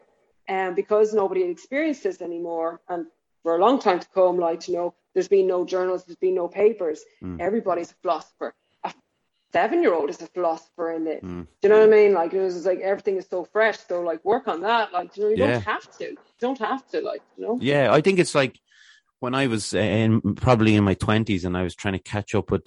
um, 0.48 0.74
because 0.74 1.12
nobody 1.12 1.42
had 1.42 1.50
experienced 1.50 2.04
this 2.04 2.20
anymore, 2.22 2.80
and 2.88 3.06
for 3.42 3.56
a 3.56 3.58
long 3.58 3.78
time 3.80 3.98
to 4.00 4.06
come, 4.14 4.38
like 4.38 4.68
you 4.68 4.74
know, 4.74 4.94
there's 5.14 5.28
been 5.28 5.46
no 5.46 5.64
journals, 5.64 6.04
there's 6.04 6.16
been 6.16 6.34
no 6.34 6.48
papers. 6.48 7.02
Mm. 7.22 7.40
Everybody's 7.40 7.90
a 7.90 7.94
philosopher. 8.02 8.54
A 8.84 8.92
seven-year-old 9.52 10.10
is 10.10 10.22
a 10.22 10.26
philosopher 10.28 10.92
in 10.92 11.06
it. 11.06 11.22
Mm. 11.22 11.46
Do 11.60 11.62
you 11.62 11.68
know 11.68 11.80
what 11.80 11.88
I 11.88 11.90
mean? 11.90 12.14
Like 12.14 12.32
it 12.32 12.40
was 12.40 12.64
like 12.64 12.80
everything 12.80 13.16
is 13.16 13.26
so 13.28 13.44
fresh. 13.44 13.78
So 13.88 14.00
like 14.02 14.24
work 14.24 14.48
on 14.48 14.60
that. 14.62 14.92
Like 14.92 15.16
you 15.16 15.24
know, 15.24 15.28
you 15.30 15.36
Yeah. 15.36 15.52
don't 15.52 15.62
have 15.64 15.98
to. 15.98 16.04
You 16.10 16.16
don't 16.40 16.58
have 16.58 16.86
to. 16.90 17.00
Like 17.00 17.22
you 17.36 17.44
know. 17.44 17.58
Yeah, 17.60 17.92
I 17.92 18.00
think 18.00 18.18
it's 18.18 18.34
like 18.34 18.58
when 19.20 19.34
I 19.34 19.46
was 19.46 19.74
uh, 19.74 19.78
in, 19.78 20.34
probably 20.34 20.74
in 20.74 20.84
my 20.84 20.94
twenties 20.94 21.44
and 21.44 21.56
I 21.56 21.62
was 21.62 21.74
trying 21.74 21.94
to 21.94 22.00
catch 22.00 22.34
up 22.34 22.50
with, 22.50 22.66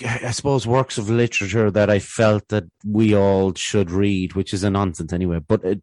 I 0.00 0.30
suppose, 0.30 0.66
works 0.66 0.96
of 0.96 1.10
literature 1.10 1.70
that 1.70 1.90
I 1.90 1.98
felt 1.98 2.48
that 2.48 2.64
we 2.84 3.14
all 3.14 3.52
should 3.54 3.90
read, 3.90 4.34
which 4.34 4.54
is 4.54 4.64
a 4.64 4.70
nonsense 4.70 5.12
anyway. 5.12 5.40
But 5.46 5.64
uh, 5.64 5.74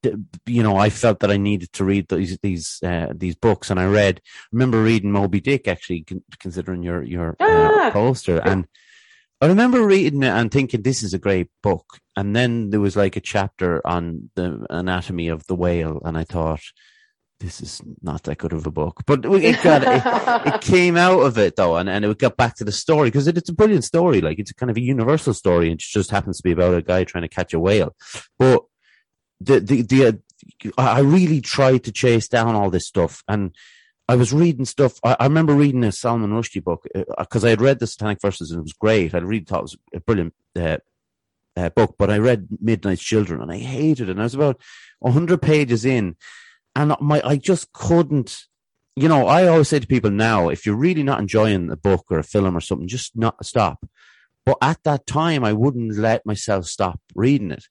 you 0.47 0.63
know, 0.63 0.77
I 0.77 0.89
felt 0.89 1.19
that 1.19 1.29
I 1.29 1.37
needed 1.37 1.71
to 1.73 1.83
read 1.83 2.07
these 2.07 2.37
these 2.41 2.79
uh, 2.83 3.13
these 3.15 3.35
books, 3.35 3.69
and 3.69 3.79
I 3.79 3.85
read. 3.85 4.21
Remember 4.51 4.81
reading 4.81 5.11
Moby 5.11 5.39
Dick, 5.39 5.67
actually, 5.67 6.05
considering 6.39 6.81
your 6.81 7.03
your 7.03 7.35
uh, 7.39 7.45
Ah. 7.71 7.89
poster, 7.93 8.39
and 8.39 8.65
I 9.41 9.45
remember 9.45 9.85
reading 9.85 10.23
it 10.23 10.29
and 10.29 10.51
thinking 10.51 10.81
this 10.81 11.03
is 11.03 11.13
a 11.13 11.19
great 11.19 11.49
book. 11.61 11.85
And 12.15 12.35
then 12.35 12.71
there 12.71 12.81
was 12.81 12.97
like 12.97 13.15
a 13.15 13.21
chapter 13.21 13.85
on 13.87 14.29
the 14.35 14.65
anatomy 14.69 15.29
of 15.29 15.45
the 15.47 15.55
whale, 15.55 16.01
and 16.03 16.17
I 16.17 16.23
thought 16.23 16.61
this 17.39 17.61
is 17.61 17.81
not 18.01 18.23
that 18.23 18.37
good 18.37 18.53
of 18.53 18.65
a 18.67 18.71
book. 18.71 19.01
But 19.05 19.25
it 19.25 19.63
got 19.63 19.83
it, 19.83 20.53
it 20.55 20.61
came 20.61 20.97
out 20.97 21.19
of 21.19 21.37
it 21.37 21.55
though, 21.55 21.77
and, 21.77 21.89
and 21.89 22.05
it 22.05 22.17
got 22.17 22.37
back 22.37 22.55
to 22.55 22.63
the 22.63 22.71
story 22.71 23.09
because 23.09 23.27
it, 23.27 23.37
it's 23.37 23.49
a 23.49 23.53
brilliant 23.53 23.85
story. 23.85 24.21
Like 24.21 24.39
it's 24.39 24.51
kind 24.51 24.69
of 24.69 24.77
a 24.77 24.81
universal 24.81 25.33
story, 25.33 25.71
and 25.71 25.79
it 25.79 25.85
just 25.85 26.11
happens 26.11 26.37
to 26.37 26.43
be 26.43 26.51
about 26.51 26.75
a 26.75 26.81
guy 26.81 27.03
trying 27.03 27.23
to 27.23 27.29
catch 27.29 27.53
a 27.53 27.59
whale. 27.59 27.95
But 28.37 28.63
the 29.39 29.59
the 29.59 29.81
the 29.81 30.05
uh, 30.07 30.71
I 30.77 30.99
really 30.99 31.41
tried 31.41 31.83
to 31.85 31.91
chase 31.91 32.27
down 32.27 32.55
all 32.55 32.69
this 32.69 32.87
stuff, 32.87 33.23
and 33.27 33.55
I 34.09 34.15
was 34.15 34.33
reading 34.33 34.65
stuff. 34.65 34.99
I, 35.03 35.15
I 35.19 35.23
remember 35.25 35.53
reading 35.53 35.83
a 35.83 35.91
Salman 35.91 36.31
Rushdie 36.31 36.63
book 36.63 36.87
because 37.17 37.45
I 37.45 37.51
had 37.51 37.61
read 37.61 37.79
the 37.79 37.85
Satanic 37.85 38.19
Verses 38.19 38.49
and 38.49 38.59
it 38.59 38.63
was 38.63 38.73
great. 38.73 39.13
I 39.13 39.19
really 39.19 39.45
thought 39.45 39.59
it 39.59 39.61
was 39.61 39.77
a 39.93 39.99
brilliant 39.99 40.33
uh, 40.57 40.77
uh, 41.55 41.69
book, 41.69 41.95
but 41.99 42.09
I 42.09 42.17
read 42.17 42.47
Midnight's 42.59 43.03
Children 43.03 43.39
and 43.39 43.51
I 43.51 43.57
hated 43.57 44.09
it. 44.09 44.13
And 44.13 44.19
I 44.19 44.23
was 44.23 44.33
about 44.33 44.59
hundred 45.05 45.43
pages 45.43 45.85
in, 45.85 46.15
and 46.75 46.95
my 46.99 47.21
I 47.23 47.37
just 47.37 47.71
couldn't. 47.73 48.37
You 48.95 49.07
know, 49.07 49.27
I 49.27 49.47
always 49.47 49.69
say 49.69 49.79
to 49.79 49.87
people 49.87 50.11
now, 50.11 50.49
if 50.49 50.65
you're 50.65 50.75
really 50.75 51.03
not 51.03 51.19
enjoying 51.19 51.71
a 51.71 51.77
book 51.77 52.05
or 52.09 52.19
a 52.19 52.23
film 52.23 52.57
or 52.57 52.59
something, 52.59 52.87
just 52.87 53.15
not 53.15 53.45
stop. 53.45 53.85
But 54.45 54.57
at 54.61 54.83
that 54.83 55.05
time, 55.05 55.45
I 55.45 55.53
wouldn't 55.53 55.97
let 55.97 56.25
myself 56.25 56.65
stop 56.65 56.99
reading 57.15 57.51
it. 57.51 57.63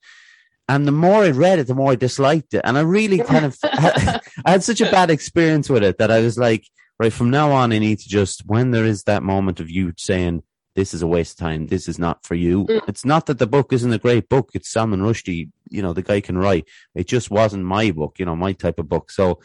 And 0.69 0.87
the 0.87 0.93
more 0.93 1.25
I 1.25 1.31
read 1.31 1.59
it, 1.59 1.67
the 1.67 1.75
more 1.75 1.93
I 1.93 1.97
disliked 1.97 2.55
it. 2.55 2.61
And 2.65 2.79
I 2.79 2.83
really 2.83 3.19
kind 3.19 3.45
of, 3.47 3.57
I 3.65 4.21
had 4.47 4.63
such 4.63 4.81
a 4.81 4.91
bad 4.91 5.11
experience 5.11 5.69
with 5.69 5.83
it 5.83 5.99
that 5.99 6.11
I 6.11 6.21
was 6.21 6.39
like, 6.39 6.65
right, 7.01 7.13
from 7.13 7.31
now 7.31 7.53
on, 7.53 7.73
I 7.73 7.79
need 7.79 7.99
to 7.99 8.09
just, 8.09 8.43
when 8.47 8.71
there 8.71 8.85
is 8.85 9.05
that 9.05 9.23
moment 9.23 9.61
of 9.61 9.71
you 9.71 9.93
saying, 9.97 10.43
this 10.79 10.95
is 10.95 11.03
a 11.03 11.09
waste 11.09 11.33
of 11.33 11.39
time, 11.45 11.67
this 11.67 11.89
is 11.89 11.99
not 11.99 12.25
for 12.25 12.37
you. 12.37 12.65
Mm. 12.67 12.89
It's 12.89 13.05
not 13.05 13.27
that 13.27 13.41
the 13.41 13.49
book 13.49 13.73
isn't 13.73 13.93
a 13.93 13.99
great 13.99 14.29
book. 14.29 14.51
It's 14.55 14.71
Salman 14.71 15.01
Rushdie, 15.01 15.51
you 15.69 15.83
know, 15.83 15.93
the 15.93 16.03
guy 16.03 16.21
can 16.21 16.39
write. 16.39 16.69
It 16.95 17.09
just 17.09 17.33
wasn't 17.33 17.65
my 17.65 17.91
book, 17.91 18.21
you 18.21 18.25
know, 18.25 18.37
my 18.37 18.53
type 18.53 18.79
of 18.79 18.89
book. 18.89 19.11
So, 19.11 19.41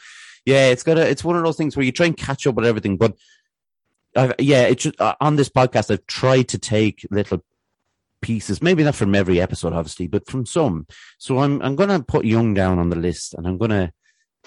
yeah, 0.45 0.67
it's 0.67 0.83
got 0.83 0.99
a, 0.99 1.09
it's 1.09 1.23
one 1.23 1.35
of 1.35 1.43
those 1.43 1.57
things 1.57 1.75
where 1.75 1.83
you 1.83 1.91
try 1.91 2.05
and 2.05 2.15
catch 2.15 2.45
up 2.45 2.53
with 2.53 2.67
everything, 2.67 2.97
but 2.97 3.15
I've, 4.15 4.35
yeah, 4.37 4.63
it's 4.65 4.83
just, 4.83 5.01
uh, 5.01 5.15
on 5.19 5.35
this 5.35 5.49
podcast, 5.49 5.89
I've 5.89 6.05
tried 6.05 6.49
to 6.49 6.59
take 6.59 7.03
little 7.09 7.43
pieces, 8.21 8.61
maybe 8.61 8.83
not 8.83 8.93
from 8.93 9.15
every 9.15 9.41
episode, 9.41 9.73
obviously, 9.73 10.05
but 10.05 10.29
from 10.29 10.45
some. 10.45 10.85
So 11.17 11.39
I'm 11.39 11.59
I'm 11.63 11.75
gonna 11.75 12.03
put 12.03 12.25
Jung 12.25 12.53
down 12.53 12.77
on 12.77 12.89
the 12.89 12.95
list, 12.95 13.33
and 13.33 13.47
I'm 13.47 13.57
gonna 13.57 13.91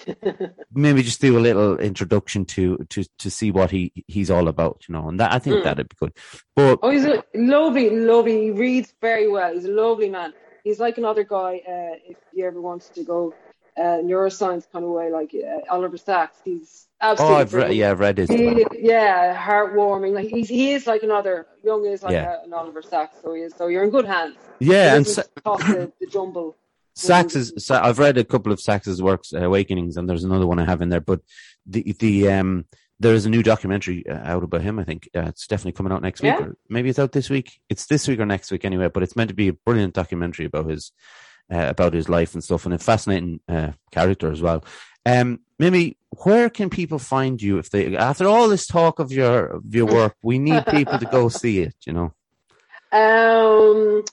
maybe 0.73 1.01
just 1.03 1.21
do 1.21 1.37
a 1.37 1.41
little 1.41 1.77
introduction 1.79 2.45
to 2.45 2.77
to 2.89 3.03
to 3.19 3.29
see 3.31 3.51
what 3.51 3.71
he 3.71 3.91
he's 4.07 4.29
all 4.31 4.47
about, 4.47 4.83
you 4.87 4.93
know. 4.93 5.07
And 5.09 5.19
that 5.19 5.33
I 5.33 5.39
think 5.39 5.57
Mm. 5.57 5.63
that'd 5.63 5.89
be 5.89 5.95
good. 5.99 6.13
But 6.55 6.79
Oh, 6.83 6.89
he's 6.89 7.05
a 7.05 7.23
lovely, 7.33 7.89
lovely. 7.89 8.41
He 8.45 8.51
reads 8.51 8.93
very 9.01 9.27
well. 9.27 9.53
He's 9.53 9.65
a 9.65 9.71
lovely 9.71 10.09
man. 10.09 10.33
He's 10.63 10.79
like 10.79 10.97
another 10.97 11.23
guy. 11.23 11.61
Uh, 11.67 11.95
if 12.11 12.17
you 12.33 12.45
ever 12.45 12.59
wanted 12.61 12.93
to 12.95 13.03
go 13.03 13.33
uh, 13.77 14.01
neuroscience 14.03 14.65
kind 14.71 14.83
of 14.85 14.91
way, 14.91 15.11
like 15.11 15.33
uh, 15.35 15.71
Oliver 15.73 15.97
Sacks. 15.97 16.37
He's 16.43 16.87
absolutely. 16.99 17.35
oh. 17.35 17.39
I've 17.39 17.53
read, 17.53 17.73
yeah, 17.75 17.91
I've 17.91 17.99
read 17.99 18.17
his. 18.17 18.29
He, 18.29 18.65
yeah, 18.79 19.35
heartwarming. 19.37 20.13
Like 20.13 20.27
he's 20.29 20.49
he 20.49 20.73
is 20.73 20.87
like 20.87 21.03
another 21.03 21.45
Jung 21.63 21.85
is 21.85 22.01
like 22.03 22.13
Yeah. 22.13 22.37
a, 22.41 22.43
an 22.45 22.53
Oliver 22.53 22.81
Sacks. 22.81 23.17
So 23.23 23.33
he 23.35 23.41
is. 23.43 23.53
So 23.55 23.67
you're 23.67 23.83
in 23.83 23.89
good 23.91 24.05
hands. 24.05 24.35
Yeah, 24.59 24.95
and 24.95 25.05
talk 25.43 25.59
the, 25.59 25.91
the 26.01 26.07
jumble. 26.07 26.55
Sacks 26.97 27.35
is. 27.35 27.53
Sa- 27.57 27.83
I've 27.83 27.99
read 27.99 28.17
a 28.17 28.23
couple 28.23 28.51
of 28.51 28.59
Sacks's 28.59 29.01
works, 29.01 29.33
uh, 29.33 29.39
Awakenings, 29.45 29.97
and 29.97 30.09
there's 30.09 30.23
another 30.23 30.47
one 30.47 30.59
I 30.59 30.65
have 30.65 30.81
in 30.81 30.89
there. 30.89 31.01
But 31.01 31.21
the 31.65 31.95
the 31.99 32.29
um 32.31 32.65
there 32.99 33.13
is 33.13 33.25
a 33.27 33.29
new 33.29 33.43
documentary 33.43 34.07
uh, 34.09 34.17
out 34.23 34.43
about 34.43 34.61
him. 34.61 34.79
I 34.79 34.83
think 34.83 35.07
uh, 35.15 35.25
it's 35.27 35.45
definitely 35.45 35.73
coming 35.73 35.91
out 35.93 36.01
next 36.01 36.21
week, 36.21 36.33
Yeah. 36.37 36.45
or 36.45 36.55
maybe 36.67 36.89
it's 36.89 36.97
out 36.99 37.11
this 37.11 37.29
week. 37.29 37.59
It's 37.69 37.85
this 37.85 38.07
week 38.07 38.19
or 38.19 38.25
next 38.25 38.49
week 38.51 38.65
anyway. 38.65 38.87
But 38.87 39.03
it's 39.03 39.15
meant 39.15 39.29
to 39.29 39.35
be 39.35 39.49
a 39.49 39.53
brilliant 39.53 39.93
documentary 39.93 40.45
about 40.45 40.69
his 40.69 40.91
uh, 41.53 41.67
about 41.69 41.93
his 41.93 42.09
life 42.09 42.33
and 42.33 42.43
stuff, 42.43 42.65
and 42.65 42.73
a 42.73 42.77
fascinating 42.79 43.39
uh, 43.47 43.71
character 43.91 44.31
as 44.31 44.41
well. 44.41 44.65
Um, 45.05 45.39
Mimi, 45.59 45.97
where 46.23 46.49
can 46.49 46.69
people 46.69 46.99
find 46.99 47.41
you 47.41 47.59
if 47.59 47.69
they 47.69 47.95
after 47.95 48.27
all 48.27 48.49
this 48.49 48.65
talk 48.67 48.99
of 48.99 49.11
your 49.11 49.45
of 49.57 49.75
your 49.75 49.85
work? 49.99 50.15
We 50.23 50.39
need 50.39 50.65
people 50.65 50.97
to 50.97 51.05
go 51.05 51.29
see 51.29 51.59
it. 51.59 51.75
You 51.85 51.93
know. 51.93 52.13
Um. 52.91 54.03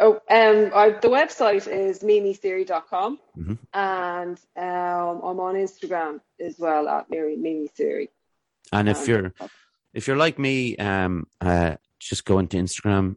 Oh, 0.00 0.14
um, 0.30 0.70
I, 0.74 0.90
the 0.90 1.08
website 1.08 1.66
is 1.66 2.00
mimiseery.com 2.00 3.18
Mhm. 3.36 3.58
and 3.74 4.38
um, 4.56 5.20
I'm 5.24 5.40
on 5.40 5.54
Instagram 5.56 6.20
as 6.40 6.56
well 6.58 6.88
at 6.88 7.10
Mary 7.10 7.36
Mimi 7.36 7.68
Seery. 7.76 8.08
And 8.72 8.88
if 8.88 8.98
Um, 9.00 9.06
you're 9.08 9.34
if 9.94 10.06
you're 10.06 10.16
like 10.16 10.38
me, 10.38 10.76
um, 10.76 11.26
uh, 11.40 11.76
just 11.98 12.24
go 12.24 12.38
into 12.38 12.58
Instagram, 12.58 13.16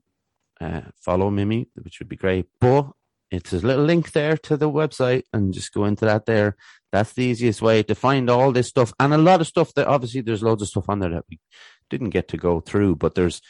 uh, 0.59 0.81
follow 0.95 1.29
Mimi, 1.29 1.67
which 1.83 1.99
would 1.99 2.09
be 2.09 2.15
great. 2.15 2.47
But 2.59 2.91
it's 3.29 3.53
a 3.53 3.59
little 3.59 3.85
link 3.85 4.13
there 4.13 4.37
to 4.37 4.57
the 4.57 4.69
website, 4.71 5.23
and 5.33 5.53
just 5.53 5.73
go 5.73 5.85
into 5.85 6.05
that 6.05 6.25
there. 6.25 6.55
That's 6.91 7.13
the 7.13 7.23
easiest 7.25 7.61
way 7.61 7.83
to 7.83 7.93
find 7.95 8.29
all 8.29 8.51
this 8.51 8.67
stuff, 8.69 8.93
and 8.99 9.13
a 9.13 9.17
lot 9.17 9.41
of 9.41 9.47
stuff 9.47 9.73
that 9.75 9.87
obviously 9.87 10.21
there's 10.21 10.41
loads 10.43 10.61
of 10.63 10.69
stuff 10.69 10.89
on 10.89 10.99
there 10.99 11.11
that 11.11 11.25
we 11.29 11.39
didn't 11.89 12.09
get 12.09 12.27
to 12.29 12.37
go 12.37 12.59
through, 12.61 12.95
but 12.95 13.13
there's 13.15 13.41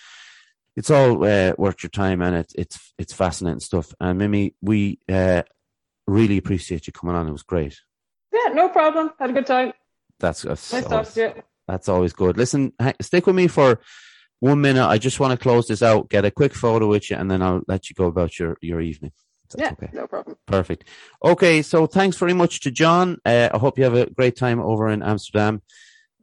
it's 0.76 0.90
all 0.90 1.24
uh, 1.24 1.54
worth 1.58 1.84
your 1.84 1.90
time, 1.90 2.22
and 2.22 2.36
it's 2.36 2.54
it's 2.56 2.94
it's 2.98 3.14
fascinating 3.14 3.60
stuff. 3.60 3.94
And 4.00 4.18
Mimi, 4.20 4.56
we 4.62 5.00
uh, 5.10 5.44
really 6.08 6.38
appreciate 6.38 6.88
you 6.88 6.94
coming 6.94 7.16
on. 7.16 7.28
It 7.28 7.32
was 7.32 7.44
great. 7.44 7.80
Yeah, 8.34 8.54
no 8.54 8.70
problem. 8.70 9.12
Had 9.20 9.30
a 9.32 9.34
good 9.34 9.46
time. 9.48 9.74
That's, 10.20 10.44
that's 10.44 10.72
Nice 10.72 10.86
always, 10.86 11.14
to 11.16 11.20
you. 11.22 11.34
that's 11.68 11.90
always 11.90 12.14
good. 12.14 12.38
Listen, 12.38 12.74
stick 13.02 13.26
with 13.26 13.36
me 13.36 13.48
for 13.48 13.82
one 14.40 14.62
minute. 14.62 14.86
I 14.88 14.98
just 14.98 15.20
want 15.20 15.32
to 15.32 15.44
close 15.44 15.68
this 15.68 15.82
out, 15.82 16.10
get 16.10 16.26
a 16.26 16.32
quick 16.32 16.54
photo 16.54 16.88
with 16.88 17.10
you, 17.10 17.18
and 17.18 17.30
then 17.30 17.42
I'll 17.42 17.62
let 17.68 17.90
you 17.90 17.96
go 17.96 18.06
about 18.06 18.38
your 18.40 18.56
your 18.62 18.80
evening. 18.82 19.12
That's 19.50 19.62
Yeah, 19.62 19.72
okay. 19.74 19.90
no 19.94 20.08
problem. 20.08 20.38
Perfect. 20.46 20.88
Okay, 21.24 21.62
so 21.62 21.88
thanks 21.88 22.18
very 22.18 22.34
much 22.34 22.62
to 22.62 22.72
John. 22.72 23.18
Uh, 23.26 23.50
I 23.54 23.58
hope 23.58 23.78
you 23.78 23.84
have 23.84 23.96
a 23.96 24.10
great 24.10 24.36
time 24.38 24.60
over 24.62 24.88
in 24.90 25.04
Amsterdam. 25.04 25.62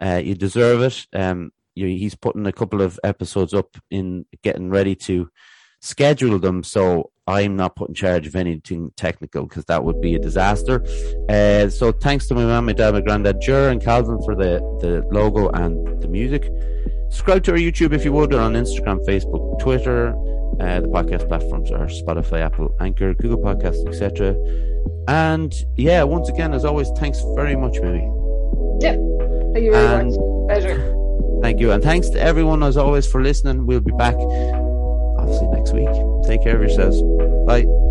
Uh, 0.01 0.21
you 0.25 0.35
deserve 0.35 0.81
it. 0.83 1.07
Um, 1.13 1.51
he's 1.87 2.15
putting 2.15 2.47
a 2.47 2.53
couple 2.53 2.83
of 2.83 2.99
episodes 3.05 3.55
up 3.55 3.77
in 3.91 4.27
getting 4.43 4.71
ready 4.71 4.95
to 4.97 5.29
schedule 5.81 6.39
them. 6.39 6.63
So 6.65 7.11
I'm 7.27 7.57
not 7.57 7.77
put 7.77 7.89
in 7.89 7.95
charge 7.95 8.27
of 8.27 8.35
anything 8.35 8.91
technical 8.97 9.45
because 9.45 9.65
that 9.67 9.85
would 9.85 10.01
be 10.01 10.15
a 10.15 10.19
disaster. 10.19 10.85
Uh, 11.29 11.69
so 11.69 11.93
thanks 11.93 12.27
to 12.29 12.35
my 12.35 12.45
mum, 12.45 12.67
my 12.67 12.73
dad, 12.73 12.95
my 12.95 13.01
granddad, 13.01 13.41
Jer 13.41 13.69
and 13.69 13.83
Calvin 13.83 14.21
for 14.25 14.35
the, 14.35 14.59
the 14.81 15.07
logo 15.13 15.49
and 15.51 16.03
the 16.03 16.09
music. 16.09 16.51
Subscribe 17.11 17.43
to 17.45 17.53
our 17.53 17.59
YouTube 17.59 17.93
if 17.93 18.05
you 18.05 18.13
would, 18.13 18.35
or 18.35 18.41
on 18.41 18.55
Instagram, 18.55 19.05
Facebook, 19.07 19.59
Twitter. 19.61 20.15
Uh, 20.61 20.81
the 20.81 20.89
podcast 20.89 21.29
platforms 21.29 21.71
are 21.71 21.87
Spotify, 21.87 22.41
Apple, 22.41 22.75
Anchor, 22.81 23.15
Google 23.15 23.39
Podcasts, 23.39 23.87
etc. 23.87 24.35
And 25.07 25.55
yeah, 25.77 26.03
once 26.03 26.29
again, 26.29 26.53
as 26.53 26.65
always, 26.65 26.91
thanks 26.97 27.23
very 27.37 27.55
much, 27.55 27.79
Mimi. 27.81 28.01
Yeah, 28.81 28.93
thank 29.53 29.65
you 29.65 29.73
very 29.73 29.87
And- 30.01 30.11
much. 30.11 30.19
Pleasure. 30.49 30.98
Thank 31.43 31.61
you. 31.61 31.71
And 31.73 31.83
thanks 31.83 32.09
to 32.11 32.21
everyone, 32.21 32.63
as 32.63 32.77
always, 32.77 33.07
for 33.07 33.23
listening. 33.23 33.67
We'll 33.67 33.81
be 33.81 33.93
back, 33.93 34.15
obviously, 34.15 35.47
next 35.49 35.73
week. 35.73 35.89
Take 36.25 36.43
care 36.43 36.57
of 36.57 36.63
yourselves. 36.63 37.01
Bye. 37.47 37.88